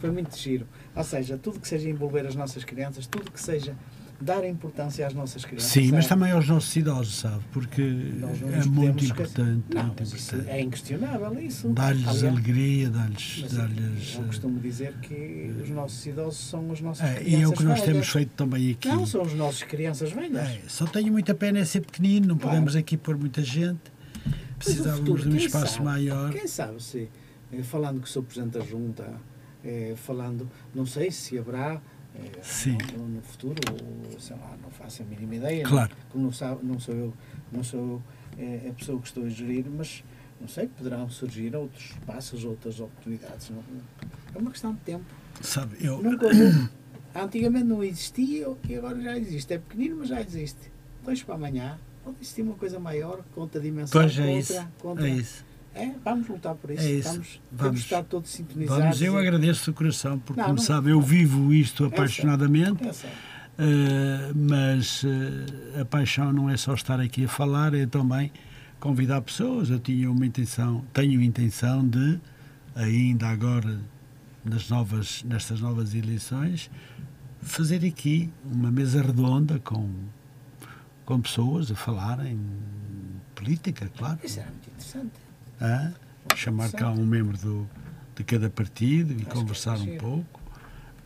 foi 0.00 0.10
muito 0.10 0.36
giro. 0.36 0.66
Ou 0.94 1.04
seja, 1.04 1.38
tudo 1.38 1.60
que 1.60 1.68
seja 1.68 1.88
envolver 1.88 2.26
as 2.26 2.34
nossas 2.34 2.64
crianças, 2.64 3.06
tudo 3.06 3.30
que 3.30 3.40
seja 3.40 3.76
dar 4.20 4.44
importância 4.44 5.06
às 5.06 5.14
nossas 5.14 5.44
crianças. 5.44 5.70
Sim, 5.70 5.92
mas 5.92 6.06
sabe? 6.06 6.20
também 6.20 6.32
aos 6.32 6.48
nossos 6.48 6.74
idosos, 6.74 7.18
sabe? 7.18 7.42
Porque 7.52 7.80
é 7.82 8.64
muito 8.66 9.04
importante, 9.04 9.62
Não, 9.72 9.84
muito 9.84 10.00
mas 10.00 10.12
importante. 10.12 10.50
é 10.50 10.60
inquestionável 10.60 11.38
isso. 11.40 11.68
Dar-lhes 11.68 12.24
alegria, 12.24 12.90
dar-lhes. 12.90 13.38
mas 13.42 13.52
dar-lhes, 13.52 14.14
eu 14.14 14.22
eh, 14.22 14.26
costumo 14.26 14.58
dizer 14.58 14.94
que 15.02 15.54
os 15.62 15.70
nossos 15.70 16.04
idosos 16.04 16.38
são 16.50 16.72
as 16.72 16.80
nossas 16.80 17.08
é, 17.08 17.14
crianças 17.14 17.32
e 17.32 17.42
é 17.42 17.46
o 17.48 17.52
que 17.52 17.62
nós 17.62 17.74
velhas. 17.80 17.92
temos 17.92 18.08
feito 18.08 18.30
também 18.30 18.70
aqui. 18.72 18.88
Não, 18.88 19.06
são 19.06 19.22
as 19.22 19.34
nossas 19.34 19.62
crianças 19.62 20.10
velhas. 20.10 20.48
É, 20.48 20.60
só 20.66 20.84
tenho 20.86 21.12
muita 21.12 21.34
pena 21.34 21.60
é 21.60 21.64
ser 21.64 21.82
pequenino, 21.82 22.26
não 22.28 22.36
Claro. 22.36 22.50
podemos 22.56 22.74
aqui 22.74 22.96
pôr 22.96 23.16
muita 23.16 23.42
gente. 23.42 23.80
Precisávamos 24.58 25.22
de 25.22 25.28
um 25.28 25.36
espaço 25.36 25.74
sabe? 25.74 25.84
maior. 25.84 26.32
Quem 26.32 26.46
sabe 26.48 26.82
se, 26.82 27.08
eh, 27.52 27.62
falando 27.62 28.00
que 28.00 28.08
sou 28.08 28.22
Presidente 28.22 28.58
da 28.58 28.64
Junta, 28.64 29.06
eh, 29.64 29.94
falando, 29.96 30.50
não 30.74 30.84
sei 30.84 31.10
se 31.12 31.38
haverá 31.38 31.80
Sim. 32.42 32.78
no, 32.96 33.20
futuro, 33.22 33.60
sei 34.18 34.36
lá, 34.36 34.56
não 34.62 34.70
faço 34.70 35.02
a 35.02 35.04
mínima 35.06 35.36
ideia. 35.36 35.64
Claro. 35.64 35.90
Não, 35.90 36.10
como 36.10 36.24
não, 36.24 36.32
sabe, 36.32 36.64
não 36.64 36.78
sou 36.80 36.94
eu, 36.94 37.14
não 37.52 37.62
sou 37.62 38.02
eh, 38.38 38.68
a 38.68 38.72
pessoa 38.72 39.00
que 39.00 39.06
estou 39.08 39.24
a 39.24 39.28
gerir, 39.28 39.66
mas 39.68 40.02
não 40.40 40.48
sei, 40.48 40.68
poderão 40.68 41.08
surgir 41.10 41.54
outros 41.54 41.92
passos, 42.06 42.44
outras 42.44 42.80
oportunidades. 42.80 43.50
Não, 43.50 43.62
é 44.34 44.38
uma 44.38 44.50
questão 44.50 44.72
de 44.72 44.80
tempo. 44.80 45.04
Sabe, 45.40 45.76
eu, 45.80 46.02
Nunca 46.02 46.26
houve. 46.26 46.68
Antigamente 47.14 47.64
não 47.64 47.82
existia 47.82 48.46
e 48.68 48.74
agora 48.76 49.00
já 49.00 49.16
existe. 49.18 49.52
É 49.54 49.58
pequenino, 49.58 49.96
mas 49.98 50.08
já 50.08 50.20
existe. 50.20 50.70
Dois 51.04 51.22
para 51.22 51.34
amanhã. 51.34 51.78
Pode 52.04 52.16
existir 52.20 52.42
uma 52.42 52.54
coisa 52.54 52.78
maior, 52.78 53.22
com 53.34 53.40
outra 53.42 53.60
dimensão, 53.60 54.00
pois 54.00 54.16
é 54.18 54.22
outra, 54.22 54.38
isso. 54.38 54.68
com 54.78 54.88
outra- 54.88 55.08
É 55.08 55.12
isso. 55.12 55.44
É, 55.82 55.94
vamos 56.04 56.28
lutar 56.28 56.54
por 56.54 56.70
isso. 56.70 56.82
É 56.82 56.90
isso. 56.92 57.08
Estamos, 57.08 57.40
Vamos. 57.52 57.80
estar 57.80 58.02
todos 58.04 58.30
sintonizados. 58.30 58.82
Vamos, 58.82 59.02
eu 59.02 59.14
e- 59.14 59.18
agradeço 59.18 59.70
de 59.70 59.76
coração, 59.76 60.18
porque, 60.18 60.40
Não, 60.40 60.48
como 60.48 60.58
não- 60.58 60.64
sabe, 60.64 60.90
eu 60.90 61.00
vivo 61.00 61.52
isto 61.52 61.84
Eu 61.84 61.88
sei. 61.88 61.98
apaixonadamente. 61.98 62.84
Eu 62.84 62.92
sei. 62.94 63.10
Uh, 63.10 64.32
mas 64.36 65.02
uh, 65.02 65.80
a 65.80 65.84
paixão 65.84 66.32
não 66.32 66.48
é 66.48 66.56
só 66.56 66.74
estar 66.74 67.00
aqui 67.00 67.24
a 67.24 67.28
falar, 67.28 67.74
é 67.74 67.86
também 67.86 68.30
convidar 68.78 69.20
pessoas. 69.22 69.68
Eu 69.70 69.80
tinha 69.80 70.08
uma 70.10 70.24
intenção, 70.24 70.84
tenho 70.92 71.20
intenção 71.20 71.86
de, 71.86 72.20
ainda 72.76 73.26
agora 73.28 73.80
nas 74.44 74.68
novas, 74.68 75.24
nestas 75.24 75.60
novas 75.60 75.92
eleições, 75.94 76.70
fazer 77.42 77.84
aqui 77.84 78.30
uma 78.44 78.70
mesa 78.70 79.02
redonda 79.02 79.58
com, 79.58 79.90
com 81.04 81.20
pessoas 81.20 81.70
a 81.72 81.74
falarem 81.74 82.38
política, 83.34 83.90
claro. 83.96 84.18
Isso 84.22 84.38
era 84.38 84.50
muito 84.50 84.68
interessante. 84.70 85.12
Chamar 86.36 86.70
cá 86.72 86.90
um 86.90 87.04
membro 87.06 87.36
do, 87.38 87.68
de 88.14 88.22
cada 88.24 88.48
partido 88.50 89.12
e 89.12 89.16
Acho 89.22 89.26
conversar 89.26 89.76
é 89.78 89.82
um 89.82 89.98
pouco. 89.98 90.40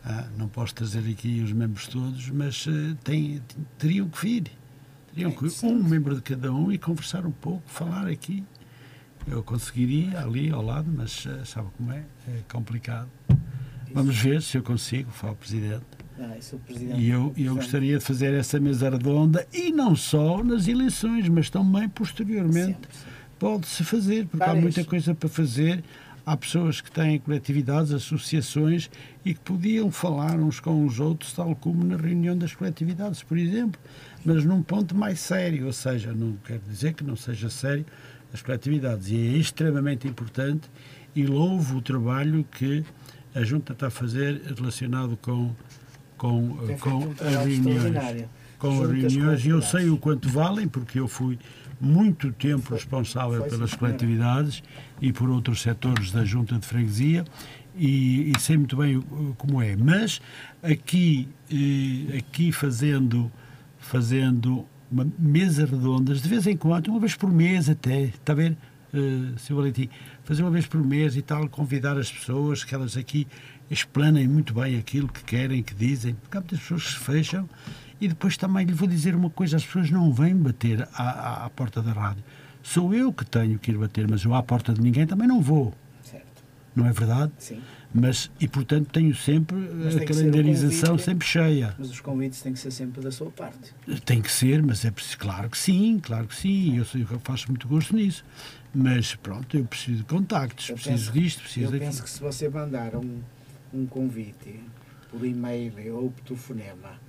Ah, 0.05 0.27
não 0.37 0.47
posso 0.49 0.75
trazer 0.75 0.99
aqui 1.09 1.41
os 1.41 1.51
membros 1.53 1.87
todos, 1.87 2.29
mas 2.29 2.65
eh, 2.67 2.95
tem, 3.03 3.41
teriam 3.77 4.09
que 4.09 4.21
vir. 4.21 4.43
Teriam 5.13 5.31
É 5.31 5.33
que 5.33 5.43
um 5.43 5.47
interessante. 5.47 5.89
membro 5.89 6.15
de 6.15 6.21
cada 6.21 6.51
um 6.51 6.71
e 6.71 6.77
conversar 6.77 7.25
um 7.25 7.31
pouco, 7.31 7.63
falar 7.67 8.07
aqui. 8.07 8.43
Eu 9.25 9.41
conseguiria 9.41 10.19
ali 10.19 10.49
ao 10.51 10.61
lado, 10.61 10.91
mas 10.93 11.25
eh, 11.25 11.45
sabe 11.45 11.69
como 11.77 11.93
é? 11.93 12.03
É 12.27 12.41
complicado. 12.51 13.09
Vamos 13.93 14.17
ver 14.17 14.41
se 14.41 14.57
eu 14.57 14.63
consigo, 14.63 15.09
fala 15.11 15.33
o 15.33 15.35
Presidente. 15.37 15.85
Ah, 16.19 16.37
isso 16.37 16.57
presidente. 16.57 16.99
E 16.99 17.09
eu, 17.09 17.33
eu 17.37 17.55
gostaria 17.55 17.97
de 17.97 18.03
fazer 18.03 18.33
essa 18.33 18.59
mesa 18.59 18.89
redonda 18.89 19.47
e 19.53 19.71
não 19.71 19.95
só 19.95 20.43
nas 20.43 20.67
eleições, 20.67 21.27
mas 21.29 21.49
também 21.49 21.87
posteriormente 21.89 22.73
sempre. 22.73 22.89
Pode-se 23.43 23.83
fazer, 23.83 24.25
porque 24.25 24.43
há 24.43 24.55
muita 24.55 24.85
coisa 24.85 25.13
para 25.13 25.27
fazer. 25.27 25.83
Há 26.25 26.37
pessoas 26.37 26.79
que 26.79 26.89
têm 26.89 27.19
coletividades, 27.19 27.91
associações 27.91 28.89
e 29.25 29.33
que 29.33 29.41
podiam 29.41 29.91
falar 29.91 30.39
uns 30.39 30.61
com 30.61 30.85
os 30.85 30.97
outros, 31.01 31.33
tal 31.33 31.53
como 31.53 31.83
na 31.83 31.97
reunião 31.97 32.37
das 32.37 32.55
coletividades, 32.55 33.21
por 33.21 33.37
exemplo, 33.37 33.77
mas 34.23 34.45
num 34.45 34.63
ponto 34.63 34.95
mais 34.95 35.19
sério, 35.19 35.65
ou 35.65 35.73
seja, 35.73 36.13
não 36.13 36.37
quero 36.45 36.61
dizer 36.61 36.93
que 36.93 37.03
não 37.03 37.17
seja 37.17 37.49
sério 37.49 37.85
as 38.33 38.41
coletividades. 38.41 39.09
E 39.09 39.17
é 39.17 39.37
extremamente 39.37 40.07
importante 40.07 40.71
e 41.13 41.25
louvo 41.25 41.79
o 41.79 41.81
trabalho 41.81 42.45
que 42.49 42.85
a 43.35 43.43
Junta 43.43 43.73
está 43.73 43.87
a 43.87 43.91
fazer 43.91 44.41
relacionado 44.57 45.17
com, 45.21 45.53
com, 46.17 46.57
Tem 46.65 46.77
com 46.77 47.13
as 47.19 47.45
reuniões. 47.45 48.25
Com 48.63 48.83
as 48.83 48.89
reuniões 48.89 49.45
e 49.45 49.49
eu 49.49 49.61
sei 49.61 49.89
o 49.89 49.97
quanto 49.97 50.29
valem, 50.29 50.67
porque 50.67 50.99
eu 50.99 51.07
fui 51.07 51.37
muito 51.79 52.31
tempo 52.31 52.73
responsável 52.73 53.43
pelas 53.43 53.73
coletividades 53.73 54.63
e 55.01 55.11
por 55.11 55.29
outros 55.29 55.61
setores 55.61 56.11
da 56.11 56.23
Junta 56.23 56.57
de 56.57 56.65
Freguesia 56.65 57.25
e, 57.75 58.31
e 58.31 58.39
sei 58.39 58.57
muito 58.57 58.77
bem 58.77 59.01
como 59.37 59.61
é. 59.61 59.75
Mas 59.75 60.21
aqui, 60.61 61.27
eh, 61.51 62.17
aqui 62.17 62.51
fazendo, 62.51 63.29
fazendo 63.79 64.65
uma 64.89 65.05
mesa 65.19 65.65
redondas, 65.65 66.21
de 66.21 66.29
vez 66.29 66.47
em 66.47 66.55
quando, 66.55 66.87
uma 66.87 66.99
vez 66.99 67.15
por 67.15 67.31
mês 67.31 67.67
até, 67.67 68.03
está 68.03 68.31
a 68.31 68.35
ver, 68.35 68.55
uh, 68.93 69.39
Sr. 69.39 69.55
Valentim? 69.55 69.89
Fazer 70.23 70.43
uma 70.43 70.51
vez 70.51 70.67
por 70.67 70.81
mês 70.85 71.17
e 71.17 71.21
tal, 71.21 71.49
convidar 71.49 71.97
as 71.97 72.11
pessoas, 72.11 72.63
que 72.63 72.73
elas 72.73 72.95
aqui 72.95 73.27
explanem 73.69 74.27
muito 74.27 74.53
bem 74.53 74.77
aquilo 74.77 75.07
que 75.07 75.23
querem, 75.23 75.63
que 75.63 75.73
dizem, 75.73 76.13
porque 76.13 76.37
há 76.37 76.41
muitas 76.41 76.59
pessoas 76.59 76.83
que 76.83 76.91
se 76.91 76.99
fecham 76.99 77.49
e 78.03 78.07
depois 78.07 78.35
também 78.37 78.65
lhe 78.65 78.73
vou 78.73 78.87
dizer 78.87 79.15
uma 79.15 79.29
coisa, 79.29 79.57
as 79.57 79.65
pessoas 79.65 79.89
não 79.89 80.11
vêm 80.11 80.35
bater 80.35 80.87
à, 80.93 81.03
à, 81.03 81.45
à 81.45 81.49
porta 81.49 81.81
da 81.81 81.91
rádio. 81.91 82.23
Sou 82.61 82.93
eu 82.93 83.11
que 83.13 83.25
tenho 83.25 83.57
que 83.59 83.71
ir 83.71 83.77
bater, 83.77 84.07
mas 84.09 84.23
eu 84.23 84.33
à 84.33 84.41
porta 84.43 84.73
de 84.73 84.81
ninguém 84.81 85.05
também 85.05 85.27
não 85.27 85.41
vou, 85.41 85.73
Certo. 86.03 86.43
não 86.75 86.85
é 86.85 86.91
verdade? 86.91 87.31
Sim. 87.37 87.61
Mas, 87.95 88.31
e 88.39 88.47
portanto 88.47 88.89
tenho 88.91 89.13
sempre 89.15 89.55
Mas 89.55 89.87
a 89.95 89.99
ser 89.99 90.03
o 90.03 90.07
calendarização 90.07 90.97
sempre 90.97 91.27
cheia. 91.27 91.75
Mas 91.77 91.91
os 91.91 91.99
convites 91.99 92.41
têm 92.41 92.51
que 92.53 92.59
ser 92.59 92.71
sempre 92.71 93.01
da 93.03 93.11
sua 93.11 93.29
parte. 93.29 93.71
Tem 94.03 94.19
que 94.21 94.31
ser, 94.31 94.63
mas 94.63 94.83
é 94.83 94.89
preciso, 94.89 95.17
claro 95.19 95.47
que 95.49 95.57
sim, 95.57 95.99
claro 96.01 96.25
que 96.27 96.35
sim, 96.35 96.77
eu, 96.77 96.85
eu 97.11 97.19
faço 97.19 97.47
muito 97.49 97.67
gosto 97.67 97.95
nisso. 97.95 98.25
Mas 98.73 99.13
pronto, 99.15 99.55
eu 99.55 99.63
preciso 99.65 99.99
de 99.99 100.03
contactos, 100.05 100.69
Eu 100.69 100.75
preciso 100.75 101.11
penso- 101.11 101.11
disto, 101.11 101.41
preciso 101.43 101.67
Eu 101.67 101.71
daquilo. 101.71 101.91
penso 101.91 102.03
que 102.03 102.09
se 102.09 102.19
você 102.19 102.49
mandar 102.49 102.95
um, 102.95 103.19
um 103.71 103.85
convite 103.85 104.59
por 105.11 105.23
e-mail 105.23 105.95
ou 105.95 106.09
por 106.09 106.23
telefonema 106.23 106.99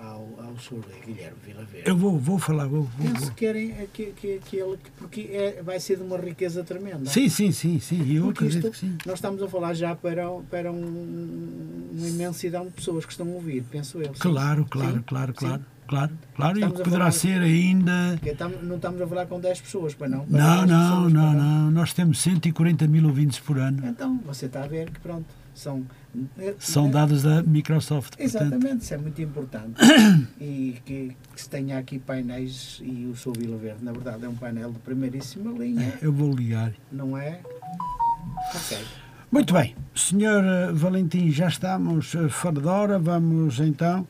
ao, 0.00 0.46
ao 0.46 0.56
Sr. 0.58 0.84
Guilherme 1.06 1.36
Vila 1.44 1.64
Verde, 1.64 1.88
Eu 1.88 1.96
vou, 1.96 2.18
vou 2.18 2.38
falar, 2.38 2.66
vou, 2.66 2.82
vou, 2.82 3.10
penso 3.12 3.30
que, 3.32 3.36
querem, 3.36 3.70
é 3.72 3.86
que, 3.92 4.06
que, 4.12 4.40
que 4.44 4.56
ele, 4.56 4.76
que- 4.76 4.90
porque 4.98 5.20
é, 5.32 5.62
vai 5.62 5.78
ser 5.80 5.96
de 5.96 6.02
uma 6.02 6.16
riqueza 6.18 6.62
tremenda. 6.64 7.06
Sim, 7.10 7.28
sim, 7.28 7.52
sim, 7.52 7.78
sim, 7.80 8.12
eu 8.14 8.24
Porque 8.24 8.44
acredito 8.44 8.64
isto- 8.66 8.70
que 8.72 8.78
sim. 8.78 8.96
Nós 9.06 9.16
estamos 9.16 9.42
a 9.42 9.48
falar 9.48 9.74
já 9.74 9.94
para, 9.94 10.28
para 10.50 10.72
um- 10.72 11.90
uma 11.96 12.08
imensidão 12.08 12.64
de 12.66 12.70
pessoas 12.72 13.04
que 13.04 13.12
estão 13.12 13.26
a 13.26 13.30
ouvir, 13.34 13.62
penso 13.70 13.98
eu. 13.98 14.06
sim. 14.14 14.20
Claro, 14.20 14.64
claro, 14.68 14.96
Sim, 14.98 15.02
claro, 15.06 15.32
sim. 15.32 15.38
claro, 15.46 15.62
claro, 15.86 16.12
claro, 16.34 16.58
e 16.58 16.60
Estamos 16.62 16.80
a 16.80 16.84
poderá 16.84 16.98
falar- 17.04 17.12
ser 17.12 17.40
ainda. 17.40 18.20
Não 18.62 18.76
estamos 18.76 19.00
a 19.00 19.06
falar 19.06 19.26
com 19.26 19.40
10 19.40 19.60
pessoas, 19.60 19.94
pois 19.94 20.10
não? 20.10 20.24
Para 20.26 20.38
Não, 20.38 20.56
10 20.66 20.70
não, 20.70 21.10
não, 21.10 21.32
não, 21.32 21.70
nós 21.70 21.92
temos 21.92 22.18
140 22.20 22.86
mil 22.86 23.06
ouvintes 23.06 23.38
por 23.38 23.58
ano. 23.58 23.82
Então, 23.86 24.18
você 24.24 24.46
está 24.46 24.64
a 24.64 24.66
ver 24.66 24.90
que 24.90 25.00
pronto, 25.00 25.26
são... 25.58 25.84
São 26.58 26.90
dados 26.90 27.22
da 27.22 27.42
Microsoft, 27.42 28.16
portanto. 28.16 28.26
Exatamente, 28.26 28.82
isso 28.82 28.94
é 28.94 28.96
muito 28.96 29.20
importante. 29.22 29.74
e 30.40 30.78
que, 30.84 31.16
que 31.34 31.40
se 31.40 31.48
tenha 31.48 31.78
aqui 31.78 31.98
painéis, 31.98 32.80
e 32.82 33.06
o 33.06 33.14
Sou 33.14 33.32
Vila 33.32 33.56
Verde, 33.56 33.84
na 33.84 33.92
verdade, 33.92 34.24
é 34.24 34.28
um 34.28 34.34
painel 34.34 34.72
de 34.72 34.78
primeiríssima 34.78 35.52
linha, 35.52 35.82
é, 35.82 35.98
Eu 36.00 36.12
vou 36.12 36.34
ligar. 36.34 36.72
não 36.90 37.16
é? 37.16 37.40
Ok. 38.54 38.78
Muito 39.30 39.52
bem, 39.52 39.76
Senhor 39.94 40.42
eh, 40.42 40.72
Valentim, 40.72 41.30
já 41.30 41.48
estamos 41.48 42.14
eh, 42.14 42.30
fora 42.30 42.60
de 42.62 42.66
hora, 42.66 42.98
vamos 42.98 43.60
então, 43.60 44.06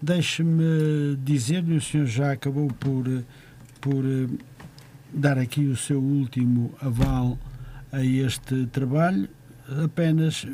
deixe-me 0.00 1.14
dizer-lhe, 1.22 1.76
o 1.76 1.80
senhor 1.80 2.06
já 2.06 2.32
acabou 2.32 2.68
por, 2.80 3.06
eh, 3.06 3.22
por 3.82 4.02
dar 5.12 5.36
aqui 5.36 5.66
o 5.66 5.76
seu 5.76 6.00
último 6.00 6.72
aval 6.80 7.36
a 7.92 8.02
este 8.02 8.64
trabalho, 8.66 9.28
apenas 9.84 10.46
eh, 10.46 10.50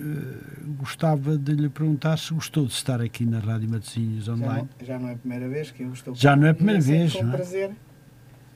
gostava 0.79 1.37
de 1.37 1.53
lhe 1.53 1.69
perguntar 1.69 2.17
se 2.19 2.33
gostou 2.35 2.67
de 2.67 2.73
estar 2.73 3.01
aqui 3.01 3.25
na 3.25 3.39
Rádio 3.39 3.69
Matosinhos 3.69 4.25
Já 4.27 4.33
online. 4.35 4.69
não, 4.81 4.87
já 4.87 4.99
não 4.99 5.09
é 5.09 5.13
a 5.13 5.17
primeira 5.17 5.49
vez 5.49 5.71
que 5.71 5.83
eu 5.83 5.93
estou 5.93 6.15
Já 6.15 6.37
não 6.37 6.47
é 6.47 6.51
a 6.51 6.55
primeira 6.55 6.81
sempre 6.81 6.99
vez, 6.99 7.13
Com 7.15 7.23
não 7.23 7.33
é? 7.33 7.37
prazer, 7.37 7.71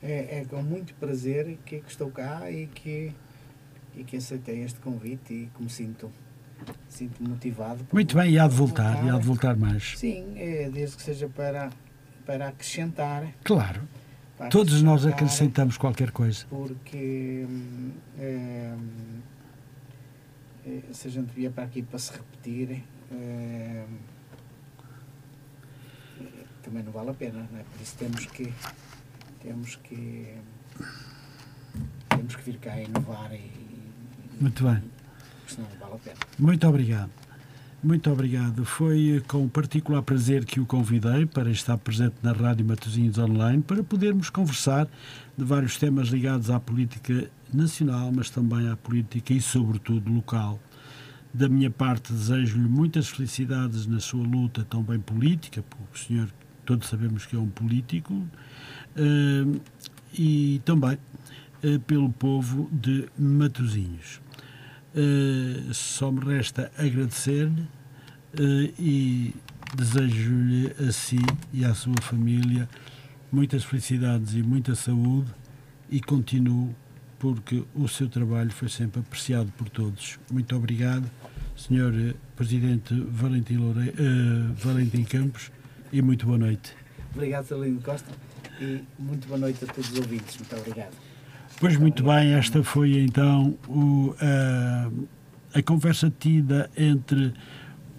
é, 0.01 0.39
é 0.39 0.45
com 0.45 0.61
muito 0.61 0.93
prazer 0.95 1.57
que, 1.65 1.79
que 1.79 1.89
estou 1.89 2.09
cá 2.09 2.49
e 2.51 2.67
que, 2.67 3.11
e 3.95 4.03
que 4.03 4.17
aceitei 4.17 4.63
este 4.63 4.79
convite 4.79 5.33
e 5.33 5.49
que 5.55 5.63
me 5.63 5.69
sinto, 5.69 6.11
sinto 6.89 7.23
motivado. 7.23 7.85
Muito 7.91 8.15
bem, 8.15 8.31
e 8.31 8.39
há 8.39 8.47
de 8.47 8.55
por 8.55 8.67
voltar, 8.67 9.05
e 9.05 9.09
há 9.09 9.17
de 9.17 9.25
voltar 9.25 9.55
mais. 9.55 9.97
Sim, 9.97 10.33
é, 10.35 10.69
desde 10.69 10.97
que 10.97 11.03
seja 11.03 11.29
para, 11.29 11.69
para 12.25 12.49
acrescentar. 12.49 13.27
Claro, 13.43 13.81
para 14.37 14.49
todos 14.49 14.81
nós 14.81 15.05
acrescentar, 15.05 15.13
acrescentamos 15.13 15.77
qualquer 15.77 16.11
coisa. 16.11 16.45
Porque 16.49 17.45
hum, 17.49 17.91
é, 18.19 18.73
hum, 18.75 18.79
é, 18.79 19.32
se 20.91 21.07
a 21.07 21.11
gente 21.11 21.31
vier 21.33 21.51
para 21.51 21.63
aqui 21.65 21.81
para 21.81 21.99
se 21.99 22.11
repetir, 22.13 22.83
eh, 23.11 23.85
também 26.61 26.83
não 26.83 26.91
vale 26.91 27.09
a 27.09 27.13
pena, 27.13 27.47
não 27.51 27.59
é? 27.59 27.63
Por 27.63 27.81
isso 27.81 27.95
temos 27.97 28.25
que 28.27 28.53
temos 29.41 29.75
que 29.77 30.35
temos 32.09 32.35
que 32.35 32.41
vir 32.43 32.57
cá 32.59 32.79
inovar 32.79 33.33
e 33.33 33.51
Muito 34.39 34.63
bem. 34.63 34.81
senão 35.47 35.69
não 35.69 35.77
vale 35.77 35.93
a 35.95 35.97
pena. 35.97 36.17
Muito 36.39 36.67
obrigado. 36.67 37.11
Muito 37.83 38.09
obrigado. 38.09 38.63
Foi 38.63 39.21
com 39.27 39.45
particular 39.49 40.01
prazer 40.01 40.45
que 40.45 40.57
o 40.57 40.65
convidei 40.65 41.25
para 41.25 41.51
estar 41.51 41.77
presente 41.77 42.15
na 42.23 42.31
Rádio 42.31 42.65
Matosinhos 42.65 43.17
Online 43.17 43.61
para 43.61 43.83
podermos 43.83 44.29
conversar 44.29 44.87
de 45.37 45.43
vários 45.43 45.77
temas 45.77 46.07
ligados 46.07 46.49
à 46.49 46.61
política 46.61 47.29
nacional, 47.53 48.09
mas 48.15 48.29
também 48.29 48.69
à 48.69 48.77
política 48.77 49.33
e, 49.33 49.41
sobretudo, 49.41 50.09
local. 50.09 50.61
Da 51.33 51.49
minha 51.49 51.69
parte, 51.69 52.13
desejo-lhe 52.13 52.69
muitas 52.69 53.09
felicidades 53.09 53.85
na 53.85 53.99
sua 53.99 54.25
luta 54.25 54.63
também 54.63 55.01
política, 55.01 55.61
porque 55.61 55.83
o 55.93 55.97
senhor, 55.97 56.29
todos 56.63 56.87
sabemos 56.87 57.25
que 57.25 57.35
é 57.35 57.39
um 57.39 57.49
político, 57.49 58.25
eh, 58.95 59.59
e 60.17 60.61
também 60.63 60.97
eh, 61.61 61.79
pelo 61.79 62.09
povo 62.09 62.69
de 62.71 63.09
Matosinhos. 63.19 64.22
Uh, 64.95 65.73
só 65.73 66.11
me 66.11 66.19
resta 66.19 66.71
agradecer-lhe 66.77 67.61
uh, 67.61 68.73
e 68.77 69.33
desejo-lhe 69.75 70.71
a 70.87 70.91
si 70.91 71.17
e 71.51 71.65
à 71.65 71.73
sua 71.73 71.99
família 71.99 72.69
muitas 73.31 73.63
felicidades 73.63 74.35
e 74.35 74.43
muita 74.43 74.75
saúde 74.75 75.33
e 75.89 75.99
continuo 75.99 76.75
porque 77.17 77.63
o 77.73 77.87
seu 77.87 78.07
trabalho 78.07 78.51
foi 78.51 78.69
sempre 78.69 78.99
apreciado 78.99 79.51
por 79.57 79.67
todos. 79.69 80.19
Muito 80.29 80.55
obrigado, 80.55 81.09
Sr. 81.55 82.15
Presidente 82.35 82.93
Valentim, 82.93 83.57
Loure... 83.57 83.89
uh, 83.89 84.53
Valentim 84.55 85.03
Campos 85.03 85.51
e 85.91 86.01
muito 86.01 86.27
boa 86.27 86.37
noite. 86.37 86.75
Obrigado, 87.15 87.45
Salino 87.45 87.81
Costa, 87.81 88.11
e 88.59 88.83
muito 88.99 89.27
boa 89.27 89.39
noite 89.39 89.63
a 89.63 89.67
todos 89.67 89.91
os 89.91 89.97
ouvintes. 89.97 90.37
Muito 90.37 90.55
obrigado. 90.55 91.12
Pois 91.59 91.77
muito 91.77 92.03
bem, 92.03 92.33
esta 92.33 92.63
foi 92.63 92.99
então 92.99 93.57
o, 93.67 94.13
a, 94.19 95.59
a 95.59 95.61
conversa 95.61 96.11
tida 96.19 96.69
entre 96.77 97.33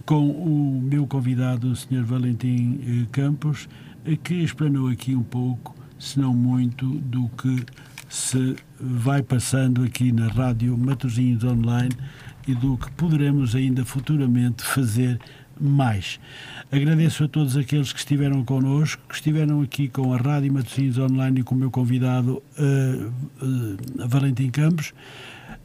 com 0.05 0.29
o 0.29 0.83
meu 0.83 1.07
convidado, 1.07 1.71
o 1.71 1.77
Sr. 1.77 2.05
Valentim 2.05 2.79
eh, 2.87 3.07
Campos, 3.11 3.69
eh, 4.05 4.17
que 4.17 4.35
explanou 4.35 4.89
aqui 4.89 5.15
um 5.15 5.23
pouco, 5.23 5.75
se 5.99 6.21
não 6.21 6.35
muito, 6.35 6.87
do 6.87 7.29
que 7.31 7.65
se 8.07 8.55
vai 8.79 9.23
passando 9.23 9.83
aqui 9.83 10.13
na 10.13 10.29
Rádio 10.29 10.77
Matosinhos 10.77 11.43
Online 11.43 11.95
e 12.47 12.55
do 12.55 12.77
que 12.77 12.91
poderemos 12.93 13.55
ainda 13.55 13.85
futuramente 13.85 14.63
fazer 14.63 15.19
mais. 15.61 16.19
Agradeço 16.71 17.25
a 17.25 17.29
todos 17.29 17.57
aqueles 17.57 17.93
que 17.93 17.99
estiveram 17.99 18.45
connosco, 18.45 19.03
que 19.09 19.15
estiveram 19.15 19.61
aqui 19.61 19.89
com 19.89 20.13
a 20.13 20.17
Rádio 20.17 20.53
Matosinhos 20.53 20.99
Online 20.99 21.41
e 21.41 21.43
com 21.43 21.55
o 21.55 21.59
meu 21.59 21.71
convidado 21.71 22.43
uh, 22.59 23.45
uh, 23.45 24.09
Valentim 24.09 24.51
Campos. 24.51 24.93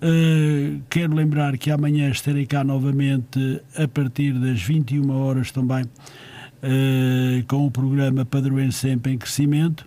Uh, 0.02 0.82
quero 0.90 1.14
lembrar 1.14 1.58
que 1.58 1.72
amanhã 1.72 2.10
estarei 2.10 2.46
cá 2.46 2.64
novamente 2.64 3.62
a 3.76 3.88
partir 3.88 4.34
das 4.34 4.62
21 4.62 5.10
horas 5.12 5.52
também 5.52 5.86
com 7.48 7.66
o 7.66 7.72
programa 7.72 8.26
Padroense 8.26 8.80
Sempre 8.80 9.14
em 9.14 9.18
Crescimento 9.18 9.86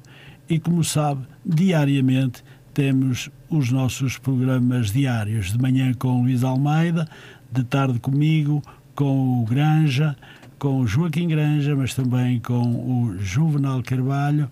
e, 0.48 0.58
como 0.58 0.82
sabe, 0.82 1.26
diariamente 1.44 2.42
temos 2.74 3.30
os 3.50 3.70
nossos 3.70 4.18
programas 4.18 4.90
diários, 4.90 5.52
de 5.52 5.58
manhã 5.58 5.92
com 5.92 6.22
Luís 6.22 6.42
Almeida, 6.42 7.06
de 7.50 7.62
tarde 7.64 7.98
comigo, 7.98 8.62
com 8.94 9.43
o 9.43 9.44
Granja, 9.44 10.16
com 10.59 10.81
o 10.81 10.86
Joaquim 10.86 11.28
Granja, 11.28 11.74
mas 11.74 11.94
também 11.94 12.40
com 12.40 12.62
o 12.62 13.19
Juvenal 13.19 13.82
Carvalho 13.82 14.48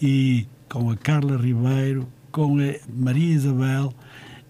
e 0.00 0.46
com 0.68 0.90
a 0.90 0.96
Carla 0.96 1.36
Ribeiro, 1.36 2.08
com 2.32 2.58
a 2.58 2.74
Maria 2.92 3.34
Isabel 3.34 3.94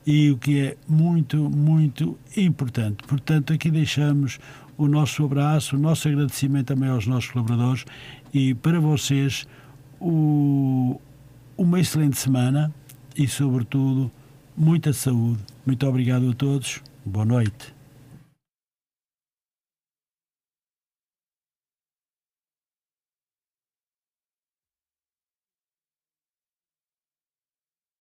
e 0.06 0.30
o 0.30 0.38
que 0.38 0.60
é 0.60 0.76
muito, 0.88 1.50
muito 1.50 2.18
importante. 2.36 3.04
Portanto, 3.06 3.52
aqui 3.52 3.70
deixamos 3.70 4.38
o 4.76 4.88
nosso 4.88 5.24
abraço, 5.24 5.76
o 5.76 5.78
nosso 5.78 6.08
agradecimento 6.08 6.66
também 6.66 6.88
aos 6.88 7.06
nossos 7.06 7.30
colaboradores 7.30 7.84
e 8.32 8.54
para 8.54 8.80
vocês 8.80 9.46
o, 10.00 11.00
uma 11.56 11.80
excelente 11.80 12.18
semana 12.18 12.72
e, 13.16 13.28
sobretudo, 13.28 14.10
muita 14.56 14.92
saúde. 14.92 15.40
Muito 15.64 15.86
obrigado 15.86 16.30
a 16.30 16.34
todos. 16.34 16.82
Boa 17.04 17.24
noite. 17.24 17.73